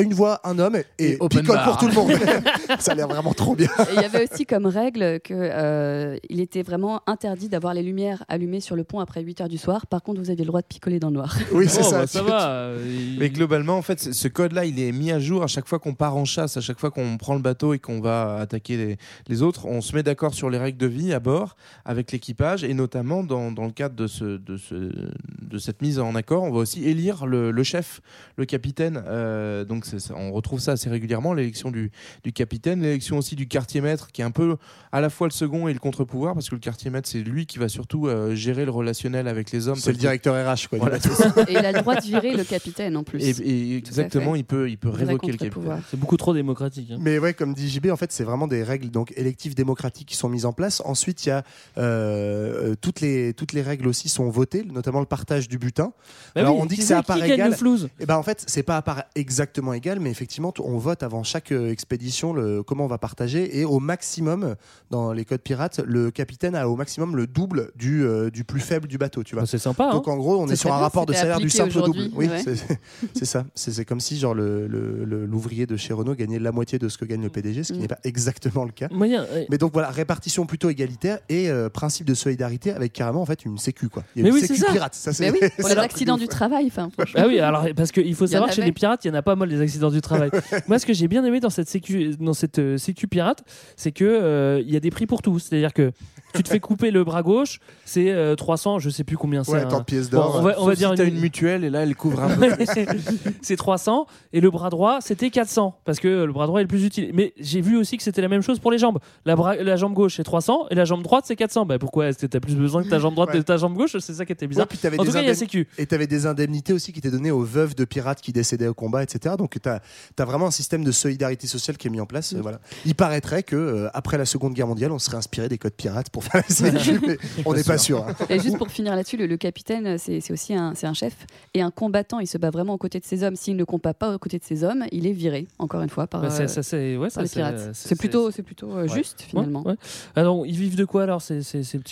une 0.00 0.12
voix, 0.12 0.40
un 0.44 0.58
homme 0.58 0.76
et, 0.98 1.12
Et 1.12 1.16
open 1.20 1.40
picole 1.42 1.56
bar. 1.56 1.64
pour 1.68 1.76
tout 1.78 1.86
le 1.86 1.92
monde. 1.94 2.10
Ça 2.80 2.92
a 2.92 2.94
l'air 2.96 3.06
vraiment 3.08 3.32
trop 3.32 3.54
bien. 3.54 3.68
Il 3.94 4.00
y 4.00 4.04
avait 4.04 4.24
aussi 4.28 4.44
comme 4.44 4.66
règle 4.66 5.20
que 5.20 5.32
euh, 5.34 6.16
il 6.28 6.40
était 6.40 6.62
vraiment 6.62 7.00
interdit 7.06 7.48
d'avoir 7.48 7.74
les 7.74 7.82
lumières 7.82 8.24
allumées 8.28 8.60
sur 8.60 8.74
le 8.74 8.82
pont 8.84 8.98
après 9.00 9.22
8 9.22 9.42
heures 9.42 9.48
du 9.48 9.58
soir. 9.58 9.86
Par 9.86 10.02
contre, 10.02 10.20
vous 10.20 10.30
aviez 10.30 10.44
le 10.44 10.48
droit 10.48 10.62
de 10.62 10.66
picoler 10.66 10.98
dans 10.98 11.08
le 11.08 11.14
noir. 11.14 11.36
Oui, 11.52 11.68
c'est 11.68 11.80
Oh, 11.82 11.90
ça. 11.90 11.98
bah, 12.00 12.06
ça 12.08 12.22
va. 12.22 12.48
euh, 12.48 12.84
Mais 13.18 13.30
globalement, 13.30 13.76
en 13.76 13.82
fait, 13.82 14.00
ce- 14.00 14.12
ce 14.12 14.26
code-là, 14.28 14.64
il 14.64 14.80
est 14.80 14.90
mis 14.92 15.12
à 15.12 15.20
jour 15.20 15.42
à 15.42 15.46
chaque 15.46 15.68
fois 15.68 15.78
qu'on 15.78 15.94
part 15.94 16.16
en 16.16 16.24
chasse, 16.24 16.56
à 16.56 16.60
chaque 16.60 16.80
fois 16.80 16.90
qu'on 16.90 17.16
prend 17.16 17.34
le 17.34 17.40
bateau 17.42 17.72
et 17.74 17.78
qu'on 17.78 18.00
va 18.00 18.36
attaquer 18.40 18.76
les, 18.76 18.96
les 19.28 19.42
autres. 19.42 19.66
On 19.66 19.80
se 19.80 19.94
met 19.94 20.02
d'accord 20.02 20.34
sur 20.34 20.50
les 20.50 20.58
règles 20.58 20.78
de 20.78 20.86
vie 20.86 21.12
à 21.12 21.20
bord 21.20 21.54
avec 21.84 22.10
l'équipage 22.10 22.64
et 22.64 22.74
notamment 22.74 23.22
dans, 23.22 23.52
dans 23.52 23.66
le 23.66 23.70
cadre 23.72 23.94
de, 23.94 24.06
ce, 24.08 24.24
de, 24.38 24.56
ce, 24.56 24.74
de 24.74 25.58
cette 25.58 25.82
mise 25.82 26.00
en 26.00 26.14
accord, 26.16 26.42
on 26.42 26.50
va 26.50 26.58
aussi 26.58 26.84
élire 26.84 27.26
le, 27.26 27.50
le 27.52 27.62
chef, 27.62 28.00
le 28.36 28.44
capitaine. 28.44 29.02
Euh, 29.06 29.64
donc 29.64 29.83
on 30.16 30.32
retrouve 30.32 30.60
ça 30.60 30.72
assez 30.72 30.88
régulièrement, 30.90 31.34
l'élection 31.34 31.70
du, 31.70 31.90
du 32.22 32.32
capitaine, 32.32 32.82
l'élection 32.82 33.18
aussi 33.18 33.36
du 33.36 33.46
quartier 33.48 33.80
maître, 33.80 34.10
qui 34.12 34.22
est 34.22 34.24
un 34.24 34.30
peu 34.30 34.56
à 34.92 35.00
la 35.00 35.10
fois 35.10 35.26
le 35.26 35.32
second 35.32 35.68
et 35.68 35.72
le 35.72 35.78
contre-pouvoir, 35.78 36.34
parce 36.34 36.48
que 36.48 36.54
le 36.54 36.60
quartier 36.60 36.90
maître, 36.90 37.08
c'est 37.08 37.20
lui 37.20 37.46
qui 37.46 37.58
va 37.58 37.68
surtout 37.68 38.06
euh, 38.06 38.34
gérer 38.34 38.64
le 38.64 38.70
relationnel 38.70 39.28
avec 39.28 39.50
les 39.50 39.68
hommes. 39.68 39.76
C'est 39.76 39.92
le 39.92 39.98
directeur 39.98 40.34
RH, 40.34 40.68
quoi. 40.68 40.78
Voilà. 40.78 40.96
Et 41.48 41.52
il 41.52 41.56
a 41.58 41.72
le 41.72 41.80
droit 41.80 41.96
de 41.96 42.02
virer 42.02 42.34
le 42.36 42.44
capitaine 42.44 42.96
en 42.96 43.04
plus. 43.04 43.22
Et, 43.22 43.30
et 43.42 43.76
exactement, 43.76 44.34
il 44.34 44.44
peut, 44.44 44.68
il 44.70 44.78
peut 44.78 44.88
révoquer 44.88 45.32
le 45.32 45.36
capitaine. 45.38 45.82
C'est 45.90 45.98
beaucoup 45.98 46.16
trop 46.16 46.34
démocratique. 46.34 46.90
hein. 46.90 46.98
Mais 47.00 47.18
ouais, 47.18 47.34
comme 47.34 47.54
dit 47.54 47.68
JB, 47.68 47.90
en 47.90 47.96
fait, 47.96 48.12
c'est 48.12 48.24
vraiment 48.24 48.46
des 48.46 48.62
règles 48.62 48.90
donc 48.90 49.12
électives 49.16 49.54
démocratiques 49.54 50.08
qui 50.08 50.16
sont 50.16 50.28
mises 50.28 50.46
en 50.46 50.52
place. 50.52 50.82
Ensuite, 50.84 51.26
il 51.26 51.28
y 51.28 51.32
a 51.32 51.42
euh, 51.78 52.72
euh, 52.72 52.74
toutes 52.80 53.00
les 53.00 53.34
toutes 53.34 53.52
les 53.52 53.62
règles 53.62 53.86
aussi 53.88 54.08
sont 54.08 54.28
votées, 54.30 54.64
notamment 54.64 55.00
le 55.00 55.06
partage 55.06 55.48
du 55.48 55.58
butin. 55.58 55.92
Bah 56.34 56.42
Alors 56.42 56.56
oui, 56.56 56.60
on 56.62 56.66
dit 56.66 56.76
que 56.76 56.82
c'est 56.82 56.94
à 56.94 57.02
part 57.02 57.22
égale. 57.22 57.56
Et 58.00 58.06
ben 58.06 58.16
en 58.16 58.22
fait, 58.22 58.44
c'est 58.46 58.62
pas 58.62 58.76
à 58.76 58.82
part 58.82 59.04
exactement 59.14 59.73
égal, 59.74 60.00
mais 60.00 60.10
effectivement, 60.10 60.52
on 60.60 60.78
vote 60.78 61.02
avant 61.02 61.22
chaque 61.22 61.52
euh, 61.52 61.70
expédition 61.70 62.32
le 62.32 62.62
comment 62.62 62.84
on 62.84 62.88
va 62.88 62.98
partager 62.98 63.58
et 63.58 63.64
au 63.64 63.78
maximum 63.80 64.54
dans 64.90 65.12
les 65.12 65.24
codes 65.24 65.40
pirates, 65.42 65.80
le 65.86 66.10
capitaine 66.10 66.54
a 66.54 66.68
au 66.68 66.76
maximum 66.76 67.16
le 67.16 67.26
double 67.26 67.70
du 67.76 68.04
euh, 68.04 68.30
du 68.30 68.44
plus 68.44 68.60
faible 68.60 68.88
du 68.88 68.98
bateau, 68.98 69.22
tu 69.22 69.34
vois. 69.34 69.42
Bah, 69.42 69.48
C'est 69.50 69.58
sympa. 69.58 69.84
hein. 69.86 69.92
Donc 69.92 70.08
en 70.08 70.16
gros, 70.16 70.40
on 70.40 70.48
est 70.48 70.56
sur 70.56 70.72
un 70.72 70.78
rapport 70.78 71.06
de 71.06 71.12
salaire 71.12 71.38
du 71.40 71.50
simple 71.50 71.76
au 71.78 71.82
double. 71.82 72.08
Oui, 72.14 72.28
ouais. 72.28 72.42
c'est- 72.42 73.24
ça. 73.24 73.44
C'est 73.54 73.84
comme 73.84 74.00
si 74.00 74.18
genre 74.18 74.34
le- 74.34 74.66
le- 74.66 75.04
le- 75.04 75.26
l'ouvrier 75.26 75.66
de 75.66 75.76
chez 75.76 75.92
Renault 75.92 76.14
gagnait 76.14 76.38
la 76.38 76.52
moitié 76.52 76.78
de 76.78 76.88
ce 76.88 76.96
que 76.98 77.04
gagne 77.04 77.22
le 77.22 77.28
PDG, 77.30 77.64
ce 77.64 77.72
qui 77.72 77.78
Mm. 77.78 77.82
n'est 77.82 77.88
pas 77.88 77.98
exactement 78.04 78.64
le 78.64 78.70
cas. 78.72 78.88
Moyen, 78.90 79.26
Mais 79.50 79.58
donc 79.58 79.72
voilà, 79.72 79.90
répartition 79.90 80.46
plutôt 80.46 80.70
égalitaire 80.70 81.18
et 81.28 81.50
euh, 81.50 81.68
principe 81.68 82.06
de 82.06 82.14
solidarité 82.14 82.70
avec 82.72 82.92
carrément 82.92 83.22
en 83.22 83.26
fait 83.26 83.44
une 83.44 83.58
sécu 83.58 83.88
quoi. 83.88 84.04
Il 84.14 84.20
y 84.20 84.22
a 84.22 84.24
Mais 84.24 84.28
une 84.30 84.34
oui, 84.36 84.40
sécu 84.42 84.56
c'est 84.60 84.66
ça. 84.66 84.72
pirate. 84.72 84.94
Ça, 84.94 85.10
Mais 85.10 85.16
c'est 85.30 85.42
oui, 85.42 85.48
pour 85.58 85.68
les 85.68 85.78
accidents 85.78 86.16
du 86.16 86.28
travail, 86.28 86.66
enfin. 86.66 86.90
Ah 87.16 87.26
oui, 87.26 87.38
alors 87.40 87.66
parce 87.76 87.90
qu'il 87.92 88.14
faut 88.14 88.26
savoir 88.26 88.50
que 88.50 88.54
chez 88.56 88.62
les 88.62 88.72
pirates, 88.72 89.04
il 89.04 89.08
y 89.08 89.10
en 89.10 89.14
a 89.14 89.22
pas 89.22 89.34
mal 89.36 89.48
des 89.48 89.60
accidents 89.64 89.90
du 89.90 90.00
travail. 90.00 90.30
Moi, 90.68 90.78
ce 90.78 90.86
que 90.86 90.92
j'ai 90.92 91.08
bien 91.08 91.24
aimé 91.24 91.40
dans 91.40 91.50
cette 91.50 91.68
sécu, 91.68 92.14
dans 92.18 92.34
cette 92.34 92.58
euh, 92.58 92.78
sécu 92.78 93.08
pirate, 93.08 93.44
c'est 93.76 93.92
que 93.92 94.04
euh, 94.04 94.60
il 94.60 94.72
y 94.72 94.76
a 94.76 94.80
des 94.80 94.90
prix 94.90 95.06
pour 95.06 95.22
tout. 95.22 95.38
C'est-à-dire 95.38 95.72
que 95.72 95.92
tu 96.34 96.42
te 96.42 96.48
fais 96.48 96.60
couper 96.60 96.90
le 96.90 97.04
bras 97.04 97.22
gauche, 97.22 97.60
c'est 97.84 98.10
euh, 98.10 98.34
300, 98.34 98.78
je 98.78 98.90
sais 98.90 99.04
plus 99.04 99.16
combien 99.16 99.44
c'est. 99.44 99.52
Ouais, 99.52 99.60
hein. 99.62 99.68
tant 99.68 99.78
de 99.80 99.84
pièces 99.84 100.10
Bon, 100.10 100.18
d'or. 100.18 100.36
on 100.38 100.42
va, 100.42 100.54
on 100.60 100.66
va 100.66 100.74
dire 100.74 100.90
si 100.90 100.96
t'as 100.96 101.04
une 101.06 101.18
mutuelle 101.20 101.64
et 101.64 101.70
là 101.70 101.80
elle 101.82 101.94
couvre 101.96 102.22
un 102.22 102.36
peu. 102.36 102.48
c'est 103.42 103.56
300 103.56 104.06
et 104.32 104.40
le 104.40 104.50
bras 104.50 104.70
droit 104.70 104.98
c'était 105.00 105.30
400 105.30 105.78
parce 105.84 106.00
que 106.00 106.24
le 106.24 106.32
bras 106.32 106.46
droit 106.46 106.60
est 106.60 106.64
le 106.64 106.68
plus 106.68 106.84
utile. 106.84 107.10
Mais 107.14 107.32
j'ai 107.38 107.60
vu 107.60 107.76
aussi 107.76 107.96
que 107.96 108.02
c'était 108.02 108.22
la 108.22 108.28
même 108.28 108.42
chose 108.42 108.58
pour 108.58 108.70
les 108.70 108.78
jambes. 108.78 108.98
La, 109.24 109.36
bras- 109.36 109.56
la 109.56 109.76
jambe 109.76 109.94
gauche 109.94 110.16
c'est 110.16 110.24
300 110.24 110.66
et 110.70 110.74
la 110.74 110.84
jambe 110.84 111.02
droite 111.02 111.24
c'est 111.26 111.36
400. 111.36 111.66
Bah 111.66 111.78
pourquoi 111.78 112.08
Est-ce 112.08 112.18
que 112.18 112.26
t'as 112.26 112.40
plus 112.40 112.54
besoin 112.56 112.82
que 112.82 112.88
ta 112.88 112.98
jambe 112.98 113.14
droite 113.14 113.30
Ouais. 113.32 113.38
et 113.38 113.44
ta 113.44 113.56
jambe 113.56 113.74
gauche? 113.74 113.96
C'est 113.98 114.14
ça 114.14 114.24
qui 114.26 114.32
était 114.32 114.46
bizarre. 114.46 114.64
Ouais, 114.64 114.68
puis 114.68 114.78
t'avais 114.78 114.98
en 114.98 115.02
des 115.02 115.08
tout 115.08 115.14
cas, 115.14 115.22
il 115.22 115.26
y 115.28 115.30
a 115.30 115.34
sécu. 115.34 115.68
Et 115.78 115.86
tu 115.86 115.94
avais 115.94 116.06
des 116.06 116.26
indemnités 116.26 116.72
aussi 116.72 116.92
qui 116.92 116.98
étaient 116.98 117.10
données 117.10 117.30
aux 117.30 117.42
veuves 117.42 117.74
de 117.74 117.84
pirates 117.84 118.20
qui 118.20 118.32
décédaient 118.32 118.66
au 118.68 118.74
combat, 118.74 119.02
etc. 119.02 119.34
Donc 119.38 119.56
tu 119.60 119.68
as, 119.68 119.80
vraiment 120.24 120.46
un 120.46 120.50
système 120.50 120.84
de 120.84 120.92
solidarité 120.92 121.46
sociale 121.46 121.76
qui 121.76 121.86
est 121.88 121.90
mis 121.90 122.00
en 122.00 122.06
place. 122.06 122.32
euh, 122.34 122.38
voilà. 122.42 122.58
Il 122.84 122.94
paraîtrait 122.94 123.42
que 123.42 123.56
euh, 123.56 123.88
après 123.94 124.18
la 124.18 124.24
Seconde 124.24 124.54
Guerre 124.54 124.66
mondiale, 124.66 124.92
on 124.92 124.98
serait 124.98 125.16
inspiré 125.16 125.48
des 125.48 125.58
codes 125.58 125.74
pirates 125.74 126.10
pour 126.10 126.23
faire 126.24 126.42
la 126.48 126.54
sécu, 126.54 127.00
mais 127.06 127.18
on 127.44 127.54
n'est 127.54 127.62
pas 127.64 127.78
sûr. 127.78 128.06
hein. 128.06 128.14
Et 128.28 128.38
juste 128.40 128.58
pour 128.58 128.68
finir 128.70 128.94
là-dessus, 128.96 129.16
le, 129.16 129.26
le 129.26 129.36
capitaine, 129.36 129.98
c'est 129.98 130.20
c'est 130.20 130.32
aussi 130.32 130.54
un, 130.54 130.74
c'est 130.74 130.86
un 130.86 130.94
chef 130.94 131.14
et 131.54 131.62
un 131.62 131.70
combattant. 131.70 132.20
Il 132.20 132.26
se 132.26 132.38
bat 132.38 132.50
vraiment 132.50 132.74
aux 132.74 132.78
côtés 132.78 133.00
de 133.00 133.04
ses 133.04 133.22
hommes. 133.22 133.36
S'il 133.36 133.56
ne 133.56 133.64
combat 133.64 133.94
pas 133.94 134.14
aux 134.14 134.18
côtés 134.18 134.38
de 134.38 134.44
ses 134.44 134.64
hommes, 134.64 134.84
il 134.92 135.06
est 135.06 135.12
viré, 135.12 135.46
encore 135.58 135.82
une 135.82 135.88
fois, 135.88 136.06
par, 136.06 136.22
Bah, 136.22 136.30
c'est- 136.30 136.44
euh, 136.44 136.48
ça, 136.48 136.62
c'est- 136.62 136.96
ouais, 136.96 137.08
par 137.08 137.12
ça, 137.12 137.22
les 137.22 137.28
pirates. 137.28 137.58
c'est- 137.72 137.88
C'est 137.88 137.96
plutôt, 137.98 138.30
c'est 138.30 138.42
plutôt 138.42 138.70
euh, 138.72 138.82
Ouais. 138.82 138.88
juste, 138.88 139.22
finalement. 139.22 139.62
Ouais, 139.62 139.72
ouais. 139.72 139.76
Alors, 140.16 140.46
ils 140.46 140.56
vivent 140.56 140.76
de 140.76 140.84
quoi 140.84 141.02
alors? 141.04 141.22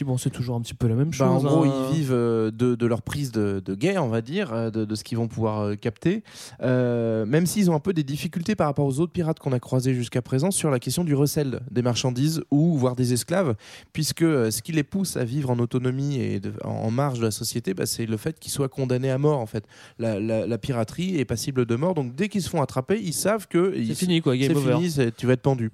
Bon, 0.05 0.16
c'est 0.18 0.30
toujours 0.30 0.57
un 0.57 0.61
petit 0.61 0.74
peu 0.74 0.89
la 0.89 0.95
même 0.95 1.12
chose. 1.12 1.26
Bah, 1.26 1.33
en 1.33 1.39
gros, 1.43 1.64
hein. 1.64 1.89
ils 1.91 1.97
vivent 1.97 2.12
euh, 2.12 2.51
de, 2.51 2.74
de 2.74 2.87
leur 2.87 3.03
prise 3.03 3.30
de, 3.33 3.62
de 3.64 3.74
guerre, 3.74 4.05
on 4.05 4.09
va 4.09 4.20
dire, 4.20 4.53
euh, 4.53 4.70
de, 4.70 4.85
de 4.85 4.95
ce 4.95 5.05
qu'ils 5.05 5.18
vont 5.18 5.28
pouvoir 5.28 5.61
euh, 5.61 5.74
capter. 5.76 6.22
Euh, 6.62 7.24
même 7.26 7.47
s'ils 7.47 7.70
ont 7.70 7.74
un 7.74 7.80
peu 7.80 7.93
des 7.93 8.03
difficultés 8.05 8.55
par 8.55 8.66
rapport 8.66 8.87
aux 8.87 9.01
autres 9.01 9.12
pirates 9.12 9.39
qu'on 9.39 9.53
a 9.53 9.61
croisés 9.61 9.95
jusqu'à 9.95 10.22
présent 10.22 10.51
sur 10.51 10.70
la 10.70 10.78
question 10.78 11.05
du 11.05 11.14
recel 11.14 11.61
des 11.70 11.83
marchandises 11.83 12.43
ou 12.51 12.76
voire 12.76 12.97
des 12.97 13.12
esclaves, 13.12 13.55
puisque 13.93 14.22
euh, 14.25 14.51
ce 14.51 14.62
qui 14.62 14.73
les 14.73 14.83
pousse 14.83 15.16
à 15.16 15.25
vivre 15.25 15.51
en 15.51 15.59
autonomie 15.59 16.20
et 16.20 16.41
de- 16.41 16.53
en, 16.64 16.68
en 16.70 16.91
marge 16.91 17.18
de 17.20 17.25
la 17.25 17.31
société, 17.31 17.75
bah, 17.75 17.87
c'est 17.87 18.07
le 18.07 18.16
fait 18.16 18.39
qu'ils 18.39 18.53
soient 18.53 18.68
condamnés 18.68 19.11
à 19.11 19.18
mort. 19.18 19.39
En 19.39 19.47
fait, 19.47 19.64
la, 19.99 20.18
la- 20.20 20.47
la 20.47 20.59
piraterie 20.59 21.18
est 21.18 21.25
passible 21.25 21.66
de 21.66 21.77
mort, 21.77 21.95
donc 21.95 22.14
dès 22.14 22.29
qu'ils 22.29 22.43
se 22.43 22.49
font 22.51 22.62
attraper, 22.62 23.01
ils 23.03 23.12
savent 23.12 23.47
que 23.49 23.75
ils- 23.77 23.95
fini, 23.95 24.20
quoi, 24.20 24.37
game 24.37 24.51
c'est 24.53 24.57
over. 24.59 24.75
fini, 24.75 24.91
c'est- 24.91 25.14
tu 25.16 25.27
vas 25.27 25.35
être 25.35 25.43
pendu. 25.43 25.70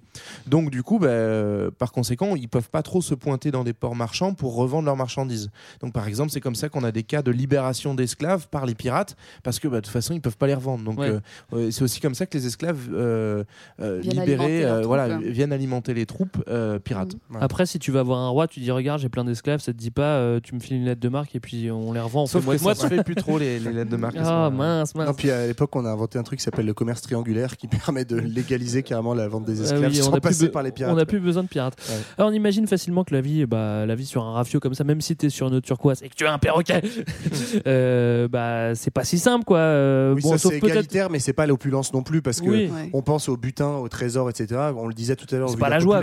Donc 0.46 0.70
du 0.70 0.82
coup, 0.82 0.98
bah, 0.98 1.08
euh, 1.08 1.70
par 1.70 1.92
conséquent, 1.92 2.36
ils 2.36 2.48
peuvent 2.48 2.70
pas 2.70 2.82
trop 2.82 3.00
se 3.02 3.14
pointer 3.14 3.50
dans 3.50 3.64
des 3.64 3.72
ports 3.72 3.94
marchands 3.96 4.34
pour 4.34 4.54
revendre 4.54 4.86
leurs 4.86 4.96
marchandises. 4.96 5.50
Donc 5.80 5.92
par 5.92 6.06
exemple, 6.08 6.30
c'est 6.30 6.40
comme 6.40 6.54
ça 6.54 6.68
qu'on 6.68 6.84
a 6.84 6.92
des 6.92 7.02
cas 7.02 7.22
de 7.22 7.30
libération 7.30 7.94
d'esclaves 7.94 8.48
par 8.48 8.66
les 8.66 8.74
pirates, 8.74 9.16
parce 9.42 9.58
que 9.58 9.68
bah, 9.68 9.76
de 9.76 9.80
toute 9.82 9.92
façon, 9.92 10.14
ils 10.14 10.20
peuvent 10.20 10.36
pas 10.36 10.46
les 10.46 10.54
revendre. 10.54 10.84
Donc 10.84 10.98
Ouais. 10.98 11.12
euh, 11.54 11.70
c'est 11.70 11.82
aussi 11.82 12.00
comme 12.00 12.14
ça 12.14 12.26
que 12.26 12.36
les 12.36 12.46
esclaves 12.46 12.88
euh, 12.92 13.44
euh, 13.80 14.00
libérés, 14.00 14.62
troupes, 14.82 14.92
hein. 14.98 15.20
viennent 15.24 15.52
alimenter 15.52 15.94
les 15.94 16.06
troupes 16.06 16.42
euh, 16.48 16.78
pirates. 16.78 17.14
Après, 17.40 17.66
si 17.66 17.78
tu 17.78 17.90
vas 17.92 18.02
voir 18.02 18.18
un 18.20 18.27
roi, 18.28 18.46
tu 18.48 18.60
dis 18.60 18.70
regarde, 18.70 19.00
j'ai 19.00 19.08
plein 19.08 19.24
d'esclaves, 19.24 19.60
ça 19.60 19.72
te 19.72 19.78
dit 19.78 19.90
pas, 19.90 20.02
euh, 20.18 20.40
tu 20.42 20.54
me 20.54 20.60
files 20.60 20.76
une 20.78 20.84
lettre 20.84 21.00
de 21.00 21.08
marque 21.08 21.34
et 21.34 21.40
puis 21.40 21.70
on 21.70 21.92
les 21.92 22.00
revend. 22.00 22.22
On 22.22 22.26
Sauf 22.26 22.44
que 22.44 22.62
moite 22.62 22.76
ça 22.78 22.88
se 22.88 22.94
fait 22.94 23.02
plus 23.04 23.14
trop 23.14 23.38
les, 23.38 23.58
les 23.58 23.72
lettres 23.72 23.90
de 23.90 23.96
marque. 23.96 24.16
Ah 24.18 24.48
sont- 24.50 24.56
mince, 24.56 24.94
mince. 24.94 25.06
Non, 25.08 25.14
puis 25.14 25.30
à 25.30 25.46
l'époque, 25.46 25.74
on 25.76 25.84
a 25.84 25.90
inventé 25.90 26.18
un 26.18 26.22
truc 26.22 26.38
qui 26.38 26.44
s'appelle 26.44 26.66
le 26.66 26.74
commerce 26.74 27.02
triangulaire 27.02 27.56
qui 27.56 27.66
permet 27.86 28.04
de 28.04 28.16
légaliser 28.16 28.82
carrément 28.82 29.14
la 29.14 29.28
vente 29.28 29.44
des 29.44 29.60
Ah 29.60 29.64
esclaves 29.64 29.90
oui, 29.92 29.98
on 30.00 30.04
sans 30.04 30.08
a 30.10 30.12
plus 30.14 30.20
passer 30.20 30.46
be- 30.46 30.50
par 30.50 30.62
les 30.62 30.72
pirates. 30.72 30.92
On 30.92 30.96
n'a 30.96 31.06
plus 31.06 31.20
besoin 31.20 31.42
de 31.42 31.48
pirates. 31.48 31.76
Ouais. 31.88 31.94
Alors, 32.18 32.30
on 32.30 32.34
imagine 32.34 32.66
facilement 32.66 33.04
que 33.04 33.14
la 33.14 33.20
vie, 33.20 33.46
bah, 33.46 33.86
la 33.86 33.94
vie 33.94 34.06
sur 34.06 34.22
un 34.22 34.32
rafio 34.32 34.60
comme 34.60 34.74
ça, 34.74 34.84
même 34.84 35.00
si 35.00 35.16
tu 35.16 35.26
es 35.26 35.30
sur 35.30 35.48
une 35.48 35.54
eau 35.54 35.60
turquoise 35.60 36.02
et 36.02 36.08
que 36.08 36.14
tu 36.14 36.26
as 36.26 36.32
un 36.32 36.38
perroquet, 36.38 36.82
euh, 37.66 38.28
bah, 38.28 38.74
c'est 38.74 38.90
pas 38.90 39.04
si 39.04 39.18
simple 39.18 39.44
quoi. 39.44 39.58
Euh, 39.58 40.14
Oui, 40.14 40.22
bon, 40.22 40.30
ça 40.36 40.38
c'est 40.48 40.56
égalitaire, 40.58 41.10
mais 41.10 41.18
c'est 41.18 41.32
pas 41.32 41.46
l'opulence 41.46 41.92
non 41.92 42.02
plus 42.02 42.22
parce 42.22 42.40
que 42.40 42.48
Oui. 42.48 42.70
On 42.92 43.02
pense 43.02 43.28
au 43.28 43.36
butin, 43.36 43.76
au 43.76 43.88
trésor, 43.88 44.30
etc. 44.30 44.60
On 44.76 44.86
le 44.86 44.94
disait 44.94 45.16
tout 45.16 45.26
à 45.34 45.38
l'heure, 45.38 45.50
C'est 45.50 45.56
pas 45.58 45.68
la 45.68 45.78
joie. 45.78 46.00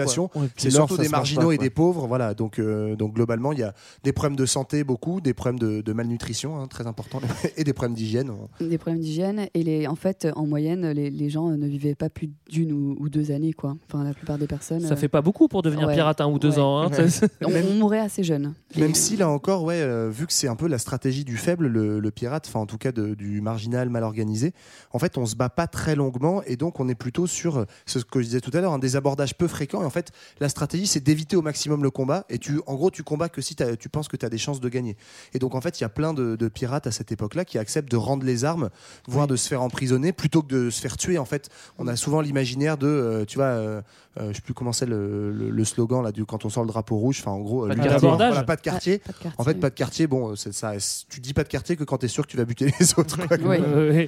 C'est 0.57 0.69
surtout 0.71 0.97
des 0.97 1.09
marginaux 1.09 1.51
et 1.51 1.57
des 1.57 1.69
pauvres, 1.69 2.07
voilà. 2.17 2.33
Donc, 2.33 2.59
euh, 2.59 2.95
donc 2.95 3.13
globalement, 3.13 3.51
il 3.51 3.59
y 3.59 3.63
a 3.63 3.73
des 4.03 4.13
problèmes 4.13 4.37
de 4.37 4.45
santé 4.45 4.83
beaucoup, 4.83 5.19
des 5.21 5.33
problèmes 5.33 5.59
de, 5.59 5.81
de 5.81 5.93
malnutrition, 5.93 6.57
hein, 6.59 6.67
très 6.67 6.87
importants, 6.87 7.19
et 7.57 7.63
des 7.63 7.73
problèmes 7.73 7.95
d'hygiène. 7.95 8.31
Des 8.61 8.77
problèmes 8.77 9.01
d'hygiène 9.01 9.47
et 9.53 9.63
les, 9.63 9.87
en 9.87 9.95
fait, 9.95 10.27
en 10.35 10.45
moyenne, 10.47 10.89
les, 10.91 11.09
les 11.09 11.29
gens 11.29 11.49
ne 11.49 11.67
vivaient 11.67 11.95
pas 11.95 12.09
plus 12.09 12.29
d'une 12.49 12.71
ou, 12.71 12.95
ou 12.99 13.09
deux 13.09 13.31
années, 13.31 13.53
quoi. 13.53 13.75
Enfin, 13.87 14.03
la 14.03 14.13
plupart 14.13 14.37
des 14.37 14.47
personnes. 14.47 14.79
Ça 14.81 14.93
euh, 14.93 14.97
fait 14.97 15.09
pas 15.09 15.21
beaucoup 15.21 15.47
pour 15.47 15.61
devenir 15.61 15.87
Ouais. 15.87 15.93
pirate 15.95 16.21
un 16.21 16.27
ou 16.27 16.39
deux 16.39 16.53
Ouais. 16.55 16.59
ans. 16.59 16.83
hein. 16.83 16.89
Ouais. 16.91 17.07
on, 17.45 17.51
on 17.71 17.73
mourait 17.75 17.99
assez 17.99 18.23
jeune. 18.23 18.53
Même 18.77 18.91
Et- 18.91 18.93
si 18.93 19.17
là 19.17 19.29
encore, 19.29 19.63
ouais, 19.63 19.81
euh, 19.81 20.09
vu 20.09 20.25
que 20.27 20.33
c'est 20.33 20.47
un 20.47 20.55
peu 20.55 20.67
la 20.67 20.77
stratégie 20.77 21.25
du 21.25 21.35
faible, 21.37 21.67
le, 21.67 21.99
le 21.99 22.11
pirate, 22.11 22.45
enfin 22.47 22.59
en 22.61 22.65
tout 22.65 22.77
cas 22.77 22.91
de- 22.91 23.13
du 23.15 23.41
marginal 23.41 23.89
mal 23.89 24.03
organisé, 24.03 24.53
en 24.93 24.99
fait 24.99 25.17
on 25.17 25.25
se 25.25 25.35
bat 25.35 25.49
pas 25.49 25.67
très 25.67 25.95
longuement 25.95 26.41
et 26.43 26.55
donc 26.55 26.79
on 26.79 26.87
est 26.87 26.95
plutôt 26.95 27.27
sur 27.27 27.57
euh, 27.57 27.65
ce 27.85 27.99
que 27.99 28.19
je 28.21 28.25
disais 28.25 28.39
tout 28.41 28.51
à 28.53 28.61
l'heure, 28.61 28.73
hein, 28.73 28.79
des 28.79 28.95
abordages 28.95 29.35
peu 29.37 29.47
fréquents. 29.47 29.81
Et 29.81 29.85
en 29.85 29.89
fait, 29.89 30.11
la 30.39 30.47
stratégie 30.49 30.87
c'est 30.87 30.99
d'éviter 31.03 31.35
au 31.35 31.41
maximum 31.41 31.83
le 31.83 31.89
combat 31.89 32.04
et 32.29 32.39
tu, 32.39 32.61
en 32.67 32.75
gros, 32.75 32.91
tu 32.91 33.03
combats 33.03 33.29
que 33.29 33.41
si 33.41 33.55
tu 33.55 33.89
penses 33.89 34.07
que 34.07 34.17
tu 34.17 34.25
as 34.25 34.29
des 34.29 34.37
chances 34.37 34.59
de 34.59 34.69
gagner. 34.69 34.97
Et 35.33 35.39
donc 35.39 35.55
en 35.55 35.61
fait, 35.61 35.79
il 35.79 35.83
y 35.83 35.85
a 35.85 35.89
plein 35.89 36.13
de, 36.13 36.35
de 36.35 36.47
pirates 36.47 36.87
à 36.87 36.91
cette 36.91 37.11
époque-là 37.11 37.45
qui 37.45 37.57
acceptent 37.57 37.91
de 37.91 37.97
rendre 37.97 38.25
les 38.25 38.45
armes, 38.45 38.69
voire 39.07 39.27
de 39.27 39.35
se 39.35 39.47
faire 39.47 39.61
emprisonner 39.61 40.11
plutôt 40.11 40.41
que 40.41 40.47
de 40.47 40.69
se 40.69 40.81
faire 40.81 40.97
tuer. 40.97 41.17
En 41.17 41.25
fait, 41.25 41.49
on 41.77 41.87
a 41.87 41.95
souvent 41.95 42.21
l'imaginaire 42.21 42.77
de, 42.77 42.87
euh, 42.87 43.25
tu 43.25 43.37
vois. 43.37 43.45
euh, 43.45 43.81
je 44.17 44.33
sais 44.33 44.41
plus 44.41 44.53
comment 44.53 44.71
c'est 44.73 44.85
le, 44.85 45.31
le- 45.31 45.49
le 45.49 45.65
slogan 45.65 46.03
là 46.03 46.11
du 46.11 46.25
quand 46.25 46.45
on 46.45 46.49
sort 46.49 46.63
le 46.63 46.69
drapeau 46.69 46.95
rouge 46.97 47.17
enfin 47.21 47.31
en 47.31 47.39
gros 47.41 47.65
euh, 47.65 47.67
Pas 47.69 47.73
de 47.75 47.79
lutter- 47.79 47.89
quartier. 47.91 48.07
voilà, 48.09 48.43
pas 48.43 48.55
de 48.55 48.61
quartier 48.61 48.97
Pas- 48.99 49.05
pas 49.05 49.13
de 49.13 49.23
quartier. 49.23 49.31
en 49.37 49.43
fait, 49.43 49.53
pas 49.55 49.69
de 49.69 49.75
quartier, 49.75 50.07
bon, 50.07 50.35
c'est 50.35 50.53
ça. 50.53 50.73
Tu 51.09 51.19
dis 51.19 51.33
pas 51.33 51.43
de 51.43 51.49
quartier 51.49 51.75
que 51.75 51.83
quand 51.83 51.97
t'es 51.97 52.07
sûr 52.07 52.25
que 52.25 52.31
tu 52.31 52.37
vas 52.37 52.45
buter 52.45 52.71
les 52.79 52.91
autres. 52.99 53.17
Euh, 53.45 53.91
ouais. 53.91 54.07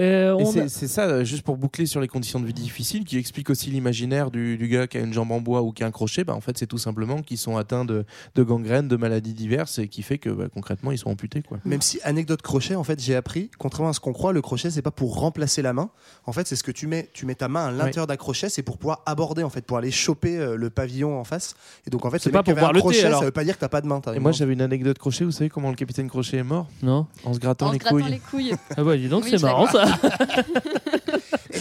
Euh, 0.00 0.38
a- 0.38 0.68
c'est- 0.68 0.86
ça, 0.86 1.04
euh, 1.06 1.24
juste 1.24 1.42
pour 1.42 1.56
boucler 1.56 1.86
sur 1.86 2.00
les 2.00 2.08
conditions 2.08 2.40
de 2.40 2.46
vie 2.46 2.52
difficiles, 2.52 3.04
qui 3.04 3.16
explique 3.18 3.50
aussi 3.50 3.70
l'imaginaire 3.70 4.30
du, 4.30 4.56
du 4.58 4.68
gars 4.68 4.86
qui 4.86 4.98
a 4.98 5.00
une 5.00 5.12
jambe 5.12 5.30
en 5.32 5.40
bois 5.40 5.62
ou 5.62 5.72
qui 5.72 5.82
a 5.84 5.86
un 5.86 5.90
crochet. 5.90 6.24
Bah, 6.24 6.34
en 6.34 6.40
fait, 6.40 6.56
c'est 6.58 6.66
tout 6.66 6.78
simplement 6.78 7.22
qu'ils 7.22 7.38
sont 7.38 7.56
atteints 7.56 7.84
de, 7.84 8.04
de 8.34 8.42
gangrène, 8.42 8.88
de 8.88 8.96
maladies 8.96 9.34
diverses, 9.34 9.78
et 9.78 9.88
qui 9.88 10.02
fait 10.02 10.18
que 10.18 10.30
bah, 10.30 10.46
concrètement, 10.52 10.92
ils 10.92 10.98
sont 10.98 11.10
amputés. 11.10 11.42
Quoi. 11.42 11.58
Même 11.64 11.82
si, 11.82 11.98
anecdote 12.02 12.42
crochet, 12.42 12.74
en 12.74 12.84
fait, 12.84 13.00
j'ai 13.00 13.14
appris, 13.16 13.50
contrairement 13.58 13.90
à 13.90 13.92
ce 13.92 14.00
qu'on 14.00 14.12
croit, 14.12 14.32
le 14.32 14.42
crochet, 14.42 14.70
c'est 14.70 14.82
pas 14.82 14.90
pour 14.90 15.18
remplacer 15.18 15.62
la 15.62 15.72
main. 15.72 15.90
En 16.26 16.32
fait, 16.32 16.46
c'est 16.46 16.56
ce 16.56 16.62
que 16.64 16.72
tu 16.72 16.86
mets, 16.86 17.08
tu 17.12 17.26
mets 17.26 17.34
ta 17.34 17.48
main 17.48 17.66
à 17.66 17.70
l'intérieur 17.70 18.06
d'un 18.06 18.16
crochet, 18.16 18.48
c'est 18.48 18.62
pour 18.62 18.78
pouvoir 18.78 19.02
aborder, 19.06 19.42
en 19.46 19.50
fait, 19.50 19.64
pour 19.64 19.78
aller 19.78 19.90
choper 19.90 20.36
euh, 20.36 20.56
le 20.56 20.68
pavillon 20.68 21.18
en 21.18 21.24
face. 21.24 21.54
Et 21.86 21.90
donc, 21.90 22.04
en 22.04 22.10
fait, 22.10 22.18
C'est 22.18 22.30
pas 22.30 22.42
pour 22.42 22.54
voir 22.54 22.72
le 22.72 22.80
thé, 22.80 22.82
crochet, 22.82 23.04
alors. 23.04 23.20
ça 23.20 23.24
veut 23.24 23.30
pas 23.30 23.44
dire 23.44 23.54
que 23.54 23.60
t'as 23.60 23.68
pas 23.68 23.80
de 23.80 23.86
main. 23.86 24.00
Et 24.14 24.18
moi, 24.18 24.32
j'avais 24.32 24.52
une 24.52 24.60
anecdote 24.62 24.98
crochet. 24.98 25.24
Vous 25.24 25.30
savez 25.30 25.48
comment 25.48 25.70
le 25.70 25.76
capitaine 25.76 26.08
Crochet 26.08 26.36
est 26.38 26.42
mort? 26.42 26.66
Non 26.82 27.06
En 27.24 27.32
se 27.32 27.38
grattant 27.38 27.68
En 27.68 27.72
les 27.72 27.78
se 27.78 27.84
grattant 27.84 27.96
couilles. 27.98 28.10
les 28.10 28.18
couilles. 28.18 28.54
Ah 28.76 28.82
bah 28.84 28.96
dis 28.96 29.08
donc, 29.08 29.24
Oui, 29.24 29.30
c'est 29.30 29.42
marrant 29.42 29.66
ça. 29.66 29.86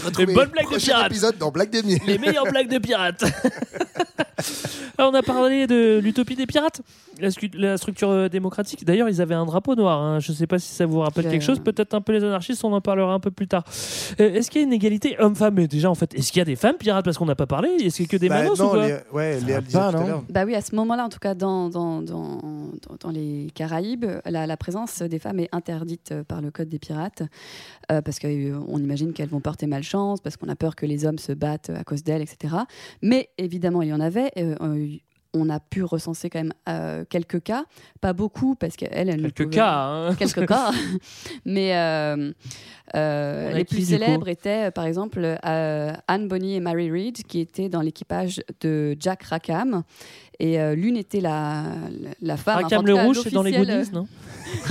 Et 0.05 0.09
retrouvez 0.09 0.33
bonne 0.33 0.45
le 0.45 0.51
blague 0.51 0.65
de 0.65 0.69
prochain 0.69 0.85
pirate. 0.93 1.05
épisode 1.11 1.37
dans 1.37 1.51
Blague 1.51 1.69
des. 1.69 1.81
Les 2.05 2.17
meilleures 2.17 2.45
blagues 2.45 2.69
de 2.71 2.77
pirates. 2.79 3.23
Alors, 4.97 5.11
on 5.13 5.15
a 5.15 5.21
parlé 5.21 5.65
de 5.67 5.99
l'utopie 6.03 6.35
des 6.35 6.45
pirates, 6.45 6.81
la, 7.19 7.29
la 7.53 7.77
structure 7.77 8.09
euh, 8.09 8.27
démocratique. 8.29 8.85
D'ailleurs, 8.85 9.07
ils 9.09 9.21
avaient 9.21 9.35
un 9.35 9.45
drapeau 9.45 9.75
noir. 9.75 10.01
hein. 10.01 10.19
Je 10.19 10.31
ne 10.31 10.37
sais 10.37 10.47
pas 10.47 10.59
si 10.59 10.71
ça 10.73 10.85
vous 10.85 10.99
rappelle 10.99 11.25
Le- 11.25 11.31
quelque 11.31 11.41
chose. 11.43 11.59
Peut-être 11.59 11.93
un 11.93 12.01
peu 12.01 12.11
les 12.13 12.23
anarchistes, 12.23 12.63
on 12.63 12.73
en 12.73 12.81
parlera 12.81 13.13
un 13.13 13.19
peu 13.19 13.31
plus 13.31 13.47
tard. 13.47 13.63
Euh, 14.19 14.33
est-ce 14.33 14.51
qu'il 14.51 14.61
y 14.61 14.63
a 14.63 14.67
une 14.67 14.73
égalité 14.73 15.15
homme-femme? 15.19 15.53
Mais 15.55 15.67
déjà, 15.67 15.89
en 15.89 15.95
fait, 15.95 16.13
est-ce 16.15 16.31
qu'il 16.31 16.39
y 16.39 16.41
a 16.41 16.45
des 16.45 16.55
femmes 16.57 16.75
pirates? 16.77 17.05
Parce 17.05 17.17
qu'on 17.17 17.25
n'a 17.25 17.35
pas 17.35 17.47
parlé. 17.47 17.69
Est-ce 17.69 17.97
qu'il 17.97 18.05
y 18.05 18.09
a 18.09 18.11
que 18.11 18.17
des 18.17 18.29
Bah, 18.29 18.43
manos 18.43 18.59
non, 18.59 18.65
ou 18.67 18.69
quoi 18.69 18.87
les- 18.87 18.97
ouais, 19.13 19.39
Ça 19.39 19.45
Léa 19.45 19.55
va 19.55 19.61
le 19.61 19.65
disait 19.67 19.79
pas, 19.79 19.91
tout 19.93 19.97
non. 19.99 20.25
Bah 20.29 20.43
oui, 20.45 20.55
à 20.55 20.61
ce 20.61 20.75
moment-là, 20.75 21.05
en 21.05 21.09
tout 21.09 21.19
cas, 21.19 21.33
dans, 21.33 21.69
dans, 21.69 22.01
dans, 22.01 22.39
dans- 22.41 22.97
dans 22.99 23.09
les 23.11 23.47
Caraïbes, 23.55 24.05
la, 24.25 24.45
la 24.47 24.57
présence 24.57 25.01
des 25.01 25.19
femmes 25.19 25.39
est 25.39 25.49
interdite 25.53 26.11
euh, 26.11 26.23
par 26.23 26.41
le 26.41 26.51
Code 26.51 26.69
des 26.69 26.79
pirates, 26.79 27.23
euh, 27.91 28.01
parce 28.01 28.19
qu'on 28.19 28.77
imagine 28.77 29.13
qu'elles 29.13 29.29
vont 29.29 29.39
porter 29.39 29.65
malchance, 29.67 29.94
parce 30.23 30.37
qu'on 30.37 30.49
a 30.49 30.55
peur 30.55 30.75
que 30.75 30.85
les 30.85 31.05
hommes 31.05 31.19
se 31.19 31.31
battent 31.31 31.69
à 31.69 31.83
cause 31.83 32.03
d'elles, 32.03 32.21
etc. 32.21 32.55
Mais 33.01 33.29
évidemment, 33.37 33.81
il 33.81 33.89
y 33.89 33.93
en 33.93 33.99
avait. 34.01 34.31
euh, 34.37 34.55
euh, 34.61 34.87
on 35.37 35.49
a 35.49 35.59
pu 35.59 35.83
recenser 35.83 36.29
quand 36.29 36.39
même 36.39 36.53
euh, 36.69 37.03
quelques 37.09 37.43
cas, 37.43 37.65
pas 37.99 38.13
beaucoup, 38.13 38.55
parce 38.55 38.77
qu'elles, 38.77 39.09
elles 39.09 39.21
ne 39.21 39.27
Quelques 39.27 39.49
cas. 39.51 39.75
hein. 39.83 40.15
quelques 40.15 40.47
cas. 40.47 40.71
Mais 41.45 41.75
euh, 41.75 42.31
euh, 42.95 43.51
les 43.51 43.65
plus 43.65 43.85
célèbres 43.89 44.29
étaient, 44.29 44.67
euh, 44.67 44.71
par 44.71 44.85
exemple, 44.85 45.19
euh, 45.45 45.91
Anne 46.07 46.29
Bonny 46.29 46.55
et 46.55 46.61
Mary 46.61 46.89
Read, 46.89 47.17
qui 47.23 47.41
étaient 47.41 47.67
dans 47.67 47.81
l'équipage 47.81 48.41
de 48.61 48.95
Jack 48.97 49.23
Rackham. 49.23 49.83
Et 50.39 50.57
euh, 50.59 50.73
l'une 50.73 50.95
était 50.95 51.19
la, 51.19 51.63
femme. 52.37 52.63
Rackham 52.63 52.85
le 52.85 52.93
rouge, 52.95 53.19
c'est 53.21 53.33
dans 53.33 53.43
les 53.43 53.51
goodies, 53.51 53.91
non? 53.91 54.07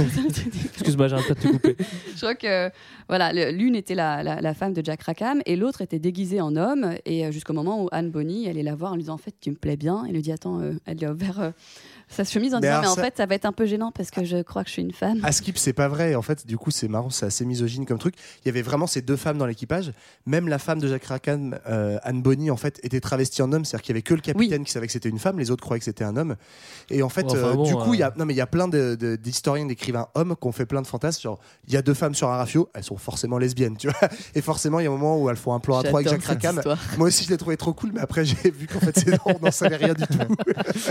Excuse-moi, 0.75 1.09
j'arrête 1.09 1.29
pas 1.29 1.35
de 1.35 1.41
te 1.41 1.49
couper. 1.49 1.77
Je 2.15 2.17
crois 2.21 2.35
que 2.35 2.71
voilà, 3.09 3.33
l'une 3.53 3.75
était 3.77 3.95
la, 3.95 4.23
la- 4.23 4.41
la 4.41 4.55
femme 4.55 4.73
de 4.73 4.85
Jack 4.85 5.03
Rackham 5.03 5.41
et 5.47 5.57
l'autre 5.57 5.81
était 5.83 5.99
déguisée 5.99 6.41
en 6.41 6.57
homme. 6.57 6.95
Et 7.05 7.27
euh, 7.27 7.31
jusqu'au 7.33 7.53
moment 7.53 7.83
où 7.83 7.89
Anne 7.93 8.11
Bonny 8.11 8.49
allait 8.49 8.63
la 8.63 8.75
voir 8.75 8.93
en 8.93 8.95
lui 8.97 9.03
disant 9.03 9.15
En 9.15 9.19
fait, 9.19 9.35
tu 9.41 9.51
me 9.51 9.57
plais 9.57 9.77
bien. 9.77 10.05
Elle 10.07 10.15
lui 10.15 10.23
dit 10.23 10.33
Attends, 10.33 10.61
euh, 10.61 10.73
elle 10.87 10.99
lui 10.99 11.07
a 11.07 11.13
ouvert 11.13 11.41
euh, 11.41 11.51
sa 12.15 12.25
chemise 12.25 12.55
en 12.55 12.61
Mais 12.61 12.69
disant 12.69 12.81
mais 12.81 12.87
en 12.89 12.95
ça- 12.95 13.03
fait 13.03 13.15
ça 13.17 13.27
va 13.27 13.35
être 13.35 13.45
un 13.45 13.53
peu 13.53 13.67
gênant 13.67 13.93
parce 13.93 14.11
que 14.11 14.25
je 14.25 14.43
crois 14.43 14.63
que 14.63 14.69
je 14.69 14.75
suis 14.75 14.83
une 14.83 14.93
femme. 14.93 15.21
À 15.23 15.33
Skip, 15.33 15.59
c'est 15.59 15.73
pas 15.73 15.89
vrai. 15.89 16.15
En 16.15 16.23
fait, 16.23 16.47
du 16.47 16.57
coup, 16.57 16.71
c'est 16.71 16.89
marrant, 16.89 17.11
c'est 17.11 17.27
assez 17.27 17.45
misogyne 17.45 17.87
comme 17.87 17.99
truc. 17.99 18.15
Il 18.45 18.49
y 18.49 18.51
avait 18.51 18.63
vraiment 18.63 18.87
ces 18.87 19.03
deux 19.03 19.17
femmes 19.17 19.39
dans 19.39 19.47
l'équipage. 19.47 19.93
Même 20.27 20.49
la 20.49 20.59
femme 20.59 20.81
de 20.81 20.89
Jacques 20.89 21.05
Rackham, 21.05 21.59
euh, 21.69 21.99
Anne 22.03 22.23
Bonny, 22.23 22.51
en 22.51 22.57
fait, 22.57 22.81
était 22.83 23.01
travestie 23.01 23.43
en 23.43 23.53
homme. 23.53 23.65
C'est-à-dire 23.65 23.83
qu'il 23.83 23.93
y 23.93 23.97
avait 23.97 24.03
que 24.03 24.15
le 24.15 24.21
capitaine 24.21 24.65
qui 24.65 24.73
savait 24.73 24.87
que 24.87 24.93
c'était 24.93 25.09
une 25.09 25.19
femme. 25.19 25.39
Les 25.39 25.51
autres 25.51 25.63
croyaient 25.63 25.81
que 25.81 25.85
c'était 25.85 26.05
un 26.05 26.17
homme. 26.17 26.37
Et 26.91 27.03
en 27.03 27.09
fait, 27.09 27.25
Enfin, 27.27 27.37
euh, 27.37 27.55
bon, 27.55 27.65
du 27.65 27.75
coup, 27.75 27.95
il 27.95 28.01
y 28.01 28.03
euh. 28.03 28.09
a 28.09 28.13
non 28.17 28.25
mais 28.27 28.35
il 28.35 28.37
y 28.37 28.41
a 28.41 28.47
plein 28.47 28.69
d'historiens, 28.69 29.67
d'écrivains 29.67 30.09
hommes 30.15 30.35
qui 30.41 30.47
ont 30.47 30.53
fait 30.53 30.67
plein 30.67 30.83
de 30.83 30.87
fantasmes. 30.87 31.23
Genre, 31.23 31.39
il 31.67 31.75
y 31.75 31.77
a 31.77 31.83
deux 31.83 31.95
femmes 31.95 32.15
sur 32.15 32.29
un 32.31 32.37
rafio, 32.37 32.69
elles 32.75 32.85
sont 32.85 32.97
forcément 32.97 33.39
lesbiennes, 33.39 33.77
tu 33.77 33.89
vois. 33.89 34.09
Et 34.35 34.41
forcément, 34.41 34.81
il 34.81 34.85
y 34.85 34.87
a 34.87 34.91
un 34.91 34.93
moment 34.93 35.21
où 35.21 35.29
elles 35.31 35.37
font 35.37 35.55
un 35.55 35.61
plan 35.61 35.79
à 35.79 35.83
trois 35.83 36.01
avec 36.01 36.11
Jacques 36.11 36.45
histoire. 36.45 36.79
Moi 36.99 37.09
aussi, 37.09 37.25
je 37.25 37.31
l'ai 37.31 37.37
trouvé 37.37 37.57
trop 37.57 37.73
cool, 37.73 37.91
mais 37.95 38.01
après, 38.01 38.25
j'ai 38.25 38.51
vu 38.51 38.67
qu'en 38.67 38.81
fait, 38.81 38.99
c'est 38.99 39.09
non, 39.11 39.19
on 39.41 39.45
n'en 39.45 39.51
savait 39.51 39.77
rien 39.77 39.95
du 39.95 40.07
tout. 40.07 40.19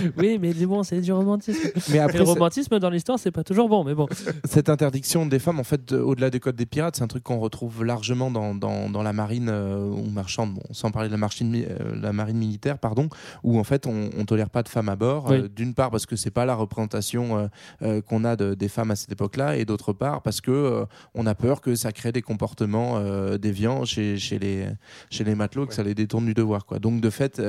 oui, 0.17 0.37
mais 0.39 0.53
bon, 0.53 0.83
c'est 0.83 1.01
du 1.13 1.19
romantisme. 1.19 1.69
Mais 1.91 1.99
après, 1.99 2.17
le 2.17 2.23
romantisme 2.23 2.79
dans 2.79 2.89
l'histoire, 2.89 3.19
c'est 3.19 3.31
pas 3.31 3.43
toujours 3.43 3.69
bon, 3.69 3.83
mais 3.83 3.93
bon. 3.95 4.07
Cette 4.45 4.69
interdiction 4.69 5.25
des 5.25 5.39
femmes, 5.39 5.59
en 5.59 5.63
fait, 5.63 5.93
de- 5.93 5.99
au-delà 5.99 6.29
des 6.29 6.39
codes 6.39 6.55
des 6.55 6.65
pirates, 6.65 6.95
c'est 6.95 7.03
un 7.03 7.07
truc 7.07 7.23
qu'on 7.23 7.39
retrouve 7.39 7.83
largement 7.83 8.31
dans, 8.31 8.55
dans, 8.55 8.89
dans 8.89 9.03
la 9.03 9.13
marine 9.13 9.49
euh, 9.49 9.85
ou 9.89 10.09
marchande, 10.09 10.53
bon, 10.55 10.61
sans 10.71 10.91
parler 10.91 11.07
de 11.09 11.13
la, 11.13 11.17
marine, 11.17 11.49
mi- 11.49 11.65
euh, 11.67 11.95
la 12.01 12.13
marine 12.13 12.37
militaire, 12.37 12.77
pardon, 12.79 13.09
où 13.43 13.59
en 13.59 13.63
fait 13.63 13.87
on, 13.87 14.09
on 14.17 14.25
tolère 14.25 14.49
pas 14.49 14.63
de 14.63 14.69
femmes 14.69 14.89
à 14.89 14.95
bord. 14.95 15.27
Oui. 15.29 15.37
euh, 15.37 15.47
D'une 15.47 15.73
part 15.73 15.91
parce 15.91 16.05
que 16.05 16.15
c'est 16.15 16.31
pas 16.31 16.45
la 16.45 16.55
représentation 16.55 17.37
euh, 17.37 17.47
euh, 17.83 18.01
qu'on 18.01 18.23
a 18.25 18.35
de- 18.35 18.53
des 18.53 18.67
femmes 18.67 18.91
à 18.91 18.95
cette 18.95 19.11
époque-là, 19.11 19.57
et 19.57 19.65
d'autre 19.65 19.93
part 19.93 20.21
parce 20.21 20.41
que 20.41 20.51
euh, 20.51 20.85
on 21.13 21.25
a 21.25 21.35
peur 21.35 21.61
que 21.61 21.75
ça 21.75 21.91
crée 21.91 22.11
des 22.11 22.21
comportements 22.21 22.97
euh, 22.97 23.37
déviants 23.37 23.85
chez, 23.85 24.17
chez 24.17 24.39
les 24.39 24.67
chez 25.09 25.23
les 25.23 25.35
matelots, 25.35 25.65
que 25.67 25.73
ça 25.73 25.83
les 25.83 25.93
détourne 25.95 26.25
du 26.25 26.33
devoir. 26.33 26.65
Quoi. 26.65 26.79
Donc 26.79 27.01
de 27.01 27.09
fait, 27.09 27.41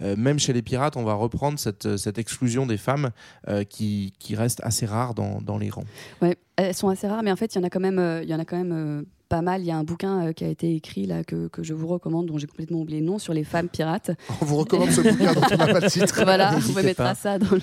même 0.00 0.38
chez 0.38 0.52
les 0.52 0.62
pirates, 0.62 0.96
on 0.96 1.04
va 1.04 1.14
reprendre 1.14 1.58
cette, 1.58 1.96
cette 1.96 2.18
exclusion 2.18 2.66
des 2.66 2.76
femmes 2.76 3.07
euh, 3.48 3.64
qui, 3.64 4.12
qui 4.18 4.36
reste 4.36 4.60
assez 4.64 4.86
rare 4.86 5.14
dans, 5.14 5.40
dans 5.40 5.58
les 5.58 5.70
rangs. 5.70 5.84
Ouais, 6.22 6.36
elles 6.56 6.74
sont 6.74 6.88
assez 6.88 7.06
rares, 7.06 7.22
mais 7.22 7.30
en 7.30 7.36
fait, 7.36 7.54
il 7.54 7.58
y 7.58 7.60
en 7.60 7.64
a 7.64 7.70
quand 7.70 7.80
même, 7.80 7.98
euh, 7.98 8.22
il 8.22 8.28
y 8.28 8.34
en 8.34 8.38
a 8.38 8.44
quand 8.44 8.56
même 8.56 8.72
euh, 8.72 9.02
pas 9.28 9.42
mal. 9.42 9.60
Il 9.60 9.66
y 9.66 9.70
a 9.70 9.76
un 9.76 9.84
bouquin 9.84 10.26
euh, 10.26 10.32
qui 10.32 10.44
a 10.44 10.48
été 10.48 10.74
écrit 10.74 11.06
là 11.06 11.22
que, 11.22 11.48
que 11.48 11.62
je 11.62 11.74
vous 11.74 11.86
recommande, 11.86 12.26
dont 12.26 12.38
j'ai 12.38 12.46
complètement 12.46 12.80
oublié 12.80 13.00
le 13.00 13.06
nom, 13.06 13.18
sur 13.18 13.32
les 13.32 13.44
femmes 13.44 13.68
pirates. 13.68 14.10
On 14.42 14.44
vous 14.44 14.56
recommande 14.56 14.90
ce 14.90 15.00
bouquin 15.00 15.34
dont 15.34 15.40
on 15.52 15.56
n'a 15.56 15.66
pas 15.66 15.80
le 15.80 15.90
titre. 15.90 16.20
voilà, 16.24 16.56
mettre 16.74 16.96
pas. 16.96 17.14
ça 17.14 17.38
dans 17.38 17.52
le. 17.52 17.62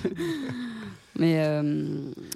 Mais 1.18 1.36
euh, 1.38 1.62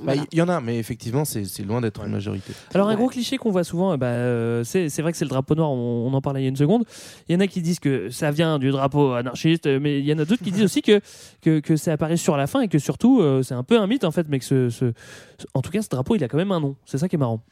Bah, 0.02 0.14
Il 0.14 0.20
voilà. 0.20 0.22
y 0.32 0.42
en 0.42 0.48
a, 0.48 0.60
mais 0.60 0.78
effectivement, 0.78 1.24
c'est 1.24 1.44
loin 1.64 1.80
d'être 1.80 2.02
une 2.04 2.12
majorité. 2.12 2.52
Alors 2.74 2.88
un 2.88 2.94
gros 2.96 3.08
cliché 3.08 3.36
qu'on 3.36 3.50
voit 3.50 3.64
souvent, 3.64 3.92
euh, 3.92 3.96
bah, 3.96 4.06
euh, 4.06 4.64
c'est 4.64 4.88
c'est 4.88 5.02
vrai 5.02 5.12
que 5.12 5.18
c'est 5.18 5.24
le 5.24 5.28
drapeau 5.30 5.54
noir, 5.54 5.70
on, 5.70 6.06
on 6.08 6.14
en 6.14 6.20
parlait 6.20 6.40
il 6.40 6.44
y 6.44 6.46
a 6.46 6.48
une 6.48 6.56
seconde. 6.56 6.84
Il 7.28 7.32
y 7.34 7.36
en 7.36 7.40
a 7.40 7.46
qui 7.46 7.60
disent 7.62 7.78
que 7.80 8.08
ça 8.10 8.30
vient 8.30 8.58
du 8.58 8.70
drapeau 8.70 9.12
anarchiste, 9.12 9.66
mais 9.66 9.98
il 10.00 10.06
y 10.06 10.12
en 10.14 10.18
a 10.18 10.24
d'autres 10.24 10.42
qui 10.42 10.50
disent 10.50 10.64
aussi 10.64 10.82
que, 10.82 11.00
que, 11.42 11.60
que 11.60 11.76
ça 11.76 11.92
apparaît 11.92 12.16
sur 12.16 12.36
la 12.36 12.46
fin 12.46 12.60
et 12.62 12.68
que 12.68 12.78
surtout 12.78 13.20
euh, 13.20 13.42
c'est 13.42 13.54
un 13.54 13.62
peu 13.62 13.78
un 13.78 13.86
mythe 13.86 14.04
en 14.04 14.10
fait, 14.10 14.26
mais 14.28 14.38
que 14.38 14.44
ce, 14.44 14.70
ce- 14.70 14.92
ce- 15.38 15.46
en 15.54 15.60
tout 15.62 15.70
cas 15.70 15.82
ce 15.82 15.88
drapeau 15.88 16.16
il 16.16 16.24
a 16.24 16.28
quand 16.28 16.38
même 16.38 16.52
un 16.52 16.60
nom, 16.60 16.74
c'est 16.86 16.98
ça 16.98 17.08
qui 17.08 17.16
est 17.16 17.18
marrant. 17.18 17.42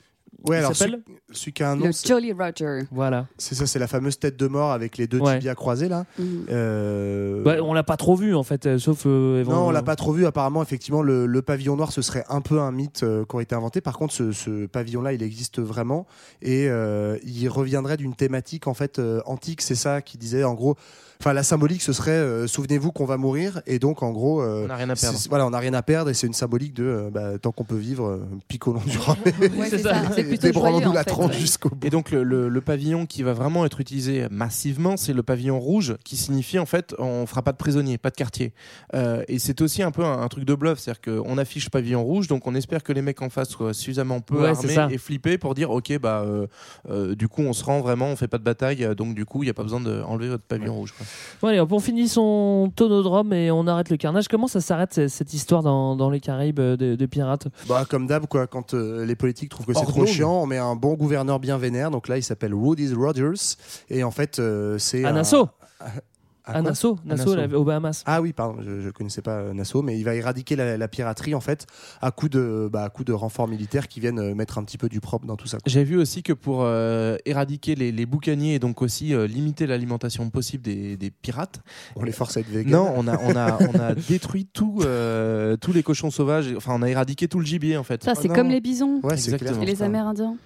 Ouais, 0.46 0.56
Il 0.56 0.58
alors 0.60 0.76
celui, 0.76 0.96
celui 1.32 1.52
qui 1.52 1.62
a 1.64 1.72
un 1.72 1.76
nom, 1.76 1.86
le 1.86 1.92
c'est- 1.92 2.06
Jolly 2.06 2.32
Roger. 2.32 2.82
Voilà. 2.92 3.26
c'est 3.38 3.56
ça, 3.56 3.66
c'est 3.66 3.80
la 3.80 3.88
fameuse 3.88 4.20
tête 4.20 4.36
de 4.36 4.46
mort 4.46 4.70
avec 4.70 4.96
les 4.96 5.08
deux 5.08 5.18
Ouais. 5.18 5.34
tibias 5.38 5.56
croisés 5.56 5.88
là. 5.88 6.04
Mhm. 6.16 6.46
Euh, 6.50 7.42
Bah, 7.42 7.56
on 7.62 7.74
l'a 7.74 7.82
pas 7.82 7.96
trop 7.96 8.14
vu 8.14 8.34
en 8.36 8.44
fait, 8.44 8.66
euh, 8.66 8.78
sauf. 8.78 9.02
euh, 9.06 9.44
Non, 9.44 9.66
on 9.66 9.70
l'a 9.70 9.82
pas 9.82 9.96
trop 9.96 10.12
vu. 10.12 10.26
Apparemment, 10.26 10.62
effectivement, 10.62 11.02
le, 11.02 11.26
le 11.26 11.42
pavillon 11.42 11.74
noir, 11.76 11.90
ce 11.90 12.02
serait 12.02 12.24
un 12.28 12.40
peu 12.40 12.60
un 12.60 12.70
mythe 12.70 13.02
euh, 13.02 13.24
qui 13.24 13.34
aurait 13.34 13.42
été 13.42 13.54
inventé. 13.56 13.80
Par 13.80 13.98
contre, 13.98 14.14
ce, 14.14 14.30
ce 14.32 14.66
pavillon-là, 14.66 15.12
il 15.12 15.22
existe 15.24 15.58
vraiment 15.60 16.06
et 16.40 16.68
euh, 16.68 17.18
il 17.24 17.48
reviendrait 17.48 17.96
d'une 17.96 18.14
thématique 18.14 18.68
en 18.68 18.74
fait 18.74 19.00
euh, 19.00 19.20
antique. 19.26 19.60
C'est 19.60 19.74
ça 19.74 20.02
qui 20.02 20.18
disait 20.18 20.44
en 20.44 20.54
gros. 20.54 20.76
Enfin, 21.20 21.32
la 21.32 21.42
symbolique, 21.42 21.82
ce 21.82 21.92
serait 21.92 22.12
euh, 22.12 22.46
souvenez-vous 22.46 22.92
qu'on 22.92 23.04
va 23.04 23.16
mourir 23.16 23.60
et 23.66 23.80
donc 23.80 24.04
en 24.04 24.12
gros, 24.12 24.40
euh, 24.40 24.62
On 24.64 24.68
n'a 24.68 24.76
rien 24.76 24.88
à 24.88 24.94
perdre. 24.94 25.18
Voilà, 25.28 25.46
on 25.46 25.50
n'a 25.50 25.58
rien 25.58 25.74
à 25.74 25.82
perdre 25.82 26.10
et 26.10 26.14
c'est 26.14 26.28
une 26.28 26.32
symbolique 26.32 26.74
de 26.74 26.84
euh, 26.84 27.10
bah, 27.10 27.38
tant 27.40 27.50
qu'on 27.50 27.64
peut 27.64 27.74
vivre, 27.76 28.06
euh, 28.06 28.28
picolons 28.46 28.80
du 28.86 28.96
rhum. 28.98 29.16
Ouais, 29.56 29.68
c'est 29.68 29.78
ça. 29.78 29.94
C'est 30.14 30.22
plutôt 30.22 30.42
joyeux, 30.42 30.52
Débranlons-nous 30.52 30.92
la 30.92 31.02
ouais. 31.26 31.32
jusqu'au 31.32 31.70
bout. 31.70 31.84
Et 31.84 31.90
donc 31.90 32.12
le, 32.12 32.22
le- 32.22 32.48
le 32.48 32.60
pavillon 32.60 33.04
qui 33.04 33.24
va 33.24 33.32
vraiment 33.32 33.66
être 33.66 33.80
utilisé 33.80 34.26
massivement, 34.30 34.96
c'est 34.96 35.12
le 35.12 35.24
pavillon 35.24 35.58
rouge, 35.58 35.96
qui 36.04 36.16
signifie 36.16 36.58
en 36.60 36.66
fait 36.66 36.94
on 37.00 37.26
fera 37.26 37.42
pas 37.42 37.50
de 37.52 37.56
prisonniers, 37.56 37.98
pas 37.98 38.10
de 38.10 38.16
quartier. 38.16 38.52
Euh, 38.94 39.24
et 39.26 39.40
c'est 39.40 39.60
aussi 39.60 39.82
un 39.82 39.90
peu 39.90 40.04
un, 40.04 40.22
un 40.22 40.28
truc 40.28 40.44
de 40.44 40.54
bluff, 40.54 40.78
c'est-à-dire 40.78 41.00
qu'on 41.24 41.36
affiche 41.36 41.68
pavillon 41.68 42.04
rouge, 42.04 42.28
donc 42.28 42.46
on 42.46 42.54
espère 42.54 42.84
que 42.84 42.92
les 42.92 43.02
mecs 43.02 43.20
en 43.22 43.28
face 43.28 43.48
soient 43.48 43.74
suffisamment 43.74 44.20
peu 44.20 44.40
Ouais, 44.42 44.50
armés 44.50 44.94
et 44.94 44.98
flippés 44.98 45.36
pour 45.36 45.54
dire 45.54 45.70
ok 45.72 45.98
bah 45.98 46.22
euh, 46.24 46.46
euh, 46.90 47.16
du 47.16 47.26
coup 47.26 47.42
on 47.42 47.52
se 47.52 47.64
rend 47.64 47.80
vraiment, 47.80 48.06
on 48.06 48.14
fait 48.16 48.28
pas 48.28 48.38
de 48.38 48.44
bataille, 48.44 48.88
donc 48.96 49.16
du 49.16 49.24
coup 49.24 49.42
il 49.42 49.46
y 49.48 49.50
a 49.50 49.54
pas 49.54 49.64
besoin 49.64 49.80
d'enlever 49.80 50.28
votre 50.28 50.44
pavillon 50.44 50.74
rouge. 50.74 50.92
quoi. 50.96 51.06
Bon, 51.40 51.48
allez, 51.48 51.60
hop, 51.60 51.70
on 51.72 51.80
finit 51.80 52.08
son 52.08 52.72
tonodrome 52.74 53.32
et 53.32 53.50
on 53.50 53.66
arrête 53.66 53.90
le 53.90 53.96
carnage. 53.96 54.28
Comment 54.28 54.48
ça 54.48 54.60
s'arrête 54.60 55.08
cette 55.08 55.34
histoire 55.34 55.62
dans, 55.62 55.96
dans 55.96 56.10
les 56.10 56.20
Caraïbes 56.20 56.60
euh, 56.60 56.76
de, 56.76 56.94
de 56.96 57.06
pirates? 57.06 57.48
Bah, 57.68 57.84
comme 57.88 58.06
d'hab, 58.06 58.26
quoi, 58.26 58.46
quand 58.46 58.74
euh, 58.74 59.04
les 59.04 59.16
politiques 59.16 59.50
trouvent 59.50 59.66
que 59.66 59.74
c'est 59.74 59.84
trop 59.86 60.06
chiant, 60.06 60.42
on 60.42 60.46
met 60.46 60.58
un 60.58 60.74
bon 60.74 60.94
gouverneur 60.94 61.38
bien 61.38 61.58
vénère. 61.58 61.90
Donc 61.90 62.08
là, 62.08 62.16
il 62.16 62.22
s'appelle 62.22 62.54
Woody's 62.54 62.92
Rogers. 62.92 63.56
Et 63.90 64.02
en 64.02 64.10
fait, 64.10 64.38
euh, 64.38 64.78
c'est. 64.78 65.04
Un- 65.04 65.12
Nassau 65.12 65.48
À 66.54 66.62
Nassau, 66.62 66.98
Nassau, 67.04 67.34
Nassau. 67.36 67.50
la- 67.52 67.58
aux 67.58 67.64
Bahamas. 67.64 68.02
Ah 68.06 68.20
oui, 68.22 68.32
pardon, 68.32 68.56
je 68.62 68.70
ne 68.86 68.90
connaissais 68.90 69.22
pas 69.22 69.38
euh, 69.38 69.52
Nassau, 69.52 69.82
mais 69.82 69.98
il 69.98 70.04
va 70.04 70.14
éradiquer 70.14 70.56
la, 70.56 70.76
la 70.76 70.88
piraterie 70.88 71.34
en 71.34 71.40
fait 71.40 71.66
à 72.00 72.10
coup 72.10 72.28
de, 72.28 72.68
bah, 72.72 72.84
à 72.84 72.88
coup 72.90 73.04
de 73.04 73.12
renforts 73.12 73.48
militaires 73.48 73.86
qui 73.88 74.00
viennent 74.00 74.18
euh, 74.18 74.34
mettre 74.34 74.58
un 74.58 74.64
petit 74.64 74.78
peu 74.78 74.88
du 74.88 75.00
propre 75.00 75.26
dans 75.26 75.36
tout 75.36 75.46
ça. 75.46 75.58
J'ai 75.66 75.84
vu 75.84 75.96
aussi 75.98 76.22
que 76.22 76.32
pour 76.32 76.62
euh, 76.62 77.16
éradiquer 77.26 77.74
les, 77.74 77.92
les 77.92 78.06
boucaniers 78.06 78.54
et 78.54 78.58
donc 78.58 78.82
aussi 78.82 79.14
euh, 79.14 79.26
limiter 79.26 79.66
l'alimentation 79.66 80.30
possible 80.30 80.62
des, 80.62 80.96
des 80.96 81.10
pirates, 81.10 81.60
On 81.96 82.02
les 82.02 82.12
force 82.12 82.36
à 82.36 82.40
être 82.40 82.48
véganes. 82.48 82.72
non, 82.72 82.92
on 82.96 83.06
a, 83.08 83.18
on 83.22 83.36
a, 83.36 83.58
on 83.62 83.78
a 83.78 83.94
détruit 83.94 84.46
tout, 84.46 84.80
euh, 84.84 85.56
tous 85.56 85.72
les 85.72 85.82
cochons 85.82 86.10
sauvages, 86.10 86.52
enfin 86.56 86.72
on 86.74 86.82
a 86.82 86.88
éradiqué 86.88 87.28
tout 87.28 87.38
le 87.40 87.44
gibier 87.46 87.76
en 87.76 87.84
fait. 87.84 88.02
Ça, 88.04 88.14
c'est 88.14 88.28
non. 88.28 88.34
comme 88.34 88.48
les 88.48 88.60
bisons 88.60 89.00
Ouais, 89.02 89.16
c'est 89.16 89.32
Exactement. 89.32 89.50
clair. 89.58 89.62
et 89.62 89.66
les 89.66 89.82
Amérindiens. 89.82 90.36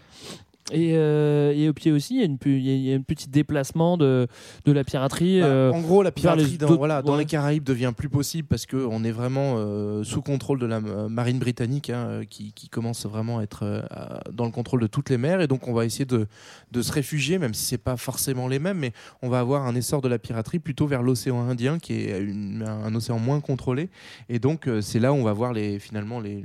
Et, 0.71 0.93
euh, 0.95 1.53
et 1.55 1.69
au 1.69 1.73
pied 1.73 1.91
aussi, 1.91 2.15
il 2.15 2.21
y 2.21 2.23
a 2.23 2.27
une, 2.27 2.39
il 2.45 2.87
y 2.89 2.93
un 2.95 3.01
petit 3.01 3.29
déplacement 3.29 3.97
de, 3.97 4.29
de 4.65 4.73
la 4.73 4.85
piraterie. 4.85 5.41
Bah, 5.41 5.47
euh, 5.47 5.73
en 5.73 5.81
gros, 5.81 6.03
la 6.03 6.11
les 6.11 6.13
piraterie 6.13 6.57
dans, 6.57 7.17
les 7.17 7.25
Caraïbes 7.25 7.65
devient 7.65 7.93
plus 7.97 8.09
possible 8.09 8.47
parce 8.47 8.67
qu'on 8.67 9.03
est 9.03 9.11
vraiment 9.11 9.55
euh, 9.57 10.05
sous 10.05 10.23
contrôle 10.23 10.61
de 10.61 10.67
la 10.67 10.81
marine 10.81 11.41
britannique 11.41 11.91
hein, 11.91 12.21
qui, 12.31 12.53
qui 12.53 12.69
commence 12.69 13.07
vraiment 13.07 13.39
à 13.39 13.43
être 13.43 13.85
dans 14.33 14.45
le 14.45 14.53
contrôle 14.53 14.81
de 14.81 14.87
toutes 14.87 15.11
les 15.11 15.19
mers. 15.19 15.41
Et 15.41 15.49
donc, 15.49 15.67
on 15.67 15.73
va 15.73 15.85
essayer 15.85 16.05
de, 16.05 16.27
de 16.71 16.83
se 16.83 16.93
réfugier, 16.93 17.39
même 17.39 17.55
si 17.55 17.65
c'est 17.65 17.79
pas 17.79 17.97
forcément 17.97 18.47
les 18.47 18.61
mêmes, 18.61 18.79
mais 18.79 18.93
on 19.21 19.29
va 19.29 19.41
avoir 19.41 19.67
un 19.67 19.75
essor 19.75 20.01
de 20.01 20.09
la 20.09 20.19
piraterie 20.21 20.61
plutôt 20.61 20.87
vers 20.87 21.03
l'océan 21.03 21.41
Indien 21.41 21.79
qui 21.81 21.95
est 21.95 22.21
une- 22.21 22.63
un, 22.63 22.95
océan 22.95 23.19
moins 23.19 23.41
contrôlé. 23.41 23.91
Et 24.29 24.39
donc, 24.39 24.69
c'est 24.81 25.01
là 25.01 25.13
où 25.13 25.17
on 25.17 25.25
va 25.25 25.33
voir 25.33 25.53
les, 25.53 25.81
finalement 25.81 26.21
les, 26.21 26.45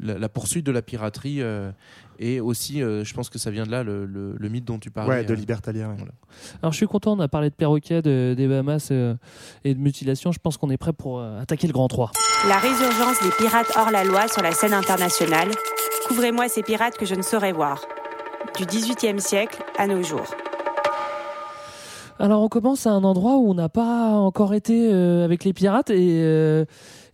la, 0.00 0.18
la 0.18 0.28
poursuite 0.28 0.66
de 0.66 0.72
la 0.72 0.82
piraterie. 0.82 1.40
Euh, 2.20 2.24
et 2.24 2.40
aussi, 2.40 2.82
euh, 2.82 3.04
je 3.04 3.14
pense 3.14 3.28
que 3.30 3.38
ça 3.38 3.50
vient 3.50 3.64
de 3.64 3.70
là, 3.70 3.82
le, 3.82 4.06
le- 4.06 4.34
le 4.38 4.48
mythe 4.48 4.64
dont 4.64 4.78
tu 4.78 4.90
parlais. 4.90 5.10
Ouais, 5.10 5.24
de 5.24 5.32
euh, 5.32 5.36
libertalia. 5.36 5.88
ouais. 5.88 5.94
voilà. 5.96 6.12
Alors 6.62 6.72
je 6.72 6.76
suis 6.78 6.86
content, 6.86 7.12
on 7.16 7.20
a 7.20 7.28
parlé 7.28 7.50
de 7.50 7.54
perroquets, 7.54 8.02
de- 8.02 8.34
des 8.36 8.46
Bahamas 8.48 8.88
euh, 8.90 9.14
et 9.64 9.74
de 9.74 9.80
mutilation. 9.80 10.32
Je 10.32 10.38
pense 10.38 10.56
qu'on 10.56 10.70
est 10.70 10.76
prêt 10.76 10.92
pour 10.92 11.18
euh, 11.20 11.40
attaquer 11.40 11.66
le 11.66 11.72
Grand 11.72 11.88
3. 11.88 12.10
La 12.48 12.58
résurgence 12.58 13.22
des 13.22 13.30
pirates 13.38 13.72
hors 13.76 13.90
la 13.90 14.04
loi 14.04 14.28
sur 14.28 14.42
la 14.42 14.52
scène 14.52 14.74
internationale. 14.74 15.48
Couvrez-moi 16.08 16.48
ces 16.48 16.62
pirates 16.62 16.96
que 16.98 17.06
je 17.06 17.14
ne 17.14 17.22
saurais 17.22 17.52
voir. 17.52 17.80
Du 18.58 18.66
XVIIIe 18.66 19.20
siècle 19.20 19.62
à 19.78 19.86
nos 19.86 20.02
jours. 20.02 20.26
Alors 22.20 22.42
on 22.42 22.48
commence 22.48 22.86
à 22.86 22.90
un 22.92 23.02
endroit 23.02 23.38
où 23.38 23.50
on 23.50 23.54
n'a 23.54 23.68
pas 23.68 24.10
encore 24.10 24.54
été 24.54 24.88
euh, 24.92 25.24
avec 25.24 25.42
les 25.44 25.52
pirates 25.52 25.90
et, 25.90 26.20
euh, 26.22 26.64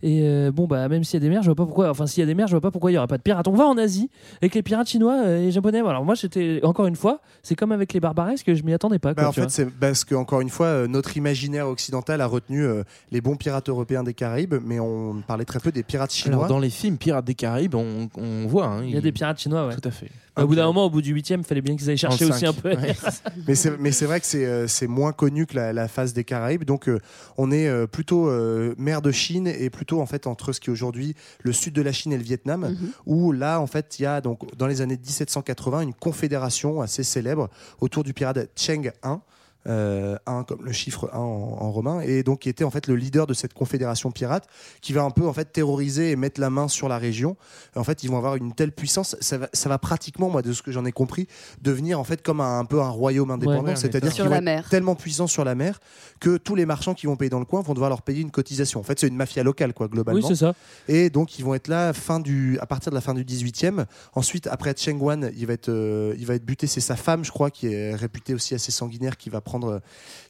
et 0.03 0.21
euh, 0.23 0.51
bon 0.51 0.67
bah 0.67 0.87
même 0.87 1.03
s'il 1.03 1.15
y 1.15 1.23
a 1.23 1.27
des 1.27 1.29
mers, 1.29 1.41
je 1.41 1.47
vois 1.47 1.55
pas 1.55 1.65
pourquoi. 1.65 1.89
Enfin 1.89 2.07
s'il 2.07 2.21
y 2.21 2.23
a 2.23 2.25
des 2.25 2.33
mers, 2.35 2.47
je 2.47 2.53
vois 2.53 2.61
pas 2.61 2.71
pourquoi 2.71 2.91
il 2.91 2.95
y 2.95 2.97
aurait 2.97 3.07
pas 3.07 3.17
de 3.17 3.21
pirates. 3.23 3.47
On 3.47 3.53
va 3.53 3.65
en 3.65 3.77
Asie 3.77 4.09
avec 4.41 4.55
les 4.55 4.63
pirates 4.63 4.87
chinois 4.89 5.21
euh, 5.25 5.47
et 5.47 5.51
japonais. 5.51 5.79
Alors 5.79 6.05
moi 6.05 6.15
j'étais 6.15 6.59
encore 6.63 6.87
une 6.87 6.95
fois, 6.95 7.21
c'est 7.43 7.55
comme 7.55 7.71
avec 7.71 7.93
les 7.93 7.99
barbaresques, 7.99 8.53
je 8.53 8.63
m'y 8.63 8.73
attendais 8.73 8.99
pas. 8.99 9.13
Bah, 9.13 9.27
en 9.27 9.31
tu 9.31 9.35
fait, 9.35 9.41
vois. 9.41 9.49
c'est 9.49 9.69
parce 9.69 10.03
que 10.03 10.15
encore 10.15 10.41
une 10.41 10.49
fois, 10.49 10.67
euh, 10.67 10.87
notre 10.87 11.17
imaginaire 11.17 11.67
occidental 11.67 12.21
a 12.21 12.25
retenu 12.27 12.63
euh, 12.63 12.83
les 13.11 13.21
bons 13.21 13.35
pirates 13.35 13.69
européens 13.69 14.03
des 14.03 14.13
Caraïbes, 14.13 14.55
mais 14.65 14.79
on 14.79 15.21
parlait 15.27 15.45
très 15.45 15.59
peu 15.59 15.71
des 15.71 15.83
pirates 15.83 16.11
chinois. 16.13 16.45
Alors, 16.45 16.49
dans 16.49 16.59
les 16.59 16.69
films 16.69 16.97
Pirates 16.97 17.25
des 17.25 17.35
Caraïbes, 17.35 17.75
on, 17.75 18.09
on 18.17 18.47
voit. 18.47 18.67
hein, 18.67 18.83
il 18.83 18.91
y 18.91 18.97
a 18.97 19.01
des 19.01 19.11
pirates 19.11 19.39
chinois. 19.39 19.67
Ouais. 19.67 19.75
Tout 19.75 19.87
à 19.87 19.91
fait. 19.91 20.09
Au 20.37 20.47
bout 20.47 20.55
d'un 20.55 20.65
moment, 20.65 20.85
au 20.85 20.89
bout 20.89 21.01
du 21.01 21.11
huitième, 21.13 21.41
il 21.41 21.45
fallait 21.45 21.61
bien 21.61 21.75
qu'ils 21.75 21.89
aillent 21.89 21.97
chercher 21.97 22.23
aussi 22.25 22.45
un 22.45 22.53
peu. 22.53 22.69
Ouais. 22.69 22.95
mais 23.47 23.53
c'est 23.53 23.77
mais 23.77 23.91
c'est 23.91 24.05
vrai 24.05 24.19
que 24.21 24.25
c'est 24.25 24.45
euh, 24.45 24.65
c'est 24.65 24.87
moins 24.87 25.11
connu 25.11 25.45
que 25.45 25.55
la, 25.57 25.73
la 25.73 25.89
phase 25.89 26.13
des 26.13 26.23
Caraïbes. 26.23 26.63
Donc 26.63 26.87
euh, 26.87 26.99
on 27.37 27.51
est 27.51 27.67
euh, 27.67 27.85
plutôt 27.85 28.29
euh, 28.29 28.73
mer 28.77 29.01
de 29.01 29.11
Chine 29.11 29.45
et 29.47 29.69
plutôt 29.69 29.90
en 29.99 30.05
fait 30.05 30.27
entre 30.27 30.53
ce 30.53 30.59
qui 30.59 30.69
est 30.69 30.73
aujourd'hui 30.73 31.15
le 31.41 31.51
sud 31.53 31.73
de 31.73 31.81
la 31.81 31.91
Chine 31.91 32.13
et 32.13 32.17
le 32.17 32.23
Vietnam, 32.23 32.61
Mhm. 32.69 32.91
où 33.05 33.31
là 33.31 33.59
en 33.59 33.67
fait 33.67 33.99
il 33.99 34.03
y 34.03 34.05
a 34.05 34.21
donc 34.21 34.55
dans 34.55 34.67
les 34.67 34.81
années 34.81 34.97
1780 34.97 35.81
une 35.81 35.93
confédération 35.93 36.81
assez 36.81 37.03
célèbre 37.03 37.49
autour 37.79 38.03
du 38.03 38.13
pirate 38.13 38.49
Cheng 38.55 38.91
1. 39.03 39.21
Euh, 39.67 40.17
un 40.25 40.43
comme 40.43 40.63
le 40.65 40.71
chiffre 40.71 41.09
1 41.13 41.17
en, 41.17 41.21
en 41.21 41.71
romain, 41.71 42.01
et 42.01 42.23
donc 42.23 42.39
qui 42.39 42.49
était 42.49 42.63
en 42.63 42.71
fait 42.71 42.87
le 42.87 42.95
leader 42.95 43.27
de 43.27 43.33
cette 43.33 43.53
confédération 43.53 44.11
pirate, 44.11 44.47
qui 44.81 44.93
va 44.93 45.03
un 45.03 45.11
peu 45.11 45.27
en 45.27 45.33
fait 45.33 45.45
terroriser 45.51 46.11
et 46.11 46.15
mettre 46.15 46.39
la 46.41 46.49
main 46.49 46.67
sur 46.67 46.87
la 46.89 46.97
région. 46.97 47.35
En 47.75 47.83
fait, 47.83 48.03
ils 48.03 48.09
vont 48.09 48.17
avoir 48.17 48.35
une 48.35 48.53
telle 48.53 48.71
puissance, 48.71 49.15
ça 49.21 49.37
va, 49.37 49.49
ça 49.53 49.69
va 49.69 49.77
pratiquement, 49.77 50.29
moi, 50.29 50.41
de 50.41 50.53
ce 50.53 50.61
que 50.61 50.71
j'en 50.71 50.85
ai 50.85 50.91
compris, 50.91 51.27
devenir 51.61 51.99
en 51.99 52.03
fait 52.03 52.21
comme 52.21 52.41
un, 52.41 52.59
un 52.59 52.65
peu 52.65 52.81
un 52.81 52.89
royaume 52.89 53.31
indépendant, 53.31 53.61
Ouais, 53.63 53.75
c'est-à-dire 53.75 54.11
qu'ils 54.13 54.23
vont 54.23 54.29
la 54.31 54.37
être 54.37 54.43
mer. 54.43 54.69
tellement 54.69 54.95
puissants 54.95 55.27
sur 55.27 55.43
la 55.43 55.53
mer 55.55 55.79
que 56.19 56.37
tous 56.37 56.55
les 56.55 56.65
marchands 56.65 56.93
qui 56.93 57.05
vont 57.05 57.15
payer 57.15 57.29
dans 57.29 57.39
le 57.39 57.45
coin 57.45 57.61
vont 57.61 57.73
devoir 57.73 57.89
leur 57.89 58.01
payer 58.01 58.21
une 58.21 58.31
cotisation. 58.31 58.79
En 58.79 58.83
fait, 58.83 58.99
c'est 58.99 59.07
une 59.07 59.15
mafia 59.15 59.43
locale, 59.43 59.73
quoi, 59.73 59.87
globalement. 59.87 60.21
Oui, 60.21 60.25
c'est 60.27 60.43
ça. 60.43 60.53
Et 60.87 61.09
donc, 61.09 61.37
ils 61.39 61.45
vont 61.45 61.53
être 61.53 61.67
là 61.67 61.93
fin 61.93 62.19
du, 62.19 62.57
à 62.59 62.65
partir 62.65 62.91
de 62.91 62.95
la 62.95 63.01
fin 63.01 63.13
du 63.13 63.23
18e. 63.23 63.85
Ensuite, 64.13 64.47
après 64.47 64.73
Cheng 64.75 64.99
Wan, 64.99 65.31
il 65.35 65.45
va 65.45 65.53
être, 65.53 65.69
euh, 65.69 66.15
il 66.17 66.25
va 66.25 66.35
être 66.35 66.45
buté. 66.45 66.67
C'est 66.67 66.81
sa 66.81 66.95
femme, 66.95 67.23
je 67.23 67.31
crois, 67.31 67.51
qui 67.51 67.67
est 67.67 67.93
réputée 67.95 68.33
aussi 68.33 68.55
assez 68.55 68.71
sanguinaire, 68.71 69.17
qui 69.17 69.29
va 69.29 69.41
prendre, 69.51 69.81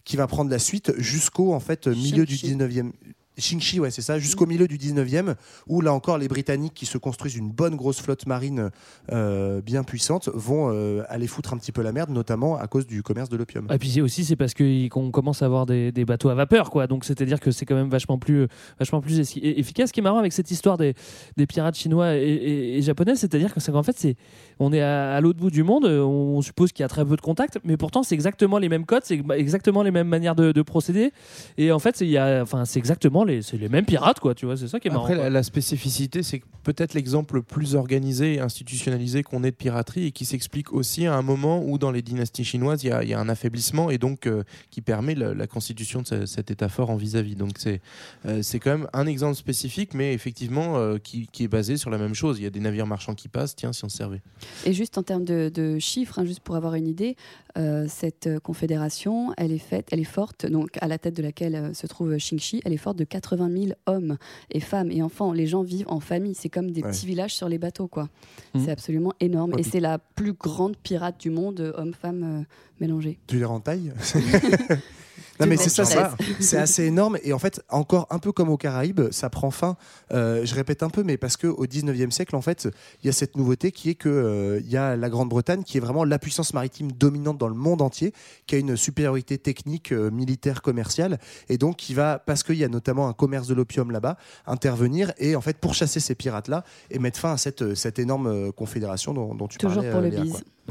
qui 0.03 0.17
va 0.17 0.25
prendre 0.27 0.49
la 0.49 0.59
suite 0.59 0.93
jusqu'au 0.97 1.53
en 1.53 1.59
fait 1.59 1.87
milieu 1.87 2.25
du 2.25 2.35
19e. 2.35 2.91
Xingxi, 3.39 3.79
ouais, 3.79 3.91
c'est 3.91 4.01
ça, 4.01 4.19
jusqu'au 4.19 4.45
milieu 4.45 4.67
du 4.67 4.77
19e, 4.77 5.35
où 5.67 5.81
là 5.81 5.93
encore, 5.93 6.17
les 6.17 6.27
Britanniques 6.27 6.73
qui 6.73 6.85
se 6.85 6.97
construisent 6.97 7.35
une 7.37 7.49
bonne 7.49 7.75
grosse 7.75 8.01
flotte 8.01 8.25
marine 8.27 8.69
euh, 9.11 9.61
bien 9.61 9.83
puissante 9.83 10.29
vont 10.33 10.69
euh, 10.71 11.03
aller 11.07 11.27
foutre 11.27 11.53
un 11.53 11.57
petit 11.57 11.71
peu 11.71 11.81
la 11.81 11.91
merde, 11.93 12.09
notamment 12.09 12.57
à 12.57 12.67
cause 12.67 12.85
du 12.85 13.03
commerce 13.03 13.29
de 13.29 13.37
l'opium. 13.37 13.67
Et 13.71 13.77
puis 13.77 13.89
c'est 13.89 14.01
aussi 14.01 14.25
c'est 14.25 14.35
parce 14.35 14.53
qu'on 14.53 15.11
commence 15.11 15.41
à 15.41 15.45
avoir 15.45 15.65
des, 15.65 15.91
des 15.91 16.03
bateaux 16.05 16.29
à 16.29 16.35
vapeur 16.35 16.69
quoi. 16.69 16.87
Donc 16.87 17.05
c'est-à-dire 17.05 17.39
que 17.39 17.51
c'est 17.51 17.65
quand 17.65 17.75
même 17.75 17.89
vachement 17.89 18.17
plus 18.17 18.47
vachement 18.79 18.99
plus 19.01 19.19
efficace. 19.41 19.89
Ce 19.89 19.93
qui 19.93 20.01
est 20.01 20.03
marrant 20.03 20.19
avec 20.19 20.33
cette 20.33 20.51
histoire 20.51 20.77
des, 20.77 20.93
des 21.37 21.47
pirates 21.47 21.75
chinois 21.75 22.15
et, 22.15 22.19
et- 22.21 22.77
et 22.77 22.81
japonais, 22.81 23.15
c'est-à-dire 23.15 23.53
que 23.53 23.59
c'est 23.59 23.71
qu'en 23.71 23.83
fait 23.83 23.97
c'est 23.97 24.15
on 24.59 24.71
est 24.73 24.81
à, 24.81 25.15
à 25.15 25.21
l'autre 25.21 25.39
bout 25.39 25.49
du 25.51 25.63
monde, 25.63 25.85
euh, 25.85 26.01
on 26.03 26.41
suppose 26.41 26.71
qu'il 26.71 26.83
y 26.83 26.85
a 26.85 26.89
très 26.89 27.05
peu 27.05 27.15
de 27.15 27.21
contacts, 27.21 27.57
mais 27.63 27.77
pourtant 27.77 28.03
c'est 28.03 28.15
exactement 28.15 28.57
les 28.57 28.69
mêmes 28.69 28.85
codes, 28.85 29.03
c'est 29.05 29.21
exactement 29.35 29.83
les 29.83 29.91
mêmes 29.91 30.07
manières 30.07 30.35
de, 30.35 30.51
de 30.51 30.61
procéder. 30.61 31.11
Et 31.57 31.71
en 31.71 31.79
fait 31.79 32.01
il 32.01 32.09
y 32.09 32.17
a 32.17 32.41
enfin 32.41 32.65
c'est 32.65 32.77
exactement 32.79 33.20
les 33.25 33.41
c'est 33.41 33.57
les 33.57 33.69
mêmes 33.69 33.85
pirates 33.85 34.19
quoi. 34.19 34.35
Tu 34.35 34.45
vois 34.45 34.57
c'est 34.57 34.67
ça 34.67 34.79
qui 34.79 34.87
est 34.87 34.91
marrant. 34.91 35.05
Après, 35.05 35.17
la, 35.17 35.29
la 35.29 35.43
spécificité, 35.43 36.23
c'est 36.23 36.41
peut-être 36.63 36.93
l'exemple 36.93 37.35
le 37.35 37.41
plus 37.41 37.75
organisé 37.75 38.35
et 38.35 38.39
institutionnalisé 38.39 39.23
qu'on 39.23 39.43
ait 39.43 39.51
de 39.51 39.55
piraterie 39.55 40.05
et 40.07 40.11
qui 40.11 40.25
s'explique 40.25 40.73
aussi 40.73 41.05
à 41.07 41.15
un 41.15 41.21
moment 41.21 41.63
où, 41.63 41.77
dans 41.77 41.91
les 41.91 42.01
dynasties 42.01 42.43
chinoises, 42.45 42.83
il 42.83 42.87
y 42.89 42.91
a, 42.91 43.03
il 43.03 43.09
y 43.09 43.13
a 43.13 43.19
un 43.19 43.29
affaiblissement 43.29 43.89
et 43.89 43.97
donc 43.97 44.27
euh, 44.27 44.43
qui 44.69 44.81
permet 44.81 45.15
la, 45.15 45.33
la 45.33 45.47
constitution 45.47 46.01
de 46.01 46.07
ce- 46.07 46.25
cet 46.25 46.51
état 46.51 46.69
fort 46.69 46.89
en 46.89 46.95
vis-à-vis. 46.97 47.35
Donc, 47.35 47.53
c'est 47.57 47.81
euh, 48.25 48.41
c'est 48.43 48.59
quand 48.59 48.71
même 48.77 48.87
un 48.93 49.07
exemple 49.07 49.35
spécifique, 49.35 49.93
mais 49.93 50.13
effectivement 50.13 50.77
euh, 50.77 50.97
qui, 50.97 51.27
qui 51.31 51.43
est 51.43 51.47
basé 51.47 51.77
sur 51.77 51.89
la 51.89 51.97
même 51.97 52.13
chose. 52.13 52.39
Il 52.39 52.43
y 52.43 52.47
a 52.47 52.51
des 52.51 52.59
navires 52.59 52.87
marchands 52.87 53.15
qui 53.15 53.27
passent, 53.27 53.55
tiens, 53.55 53.73
si 53.73 53.83
on 53.85 53.89
se 53.89 53.97
servait. 53.97 54.21
Et 54.65 54.73
juste 54.73 54.97
en 54.97 55.03
termes 55.03 55.25
de, 55.25 55.49
de 55.53 55.79
chiffres, 55.79 56.19
hein, 56.19 56.25
juste 56.25 56.41
pour 56.41 56.55
avoir 56.55 56.75
une 56.75 56.87
idée, 56.87 57.15
euh, 57.57 57.85
cette 57.89 58.29
confédération, 58.39 59.33
elle 59.37 59.51
est 59.51 59.57
faite, 59.57 59.87
elle 59.91 59.99
est 59.99 60.03
forte, 60.03 60.45
donc 60.45 60.77
à 60.81 60.87
la 60.87 60.97
tête 60.97 61.15
de 61.15 61.23
laquelle 61.23 61.55
euh, 61.55 61.73
se 61.73 61.87
trouve 61.87 62.15
Xingxi, 62.15 62.61
elle 62.63 62.73
est 62.73 62.77
forte 62.77 62.97
de 62.97 63.03
80 63.11 63.49
000 63.51 63.65
hommes 63.85 64.17
et 64.49 64.59
femmes 64.59 64.89
et 64.89 65.03
enfants. 65.03 65.33
Les 65.33 65.45
gens 65.45 65.61
vivent 65.61 65.85
en 65.89 65.99
famille, 65.99 66.33
c'est 66.33 66.49
comme 66.49 66.71
des 66.71 66.81
Ouais. 66.81 66.89
petits 66.89 67.05
villages 67.05 67.35
sur 67.35 67.47
les 67.49 67.57
bateaux, 67.59 67.87
quoi. 67.87 68.07
Mhm. 68.55 68.65
C'est 68.65 68.71
absolument 68.71 69.13
énorme. 69.19 69.53
Ouais, 69.53 69.59
et 69.59 69.63
c'est 69.63 69.79
la 69.81 69.99
plus 69.99 70.33
grande 70.33 70.75
pirate 70.77 71.19
du 71.19 71.29
monde, 71.29 71.59
euh, 71.59 71.73
hommes-femmes 71.75 72.23
euh, 72.23 72.43
mélangés. 72.79 73.19
Tu 73.27 73.37
les 73.37 73.45
en 73.45 73.59
taille? 73.59 73.91
Non 75.41 75.47
mais 75.47 75.57
c'est 75.57 75.69
ça, 75.69 75.83
c'est- 75.85 75.97
c'est 76.39 76.57
assez 76.57 76.83
énorme 76.85 77.17
et 77.23 77.33
en 77.33 77.39
fait 77.39 77.61
encore 77.69 78.07
un 78.09 78.19
peu 78.19 78.31
comme 78.31 78.49
aux 78.49 78.57
Caraïbes, 78.57 79.01
ça 79.11 79.29
prend 79.29 79.51
fin. 79.51 79.75
euh, 80.13 80.45
je 80.45 80.55
répète 80.55 80.83
un 80.83 80.89
peu, 80.89 81.03
mais 81.03 81.17
parce 81.17 81.37
que 81.37 81.47
au 81.47 81.65
19e 81.65 82.11
siècle 82.11 82.35
en 82.35 82.41
fait, 82.41 82.67
il 83.03 83.07
y 83.07 83.09
a 83.09 83.13
cette 83.13 83.35
nouveauté 83.35 83.71
qui 83.71 83.89
est 83.89 83.95
que 83.95 84.09
euh, 84.09 84.61
y 84.67 84.77
a 84.77 84.95
la 84.95 85.09
Grande-Bretagne 85.09 85.63
qui 85.63 85.77
est 85.77 85.81
vraiment 85.81 86.03
la 86.03 86.19
puissance 86.19 86.53
maritime 86.53 86.91
dominante 86.91 87.37
dans 87.37 87.47
le 87.47 87.55
monde 87.55 87.81
entier, 87.81 88.13
qui 88.47 88.55
a 88.55 88.57
une 88.57 88.75
supériorité 88.77 89.37
technique, 89.37 89.91
euh, 89.91 90.09
militaire, 90.11 90.61
commerciale 90.61 91.19
et 91.49 91.57
donc 91.57 91.77
qui 91.77 91.93
va 91.93 92.19
parce 92.19 92.43
qu'il 92.43 92.55
y 92.55 92.63
a 92.63 92.69
notamment 92.69 93.07
un 93.07 93.13
commerce 93.13 93.47
de 93.47 93.53
l'opium 93.53 93.91
là-bas 93.91 94.17
intervenir 94.45 95.11
et 95.17 95.35
en 95.35 95.41
fait 95.41 95.57
pourchasser 95.57 95.99
ces 95.99 96.15
pirates 96.15 96.47
là 96.47 96.63
et 96.89 96.99
mettre 96.99 97.19
fin 97.19 97.33
à 97.33 97.37
cette 97.37 97.75
cette 97.75 97.99
énorme 97.99 98.51
confédération 98.53 99.13
dont, 99.13 99.33
dont 99.35 99.47
tu 99.47 99.57
Toujours 99.57 99.83
parlais. 99.83 99.91
pour 99.91 100.01
le 100.01 100.09
Léa. 100.09 100.23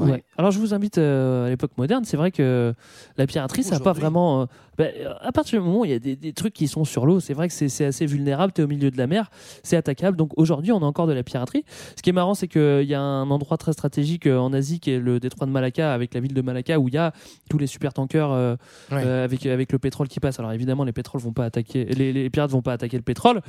Ouais. 0.05 0.23
Alors 0.37 0.51
je 0.51 0.59
vous 0.59 0.73
invite 0.73 0.97
euh, 0.97 1.47
à 1.47 1.49
l'époque 1.49 1.71
moderne. 1.77 2.03
C'est 2.05 2.17
vrai 2.17 2.31
que 2.31 2.73
la 3.17 3.27
piraterie, 3.27 3.63
ça 3.63 3.75
n'a 3.75 3.81
pas 3.81 3.93
vraiment. 3.93 4.47
Euh, 4.81 4.91
bah, 5.03 5.09
euh, 5.09 5.13
à 5.21 5.31
partir 5.31 5.59
du 5.61 5.65
moment 5.65 5.81
où 5.81 5.85
il 5.85 5.91
y 5.91 5.93
a 5.93 5.99
des, 5.99 6.15
des 6.15 6.33
trucs 6.33 6.53
qui 6.53 6.67
sont 6.67 6.83
sur 6.85 7.05
l'eau, 7.05 7.19
c'est 7.19 7.33
vrai 7.33 7.47
que 7.47 7.53
c'est 7.53 7.85
assez 7.85 8.05
vulnérable. 8.05 8.53
Tu 8.53 8.61
es 8.61 8.63
au 8.63 8.67
milieu 8.67 8.91
de 8.91 8.97
la 8.97 9.07
mer, 9.07 9.29
c'est 9.63 9.77
attaquable. 9.77 10.17
Donc 10.17 10.31
aujourd'hui, 10.37 10.71
on 10.71 10.79
a 10.81 10.85
encore 10.85 11.07
de 11.07 11.13
la 11.13 11.23
piraterie. 11.23 11.63
Ce 11.95 12.01
qui 12.01 12.09
est 12.09 12.13
marrant, 12.13 12.33
c'est 12.33 12.47
qu'il 12.47 12.83
y 12.83 12.93
a 12.93 13.01
un 13.01 13.29
endroit 13.29 13.57
très 13.57 13.73
stratégique 13.73 14.27
euh, 14.27 14.37
en 14.37 14.53
Asie 14.53 14.79
qui 14.79 14.91
est 14.91 14.99
le 14.99 15.19
détroit 15.19 15.47
de 15.47 15.51
Malacca, 15.51 15.93
avec 15.93 16.13
la 16.13 16.19
ville 16.19 16.33
de 16.33 16.41
Malacca, 16.41 16.79
où 16.79 16.87
il 16.87 16.93
y 16.93 16.97
a 16.97 17.13
tous 17.49 17.57
les 17.57 17.67
super 17.67 17.93
tankers 17.93 18.31
euh, 18.31 18.55
Ouais. 18.91 19.03
euh, 19.05 19.23
avec, 19.25 19.45
avec 19.45 19.71
le 19.71 19.79
pétrole 19.79 20.07
qui 20.07 20.19
passe. 20.19 20.39
Alors 20.39 20.51
évidemment, 20.51 20.83
les 20.83 20.91
pétroles 20.93 21.21
vont 21.21 21.33
pas 21.33 21.45
attaquer, 21.45 21.85
les, 21.85 22.11
les 22.13 22.29
pirates 22.29 22.51
vont 22.51 22.61
pas 22.61 22.73
attaquer 22.73 22.97
le 22.97 23.03
pétrole, 23.03 23.41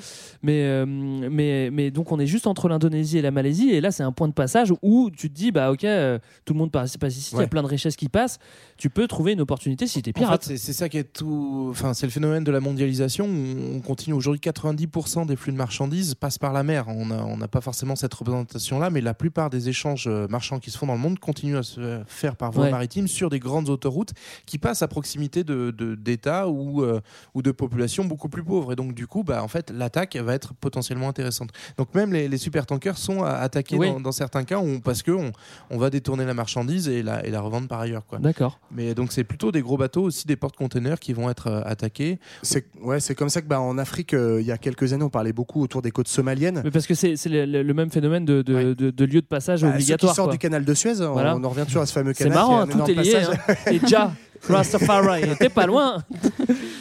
mais, 0.43 0.63
euh, 0.65 0.85
mais, 0.87 1.71
mais 1.73 1.91
donc 1.91 2.13
on 2.13 2.19
est 2.19 2.27
juste 2.27 2.47
entre 2.47 2.69
l'Indonésie 2.69 3.19
et 3.19 3.23
la 3.23 3.31
Malaisie, 3.31 3.71
et 3.71 3.81
là 3.81 3.91
c'est 3.91 4.03
un 4.03 4.13
point 4.13 4.29
de 4.29 4.33
passage 4.33 4.73
où 4.83 5.11
tu 5.11 5.29
te 5.31 5.35
dis 5.35 5.53
bah 5.53 5.71
ok, 5.73 5.85
euh, 5.85 6.19
tout 6.45 6.53
le 6.55 6.59
monde 6.59 6.71
passe, 6.71 6.97
passe 6.97 7.17
ici, 7.17 7.35
il 7.35 7.41
y 7.41 7.45
a 7.45 7.47
plein 7.47 7.63
de 7.63 7.67
richesses 7.69 7.97
qui 7.97 8.09
passent, 8.09 8.39
tu 8.77 8.91
peux 8.91 9.07
trouver 9.07 9.33
une 9.33 9.41
opportunité 9.41 9.87
si 9.87 10.03
t'es 10.03 10.11
En 10.11 10.21
pirate. 10.21 10.45
fait, 10.45 10.57
c'est 10.57 10.73
ça 10.73 10.89
qui 10.89 10.99
est 10.99 11.13
tout. 11.23 11.69
Enfin, 11.71 11.95
c'est 11.95 12.07
le 12.07 12.13
phénomène 12.13 12.45
de 12.45 12.51
la 12.51 12.61
mondialisation. 12.61 13.27
où 13.27 13.77
On 13.77 13.81
continue 13.81 14.15
aujourd'hui 14.15 14.41
90% 14.41 15.27
des 15.27 15.37
flux 15.37 15.53
de 15.53 15.57
marchandises 15.57 16.15
passent 16.15 16.39
par 16.39 16.53
la 16.53 16.63
mer. 16.63 16.87
On 16.89 17.07
n'a 17.07 17.25
on 17.25 17.39
pas 17.49 17.61
forcément 17.61 17.97
cette 17.97 18.13
représentation-là, 18.15 18.91
mais 18.91 19.01
la 19.01 19.15
plupart 19.15 19.51
des 19.51 19.69
échanges 19.69 20.07
euh, 20.09 20.27
marchands 20.29 20.59
qui 20.59 20.71
se 20.71 20.79
font 20.79 20.87
dans 20.87 20.95
le 20.95 20.99
monde 21.01 21.19
continuent 21.19 21.57
à 21.59 21.63
se 21.63 22.01
faire 22.07 22.37
par 22.37 22.51
voie 22.51 22.65
Ouais. 22.65 22.71
maritime 22.71 23.09
sur 23.09 23.31
des 23.31 23.39
grandes 23.41 23.69
autoroutes 23.69 24.13
qui 24.47 24.59
passent 24.59 24.83
à 24.83 24.89
proximité 24.89 25.43
de 25.45 25.71
de- 25.71 25.95
d'États 25.95 26.49
ou 26.49 26.83
euh, 26.83 27.01
ou 27.35 27.43
de 27.43 27.51
populations 27.53 28.05
beaucoup 28.05 28.29
plus 28.29 28.43
pauvres. 28.45 28.73
Et 28.73 28.77
donc, 28.77 28.95
du 28.95 29.07
coup, 29.07 29.23
bah, 29.25 29.43
en 29.43 29.49
fait, 29.49 29.71
l'attaque 29.71 30.17
va 30.17 30.35
être 30.35 30.55
potentiellement 30.55 31.09
intéressante. 31.09 31.51
Donc, 31.79 31.95
même 31.95 32.13
les, 32.13 32.29
les 32.29 32.39
supertankers 32.39 32.99
sont 32.99 33.23
attaqués 33.23 33.77
Oui. 33.77 33.89
dans, 33.91 34.01
dans 34.01 34.13
certains 34.13 34.45
cas 34.45 34.59
où- 34.61 34.81
parce 34.81 35.03
que 35.03 35.11
on, 35.13 35.33
on 35.71 35.79
va 35.79 35.91
détourner 35.91 36.25
la 36.25 36.35
marchandise 36.35 36.89
et 36.89 37.03
la, 37.03 37.25
et 37.27 37.31
la 37.31 37.41
revendre 37.41 37.69
par 37.69 37.81
ailleurs. 37.81 38.03
D'accord. 38.21 38.59
Mais 38.71 38.95
donc 38.95 39.13
c'est 39.13 39.25
plutôt 39.25 39.53
des 39.53 39.63
gros 39.63 39.77
bateaux, 39.77 40.03
aussi 40.05 40.27
des 40.27 40.37
porte-containers 40.37 40.99
qui 41.03 41.13
vont 41.13 41.29
être 41.29 41.49
euh, 41.49 41.61
attaqués. 41.65 42.19
C'est 42.43 42.67
ouais, 42.81 43.01
c'est 43.01 43.15
comme 43.15 43.29
ça 43.29 43.43
que 43.43 43.47
bah, 43.47 43.61
en 43.61 43.77
Afrique, 43.77 44.15
euh, 44.15 44.41
il 44.41 44.47
y 44.47 44.53
a 44.53 44.57
quelques 44.59 44.93
années, 44.93 45.05
on 45.05 45.11
parlait 45.11 45.33
beaucoup 45.33 45.61
autour 45.63 45.83
des 45.83 45.91
côtes 45.91 46.09
somaliennes. 46.09 46.63
Mais 46.65 46.71
parce 46.71 46.87
que 46.87 46.95
c'est 46.95 47.17
c'est 47.17 47.29
le, 47.29 47.75
même 47.75 47.91
phénomène 47.91 48.25
de, 48.25 48.43
de, 48.43 48.73
de- 48.75 48.91
de 48.91 49.05
lieu 49.05 49.21
de 49.21 49.27
passage 49.27 49.63
Bah, 49.63 49.69
obligatoire. 49.71 50.11
Ceux 50.11 50.13
qui 50.13 50.17
sortent 50.17 50.29
quoi. 50.29 50.33
du 50.33 50.39
canal 50.39 50.65
de 50.65 50.75
Suez, 50.75 51.01
on- 51.03 51.13
Voilà. 51.13 51.37
on 51.37 51.45
en 51.45 51.49
revient 51.51 51.65
toujours 51.67 51.83
à 51.83 51.87
ce 51.87 51.93
fameux 51.93 52.13
C'est 52.15 52.25
canal. 52.25 52.39
marrant, 52.39 52.67
qui 52.67 52.73
a 52.73 52.77
un 52.77 52.85
tout 52.85 52.91
est 52.91 52.95
lié. 52.95 53.13
passage. 53.13 53.39
hein. 53.49 53.55
Et 53.73 53.81
Ja, 53.89 54.13
Rastafari, 54.49 55.23
t'es 55.39 55.49
pas 55.49 55.67
loin. 55.67 56.03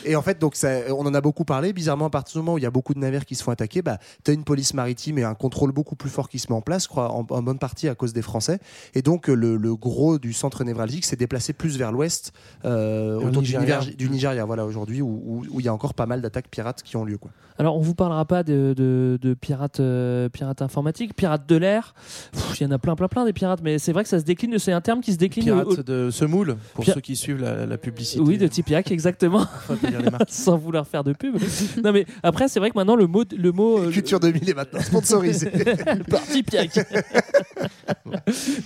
Et 0.05 0.15
en 0.15 0.21
fait, 0.21 0.39
donc 0.39 0.55
ça, 0.55 0.69
on 0.89 1.05
en 1.05 1.13
a 1.13 1.21
beaucoup 1.21 1.45
parlé. 1.45 1.73
Bizarrement, 1.73 2.05
à 2.05 2.09
partir 2.09 2.33
du 2.33 2.45
moment 2.45 2.55
où 2.55 2.57
il 2.57 2.63
y 2.63 2.67
a 2.67 2.71
beaucoup 2.71 2.93
de 2.93 2.99
navires 2.99 3.25
qui 3.25 3.35
se 3.35 3.43
font 3.43 3.51
attaquer, 3.51 3.81
bah, 3.81 3.97
tu 4.23 4.31
as 4.31 4.33
une 4.33 4.43
police 4.43 4.73
maritime 4.73 5.17
et 5.19 5.23
un 5.23 5.35
contrôle 5.35 5.71
beaucoup 5.71 5.95
plus 5.95 6.09
fort 6.09 6.27
qui 6.29 6.39
se 6.39 6.51
met 6.51 6.55
en 6.57 6.61
place, 6.61 6.83
je 6.83 6.87
crois, 6.89 7.11
en, 7.11 7.25
en 7.29 7.41
bonne 7.43 7.59
partie 7.59 7.87
à 7.87 7.95
cause 7.95 8.13
des 8.13 8.21
Français. 8.23 8.59
Et 8.95 9.01
donc, 9.01 9.27
le, 9.27 9.55
le 9.57 9.75
gros 9.75 10.17
du 10.17 10.33
centre 10.33 10.63
névralgique 10.63 11.05
s'est 11.05 11.15
déplacé 11.15 11.53
plus 11.53 11.77
vers 11.77 11.91
l'ouest, 11.91 12.33
euh, 12.65 13.15
Au 13.17 13.27
autour 13.27 13.41
du 13.43 13.49
Nigeria. 13.49 13.77
Nigeria, 13.77 13.95
du 13.95 14.09
Nigeria, 14.09 14.45
voilà, 14.45 14.65
aujourd'hui, 14.65 15.01
où, 15.01 15.21
où- 15.25 15.45
où 15.51 15.59
il 15.59 15.65
y 15.65 15.69
a 15.69 15.73
encore 15.73 15.93
pas 15.93 16.05
mal 16.07 16.21
d'attaques 16.21 16.47
pirates 16.49 16.81
qui 16.83 16.95
ont 16.97 17.05
lieu. 17.05 17.17
Quoi. 17.17 17.31
Alors, 17.59 17.77
on 17.77 17.81
vous 17.81 17.93
parlera 17.93 18.25
pas 18.25 18.41
de, 18.43 18.73
de- 18.75 19.19
de 19.21 19.33
pirates, 19.35 19.79
euh, 19.79 20.29
pirates 20.29 20.61
informatiques, 20.63 21.15
pirates 21.15 21.47
de 21.47 21.55
l'air. 21.57 21.93
Il 22.59 22.63
y 22.63 22.65
en 22.65 22.71
a 22.71 22.79
plein, 22.79 22.95
plein, 22.95 23.07
plein 23.07 23.25
des 23.25 23.33
pirates, 23.33 23.59
mais 23.63 23.77
c'est 23.77 23.91
vrai 23.91 24.01
que 24.03 24.09
ça 24.09 24.19
se 24.19 24.23
décline. 24.25 24.57
C'est 24.57 24.71
un 24.71 24.81
terme 24.81 25.01
qui 25.01 25.13
se 25.13 25.17
décline. 25.17 25.45
Pirates 25.45 25.67
au- 25.67 25.83
de 25.83 26.09
semoule, 26.09 26.57
pour 26.73 26.85
ceux 26.85 27.01
qui 27.01 27.15
suivent 27.15 27.39
la, 27.41 27.50
la 27.67 27.77
publicité. 27.77 28.21
Oui, 28.21 28.37
de 28.37 28.47
Tipiak, 28.47 28.91
exactement. 28.91 29.45
Faut 29.67 29.75
pas 29.75 29.89
dire 29.89 30.01
les 30.01 30.09
marques. 30.09 30.23
Sans 30.29 30.57
vouloir 30.57 30.87
faire 30.87 31.03
de 31.03 31.13
pub. 31.13 31.37
non, 31.83 31.91
mais 31.91 32.05
après, 32.23 32.47
c'est 32.47 32.59
vrai 32.59 32.69
que 32.71 32.77
maintenant, 32.77 32.95
le 32.95 33.07
mot. 33.07 33.23
Le 33.37 33.51
mot 33.51 33.79
euh, 33.79 33.91
Culture 33.91 34.19
2000 34.19 34.49
est 34.49 34.53
maintenant 34.53 34.81
sponsorisé. 34.81 35.49
par 36.09 36.21
Tipiak. 36.23 36.75
non, 38.05 38.13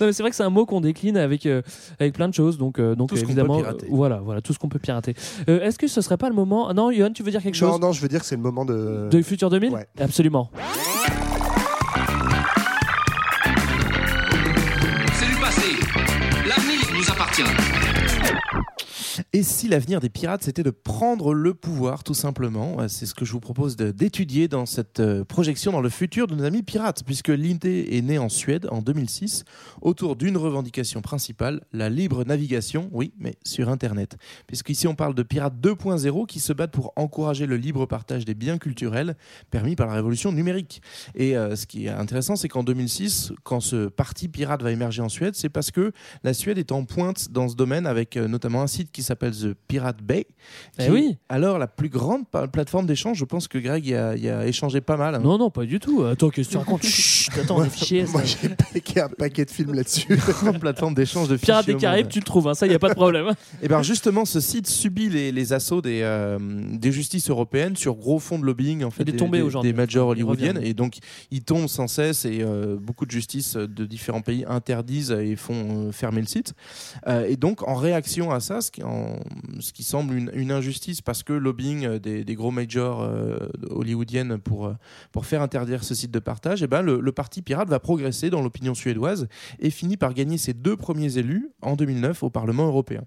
mais 0.00 0.12
c'est 0.12 0.22
vrai 0.22 0.30
que 0.30 0.36
c'est 0.36 0.42
un 0.42 0.50
mot 0.50 0.66
qu'on 0.66 0.80
décline 0.80 1.16
avec, 1.16 1.46
euh, 1.46 1.62
avec 1.98 2.14
plein 2.14 2.28
de 2.28 2.34
choses. 2.34 2.58
Donc, 2.58 2.78
euh, 2.78 2.94
donc 2.94 3.08
Tout 3.10 3.16
ce 3.16 3.22
qu'on 3.22 3.28
évidemment, 3.28 3.56
peut 3.58 3.62
pirater. 3.64 3.86
voilà, 3.90 4.16
voilà, 4.20 4.40
tout 4.40 4.52
ce 4.52 4.58
qu'on 4.58 4.68
peut 4.68 4.78
pirater. 4.78 5.14
Euh, 5.48 5.60
Est-ce 5.62 5.78
que 5.78 5.86
ce 5.88 6.00
serait 6.00 6.16
pas 6.16 6.28
le 6.28 6.34
moment? 6.34 6.72
Non, 6.74 6.90
Yohan, 6.90 7.10
tu 7.12 7.22
veux 7.22 7.30
dire 7.30 7.42
quelque 7.42 7.54
chose? 7.54 7.70
non, 7.70 7.78
non, 7.78 7.92
je 7.92 8.00
veux 8.00 8.08
dire 8.08 8.20
que 8.20 8.26
c'est 8.26 8.36
le 8.36 8.42
moment 8.42 8.64
de. 8.64 9.08
De 9.10 9.22
Futur 9.22 9.50
2000 9.50 9.72
Ouais. 9.72 9.86
Absolument. 9.98 10.50
Et 19.32 19.42
si 19.42 19.68
l'avenir 19.68 20.00
des 20.00 20.08
pirates, 20.08 20.42
c'était 20.42 20.62
de 20.62 20.70
prendre 20.70 21.34
le 21.34 21.54
pouvoir, 21.54 22.02
tout 22.04 22.14
simplement 22.14 22.76
Euh, 22.80 22.88
C'est 22.88 23.06
ce 23.06 23.14
que 23.14 23.24
je 23.24 23.32
vous 23.32 23.40
propose 23.40 23.76
d'étudier 23.76 24.48
dans 24.48 24.66
cette 24.66 25.00
euh, 25.00 25.24
projection 25.24 25.72
dans 25.72 25.80
le 25.80 25.88
futur 25.88 26.26
de 26.26 26.34
nos 26.34 26.44
amis 26.44 26.62
pirates, 26.62 27.02
puisque 27.04 27.28
l'idée 27.28 27.88
est 27.92 28.02
née 28.02 28.18
en 28.18 28.28
Suède 28.28 28.66
en 28.70 28.82
2006, 28.82 29.44
autour 29.82 30.16
d'une 30.16 30.36
revendication 30.36 31.02
principale, 31.02 31.62
la 31.72 31.88
libre 31.88 32.24
navigation, 32.24 32.88
oui, 32.92 33.12
mais 33.18 33.36
sur 33.44 33.68
Internet. 33.68 34.16
Puisqu'ici, 34.46 34.86
on 34.86 34.94
parle 34.94 35.14
de 35.14 35.22
pirates 35.22 35.54
2.0 35.60 36.26
qui 36.26 36.40
se 36.40 36.52
battent 36.52 36.72
pour 36.72 36.92
encourager 36.96 37.46
le 37.46 37.56
libre 37.56 37.86
partage 37.86 38.24
des 38.24 38.34
biens 38.34 38.58
culturels 38.58 39.16
permis 39.50 39.76
par 39.76 39.86
la 39.86 39.94
révolution 39.94 40.32
numérique. 40.32 40.82
Et 41.14 41.36
euh, 41.36 41.56
ce 41.56 41.66
qui 41.66 41.86
est 41.86 41.90
intéressant, 41.90 42.36
c'est 42.36 42.48
qu'en 42.48 42.62
2006, 42.62 43.32
quand 43.42 43.60
ce 43.60 43.88
parti 43.88 44.28
pirate 44.28 44.62
va 44.62 44.72
émerger 44.72 45.02
en 45.02 45.08
Suède, 45.08 45.34
c'est 45.34 45.48
parce 45.48 45.70
que 45.70 45.92
la 46.22 46.34
Suède 46.34 46.58
est 46.58 46.72
en 46.72 46.84
pointe 46.84 47.30
dans 47.30 47.48
ce 47.48 47.56
domaine 47.56 47.86
avec 47.86 48.16
notamment 48.16 48.62
un 48.62 48.66
site 48.66 48.90
qui 48.92 49.02
s'appelle 49.06 49.32
The 49.32 49.54
Pirate 49.68 50.02
Bay. 50.02 50.26
Eh 50.78 50.90
oui. 50.90 51.10
est 51.12 51.18
Alors, 51.28 51.58
la 51.58 51.66
plus 51.66 51.88
grande 51.88 52.24
plateforme 52.52 52.86
d'échange, 52.86 53.18
je 53.18 53.24
pense 53.24 53.48
que 53.48 53.58
Greg 53.58 53.86
y 53.86 53.94
a, 53.94 54.16
y 54.16 54.28
a 54.28 54.46
échangé 54.46 54.80
pas 54.80 54.96
mal. 54.96 55.14
hein. 55.14 55.20
Non, 55.22 55.38
non, 55.38 55.50
pas 55.50 55.64
du 55.64 55.78
tout. 55.80 56.02
Attends, 56.04 56.30
qu'est-ce 56.30 56.48
que 56.48 56.52
tu 56.52 56.58
racontes? 56.58 56.82
Chut, 56.86 57.32
Attends, 57.38 57.62
est 57.64 57.70
fichiers. 57.70 58.04
Moi, 58.12 58.22
j'ai 58.24 58.48
paqué 58.50 59.00
un 59.00 59.08
paquet 59.08 59.44
de 59.44 59.50
films 59.50 59.74
là-dessus. 59.74 60.16
grande 60.42 60.58
plateforme 60.60 60.94
d'échange 60.94 61.28
de 61.28 61.36
Pirates 61.36 61.60
fichiers 61.64 61.74
des 61.74 61.76
au 61.76 61.80
Caraïbes, 61.80 62.08
tu 62.08 62.18
le 62.18 62.24
trouves, 62.24 62.48
hein, 62.48 62.54
ça, 62.54 62.66
il 62.66 62.70
n'y 62.70 62.74
a 62.74 62.78
pas 62.78 62.88
de 62.90 62.94
problème. 62.94 63.32
Et 63.62 63.68
bien 63.68 63.82
justement, 63.82 64.24
ce 64.24 64.40
site 64.40 64.66
subit 64.66 65.08
les, 65.08 65.32
les 65.32 65.52
assauts 65.52 65.80
des, 65.82 66.00
euh, 66.02 66.38
des 66.72 66.92
justices 66.92 67.30
européennes 67.30 67.76
sur 67.76 67.94
gros 67.94 68.18
fonds 68.18 68.38
de 68.38 68.44
lobbying 68.44 68.84
en 68.84 68.90
fait, 68.90 69.04
des, 69.04 69.12
des- 69.12 69.18
des 69.62 69.72
majors 69.72 70.08
hollywoodiennes. 70.08 70.60
Et 70.62 70.74
donc, 70.74 70.96
il 71.30 71.42
tombe 71.42 71.66
sans 71.68 71.86
cesse 71.88 72.24
et 72.24 72.38
euh, 72.42 72.76
beaucoup 72.80 73.06
de 73.06 73.10
justices 73.10 73.56
de 73.56 73.84
différents 73.86 74.20
pays 74.22 74.44
interdisent 74.48 75.12
et 75.12 75.36
font 75.36 75.86
euh, 75.88 75.92
fermer 75.92 76.20
le 76.20 76.26
site. 76.26 76.54
Et 77.28 77.36
donc, 77.36 77.66
en 77.68 77.74
réaction 77.74 78.30
à 78.32 78.40
ça, 78.40 78.60
ce 78.60 78.70
qui, 78.70 78.82
en- 78.82 78.95
ce 79.60 79.72
qui 79.72 79.82
semble 79.82 80.14
une, 80.14 80.50
injustice 80.50 81.00
parce 81.00 81.22
que 81.22 81.32
lobbying 81.32 81.86
euh, 81.86 81.98
des, 81.98 82.34
gros 82.34 82.50
majors 82.50 83.02
euh, 83.02 83.36
hollywoodiennes 83.70 84.38
pour, 84.38 84.66
euh, 84.66 84.74
pour 85.12 85.26
faire 85.26 85.42
interdire 85.42 85.84
ce 85.84 85.94
site 85.94 86.10
de 86.10 86.18
partage, 86.18 86.62
et 86.62 86.66
ben 86.66 86.82
le, 86.82 87.00
le 87.00 87.12
parti 87.12 87.42
pirate 87.42 87.68
va 87.68 87.80
progresser 87.80 88.30
dans 88.30 88.42
l'opinion 88.42 88.74
suédoise 88.74 89.28
et 89.58 89.70
finit 89.70 89.96
par 89.96 90.14
gagner 90.14 90.38
ses 90.38 90.54
deux 90.54 90.76
premiers 90.76 91.18
élus 91.18 91.50
en 91.62 91.76
2009 91.76 92.22
au 92.22 92.30
Parlement 92.30 92.66
européen. 92.66 93.04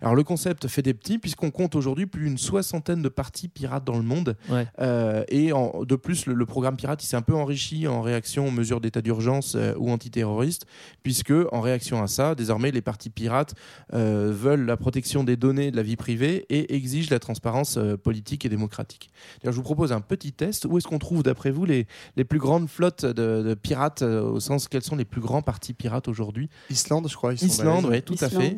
Alors 0.00 0.14
le 0.14 0.22
concept 0.24 0.68
fait 0.68 0.82
des 0.82 0.94
petits 0.94 1.18
puisqu'on 1.18 1.50
compte 1.50 1.74
aujourd'hui 1.74 2.06
plus 2.06 2.24
d'une 2.24 2.38
soixantaine 2.38 3.02
de 3.02 3.08
partis 3.08 3.48
pirates 3.48 3.84
dans 3.84 3.96
le 3.96 4.02
monde. 4.02 4.36
Ouais. 4.48 4.66
Euh, 4.80 5.24
et 5.28 5.52
en- 5.52 5.84
de 5.84 5.96
plus, 5.96 6.26
le, 6.26 6.34
le 6.34 6.46
programme 6.46 6.76
pirate 6.76 7.02
il 7.02 7.06
s'est 7.06 7.16
un 7.16 7.22
peu 7.22 7.34
enrichi 7.34 7.86
en 7.88 8.02
réaction 8.02 8.46
aux 8.48 8.50
mesures 8.50 8.80
d'état 8.80 9.02
d'urgence 9.02 9.54
euh, 9.56 9.74
ou 9.78 9.90
antiterroristes, 9.90 10.66
puisque 11.02 11.32
en 11.52 11.60
réaction 11.60 12.02
à 12.02 12.06
ça, 12.06 12.34
désormais 12.34 12.70
les 12.70 12.82
partis 12.82 13.10
pirates 13.10 13.54
euh, 13.94 14.32
veulent 14.34 14.66
la 14.66 14.76
protection 14.76 15.24
des 15.24 15.36
données 15.36 15.70
de 15.70 15.76
la 15.76 15.82
vie 15.82 15.96
privée 15.96 16.46
et 16.48 16.74
exigent 16.74 17.08
la 17.10 17.18
transparence 17.18 17.76
euh, 17.76 17.96
politique 17.96 18.44
et 18.44 18.48
démocratique. 18.48 19.10
D'ailleurs, 19.42 19.52
je 19.52 19.56
vous 19.58 19.62
propose 19.64 19.92
un 19.92 20.00
petit 20.00 20.32
test. 20.32 20.66
Où 20.66 20.78
est-ce 20.78 20.86
qu'on 20.86 20.98
trouve, 20.98 21.22
d'après 21.22 21.50
vous, 21.50 21.64
les, 21.64 21.86
les 22.16 22.24
plus 22.24 22.38
grandes 22.38 22.68
flottes 22.68 23.04
de, 23.04 23.42
de 23.42 23.54
pirates, 23.54 24.02
euh, 24.02 24.22
au 24.22 24.40
sens 24.40 24.68
quels 24.68 24.82
sont 24.82 24.96
les 24.96 25.04
plus 25.04 25.20
grands 25.20 25.42
partis 25.42 25.72
pirates 25.74 26.08
aujourd'hui? 26.08 26.48
Islande, 26.70 27.08
je 27.08 27.16
crois. 27.16 27.32
ils 27.32 27.38
sont 27.38 27.46
Islande, 27.46 27.86
oui, 27.90 28.02
tout 28.02 28.16
à 28.20 28.28
fait. 28.28 28.36
Ouais. 28.36 28.56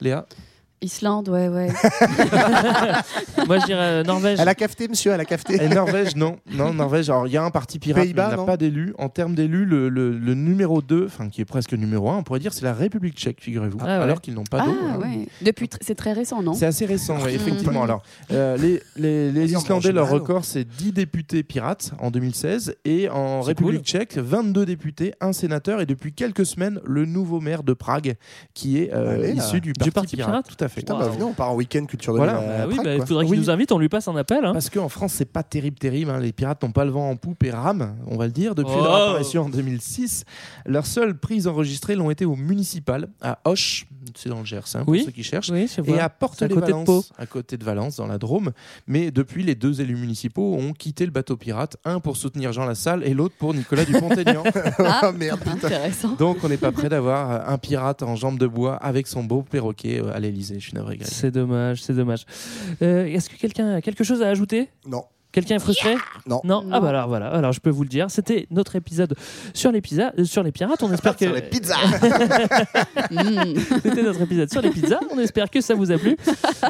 Léa 0.00 0.26
Islande, 0.82 1.28
ouais, 1.30 1.48
ouais. 1.48 1.68
Moi, 3.46 3.58
je 3.60 3.64
dirais 3.66 3.80
euh, 3.80 4.02
Norvège. 4.04 4.38
Elle 4.40 4.48
a 4.48 4.54
cafeté, 4.54 4.88
monsieur, 4.88 5.12
elle 5.12 5.20
a 5.20 5.24
cafeté. 5.24 5.62
Et 5.62 5.68
Norvège, 5.68 6.16
non. 6.16 6.36
Non, 6.52 6.74
Norvège, 6.74 7.08
alors 7.10 7.26
il 7.26 7.32
y 7.32 7.36
a 7.36 7.42
un 7.42 7.50
parti 7.50 7.78
pirate, 7.78 7.98
mais 7.98 8.04
Pays-Bas, 8.04 8.26
il 8.26 8.30
n'a 8.32 8.36
non 8.36 8.44
pas 8.46 8.56
d'élus. 8.56 8.94
En 8.98 9.08
termes 9.08 9.34
d'élus, 9.34 9.64
le, 9.64 9.88
le- 9.88 10.16
le 10.16 10.34
numéro 10.34 10.82
2, 10.82 11.06
enfin 11.06 11.28
qui 11.28 11.40
est 11.40 11.44
presque 11.46 11.72
numéro 11.72 12.10
1, 12.10 12.18
on 12.18 12.22
pourrait 12.22 12.40
dire 12.40 12.52
c'est 12.52 12.64
la 12.64 12.74
République 12.74 13.16
tchèque, 13.16 13.38
figurez-vous. 13.40 13.78
Ah 13.80 13.84
ouais. 13.84 13.90
Alors 14.04 14.20
qu'ils 14.20 14.34
n'ont 14.34 14.44
pas 14.44 14.64
d'eau. 14.66 14.74
Ah, 14.82 14.94
hein. 14.94 15.00
ouais. 15.00 15.28
Depuis, 15.42 15.66
tr- 15.66 15.78
c'est 15.80 15.94
très 15.94 16.12
récent, 16.12 16.42
non 16.42 16.52
C'est 16.54 16.66
assez 16.66 16.84
récent, 16.86 17.18
ouais, 17.22 17.34
effectivement. 17.34 17.82
Alors, 17.82 18.02
euh, 18.32 18.56
les, 18.96 19.44
Islandais, 19.52 19.92
leur 19.92 20.10
record, 20.10 20.44
c'est 20.44 20.64
10 20.64 20.92
députés 20.92 21.42
pirates 21.42 21.92
en 22.00 22.10
2016. 22.10 22.76
Et 22.84 23.08
en 23.08 23.40
République 23.40 23.78
cool. 23.80 23.84
tchèque, 23.86 24.18
22 24.18 24.66
députés, 24.66 25.14
un 25.20 25.32
sénateur. 25.32 25.80
Et 25.80 25.86
depuis 25.86 26.12
quelques 26.12 26.44
semaines, 26.46 26.80
le 26.84 27.06
nouveau 27.06 27.40
maire 27.40 27.62
de 27.62 27.72
Prague, 27.72 28.16
qui 28.54 28.78
est 28.78 28.92
euh, 28.92 29.14
Allez, 29.14 29.32
issu 29.32 29.60
du 29.60 29.72
Du 29.72 29.90
parti, 29.90 29.90
parti 29.90 30.16
pirate. 30.16 30.30
pirate 30.44 30.56
Tout 30.56 30.64
à 30.64 30.68
fait. 30.68 30.75
Putain, 30.76 30.98
bah, 30.98 31.08
venez, 31.08 31.22
on 31.24 31.32
part 31.32 31.50
en 31.50 31.54
week-end 31.56 31.84
culture 31.86 32.12
de 32.12 32.18
Voilà. 32.18 32.36
à 32.36 32.40
Bah 32.40 32.64
oui, 32.68 32.74
Prague, 32.74 32.84
bah, 32.86 32.92
il 32.92 32.96
quoi. 32.98 33.06
faudrait 33.06 33.24
qu'il 33.24 33.32
Oui. 33.34 33.38
nous 33.40 33.50
invite, 33.50 33.72
on 33.72 33.78
lui 33.78 33.88
passe 33.88 34.06
un 34.08 34.16
appel. 34.16 34.44
hein. 34.44 34.52
Parce 34.52 34.70
qu'en 34.70 34.88
France, 34.88 35.14
c'est 35.14 35.24
pas 35.24 35.42
terrible, 35.42 35.78
terrible. 35.78 36.10
hein. 36.10 36.20
Les 36.20 36.32
pirates 36.32 36.62
n'ont 36.62 36.70
pas 36.72 36.84
le 36.84 36.90
vent 36.90 37.08
en 37.10 37.16
poupe 37.16 37.42
et 37.44 37.50
rament, 37.50 37.96
on 38.06 38.16
va 38.16 38.26
le 38.26 38.32
dire, 38.32 38.54
depuis 38.54 38.74
Oh. 38.78 38.82
leur 38.82 38.94
apparition 38.94 39.44
en 39.44 39.48
2006. 39.48 40.24
Leurs 40.66 40.86
seules 40.86 41.18
prises 41.18 41.46
enregistrées 41.46 41.94
l'ont 41.96 42.10
été 42.10 42.24
au 42.24 42.36
municipal, 42.36 43.08
à 43.22 43.38
Hoche, 43.44 43.86
c'est 44.14 44.28
dans 44.28 44.38
le 44.40 44.44
Gers, 44.44 44.62
hein, 44.74 44.80
pour 44.80 44.88
Oui. 44.90 45.02
ceux 45.04 45.10
qui 45.10 45.22
cherchent, 45.22 45.50
Oui, 45.50 45.68
et 45.86 45.98
à 45.98 46.08
porte 46.08 46.42
à 46.42 46.46
les 46.48 46.54
côté 46.54 46.72
de 46.72 46.84
Pau. 46.84 47.04
À 47.18 47.26
côté 47.26 47.56
de 47.56 47.64
Valence, 47.64 47.96
dans 47.96 48.06
la 48.06 48.18
Drôme. 48.18 48.52
Mais 48.86 49.10
depuis, 49.10 49.42
les 49.42 49.54
deux 49.54 49.80
élus 49.80 49.96
municipaux 49.96 50.54
ont 50.54 50.72
quitté 50.72 51.04
le 51.04 51.10
bateau 51.12 51.36
pirate, 51.36 51.76
un 51.84 52.00
pour 52.00 52.16
soutenir 52.16 52.52
Jean 52.52 52.64
Lassalle 52.66 53.02
et 53.04 53.14
l'autre 53.14 53.34
pour 53.38 53.54
Nicolas 53.54 53.84
Dupont-Aignan. 53.86 54.42
Ah, 54.78 55.12
merde, 55.12 55.40
intéressant. 55.46 56.12
Donc, 56.14 56.38
on 56.44 56.48
n'est 56.48 56.56
pas 56.56 56.72
prêt 56.72 56.88
d'avoir 56.88 57.48
un 57.48 57.58
pirate 57.58 58.02
en 58.02 58.16
jambes 58.16 58.38
de 58.38 58.46
bois 58.46 58.76
avec 58.76 59.06
son 59.06 59.24
beau 59.24 59.42
perroquet 59.42 60.00
euh, 60.00 60.14
à 60.14 60.18
l'Elysée. 60.20 60.56
Je 60.60 60.64
suis 60.64 60.74
navré. 60.74 60.98
C'est 61.02 61.30
dommage, 61.30 61.82
c'est 61.82 61.94
dommage. 61.94 62.24
Euh, 62.82 63.04
Est-ce 63.06 63.28
que 63.30 63.36
quelqu'un 63.36 63.74
a 63.74 63.80
quelque 63.80 64.04
chose 64.04 64.22
à 64.22 64.28
ajouter? 64.28 64.68
Non. 64.86 65.04
Quelqu'un 65.36 65.56
est 65.56 65.60
frustré 65.60 65.94
Non. 66.26 66.40
Non. 66.44 66.64
Ah 66.72 66.80
bah 66.80 66.88
alors 66.88 67.08
voilà, 67.08 67.28
alors 67.28 67.52
je 67.52 67.60
peux 67.60 67.68
vous 67.68 67.82
le 67.82 67.90
dire, 67.90 68.10
c'était 68.10 68.46
notre 68.50 68.74
épisode 68.74 69.14
sur 69.52 69.70
les 69.70 69.82
pizzas, 69.82 70.12
euh, 70.18 70.24
sur 70.24 70.42
les 70.42 70.50
pirates. 70.50 70.82
On 70.82 70.90
espère 70.90 71.14
que 71.18 71.26
Sur 71.26 71.34
les 71.34 71.42
pizzas. 71.42 71.76
Mm. 73.10 73.54
c'était 73.82 74.02
notre 74.02 74.22
épisode 74.22 74.50
sur 74.50 74.62
les 74.62 74.70
pizzas. 74.70 75.00
On 75.14 75.18
espère 75.18 75.50
que 75.50 75.60
ça 75.60 75.74
vous 75.74 75.92
a 75.92 75.98
plu. 75.98 76.16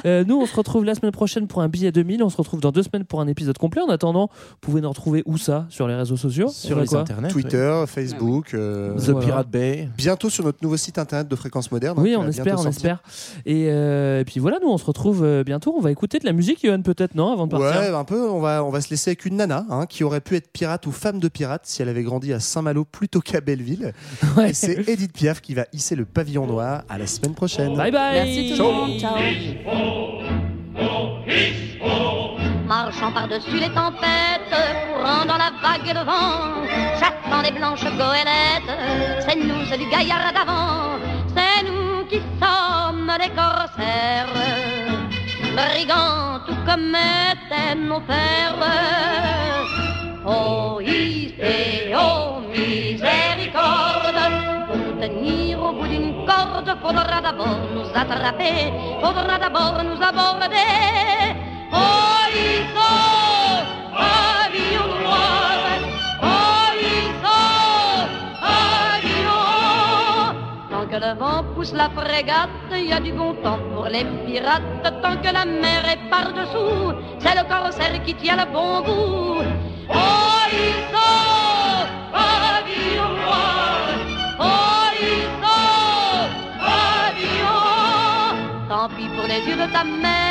Euh, 0.05 0.25
nous, 0.27 0.37
on 0.41 0.47
se 0.47 0.57
retrouve 0.57 0.85
la 0.85 0.97
semaine 0.97 1.12
prochaine 1.12 1.47
pour 1.47 1.62
un 1.62 1.69
billet 1.69 1.93
2000. 1.93 2.23
On 2.25 2.29
se 2.29 2.37
retrouve 2.37 2.61
dans 2.61 2.73
deux 2.73 2.83
semaines 2.83 3.05
pour 3.05 3.21
un 3.21 3.29
épisode 3.29 3.57
complet. 3.57 3.83
En 3.83 3.89
attendant, 3.89 4.31
vous 4.33 4.57
pouvez 4.61 4.81
nous 4.81 4.89
retrouver 4.89 5.23
où 5.27 5.39
ça? 5.39 5.67
Sur 5.69 5.87
les 5.89 5.95
réseaux 5.95 6.17
sociaux? 6.17 6.49
Sur 6.49 6.81
les 6.81 6.87
quoi? 6.87 7.01
internets. 7.01 7.29
Twitter, 7.29 7.85
Facebook. 7.87 8.53
euh, 8.55 8.95
oui. 8.97 9.03
The 9.05 9.11
Voilà. 9.11 9.27
Pirate 9.27 9.49
Bay. 9.51 9.89
Bientôt 9.97 10.29
sur 10.29 10.45
notre 10.45 10.59
nouveau 10.62 10.77
site 10.77 10.99
internet 10.99 11.29
de 11.29 11.37
Fréquence 11.37 11.71
Moderne. 11.71 11.97
hein, 11.99 12.03
Oui, 12.03 12.17
on 12.17 12.27
espère, 12.27 12.55
on 12.55 12.62
sortir. 12.64 12.71
espère. 12.71 13.03
Et, 13.47 13.69
euh, 13.71 14.21
et 14.21 14.25
puis 14.25 14.41
voilà, 14.41 14.59
nous 14.61 14.69
on 14.69 14.79
se 14.79 14.85
retrouve 14.85 15.23
euh, 15.25 15.45
bientôt. 15.45 15.75
On 15.77 15.81
va 15.81 15.91
écouter 15.91 16.19
de 16.19 16.25
la 16.27 16.33
musique, 16.33 16.61
Johan, 16.64 16.83
peut-être, 16.83 17.14
non 17.14 17.33
Avant 17.33 17.47
de 17.47 17.53
partir? 17.53 17.81
Ouais, 17.81 17.89
un 17.95 18.05
peu. 18.05 18.29
On 18.29 18.41
va, 18.41 18.55
on 18.64 18.70
va 18.70 18.80
se 18.80 18.90
laisser 18.90 19.11
avec 19.11 19.24
une 19.24 19.36
nana 19.36 19.64
hein, 19.70 19.86
qui 19.86 20.04
aurait 20.04 20.20
pu 20.20 20.36
être 20.36 20.50
pirate 20.52 20.86
ou 20.86 20.92
femme 20.92 21.18
de 21.18 21.28
pirate 21.28 21.62
si 21.64 21.82
elle 21.82 21.88
avait 21.88 22.02
grandi 22.02 22.32
à 22.32 22.40
Saint-Malo 22.40 22.84
plutôt 22.84 23.20
qu'à 23.20 23.40
Belleville. 23.40 23.92
Ouais. 24.36 24.50
Et 24.50 24.54
c'est 24.54 24.88
Edith 24.88 25.12
Piaf 25.12 25.40
qui 25.40 25.54
va 25.54 25.64
hisser 25.72 25.94
le 25.94 26.04
pavillon 26.04 26.46
noir. 26.46 26.82
À 26.88 26.98
la 26.98 27.07
semaine 27.07 27.34
prochaine. 27.34 27.74
Bye 27.74 27.90
bye 27.90 28.14
Merci 28.14 28.54
tout 28.57 28.62
le 28.62 28.72
monde. 28.72 29.00
Ciao. 29.00 29.16
Marchant 32.66 33.12
par-dessus 33.12 33.59
les 33.61 33.72
tempêtes, 33.72 34.50
courant 34.50 35.24
dans 35.24 35.38
la 35.38 35.52
vague 35.62 35.86
de 35.86 36.04
vent, 36.04 36.66
j'attends 36.98 37.42
les 37.42 37.52
blanches 37.52 37.84
goélettes, 37.84 39.24
c'est 39.26 39.36
nous, 39.36 39.64
c'est 39.70 39.78
du 39.78 39.88
gaillard 39.88 40.32
d'avant, 40.32 40.98
c'est 41.28 41.62
nous 41.64 42.04
qui 42.09 42.20
sommes 42.40 43.12
les 43.20 43.30
corsaires, 43.30 44.26
brigands 45.57 46.40
tout 46.46 46.61
comme 46.66 46.94
étaient 46.94 47.74
nos 47.74 48.00
pères. 48.00 48.54
Oh, 50.26 50.80
oh, 50.80 52.40
miséricorde, 52.52 54.20
pour 54.68 55.00
tenir 55.00 55.62
au 55.62 55.72
bout 55.72 55.88
d'une 55.88 56.26
corde, 56.26 56.70
faudra 56.82 57.20
d'abord 57.22 57.61
nous 57.74 57.88
attraper, 57.94 58.72
faudra 59.00 59.38
d'abord 59.38 59.82
nous 59.84 60.00
aborder. 60.02 60.72
Oh, 61.72 63.05
que 70.97 71.05
le 71.05 71.14
vent 71.14 71.44
pousse 71.55 71.72
la 71.72 71.88
frégate, 71.90 72.49
il 72.72 72.88
y 72.88 72.92
a 72.92 73.01
du 73.01 73.12
bon 73.12 73.34
temps 73.42 73.59
pour 73.74 73.86
les 73.86 74.05
pirates. 74.24 74.62
Tant 75.03 75.16
que 75.16 75.32
la 75.32 75.44
mer 75.44 75.82
est 75.92 76.11
par-dessous, 76.11 76.94
c'est 77.18 77.34
le 77.34 77.44
corsaire 77.49 78.03
qui 78.05 78.14
tient 78.14 78.36
le 78.36 78.47
bon 78.53 78.80
bout. 78.80 79.44
Oh, 79.90 79.94
oh. 79.94 81.36
Tant 88.68 88.88
pis 88.88 89.09
pour 89.16 89.26
les 89.26 89.40
yeux 89.49 89.57
de 89.57 89.72
ta 89.72 89.84
mère, 89.84 90.26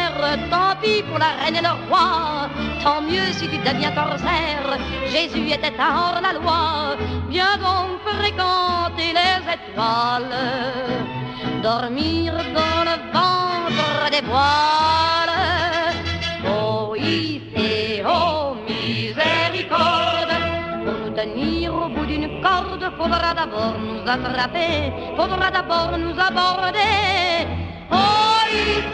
tant 0.50 0.76
pis 0.82 1.04
pour 1.04 1.20
la 1.20 1.32
reine 1.40 1.56
et 1.56 1.62
le 1.62 1.74
roi. 1.88 2.50
Tant 2.84 3.02
mieux 3.02 3.32
si 3.34 3.48
tu 3.48 3.58
deviens 3.58 3.92
corsaire. 3.92 4.78
Jésus 5.12 5.48
était 5.52 5.74
hors 5.80 6.20
la 6.22 6.34
loi. 6.40 6.96
Viens 7.30 7.58
donc 7.58 8.00
fréquenter 8.06 9.14
les 9.20 9.40
étoiles, 9.56 10.36
dormir 11.62 12.34
dans 12.54 12.84
le 12.90 12.96
ventre 13.12 14.12
des 14.12 14.22
voiles. 14.22 15.36
Oh, 16.48 16.96
hissez, 16.96 18.04
oh, 18.08 18.56
miséricorde. 18.68 20.36
Pour 20.86 20.98
nous 21.04 21.16
tenir 21.16 21.76
au 21.76 21.90
bout 21.90 22.06
d'une 22.06 22.42
corde, 22.42 22.86
faudra 22.98 23.34
d'abord 23.34 23.76
nous 23.80 24.10
attraper, 24.10 24.94
faudra 25.18 25.52
d'abord 25.52 25.98
nous 25.98 26.18
aborder. 26.20 27.48
Oh, 27.92 28.40
hissez, 28.52 28.86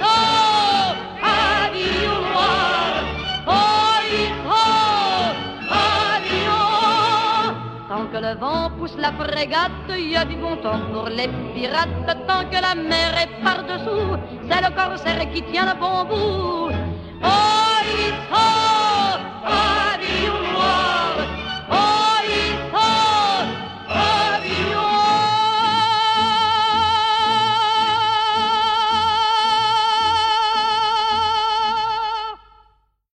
le 8.21 8.35
vent 8.39 8.69
pousse 8.77 8.95
la 8.97 9.11
frégate, 9.13 9.71
il 9.89 10.11
y 10.11 10.15
a 10.15 10.23
du 10.25 10.35
bon 10.35 10.55
temps 10.57 10.79
pour 10.93 11.07
les 11.09 11.27
pirates. 11.53 11.89
Tant 12.27 12.43
que 12.51 12.61
la 12.61 12.75
mer 12.75 13.11
est 13.23 13.43
par-dessous, 13.43 14.17
c'est 14.47 14.61
le 14.61 14.75
corsaire 14.75 15.31
qui 15.33 15.41
tient 15.43 15.73
le 15.73 15.79
bon 15.79 16.05
bout. 16.05 16.71
Oh, 17.23 17.61